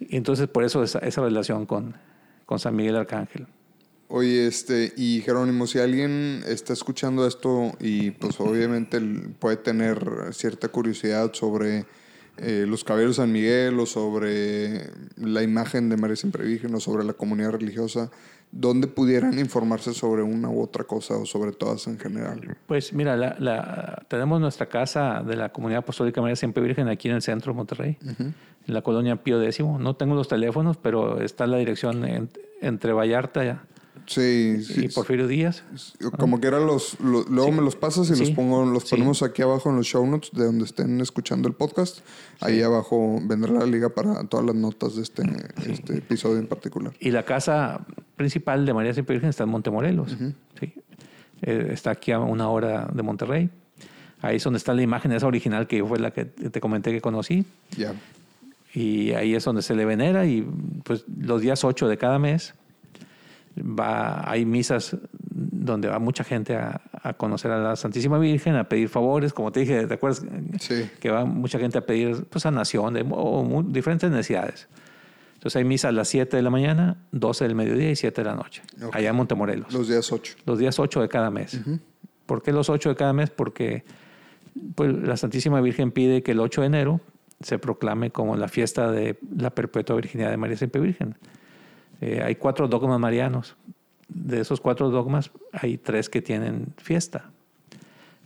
Y 0.00 0.16
entonces 0.16 0.48
por 0.48 0.64
eso 0.64 0.82
esa, 0.82 0.98
esa 0.98 1.22
relación 1.22 1.64
con, 1.64 1.94
con 2.44 2.58
San 2.58 2.74
Miguel 2.74 2.96
Arcángel. 2.96 3.46
Oye, 4.14 4.46
este, 4.46 4.92
y 4.94 5.22
Jerónimo, 5.22 5.66
si 5.66 5.78
alguien 5.78 6.42
está 6.46 6.74
escuchando 6.74 7.26
esto 7.26 7.72
y 7.80 8.10
pues 8.10 8.38
obviamente 8.40 9.00
puede 9.38 9.56
tener 9.56 10.04
cierta 10.32 10.68
curiosidad 10.68 11.32
sobre 11.32 11.86
eh, 12.36 12.66
los 12.68 12.84
caballeros 12.84 13.16
San 13.16 13.32
Miguel 13.32 13.80
o 13.80 13.86
sobre 13.86 14.90
la 15.16 15.42
imagen 15.42 15.88
de 15.88 15.96
María 15.96 16.16
Siempre 16.16 16.44
Virgen 16.44 16.74
o 16.74 16.80
sobre 16.80 17.04
la 17.04 17.14
comunidad 17.14 17.52
religiosa, 17.52 18.10
¿dónde 18.50 18.86
pudieran 18.86 19.38
informarse 19.38 19.94
sobre 19.94 20.22
una 20.22 20.50
u 20.50 20.60
otra 20.62 20.84
cosa 20.84 21.16
o 21.16 21.24
sobre 21.24 21.52
todas 21.52 21.86
en 21.86 21.98
general? 21.98 22.54
Pues 22.66 22.92
mira, 22.92 23.16
la, 23.16 23.34
la- 23.38 24.04
tenemos 24.08 24.42
nuestra 24.42 24.66
casa 24.66 25.22
de 25.26 25.36
la 25.36 25.50
comunidad 25.52 25.78
apostólica 25.84 26.20
María 26.20 26.36
Siempre 26.36 26.62
Virgen 26.62 26.88
aquí 26.88 27.08
en 27.08 27.14
el 27.14 27.22
centro 27.22 27.52
de 27.52 27.56
Monterrey, 27.56 27.96
en 28.18 28.34
la 28.66 28.82
colonia 28.82 29.16
Pío 29.22 29.42
X. 29.42 29.60
No 29.78 29.96
tengo 29.96 30.14
los 30.14 30.28
teléfonos, 30.28 30.76
pero 30.76 31.18
está 31.22 31.46
la 31.46 31.56
dirección 31.56 32.04
en- 32.04 32.28
entre 32.60 32.92
Vallarta 32.92 33.64
Sí, 34.06 34.62
sí. 34.64 34.86
y 34.86 34.88
Porfirio 34.88 35.26
Díaz. 35.28 35.62
Como 36.18 36.40
que 36.40 36.48
eran 36.48 36.66
los, 36.66 36.98
lo- 37.00 37.22
luego 37.24 37.52
me 37.52 37.62
los 37.62 37.76
pasas 37.76 38.10
y 38.10 38.14
Sí. 38.14 38.20
los 38.20 38.30
pongo, 38.30 38.64
los 38.66 38.82
Sí. 38.84 38.90
ponemos 38.90 39.22
aquí 39.22 39.42
abajo 39.42 39.70
en 39.70 39.76
los 39.76 39.86
show 39.86 40.06
notes 40.06 40.30
de 40.32 40.44
donde 40.44 40.64
estén 40.64 41.00
escuchando 41.00 41.48
el 41.48 41.54
podcast. 41.54 42.00
Ahí 42.40 42.60
abajo 42.62 43.18
vendrá 43.22 43.52
la 43.52 43.66
liga 43.66 43.88
para 43.90 44.24
todas 44.24 44.44
las 44.46 44.54
notas 44.56 44.96
de 44.96 45.02
este, 45.02 45.22
este 45.66 45.98
episodio 45.98 46.38
en 46.38 46.46
particular. 46.46 46.92
Y 47.00 47.10
la 47.10 47.24
casa 47.24 47.84
principal 48.16 48.66
de 48.66 48.74
María 48.74 48.92
Siempre 48.92 49.14
Virgen 49.16 49.30
está 49.30 49.44
en 49.44 49.50
Montemorelos. 49.50 50.16
¿sí? 50.60 50.74
Eh, 51.42 51.68
está 51.72 51.90
aquí 51.92 52.12
a 52.12 52.20
una 52.20 52.48
hora 52.48 52.88
de 52.92 53.02
Monterrey. 53.02 53.50
Ahí 54.20 54.36
es 54.36 54.44
donde 54.44 54.58
está 54.58 54.72
la 54.74 54.82
imagen 54.82 55.10
esa 55.12 55.26
original 55.26 55.66
que 55.66 55.84
fue 55.84 55.98
la 55.98 56.12
que 56.12 56.24
te 56.24 56.60
comenté 56.60 56.92
que 56.92 57.00
conocí. 57.00 57.44
Ya. 57.76 57.94
Y 58.74 59.12
ahí 59.12 59.34
es 59.34 59.44
donde 59.44 59.62
se 59.62 59.74
le 59.74 59.84
venera 59.84 60.24
y 60.26 60.46
pues 60.84 61.04
los 61.20 61.40
días 61.42 61.64
8 61.64 61.88
de 61.88 61.98
cada 61.98 62.18
mes 62.18 62.54
va, 63.58 64.28
hay 64.30 64.44
misas 64.44 64.96
donde 65.34 65.88
va 65.88 65.98
mucha 65.98 66.24
gente 66.24 66.56
a, 66.56 66.80
a 67.02 67.14
conocer 67.14 67.50
a 67.50 67.58
la 67.58 67.76
Santísima 67.76 68.18
Virgen, 68.18 68.56
a 68.56 68.68
pedir 68.68 68.88
favores, 68.88 69.32
como 69.32 69.50
te 69.52 69.60
dije, 69.60 69.86
¿te 69.86 69.94
acuerdas? 69.94 70.24
Sí. 70.60 70.88
Que 71.00 71.10
va 71.10 71.24
mucha 71.24 71.58
gente 71.58 71.78
a 71.78 71.86
pedir 71.86 72.24
pues, 72.26 72.42
sanación 72.42 72.94
de, 72.94 73.06
o 73.10 73.62
diferentes 73.66 74.10
necesidades. 74.10 74.68
Entonces 75.34 75.56
hay 75.56 75.64
misa 75.64 75.88
a 75.88 75.92
las 75.92 76.08
7 76.08 76.36
de 76.36 76.42
la 76.42 76.50
mañana, 76.50 76.98
12 77.10 77.44
del 77.44 77.56
mediodía 77.56 77.90
y 77.90 77.96
7 77.96 78.22
de 78.22 78.24
la 78.28 78.36
noche, 78.36 78.62
allá 78.92 79.10
en 79.10 79.16
Montemorelos 79.16 79.72
Los 79.72 79.88
días 79.88 80.12
8. 80.12 80.34
los 80.46 80.58
días 80.58 80.78
8 80.78 81.00
de 81.02 81.08
cada 81.08 81.30
mes. 81.30 81.60
¿Por 82.26 82.42
qué 82.42 82.52
los 82.52 82.68
8 82.70 82.90
de 82.90 82.94
cada 82.94 83.12
mes? 83.12 83.30
Porque 83.30 83.84
pues, 84.76 84.92
la 84.92 85.16
Santísima 85.16 85.60
Virgen 85.60 85.90
pide 85.90 86.22
que 86.22 86.30
el 86.30 86.40
8 86.40 86.60
de 86.60 86.66
enero 86.68 87.00
se 87.40 87.58
proclame 87.58 88.10
como 88.10 88.36
la 88.36 88.46
fiesta 88.46 88.92
de 88.92 89.18
la 89.36 89.50
perpetua 89.50 89.96
virginidad 89.96 90.30
de 90.30 90.36
María 90.36 90.56
Siempre 90.56 90.80
Virgen. 90.80 91.16
Eh, 92.02 92.20
hay 92.22 92.34
cuatro 92.34 92.66
dogmas 92.66 92.98
marianos. 92.98 93.56
De 94.08 94.40
esos 94.40 94.60
cuatro 94.60 94.90
dogmas 94.90 95.30
hay 95.52 95.78
tres 95.78 96.08
que 96.08 96.20
tienen 96.20 96.74
fiesta. 96.76 97.30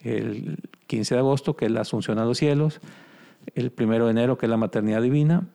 El 0.03 0.59
15 0.87 1.15
de 1.15 1.19
agosto, 1.21 1.57
que 1.57 1.67
es 1.67 1.71
la 1.71 1.83
Asunción 1.83 2.19
a 2.19 2.25
los 2.25 2.39
cielos, 2.39 2.81
el 3.55 3.71
1 3.79 4.05
de 4.07 4.11
enero, 4.11 4.39
que 4.39 4.47
es 4.47 4.51
la 4.51 4.57
maternidad 4.57 5.03
divina, 5.03 5.47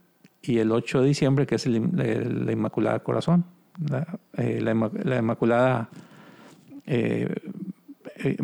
y 0.41 0.59
el 0.59 0.71
8 0.71 1.01
de 1.01 1.07
diciembre, 1.07 1.47
que 1.47 1.55
es 1.55 1.65
el, 1.65 1.75
el- 1.99 2.45
la 2.45 2.51
Inmaculada 2.51 2.99
Corazón, 2.99 3.43
la, 3.89 4.19
eh, 4.37 4.59
la 4.61 4.73
la 5.03 5.17
Inmaculada 5.17 5.89
eh, 6.85 7.33
eh, 8.17 8.37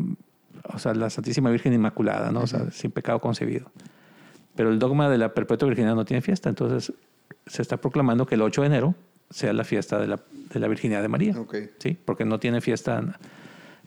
o 0.74 0.80
sea, 0.80 0.94
la 0.96 1.10
Santísima 1.10 1.50
Virgen 1.52 1.74
Inmaculada, 1.74 2.32
¿no? 2.32 2.42
O 2.42 2.48
sea, 2.48 2.72
sin 2.72 2.92
pecado 2.92 3.20
concebido. 3.20 3.72
Pero 4.56 4.70
el 4.72 4.80
dogma 4.80 5.08
de 5.10 5.18
la 5.18 5.34
perpetua 5.34 5.68
virginidad 5.68 5.96
no 5.96 6.04
tiene 6.06 6.22
fiesta, 6.22 6.50
entonces 6.50 6.94
se 7.46 7.62
está 7.62 7.78
proclamando 7.78 8.26
que 8.26 8.36
el 8.36 8.42
8 8.42 8.62
de 8.62 8.68
enero 8.68 8.96
sea 9.30 9.54
la 9.54 9.64
fiesta 9.64 10.00
de 10.00 10.08
la, 10.08 10.20
de 10.54 10.60
la 10.60 10.68
virginidad 10.68 11.02
de 11.02 11.08
María. 11.08 11.40
Ok. 11.40 11.56
¿sí? 11.80 11.98
Porque 12.06 12.26
no 12.26 12.40
tiene 12.40 12.62
fiesta 12.62 13.18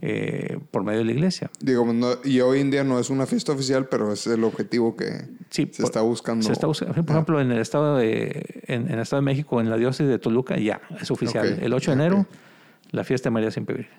eh, 0.02 0.58
por 0.70 0.82
medio 0.82 1.00
de 1.00 1.04
la 1.06 1.12
iglesia. 1.12 1.50
Digamos, 1.60 1.94
no- 1.94 2.16
y 2.24 2.40
hoy 2.40 2.60
en 2.60 2.70
día 2.70 2.84
no 2.84 2.98
es 2.98 3.10
una 3.10 3.26
fiesta 3.26 3.52
oficial, 3.52 3.86
pero 3.88 4.12
es 4.12 4.26
el 4.26 4.44
objetivo 4.44 4.96
que 4.96 5.26
Sí, 5.50 5.68
se 5.72 5.82
por- 5.82 5.90
está 5.90 6.00
buscando. 6.00 6.44
Se 6.46 6.52
está 6.52 6.66
buscando, 6.66 6.94
por 7.04 7.14
ejemplo, 7.14 7.40
en 7.40 7.52
el 7.52 7.58
estado 7.58 7.96
de, 7.96 8.62
en, 8.66 8.86
en 8.86 8.92
el 8.92 9.00
estado 9.00 9.20
de 9.22 9.26
México, 9.26 9.60
en 9.60 9.68
la 9.68 9.76
diócesis 9.76 10.08
de 10.08 10.18
Toluca, 10.18 10.56
ya 10.58 10.80
es 11.00 11.10
oficial. 11.10 11.58
El 11.60 11.72
8 11.74 11.90
de 11.90 11.94
enero, 11.94 12.26
la 12.92 13.04
fiesta 13.04 13.28
de 13.28 13.32
María 13.34 13.50
Siempre 13.50 13.76
Virgen. 13.76 13.98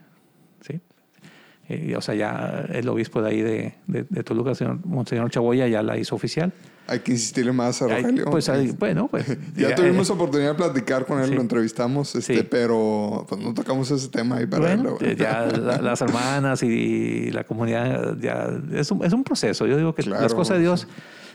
¿Sí? 1.68 1.74
Eh, 1.74 1.96
o 1.98 2.02
sea, 2.02 2.16
ya 2.16 2.66
el 2.72 2.88
obispo 2.90 3.22
de 3.22 3.30
ahí 3.30 3.42
de, 3.42 3.76
de, 3.88 4.06
de 4.10 4.24
Toluca, 4.24 4.56
señor 4.56 4.80
Monseñor 4.86 5.30
Chaboya, 5.32 5.68
ya 5.68 5.82
la 5.84 5.98
hizo 5.98 6.16
oficial. 6.16 6.52
Hay 6.88 7.00
que 7.00 7.12
insistirle 7.14 7.54
más 7.54 7.82
a 7.82 7.86
Ay, 7.86 8.02
Rogelio. 8.02 8.26
pues, 8.26 8.50
ahí- 8.50 8.76
bueno, 8.78 9.08
pues. 9.08 9.26
ya 9.56 9.74
tuvimos 9.76 10.10
oportunidad 10.10 10.50
de 10.52 10.56
platicar 10.56 11.06
con 11.06 11.20
él, 11.22 11.30
Sí. 11.30 11.36
lo 11.36 11.42
entrevistamos, 11.42 12.14
este, 12.16 12.38
Sí. 12.40 12.48
pero 12.50 13.26
pues 13.30 13.40
no 13.40 13.54
tocamos 13.54 13.90
ese 13.92 14.10
tema 14.10 14.38
ahí 14.38 14.48
para 14.48 14.76
Bueno, 14.76 14.98
él, 15.00 15.12
eh, 15.12 15.16
ya 15.18 15.46
la- 15.46 15.78
las 15.82 16.02
hermanas 16.02 16.64
y 16.64 17.32
la 17.32 17.44
comunidad, 17.46 18.18
ya 18.20 18.50
es 18.74 18.92
un, 18.92 19.06
es 19.06 19.14
un 19.14 19.24
proceso. 19.24 19.66
Yo 19.68 19.78
digo 19.78 19.96
que 19.96 20.04
Claro, 20.04 20.22
las 20.24 20.34
cosas 20.34 20.58
de 20.58 20.64
Dios 20.64 20.88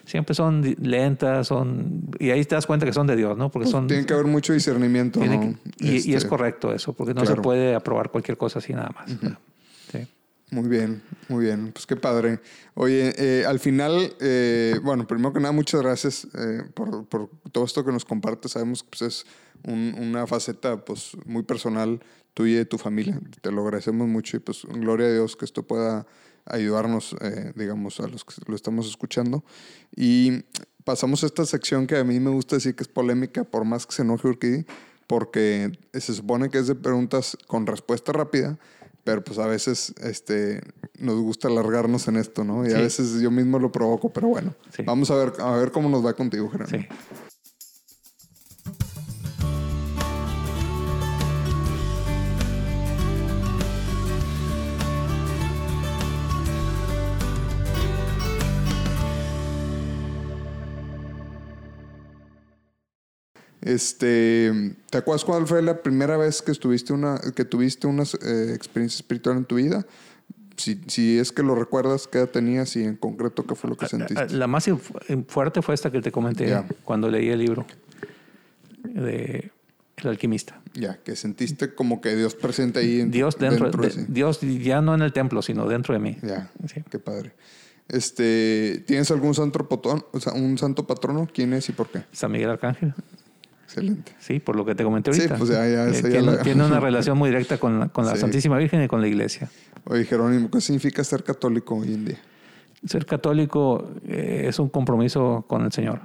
siempre 0.04 0.34
son 0.34 0.76
lentas, 0.82 1.46
son 1.46 2.02
y 2.18 2.30
ahí 2.30 2.44
te 2.44 2.54
das 2.54 2.66
cuenta 2.66 2.84
que 2.84 2.92
son 2.92 3.06
de 3.06 3.16
Dios, 3.16 3.38
¿no? 3.38 3.50
Porque 3.50 3.68
son 3.68 3.86
Tiene 3.86 4.04
que 4.04 4.12
haber 4.12 4.26
mucho 4.26 4.52
discernimiento, 4.52 5.24
¿no? 5.24 5.40
que- 5.40 5.54
y, 5.78 5.88
y 5.92 5.96
es 5.96 6.06
Este, 6.08 6.28
correcto 6.28 6.72
eso, 6.74 6.92
porque 6.92 7.14
no 7.14 7.22
claro. 7.22 7.36
se 7.36 7.40
puede 7.42 7.74
aprobar 7.74 8.10
cualquier 8.10 8.36
cosa 8.36 8.58
así 8.58 8.74
nada 8.74 8.90
más. 8.94 9.10
Sí. 9.10 9.18
Muy 10.50 10.68
bien, 10.68 11.02
muy 11.28 11.44
bien. 11.44 11.72
Pues 11.72 11.86
qué 11.86 11.96
padre. 11.96 12.40
Oye, 12.74 13.12
eh, 13.18 13.44
al 13.46 13.58
final, 13.58 14.14
eh, 14.20 14.78
bueno, 14.82 15.06
primero 15.06 15.32
que 15.32 15.40
nada, 15.40 15.50
muchas 15.52 15.82
gracias 15.82 16.26
eh, 16.38 16.62
por, 16.72 17.04
por 17.06 17.28
todo 17.50 17.64
esto 17.64 17.84
que 17.84 17.90
nos 17.90 18.04
compartes. 18.04 18.52
Sabemos 18.52 18.84
que 18.84 18.88
pues, 18.90 19.02
es 19.02 19.26
un- 19.64 19.96
una 19.98 20.24
faceta 20.26 20.84
pues, 20.84 21.16
muy 21.24 21.42
personal 21.42 22.00
tuya 22.32 22.52
y 22.52 22.56
de 22.58 22.64
tu 22.64 22.78
familia. 22.78 23.20
Te 23.40 23.50
lo 23.50 23.62
agradecemos 23.62 24.06
mucho 24.06 24.36
y 24.36 24.40
pues 24.40 24.62
gloria 24.66 25.06
a 25.08 25.12
Dios 25.12 25.34
que 25.36 25.44
esto 25.44 25.64
pueda 25.64 26.06
ayudarnos, 26.44 27.16
eh, 27.22 27.52
digamos, 27.56 27.98
a 27.98 28.06
los 28.06 28.24
que 28.24 28.34
lo 28.46 28.54
estamos 28.54 28.86
escuchando. 28.86 29.42
Y 29.96 30.44
pasamos 30.84 31.24
a 31.24 31.26
esta 31.26 31.44
sección 31.44 31.88
que 31.88 31.96
a 31.96 32.04
mí 32.04 32.20
me 32.20 32.30
gusta 32.30 32.54
decir 32.54 32.76
que 32.76 32.84
es 32.84 32.88
polémica, 32.88 33.42
por 33.42 33.64
más 33.64 33.84
que 33.84 33.94
se 33.96 34.02
enoje 34.02 34.28
Urquidi, 34.28 34.64
porque 35.08 35.72
se 35.92 36.14
supone 36.14 36.50
que 36.50 36.58
es 36.58 36.68
de 36.68 36.76
preguntas 36.76 37.36
con 37.48 37.66
respuesta 37.66 38.12
rápida, 38.12 38.58
pero 39.06 39.22
pues 39.22 39.38
a 39.38 39.46
veces 39.46 39.94
este, 40.02 40.60
nos 40.98 41.14
gusta 41.20 41.46
alargarnos 41.46 42.08
en 42.08 42.16
esto, 42.16 42.42
¿no? 42.42 42.68
Y 42.68 42.72
a 42.72 42.78
veces 42.78 43.20
yo 43.20 43.30
mismo 43.30 43.60
lo 43.60 43.70
provoco, 43.70 44.12
pero 44.12 44.26
bueno, 44.26 44.52
Sí. 44.74 44.82
vamos 44.84 45.12
a 45.12 45.14
ver, 45.14 45.32
a 45.38 45.52
ver 45.52 45.70
cómo 45.70 45.88
nos 45.88 46.04
va 46.04 46.12
contigo, 46.14 46.50
Gerardo. 46.50 46.76
Sí. 46.76 46.84
Este, 63.66 64.76
¿te 64.90 64.98
acuerdas 64.98 65.24
cuál 65.24 65.44
fue 65.46 65.60
la 65.60 65.82
primera 65.82 66.16
vez 66.16 66.40
que 66.40 66.52
estuviste 66.52 66.92
una, 66.92 67.20
que 67.34 67.44
tuviste 67.44 67.88
una 67.88 68.04
eh, 68.04 68.52
experiencia 68.54 68.96
espiritual 68.98 69.38
en 69.38 69.44
tu 69.44 69.56
vida? 69.56 69.84
Si, 70.56 70.80
si 70.86 71.18
es 71.18 71.32
que 71.32 71.42
lo 71.42 71.56
recuerdas, 71.56 72.06
¿qué 72.06 72.18
edad 72.18 72.28
tenías 72.28 72.76
y 72.76 72.84
en 72.84 72.94
concreto 72.96 73.44
qué 73.44 73.56
fue 73.56 73.68
lo 73.68 73.76
que 73.76 73.88
sentiste? 73.88 74.28
La 74.30 74.46
más 74.46 74.70
fuerte 75.26 75.62
fue 75.62 75.74
esta 75.74 75.90
que 75.90 76.00
te 76.00 76.12
comenté 76.12 76.48
Ya. 76.48 76.64
cuando 76.84 77.10
leí 77.10 77.28
el 77.28 77.40
libro 77.40 77.66
de 78.84 79.50
El 79.96 80.08
alquimista. 80.08 80.60
Ya, 80.74 80.98
que 81.02 81.16
sentiste 81.16 81.74
como 81.74 82.00
que 82.00 82.14
Dios 82.14 82.36
presente 82.36 82.78
ahí 82.78 83.00
en 83.00 83.10
Dios 83.10 83.36
dentro, 83.36 83.68
de 83.70 83.88
de- 83.88 83.90
sí. 83.90 84.04
Dios 84.08 84.38
ya 84.62 84.80
no 84.80 84.94
en 84.94 85.02
el 85.02 85.12
templo, 85.12 85.42
sino 85.42 85.66
dentro 85.68 85.92
de 85.92 85.98
mí. 86.00 86.16
Ya, 86.22 86.50
Sí. 86.72 86.84
qué 86.88 87.00
padre. 87.00 87.32
Este, 87.88 88.84
¿tienes 88.86 89.10
algún 89.10 89.34
santo 89.34 89.66
sea, 90.20 90.32
un 90.34 90.56
santo 90.56 90.86
patrono? 90.86 91.28
¿Quién 91.32 91.52
es 91.52 91.68
y 91.68 91.72
por 91.72 91.88
qué? 91.88 92.04
San 92.12 92.30
Miguel 92.30 92.50
Arcángel. 92.50 92.94
Excelente. 93.76 94.12
Sí, 94.20 94.40
por 94.40 94.56
lo 94.56 94.64
que 94.64 94.74
te 94.74 94.84
comenté 94.84 95.12
Sí, 95.12 95.20
ahorita. 95.20 95.36
pues 95.36 95.50
ya- 95.50 95.68
ya, 95.68 95.86
Eh, 95.86 95.90
esa 95.90 96.02
ya 96.02 96.08
tiene, 96.08 96.32
la- 96.36 96.42
tiene 96.42 96.64
una 96.64 96.80
relación 96.80 97.18
muy 97.18 97.28
directa 97.28 97.58
con 97.58 97.78
la, 97.80 97.88
con 97.88 98.06
la 98.06 98.14
Sí. 98.14 98.20
Santísima 98.20 98.56
Virgen 98.56 98.82
y 98.82 98.88
con 98.88 99.02
la 99.02 99.06
Iglesia. 99.08 99.50
Oye, 99.84 100.04
Jerónimo, 100.04 100.50
¿qué 100.50 100.60
significa 100.62 101.04
ser 101.04 101.22
católico 101.22 101.74
hoy 101.76 101.92
en 101.92 102.04
día? 102.06 102.18
Ser 102.86 103.04
católico 103.04 103.90
eh, 104.06 104.46
es 104.48 104.58
un 104.58 104.70
compromiso 104.70 105.44
con 105.46 105.62
el 105.64 105.72
Señor. 105.72 106.00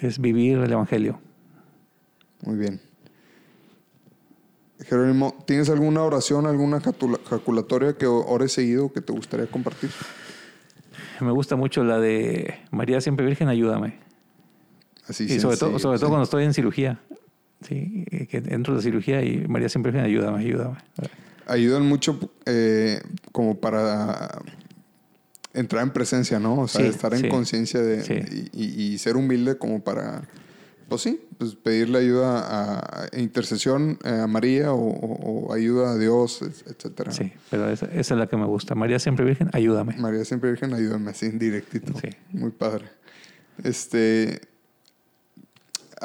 Es 0.00 0.20
vivir 0.20 0.58
el 0.58 0.70
Evangelio. 0.70 1.18
Muy 2.42 2.56
bien. 2.56 2.80
Jerónimo, 4.86 5.34
¿tienes 5.46 5.70
alguna 5.70 6.02
oración, 6.02 6.46
alguna 6.46 6.80
jaculatoria 6.80 7.94
que 7.94 8.06
ores 8.06 8.52
seguido 8.52 8.92
que 8.92 9.00
te 9.00 9.12
gustaría 9.12 9.46
compartir? 9.46 9.90
Me 11.20 11.30
gusta 11.30 11.56
mucho 11.56 11.84
la 11.84 11.98
de 11.98 12.54
María 12.70 13.00
Siempre 13.00 13.24
Virgen, 13.24 13.48
ayúdame. 13.48 13.98
Así 15.08 15.24
y 15.24 15.40
sobre 15.40 15.56
todo, 15.56 15.78
sobre 15.78 15.98
todo 15.98 16.08
cuando 16.10 16.24
estoy 16.24 16.44
en 16.44 16.54
cirugía. 16.54 17.00
Sí, 17.66 18.04
eh, 18.10 18.26
que 18.26 18.38
entro 18.38 18.76
de 18.76 18.82
cirugía 18.82 19.22
y 19.22 19.46
María 19.48 19.68
Siempre 19.68 19.90
Virgen, 19.92 20.06
ayúdame, 20.10 20.38
ayúdame. 20.40 20.76
Ayudan 21.46 21.86
mucho 21.86 22.18
eh, 22.46 23.00
como 23.32 23.58
para 23.58 24.40
entrar 25.52 25.82
en 25.82 25.90
presencia, 25.90 26.38
¿no? 26.40 26.60
O 26.62 26.68
sea, 26.68 26.80
Sí, 26.82 26.88
estar 26.88 27.14
en 27.14 27.20
sí, 27.20 27.28
conciencia 27.28 27.80
de 27.80 28.02
sí. 28.02 28.48
y, 28.52 28.98
ser 28.98 29.16
humilde 29.16 29.56
como 29.56 29.82
para 29.82 30.22
pues 30.88 31.00
sí, 31.00 31.18
pues 31.38 31.54
pedirle 31.54 31.98
ayuda 31.98 32.40
a, 32.40 33.04
a 33.10 33.18
intercesión 33.18 33.98
eh, 34.04 34.10
a 34.22 34.26
María 34.26 34.72
o, 34.72 34.78
o- 34.90 35.46
o 35.48 35.52
ayuda 35.54 35.92
a 35.92 35.98
Dios, 35.98 36.42
et- 36.42 36.66
etcétera. 36.70 37.10
Sí, 37.10 37.32
pero 37.50 37.70
esa, 37.70 37.86
esa 37.86 38.14
es 38.14 38.20
la 38.20 38.26
que 38.26 38.36
me 38.36 38.44
gusta. 38.44 38.74
María 38.74 38.98
siempre 38.98 39.24
Virgen, 39.24 39.48
ayúdame. 39.54 39.96
María 39.96 40.24
siempre 40.26 40.50
Virgen, 40.50 40.74
ayúdame 40.74 41.10
así 41.12 41.30
directito. 41.30 41.94
Sí. 41.98 42.08
Muy 42.32 42.50
padre. 42.50 42.84
Este, 43.62 44.42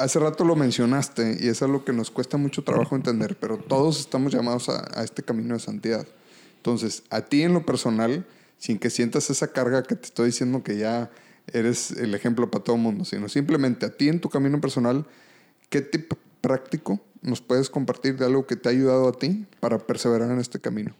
hace 0.00 0.18
rato 0.18 0.44
lo 0.44 0.56
mencionaste 0.56 1.38
y 1.40 1.48
es 1.48 1.62
algo 1.62 1.84
que 1.84 1.92
nos 1.92 2.10
cuesta 2.10 2.36
mucho 2.36 2.62
trabajo 2.64 2.96
entender, 2.96 3.36
pero 3.38 3.58
todos 3.58 4.00
estamos 4.00 4.32
llamados 4.32 4.68
a, 4.68 5.04
este 5.04 5.22
camino 5.22 5.54
de 5.54 5.60
santidad. 5.60 6.06
Entonces, 6.56 7.04
a 7.10 7.22
ti 7.22 7.42
en 7.42 7.52
lo 7.52 7.64
personal, 7.64 8.26
sin 8.58 8.78
que 8.78 8.90
sientas 8.90 9.30
esa 9.30 9.52
carga 9.52 9.82
que 9.82 9.96
te 9.96 10.06
estoy 10.06 10.26
diciendo 10.26 10.62
que 10.62 10.78
ya 10.78 11.10
eres 11.52 11.92
el 11.92 12.14
ejemplo 12.14 12.50
para 12.50 12.64
todo 12.64 12.76
el 12.76 12.82
mundo, 12.82 13.04
sino 13.04 13.28
simplemente 13.28 13.86
a 13.86 13.90
ti 13.90 14.08
en 14.08 14.20
tu 14.20 14.28
camino 14.28 14.60
personal, 14.60 15.06
¿qué 15.68 15.80
tip 15.80 16.12
práctico 16.40 17.00
nos 17.22 17.40
puedes 17.40 17.68
compartir 17.68 18.16
de 18.16 18.24
algo 18.24 18.46
que 18.46 18.56
te 18.56 18.68
ha 18.68 18.72
ayudado 18.72 19.08
a 19.08 19.12
ti 19.12 19.46
para 19.60 19.78
perseverar 19.78 20.30
en 20.30 20.38
este 20.38 20.60
camino? 20.60 20.94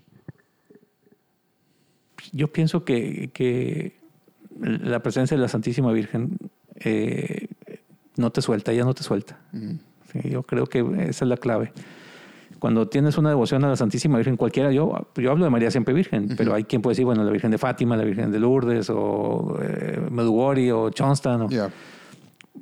Yo 2.32 2.52
pienso 2.52 2.85
que, 2.85 3.31
que 3.32 3.97
la 4.60 5.02
presencia 5.02 5.36
de 5.36 5.43
la 5.43 5.48
Santísima 5.48 5.93
Virgen 5.93 6.36
eh, 6.77 7.48
no 8.16 8.31
te 8.31 8.43
suelta, 8.43 8.73
ella 8.73 8.85
no 8.85 8.95
te 8.95 9.03
suelta. 9.03 9.39
Sí, 10.12 10.28
yo 10.28 10.43
creo 10.43 10.66
que 10.66 10.81
esa 11.09 11.24
es 11.24 11.28
la 11.28 11.37
clave. 11.37 11.73
Cuando 12.59 12.89
tienes 12.89 13.16
una 13.16 13.31
devoción 13.31 13.65
a 13.65 13.69
la 13.69 13.77
Santísima 13.77 14.19
Virgen, 14.19 14.37
cualquiera, 14.37 14.70
yo, 14.70 15.07
yo 15.16 15.31
hablo 15.31 15.45
de 15.45 15.51
María 15.51 15.70
siempre 15.70 15.95
Virgen, 15.95 16.28
pero 16.37 16.53
hay 16.55 16.65
quien 16.65 16.82
puede 16.82 16.93
decir, 16.93 17.07
bueno, 17.07 17.24
la 17.24 17.31
Virgen 17.31 17.51
de 17.51 17.57
Fátima, 17.59 17.97
la 17.97 18.05
Virgen 18.05 18.31
de 18.32 18.39
Lourdes, 18.39 18.91
o 18.91 19.59
eh, 19.62 19.99
Medugori, 20.11 20.70
o 20.70 20.91
Johnston, 20.97 21.49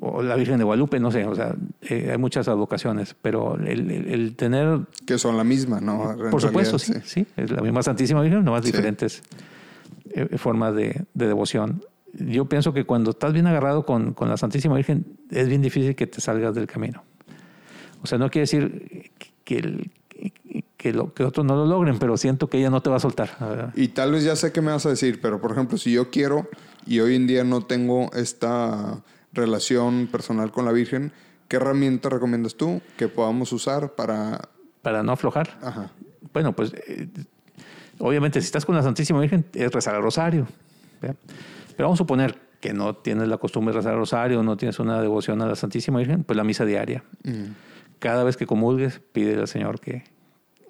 o, 0.00 0.22
la 0.22 0.36
Virgen 0.36 0.58
de 0.58 0.64
Guadalupe, 0.64 1.00
no 1.00 1.10
sé, 1.10 1.24
o 1.26 1.34
sea, 1.34 1.56
eh, 1.82 2.10
hay 2.12 2.18
muchas 2.18 2.46
advocaciones, 2.46 3.16
pero 3.20 3.56
el, 3.56 3.90
el- 3.90 4.06
el 4.08 4.36
tener 4.36 4.80
Que 5.04 5.18
son 5.18 5.36
la 5.36 5.42
misma, 5.42 5.80
¿no? 5.80 6.14
Por 6.30 6.40
supuesto, 6.40 6.78
sí, 6.78 6.92
sí, 7.04 7.26
Es 7.36 7.50
la 7.50 7.62
misma 7.62 7.82
Santísima 7.82 8.20
Virgen, 8.22 8.44
nomás 8.44 8.64
Sí. 8.64 8.70
diferentes 8.70 9.22
eh, 10.10 10.36
formas 10.38 10.74
de, 10.76 11.04
de 11.14 11.26
devoción. 11.26 11.82
Yo 12.14 12.46
pienso 12.46 12.72
que 12.72 12.84
cuando 12.84 13.10
estás 13.10 13.32
bien 13.32 13.46
agarrado 13.46 13.84
con, 13.84 14.14
con 14.14 14.28
la 14.28 14.36
Santísima 14.36 14.74
Virgen, 14.76 15.04
es 15.30 15.48
bien 15.48 15.62
difícil 15.62 15.94
que 15.94 16.06
te 16.06 16.20
salgas 16.20 16.54
del 16.54 16.66
camino. 16.66 17.04
O 18.02 18.06
sea, 18.06 18.18
no 18.18 18.30
quiere 18.30 18.42
decir 18.42 19.10
que, 19.44 19.58
el- 19.58 19.90
que, 20.76 20.92
lo, 20.92 21.12
que 21.14 21.24
otros 21.24 21.44
no 21.44 21.54
lo 21.56 21.66
logren, 21.66 21.98
pero 21.98 22.16
siento 22.16 22.48
que 22.48 22.58
ella 22.58 22.70
no 22.70 22.80
te 22.80 22.90
va 22.90 22.96
a 22.96 23.00
soltar. 23.00 23.30
¿verdad? 23.40 23.72
Y 23.76 23.88
tal 23.88 24.12
vez 24.12 24.24
ya 24.24 24.36
sé 24.36 24.52
qué 24.52 24.60
me 24.60 24.70
vas 24.72 24.86
a 24.86 24.90
decir, 24.90 25.20
pero 25.20 25.40
por 25.40 25.52
ejemplo, 25.52 25.76
si 25.78 25.92
yo 25.92 26.10
quiero 26.10 26.48
y 26.86 27.00
hoy 27.00 27.14
en 27.16 27.26
día 27.26 27.44
no 27.44 27.62
tengo 27.62 28.10
esta 28.14 29.02
relación 29.32 30.06
personal 30.10 30.50
con 30.50 30.64
la 30.64 30.72
Virgen, 30.72 31.12
¿qué 31.48 31.56
herramienta 31.56 32.08
recomiendas 32.08 32.54
tú 32.54 32.80
que 32.96 33.08
podamos 33.08 33.52
usar 33.52 33.92
para... 33.94 34.48
Para 34.82 35.02
no 35.02 35.12
aflojar. 35.12 35.58
Ajá. 35.62 35.90
Bueno, 36.32 36.52
pues 36.54 36.72
eh, 36.86 37.08
obviamente 37.98 38.40
si 38.40 38.46
estás 38.46 38.64
con 38.64 38.74
la 38.76 38.82
Santísima 38.82 39.20
Virgen 39.20 39.44
es 39.54 39.70
rezar 39.72 39.94
el 39.96 40.02
rosario. 40.02 40.46
¿verdad? 41.02 41.16
Pero 41.78 41.86
vamos 41.86 41.98
a 41.98 42.02
suponer 42.02 42.40
que 42.60 42.72
no 42.72 42.96
tienes 42.96 43.28
la 43.28 43.38
costumbre 43.38 43.72
de 43.72 43.78
rezar 43.78 43.92
el 43.92 44.00
rosario, 44.00 44.42
no 44.42 44.56
tienes 44.56 44.80
una 44.80 45.00
devoción 45.00 45.40
a 45.42 45.46
la 45.46 45.54
Santísima 45.54 46.00
Virgen, 46.00 46.24
pues 46.24 46.36
la 46.36 46.42
misa 46.42 46.64
diaria. 46.64 47.04
Cada 48.00 48.24
vez 48.24 48.36
que 48.36 48.46
comulgues, 48.46 49.00
pide 49.12 49.36
al 49.36 49.46
Señor 49.46 49.78
que, 49.78 50.02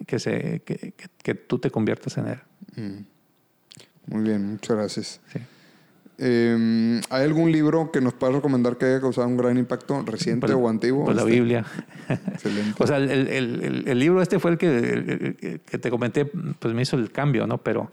que, 0.06 0.18
se, 0.18 0.60
que, 0.66 0.76
que- 0.92 1.08
que 1.22 1.34
tú 1.34 1.58
te 1.58 1.70
conviertas 1.70 2.18
en 2.18 2.26
Él. 2.26 2.38
Muy 4.06 4.22
bien, 4.22 4.50
muchas 4.52 4.76
gracias. 4.76 5.20
Sí. 5.32 5.38
Eh, 6.18 7.00
¿Hay 7.10 7.24
algún 7.24 7.52
libro 7.52 7.90
que 7.90 8.00
nos 8.02 8.12
puedas 8.12 8.34
recomendar 8.34 8.76
que 8.76 8.84
haya 8.84 9.00
causado 9.00 9.26
un 9.28 9.36
gran 9.38 9.56
impacto 9.56 10.02
reciente 10.02 10.46
Pues- 10.46 10.58
o 10.58 10.68
antiguo? 10.68 11.04
Pues 11.06 11.16
la 11.16 11.22
Este, 11.22 11.32
Biblia. 11.34 11.64
Excelente. 12.32 12.74
O 12.82 12.86
sea, 12.86 12.98
el, 12.98 13.10
el- 13.10 13.28
el- 13.64 13.88
el 13.88 13.98
libro 13.98 14.20
este 14.20 14.38
fue 14.38 14.50
el 14.50 14.58
que, 14.58 15.60
que 15.64 15.78
te 15.78 15.88
comenté, 15.90 16.26
pues 16.26 16.74
me 16.74 16.82
hizo 16.82 16.96
el 16.96 17.10
cambio, 17.12 17.46
¿no? 17.46 17.58
Pero, 17.58 17.90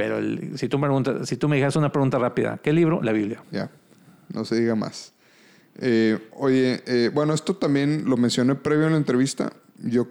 pero 0.00 0.16
el- 0.18 0.56
si, 0.58 0.68
tú 0.68 0.78
me 0.78 0.86
preguntas, 0.86 1.28
si 1.28 1.36
tú 1.36 1.46
me 1.48 1.56
dijeras 1.56 1.76
una 1.76 1.92
pregunta 1.92 2.18
rápida, 2.18 2.58
¿qué 2.62 2.72
libro? 2.72 3.02
La 3.02 3.12
Biblia. 3.12 3.42
Ya, 3.50 3.70
no 4.32 4.44
se 4.46 4.56
diga 4.58 4.74
más. 4.74 5.12
Eh, 5.78 6.18
oye, 6.36 6.82
eh, 6.86 7.10
bueno, 7.12 7.34
esto 7.34 7.56
también 7.56 8.04
lo 8.06 8.16
mencioné 8.16 8.54
previo 8.54 8.86
en 8.86 8.92
la 8.92 8.98
entrevista. 8.98 9.52
Yo 9.82 10.08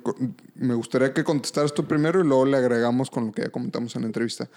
me 0.55 0.73
gustaría 0.75 1.13
que 1.13 1.23
contestaras 1.23 1.73
tú 1.73 1.85
primero 1.85 2.19
y 2.21 2.23
luego 2.23 2.45
le 2.45 2.57
agregamos 2.57 3.09
con 3.09 3.27
lo 3.27 3.31
que 3.31 3.41
ya 3.43 3.49
comentamos 3.49 3.95
en 3.95 4.01
la 4.03 4.07
entrevista. 4.07 4.47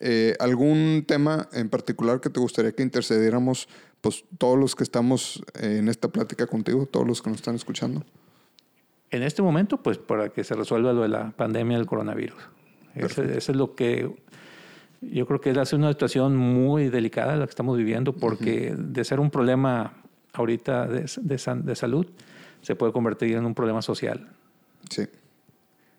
Eh, 0.00 0.34
¿Algún 0.40 1.04
tema 1.06 1.48
en 1.52 1.68
particular 1.68 2.20
que 2.20 2.28
te 2.30 2.40
gustaría 2.40 2.72
que 2.72 2.82
intercediéramos, 2.82 3.68
pues 4.00 4.24
todos 4.38 4.58
los 4.58 4.74
que 4.74 4.82
estamos 4.82 5.42
eh, 5.60 5.78
en 5.78 5.88
esta 5.88 6.08
plática 6.08 6.46
contigo, 6.48 6.86
todos 6.86 7.06
los 7.06 7.22
que 7.22 7.30
nos 7.30 7.38
están 7.38 7.54
escuchando? 7.54 8.04
En 9.10 9.22
este 9.22 9.42
momento, 9.42 9.82
pues 9.82 9.98
para 9.98 10.30
que 10.30 10.42
se 10.42 10.54
resuelva 10.54 10.92
lo 10.92 11.02
de 11.02 11.08
la 11.08 11.30
pandemia 11.32 11.76
del 11.78 11.86
coronavirus. 11.86 12.38
Eso, 12.94 13.22
eso 13.22 13.52
es 13.52 13.56
lo 13.56 13.74
que 13.74 14.14
yo 15.02 15.26
creo 15.26 15.40
que 15.40 15.50
es 15.50 15.72
una 15.72 15.90
situación 15.90 16.36
muy 16.36 16.88
delicada 16.88 17.36
la 17.36 17.46
que 17.46 17.50
estamos 17.50 17.76
viviendo, 17.76 18.12
porque 18.12 18.74
de 18.76 19.04
ser 19.04 19.20
un 19.20 19.30
problema 19.30 19.94
ahorita 20.32 20.86
de, 20.86 21.10
de 21.20 21.38
san- 21.38 21.64
de 21.64 21.74
salud, 21.76 22.06
se 22.62 22.74
puede 22.76 22.92
convertir 22.92 23.36
en 23.36 23.44
un 23.44 23.54
problema 23.54 23.82
social. 23.82 24.28
Sí, 24.88 25.06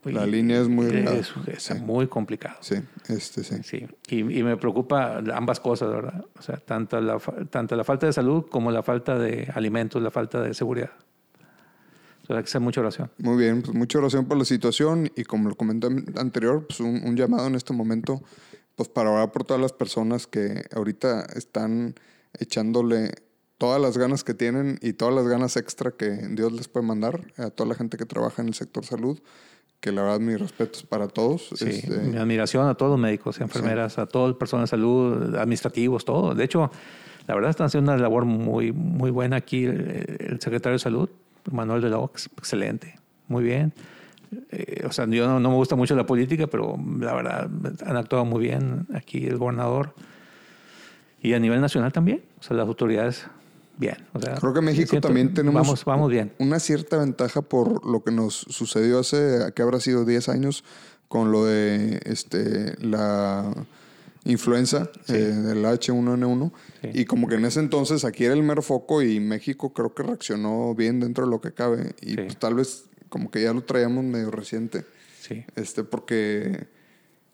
La 0.06 0.26
línea 0.26 0.60
es 0.62 0.68
muy 0.68 0.86
es, 0.88 1.32
es 1.48 1.64
Sí. 1.64 1.74
muy 1.76 2.08
complicado. 2.08 2.56
sí, 2.62 2.76
este 3.10 3.44
sí. 3.44 3.56
Sí, 3.64 3.88
y, 4.10 4.20
y 4.40 4.44
me 4.44 4.58
preocupa 4.58 5.18
ambas 5.34 5.60
cosas, 5.60 5.90
¿verdad? 5.90 6.26
O 6.38 6.42
sea, 6.42 6.58
tanto 6.58 7.00
la, 7.02 7.18
tanto 7.50 7.76
la 7.76 7.84
falta 7.84 8.06
de 8.08 8.14
salud 8.14 8.46
como 8.50 8.72
la 8.72 8.84
falta 8.84 9.18
de 9.18 9.50
alimentos, 9.54 10.02
la 10.02 10.12
falta 10.12 10.42
de 10.42 10.54
seguridad. 10.54 10.92
Sea, 12.28 12.38
hay 12.38 12.44
que 12.44 12.48
hacer 12.48 12.62
mucha 12.62 12.80
oración. 12.82 13.10
Muy 13.18 13.38
bien, 13.38 13.62
pues 13.62 13.76
mucha 13.76 13.98
oración 14.00 14.26
por 14.26 14.38
la 14.38 14.46
situación 14.46 15.12
y 15.16 15.24
como 15.26 15.50
lo 15.50 15.56
comenté 15.56 15.88
anterior, 16.18 16.66
pues 16.68 16.80
un, 16.80 17.02
un 17.06 17.16
llamado 17.18 17.48
en 17.48 17.56
este 17.56 17.74
momento, 17.74 18.22
pues 18.76 18.90
para 18.90 19.12
orar 19.12 19.32
por 19.32 19.44
todas 19.44 19.62
las 19.62 19.74
personas 19.74 20.28
que 20.28 20.64
ahorita 20.76 21.26
están 21.36 21.95
echándole 22.40 23.12
todas 23.58 23.82
las 23.82 23.98
ganas 23.98 24.24
que 24.24 24.34
tienen 24.34 24.78
y 24.82 24.94
todas 24.94 25.14
las 25.14 25.28
ganas 25.28 25.56
extra 25.58 25.91
que 25.91 26.10
Dios 26.32 26.52
les 26.52 26.68
puede 26.68 26.86
mandar 26.86 27.22
a 27.38 27.50
toda 27.50 27.70
la 27.70 27.76
gente 27.76 27.98
que 27.98 28.06
trabaja 28.06 28.41
en 28.41 28.50
el 28.50 28.54
sector 28.56 28.84
salud, 28.86 29.20
que 29.80 29.91
la 29.91 30.02
verdad 30.02 30.20
mis 30.20 30.40
respetos 30.40 30.84
para 30.84 31.08
todos. 31.08 31.50
Sí, 31.56 31.70
Este, 31.70 31.98
mi 32.00 32.18
admiración 32.18 32.68
a 32.68 32.76
todos 32.76 32.91
los 32.91 33.00
médicos, 33.00 33.40
enfermeras, 33.40 34.00
a 34.00 34.06
todo 34.06 34.28
el 34.28 34.36
personal 34.36 34.66
de 34.66 34.70
salud, 34.70 35.36
administrativos, 35.36 36.04
todo. 36.04 36.34
De 36.34 36.44
hecho, 36.44 36.72
la 37.28 37.36
verdad 37.36 37.52
están 37.52 37.68
haciendo 37.68 37.91
una 37.91 38.02
labor 38.02 38.26
muy, 38.26 38.72
muy 38.72 39.12
buena 39.12 39.38
aquí 39.38 39.66
el, 39.66 40.18
el 40.20 40.41
secretario 40.41 40.74
de 40.74 40.80
salud, 40.80 41.10
Manuel 41.52 41.82
de 41.82 41.90
la 41.90 42.00
Ox, 42.00 42.30
excelente, 42.38 42.95
muy 43.28 43.44
bien. 43.44 43.74
Eh, 44.51 44.84
o 44.88 44.91
sea, 44.91 45.05
yo 45.07 45.27
no, 45.27 45.39
no 45.39 45.49
me 45.49 45.55
gusta 45.55 45.76
mucho 45.76 45.95
la 45.95 46.05
política, 46.05 46.47
pero 46.47 46.77
la 46.99 47.14
verdad 47.14 47.49
han 47.85 47.97
actuado 47.97 48.26
muy 48.26 48.41
bien 48.41 48.88
aquí 48.93 49.26
el 49.26 49.38
gobernador. 49.38 49.93
Y 51.22 51.34
a 51.34 51.39
nivel 51.39 51.61
nacional 51.61 51.93
también, 51.93 52.22
o 52.39 52.43
sea, 52.43 52.57
las 52.57 52.68
autoridades, 52.68 53.26
bien. 53.77 53.95
O 54.14 54.19
sea, 54.19 54.35
Creo 54.35 54.53
que 54.53 54.61
México 54.61 54.89
siento- 54.89 55.07
también 55.07 55.34
tenemos 55.34 55.61
Vamos, 55.61 55.85
vamos 55.85 56.11
bien. 56.11 56.31
una 56.39 56.60
cierta 56.60 56.97
ventaja 56.97 57.41
por 57.41 57.85
lo 57.85 58.03
que 58.03 58.11
nos 58.11 58.34
sucedió 58.35 58.99
hace, 58.99 59.51
que 59.55 59.61
habrá 59.61 59.80
sido 59.80 60.03
10 60.05 60.27
años, 60.30 60.64
con 61.07 61.31
lo 61.31 61.45
de 61.45 62.01
este, 62.05 62.76
la 62.85 63.53
influenza 64.26 64.89
eh, 65.10 65.14
del 65.14 65.64
H1N1. 65.65 66.51
Sí. 66.81 66.89
Y 66.93 67.05
como 67.05 67.27
que 67.27 67.35
en 67.35 67.45
ese 67.45 67.60
entonces 67.60 68.03
aquí 68.05 68.26
era 68.26 68.34
el 68.34 68.43
mero 68.43 68.61
foco 68.61 69.01
y 69.01 69.19
México 69.19 69.73
creo 69.73 69.93
que 69.93 70.03
reaccionó 70.03 70.73
bien 70.76 70.99
dentro 70.99 71.26
de 71.26 71.31
lo 71.31 71.39
que 71.39 71.53
cabe. 71.53 71.93
Y 72.01 72.11
Sí. 72.11 72.15
pues, 72.18 72.38
tal 72.38 72.55
vez 72.55 72.85
como 73.14 73.30
que 73.30 73.44
ya 73.44 73.53
lo 73.53 73.61
traíamos 73.61 74.03
medio 74.03 74.31
reciente. 74.31 74.85
Sí. 75.22 75.45
Este, 75.56 75.84
porque, 75.84 76.65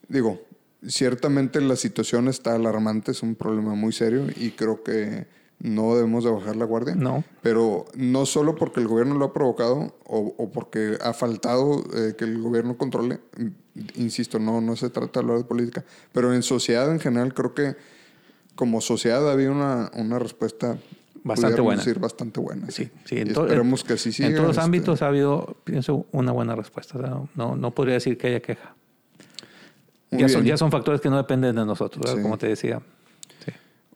digo, 0.10 0.42
ciertamente 0.86 1.62
la 1.62 1.78
situación 1.78 2.28
está 2.28 2.54
alarmante, 2.54 3.12
es 3.12 3.24
un 3.24 3.34
problema 3.36 3.76
muy 3.76 3.94
serio 3.94 4.28
y 4.36 4.52
creo 4.52 4.84
que 4.84 5.26
no 5.60 5.96
debemos 5.96 6.26
de 6.26 6.32
bajar 6.32 6.58
la 6.58 6.66
guardia. 6.66 6.96
No. 6.96 7.24
Pero 7.42 7.86
no 7.96 8.26
solo 8.26 8.58
porque 8.58 8.82
el 8.82 8.90
gobierno 8.90 9.16
lo 9.16 9.24
ha 9.24 9.32
provocado 9.32 9.96
o, 10.04 10.36
o 10.38 10.50
porque 10.52 10.98
ha 11.02 11.14
faltado 11.14 11.82
eh, 11.96 12.14
que 12.18 12.26
el 12.26 12.42
gobierno 12.42 12.78
controle, 12.78 13.22
insisto, 13.96 14.38
no, 14.38 14.60
no 14.60 14.76
se 14.76 14.90
trata 14.90 15.22
de 15.22 15.24
hablar 15.24 15.38
de 15.38 15.46
política, 15.46 15.86
pero 16.12 16.34
en 16.34 16.44
sociedad 16.44 16.92
en 16.92 17.00
general 17.00 17.34
creo 17.34 17.54
que 17.54 17.78
como 18.56 18.82
sociedad 18.82 19.32
había 19.32 19.50
una, 19.50 19.92
una 19.96 20.20
respuesta 20.20 20.78
Bastante 21.24 21.62
buena. 21.62 21.82
decir, 21.84 22.00
bastante 22.00 22.40
buena. 22.40 22.68
Sí, 22.72 22.86
Sí, 22.86 22.92
sí, 23.06 23.18
en, 23.20 23.28
esperemos 23.30 23.84
que 23.84 23.94
así 23.94 24.12
siga. 24.12 24.30
en 24.30 24.36
todos 24.36 24.48
los 24.48 24.58
este, 24.58 24.66
ámbitos 24.66 25.02
ha 25.02 25.08
habido, 25.08 25.58
pienso, 25.64 26.06
una 26.12 26.32
buena 26.32 26.56
respuesta. 26.56 26.98
O 26.98 27.02
sea, 27.02 27.22
no- 27.36 27.56
no, 27.56 27.72
podría 27.72 27.96
decir 27.96 28.18
que 28.18 28.28
haya 28.28 28.42
queja. 28.42 28.76
Ya 30.12 30.28
son, 30.30 30.44
ya 30.44 30.58
son 30.58 30.72
factores 30.72 31.02
que 31.02 31.10
no 31.10 31.18
dependen 31.18 31.56
de 31.56 31.66
nosotros, 31.66 32.16
como 32.22 32.38
te 32.38 32.48
decía. 32.48 32.82
Sí. 33.46 33.52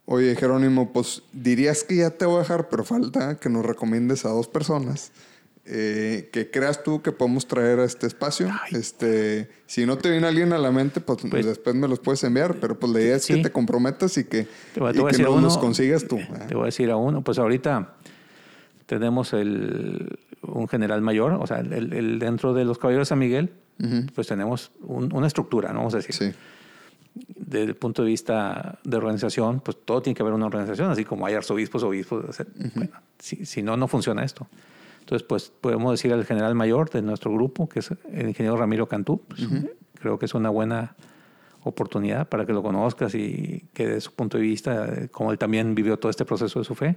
Oye, 0.05 0.35
Jerónimo, 0.35 0.93
pues 0.93 1.23
dirías 1.33 1.83
que 1.83 1.95
ya 1.97 2.11
te 2.11 2.25
voy 2.25 2.35
a 2.35 2.39
dejar, 2.39 2.69
pero 2.69 2.83
falta 2.83 3.39
que 3.39 3.49
nos 3.49 3.65
recomiendes 3.65 4.25
a 4.25 4.29
dos 4.29 4.47
personas 4.47 5.11
eh, 5.65 6.29
que 6.33 6.51
creas 6.51 6.83
tú 6.83 7.01
que 7.01 7.11
podemos 7.13 7.47
traer 7.47 7.79
a 7.79 7.85
este 7.85 8.05
espacio. 8.07 8.49
Este, 8.71 9.49
si 9.65 9.85
no 9.85 9.97
te 9.97 10.09
viene 10.11 10.27
alguien 10.27 10.51
a 10.53 10.57
la 10.57 10.71
mente, 10.71 10.99
pues, 10.99 11.19
Pues- 11.29 11.45
después 11.45 11.75
me 11.75 11.87
los 11.87 11.99
puedes 11.99 12.23
enviar, 12.25 12.55
pero 12.59 12.77
pues 12.77 12.91
la 12.91 12.99
idea 13.01 13.15
es 13.15 13.25
que 13.25 13.37
te 13.37 13.51
comprometas 13.51 14.17
y 14.17 14.25
que, 14.25 14.47
Te 14.73 14.79
voy, 14.79 14.91
y 14.91 14.93
te 14.93 14.99
voy 15.01 15.11
a 15.13 15.15
que 15.15 15.21
a 15.21 15.25
nos 15.25 15.33
uno. 15.35 15.41
los 15.43 15.57
consigas 15.57 16.05
tú. 16.07 16.19
Te 16.47 16.53
voy 16.55 16.63
a 16.63 16.65
decir 16.65 16.89
a 16.91 16.97
uno. 16.97 17.21
Pues 17.23 17.39
ahorita, 17.39 17.93
tenemos 18.85 19.31
el, 19.33 20.19
un 20.41 20.67
general 20.67 21.01
mayor, 21.01 21.33
o 21.33 21.47
sea, 21.47 21.59
el, 21.59 21.93
el- 21.93 22.19
dentro 22.19 22.53
de 22.53 22.65
los 22.65 22.77
caballeros 22.77 23.07
de 23.07 23.09
San 23.09 23.19
Miguel, 23.19 23.51
pues 24.15 24.27
tenemos 24.27 24.71
un- 24.81 25.13
una 25.13 25.27
estructura, 25.27 25.69
¿no? 25.73 25.79
Vamos 25.79 25.93
a 25.93 25.97
decir. 25.97 26.13
Sí. 26.15 26.31
Desde 27.35 27.63
el 27.65 27.75
punto 27.75 28.01
de 28.03 28.09
vista 28.09 28.79
de 28.83 28.97
organización, 28.97 29.59
pues 29.61 29.77
todo 29.85 30.01
tiene 30.01 30.15
que 30.15 30.23
haber 30.23 30.33
una 30.33 30.45
organización, 30.47 30.89
así 30.89 31.05
como 31.05 31.25
hay 31.25 31.35
arzobispos, 31.35 31.83
obispos. 31.83 32.25
o 32.27 32.33
sea, 32.33 32.45
bueno, 32.75 32.91
si, 33.19 33.45
si 33.45 33.61
no, 33.61 33.77
no 33.77 33.87
funciona 33.87 34.23
esto. 34.23 34.47
Entonces, 35.03 35.27
pues 35.27 35.51
podemos 35.59 35.91
decir 35.91 36.13
al 36.13 36.23
general 36.25 36.55
mayor 36.55 36.89
de 36.89 37.01
nuestro 37.01 37.33
grupo, 37.33 37.67
que 37.67 37.79
es 37.79 37.91
el 38.11 38.29
ingeniero 38.29 38.55
Ramiro 38.55 38.87
Cantú. 38.87 39.21
pues, 39.27 39.41
Creo 39.99 40.17
que 40.17 40.25
es 40.25 40.33
una 40.33 40.49
buena 40.49 40.95
oportunidad 41.63 42.29
para 42.29 42.45
que 42.45 42.53
lo 42.53 42.63
conozcas 42.63 43.13
y 43.15 43.65
que 43.73 43.85
de 43.87 44.01
su 44.01 44.13
punto 44.13 44.37
de 44.37 44.43
vista, 44.43 45.07
como 45.11 45.31
él 45.31 45.37
también 45.37 45.75
vivió 45.75 45.97
todo 45.99 46.09
este 46.09 46.23
proceso 46.23 46.59
de 46.59 46.65
su 46.65 46.73
fe. 46.73 46.95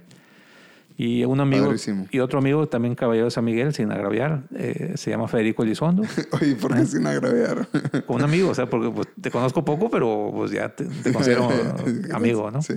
Y 0.97 1.25
un 1.25 1.39
amigo 1.41 1.65
Padrísimo. 1.65 2.07
y 2.09 2.19
otro 2.19 2.39
amigo 2.39 2.67
también 2.67 2.95
caballero 2.95 3.25
de 3.25 3.31
San 3.31 3.43
Miguel, 3.45 3.73
sin 3.73 3.91
agraviar, 3.91 4.43
eh, 4.55 4.93
se 4.95 5.11
llama 5.11 5.27
Federico 5.27 5.63
Elizondo. 5.63 6.01
Oye, 6.41 6.55
¿por 6.55 6.73
qué 6.75 6.85
sin 6.85 7.05
agraviar? 7.05 7.67
Como 8.07 8.17
un 8.17 8.23
amigo, 8.23 8.49
o 8.49 8.55
sea, 8.55 8.69
porque 8.69 8.89
pues, 8.89 9.07
te 9.21 9.29
conozco 9.29 9.63
poco, 9.63 9.89
pero 9.91 10.31
pues 10.33 10.51
ya 10.51 10.69
te, 10.69 10.85
te 10.85 11.11
considero 11.13 11.49
amigo, 12.13 12.49
¿no? 12.51 12.61
Sí. 12.61 12.73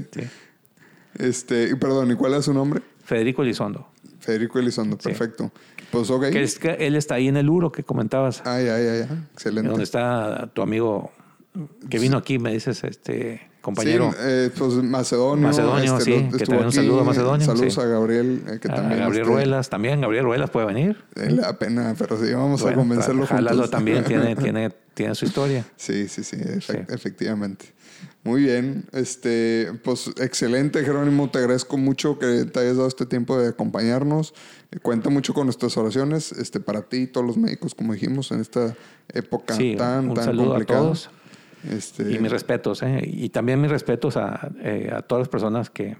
Este, 1.14 1.70
y 1.70 1.74
perdón, 1.76 2.10
¿y 2.10 2.14
cuál 2.14 2.34
es 2.34 2.44
su 2.44 2.52
nombre? 2.52 2.82
Federico 3.04 3.42
Elizondo. 3.42 3.88
Federico 4.20 4.58
Elizondo, 4.58 4.96
perfecto. 4.98 5.50
Pues 5.90 6.08
ok. 6.10 6.30
Que 6.30 6.42
es 6.42 6.58
que 6.58 6.70
él 6.78 6.94
está 6.94 7.16
ahí 7.16 7.28
en 7.28 7.36
el 7.36 7.48
Uro 7.50 7.72
que 7.72 7.82
comentabas, 7.82 8.42
Ah, 8.44 8.60
ya, 8.60 8.78
ya, 8.78 8.96
ya. 9.06 9.08
Excelente. 9.32 9.68
donde 9.68 9.84
está 9.84 10.48
tu 10.54 10.62
amigo 10.62 11.10
que 11.88 11.98
vino 11.98 12.16
aquí, 12.16 12.38
me 12.38 12.52
dices, 12.52 12.84
este 12.84 13.40
compañero. 13.60 14.12
Sí, 14.12 14.18
eh, 14.20 14.50
pues 14.56 14.74
Macedonio. 14.74 15.48
Macedonio, 15.48 15.98
este, 15.98 16.04
sí, 16.30 16.38
que 16.38 16.44
también 16.46 16.66
un 16.66 16.72
saludo 16.72 17.00
a 17.00 17.04
Macedonio, 17.04 17.44
Saludos 17.44 17.74
sí. 17.74 17.80
a 17.80 17.84
Gabriel, 17.86 18.42
eh, 18.46 18.58
que 18.60 18.68
a 18.70 18.74
también. 18.76 19.00
Gabriel 19.00 19.22
este, 19.22 19.34
Ruelas, 19.34 19.68
también 19.68 20.00
Gabriel 20.00 20.24
Ruelas 20.24 20.50
puede 20.50 20.66
venir. 20.66 20.96
le 21.16 21.34
da 21.36 21.58
pena, 21.58 21.94
pero 21.98 22.16
sí, 22.24 22.32
vamos 22.32 22.60
a 22.60 22.64
Bueno, 22.64 22.78
convencerlo 22.78 23.26
Jálalo 23.26 23.50
juntos. 23.56 23.70
también 23.70 24.04
tiene, 24.04 24.36
tiene, 24.36 24.70
tiene 24.94 25.14
su 25.16 25.24
historia. 25.26 25.64
Sí, 25.76 26.06
sí, 26.08 26.22
sí, 26.22 26.36
efe- 26.36 26.86
Sí. 26.86 26.94
efectivamente. 26.94 27.66
Muy 28.22 28.42
bien, 28.42 28.84
este, 28.92 29.72
pues 29.82 30.08
excelente 30.20 30.84
Jerónimo, 30.84 31.30
te 31.30 31.38
agradezco 31.38 31.78
mucho 31.78 32.18
que 32.18 32.44
te 32.44 32.60
hayas 32.60 32.76
dado 32.76 32.86
este 32.88 33.06
tiempo 33.06 33.38
de 33.38 33.48
acompañarnos. 33.48 34.34
Cuenta 34.82 35.08
mucho 35.10 35.32
con 35.34 35.46
nuestras 35.46 35.76
oraciones, 35.78 36.32
este, 36.32 36.60
para 36.60 36.82
ti 36.82 36.98
y 36.98 37.06
todos 37.06 37.26
los 37.26 37.36
médicos, 37.38 37.74
como 37.74 37.94
dijimos, 37.94 38.30
en 38.30 38.40
esta 38.40 38.74
época 39.12 39.54
Sí, 39.54 39.74
tan, 39.76 40.10
un 40.10 40.14
tan 40.14 40.24
saludo 40.26 40.44
a 40.44 40.48
complicada. 40.50 40.80
todos. 40.80 41.10
Este, 41.70 42.12
Y 42.12 42.18
mis 42.18 42.30
respetos, 42.30 42.82
¿eh? 42.82 43.00
Y 43.04 43.30
también 43.30 43.60
mis 43.60 43.70
respetos 43.70 44.16
a, 44.16 44.50
eh, 44.62 44.90
a 44.94 45.02
todas 45.02 45.20
las 45.22 45.28
personas 45.28 45.68
que, 45.70 45.96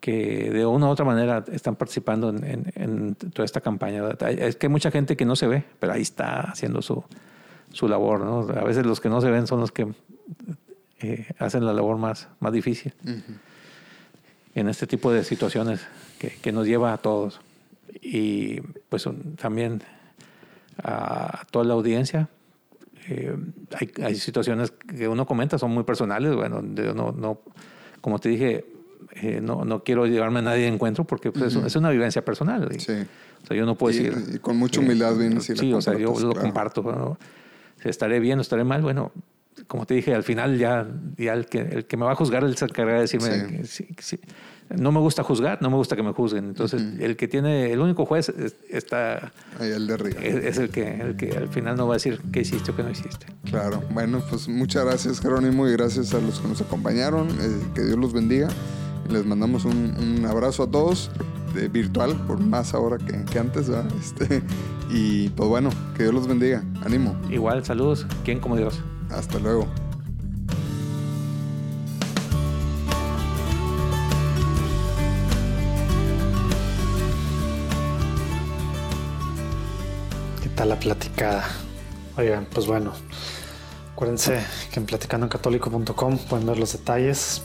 que 0.00 0.50
de 0.50 0.64
una 0.66 0.86
u 0.86 0.90
otra 0.90 1.04
manera 1.04 1.44
están 1.52 1.76
participando 1.76 2.30
en, 2.30 2.44
en- 2.44 2.72
en 2.74 3.14
toda 3.14 3.44
esta 3.44 3.60
campaña. 3.60 4.02
Es 4.28 4.56
que 4.56 4.66
hay 4.66 4.70
mucha 4.70 4.90
gente 4.90 5.16
que 5.16 5.24
no 5.24 5.36
se 5.36 5.46
ve, 5.46 5.64
pero 5.78 5.92
ahí 5.92 6.02
está 6.02 6.40
haciendo 6.40 6.80
su, 6.82 7.04
su 7.70 7.88
labor. 7.88 8.20
¿no? 8.20 8.40
A 8.58 8.64
veces 8.64 8.84
los 8.86 9.00
que 9.00 9.08
no 9.08 9.20
se 9.20 9.30
ven 9.30 9.46
son 9.46 9.60
los 9.60 9.72
que 9.72 9.86
eh, 11.00 11.26
hacen 11.38 11.64
la 11.66 11.72
labor 11.72 11.96
más, 11.98 12.28
más 12.40 12.52
difícil 12.52 12.92
en 14.54 14.68
este 14.68 14.86
tipo 14.86 15.12
de 15.12 15.24
situaciones 15.24 15.80
que, 16.18 16.28
que 16.30 16.52
nos 16.52 16.66
lleva 16.66 16.92
a 16.92 16.98
todos. 16.98 17.40
Y 18.00 18.60
pues 18.88 19.06
un- 19.06 19.36
también 19.36 19.82
a 20.82 21.44
toda 21.50 21.64
la 21.64 21.74
audiencia. 21.74 22.28
Eh, 23.08 23.36
hay, 23.78 23.90
hay 24.04 24.14
situaciones 24.14 24.70
que 24.70 25.08
uno 25.08 25.26
comenta, 25.26 25.58
son 25.58 25.70
muy 25.72 25.84
personales. 25.84 26.34
Bueno, 26.34 26.62
no, 26.62 27.12
no, 27.12 27.40
como 28.00 28.18
te 28.18 28.28
dije, 28.30 28.64
eh, 29.16 29.40
no, 29.42 29.64
no 29.64 29.82
quiero 29.84 30.06
llevarme 30.06 30.38
a 30.38 30.42
nadie 30.42 30.62
de 30.62 30.68
encuentro 30.68 31.04
porque 31.04 31.30
pues, 31.30 31.54
es- 31.54 31.64
es 31.64 31.76
una 31.76 31.90
vivencia 31.90 32.24
personal. 32.24 32.68
Y, 32.74 32.80
Sí. 32.80 32.92
O 33.42 33.46
sea, 33.46 33.56
yo 33.58 33.66
no 33.66 33.74
puedo 33.76 33.94
Y- 33.94 34.02
decir. 34.04 34.36
y 34.36 34.38
con 34.38 34.56
mucha 34.56 34.80
humildad 34.80 35.14
vienes 35.16 35.50
y 35.50 35.54
la 35.54 35.60
Sí, 35.60 35.72
o 35.74 35.80
sea, 35.82 35.92
yo 35.98 36.08
lo 36.18 36.30
claro. 36.30 36.40
comparto. 36.40 36.82
¿no? 36.82 37.18
Si 37.82 37.90
estaré 37.90 38.18
bien 38.18 38.38
o 38.38 38.40
estaré 38.42 38.64
mal, 38.64 38.80
bueno, 38.80 39.12
como 39.66 39.86
te 39.86 39.94
dije, 39.94 40.14
al 40.14 40.22
final 40.24 40.58
ya, 40.58 40.86
ya 41.16 41.32
el, 41.34 41.46
que, 41.46 41.58
el 41.60 41.84
que 41.86 41.96
me 41.96 42.04
va 42.04 42.12
a 42.12 42.16
juzgar, 42.16 42.44
él 42.44 42.56
se 42.56 42.64
encargará 42.64 42.96
de 42.96 43.02
decirme. 43.02 43.64
Sí. 43.64 43.84
que 43.86 44.02
sí-. 44.02 44.20
No 44.76 44.92
me 44.92 44.98
gusta 45.00 45.22
juzgar, 45.22 45.60
no 45.60 45.68
me 45.70 45.76
gusta 45.76 45.94
que 45.94 46.02
me 46.02 46.12
juzguen. 46.12 46.46
Entonces, 46.46 46.82
el 46.98 47.16
que 47.16 47.28
tiene, 47.28 47.70
el 47.72 47.80
único 47.80 48.06
juez 48.06 48.30
es- 48.30 48.56
está, 48.70 49.30
Ahí 49.60 49.70
el 49.70 49.86
de 49.86 49.94
arriba. 49.94 50.20
es, 50.22 50.34
es 50.44 50.58
el, 50.58 50.70
que, 50.70 51.00
el 51.00 51.16
que 51.16 51.36
al 51.36 51.48
final 51.48 51.76
no 51.76 51.86
va 51.86 51.94
a 51.94 51.96
decir 51.96 52.20
qué 52.32 52.40
hiciste 52.40 52.70
o 52.70 52.76
qué 52.76 52.82
no 52.82 52.90
hiciste. 52.90 53.26
Claro, 53.44 53.82
bueno, 53.92 54.22
pues 54.30 54.48
muchas 54.48 54.84
gracias 54.86 55.20
Jerónimo 55.20 55.68
y 55.68 55.72
gracias 55.72 56.14
a 56.14 56.18
los 56.20 56.40
que 56.40 56.48
nos 56.48 56.60
acompañaron. 56.62 57.28
eh, 57.28 57.58
que 57.74 57.82
Dios 57.84 57.98
los 57.98 58.12
bendiga. 58.14 58.48
Les 59.10 59.24
mandamos 59.26 59.66
un, 59.66 59.94
un 59.98 60.24
abrazo 60.24 60.62
a 60.62 60.70
todos, 60.70 61.10
de 61.54 61.68
virtual, 61.68 62.16
por 62.26 62.40
más 62.40 62.72
ahora 62.72 62.96
que, 62.96 63.22
que 63.30 63.38
antes. 63.38 63.68
¿verdad? 63.68 63.90
Este, 64.00 64.42
y 64.90 65.28
pues 65.28 65.46
bueno, 65.48 65.68
que 65.94 66.04
Dios 66.04 66.14
los 66.14 66.26
bendiga. 66.26 66.64
Ánimo. 66.84 67.14
Igual, 67.30 67.64
saludos. 67.66 68.06
¿Quién 68.24 68.40
como 68.40 68.56
Dios? 68.56 68.80
Hasta 69.10 69.38
luego. 69.38 69.66
¿Qué 80.42 80.48
tal 80.50 80.68
la 80.68 80.78
platicada? 80.78 81.44
Oigan, 82.16 82.46
pues 82.46 82.66
bueno, 82.66 82.92
acuérdense 83.92 84.40
que 84.72 84.80
en 84.80 84.86
platicandoencatólico.com 84.86 86.18
pueden 86.18 86.46
ver 86.46 86.58
los 86.58 86.72
detalles 86.72 87.42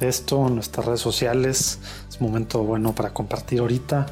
de 0.00 0.08
esto 0.08 0.48
en 0.48 0.56
nuestras 0.56 0.86
redes 0.86 1.00
sociales. 1.00 1.78
Es 2.08 2.20
momento 2.20 2.64
bueno 2.64 2.94
para 2.94 3.12
compartir 3.12 3.60
ahorita. 3.60 4.06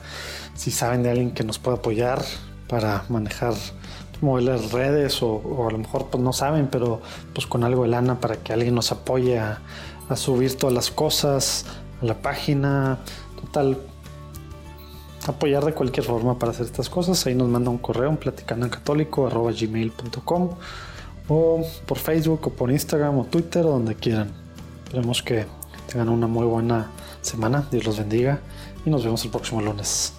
Si 0.55 0.71
saben 0.71 1.03
de 1.03 1.11
alguien 1.11 1.33
que 1.33 1.43
nos 1.45 1.59
pueda 1.59 1.79
apoyar 1.79 2.23
para 2.69 3.05
manejar 3.09 3.55
mover 4.21 4.45
las 4.45 4.73
redes 4.73 5.23
o, 5.23 5.67
a 5.69 5.73
lo 5.73 5.79
mejor 5.79 6.07
pues 6.07 6.23
no 6.23 6.33
saben, 6.33 6.69
pero 6.71 7.01
pues 7.35 7.47
con 7.47 7.65
algo 7.65 7.83
de 7.83 7.89
lana 7.89 8.21
para 8.21 8.37
que 8.37 8.53
alguien 8.53 8.75
nos 8.75 8.93
apoye 8.93 9.39
a, 9.39 9.61
subir 10.17 10.57
todas 10.57 10.75
las 10.75 10.91
cosas 10.91 11.67
a 12.01 12.05
la 12.07 12.15
página. 12.15 12.99
Total, 13.41 13.79
apoyar 15.27 15.65
de 15.65 15.75
cualquier 15.75 16.07
forma 16.07 16.39
para 16.39 16.53
hacer 16.53 16.65
estas 16.67 16.89
cosas, 16.89 17.27
ahí 17.27 17.35
nos 17.35 17.49
manda 17.49 17.71
un 17.71 17.79
correo 17.79 18.09
en 18.09 18.17
platicando 18.17 18.65
en 18.65 18.71
católico 18.71 19.27
arroba 19.27 19.53
gmail.com 19.53 20.51
o 21.29 21.63
por 21.87 21.99
Facebook 21.99 22.47
o 22.47 22.51
por 22.51 22.71
Instagram 22.71 23.19
o 23.19 23.25
Twitter 23.25 23.67
o 23.67 23.71
donde 23.71 23.95
quieran. 23.95 24.33
Esperemos 24.85 25.23
que 25.23 25.47
tengan 25.91 26.09
una 26.09 26.27
muy 26.27 26.47
buena 26.47 26.91
semana, 27.21 27.67
Dios 27.71 27.85
los 27.85 27.99
bendiga 27.99 28.41
y 28.87 28.91
nos 28.91 29.05
vemos 29.05 29.23
el 29.25 29.31
próximo 29.31 29.61
lunes. 29.61 30.18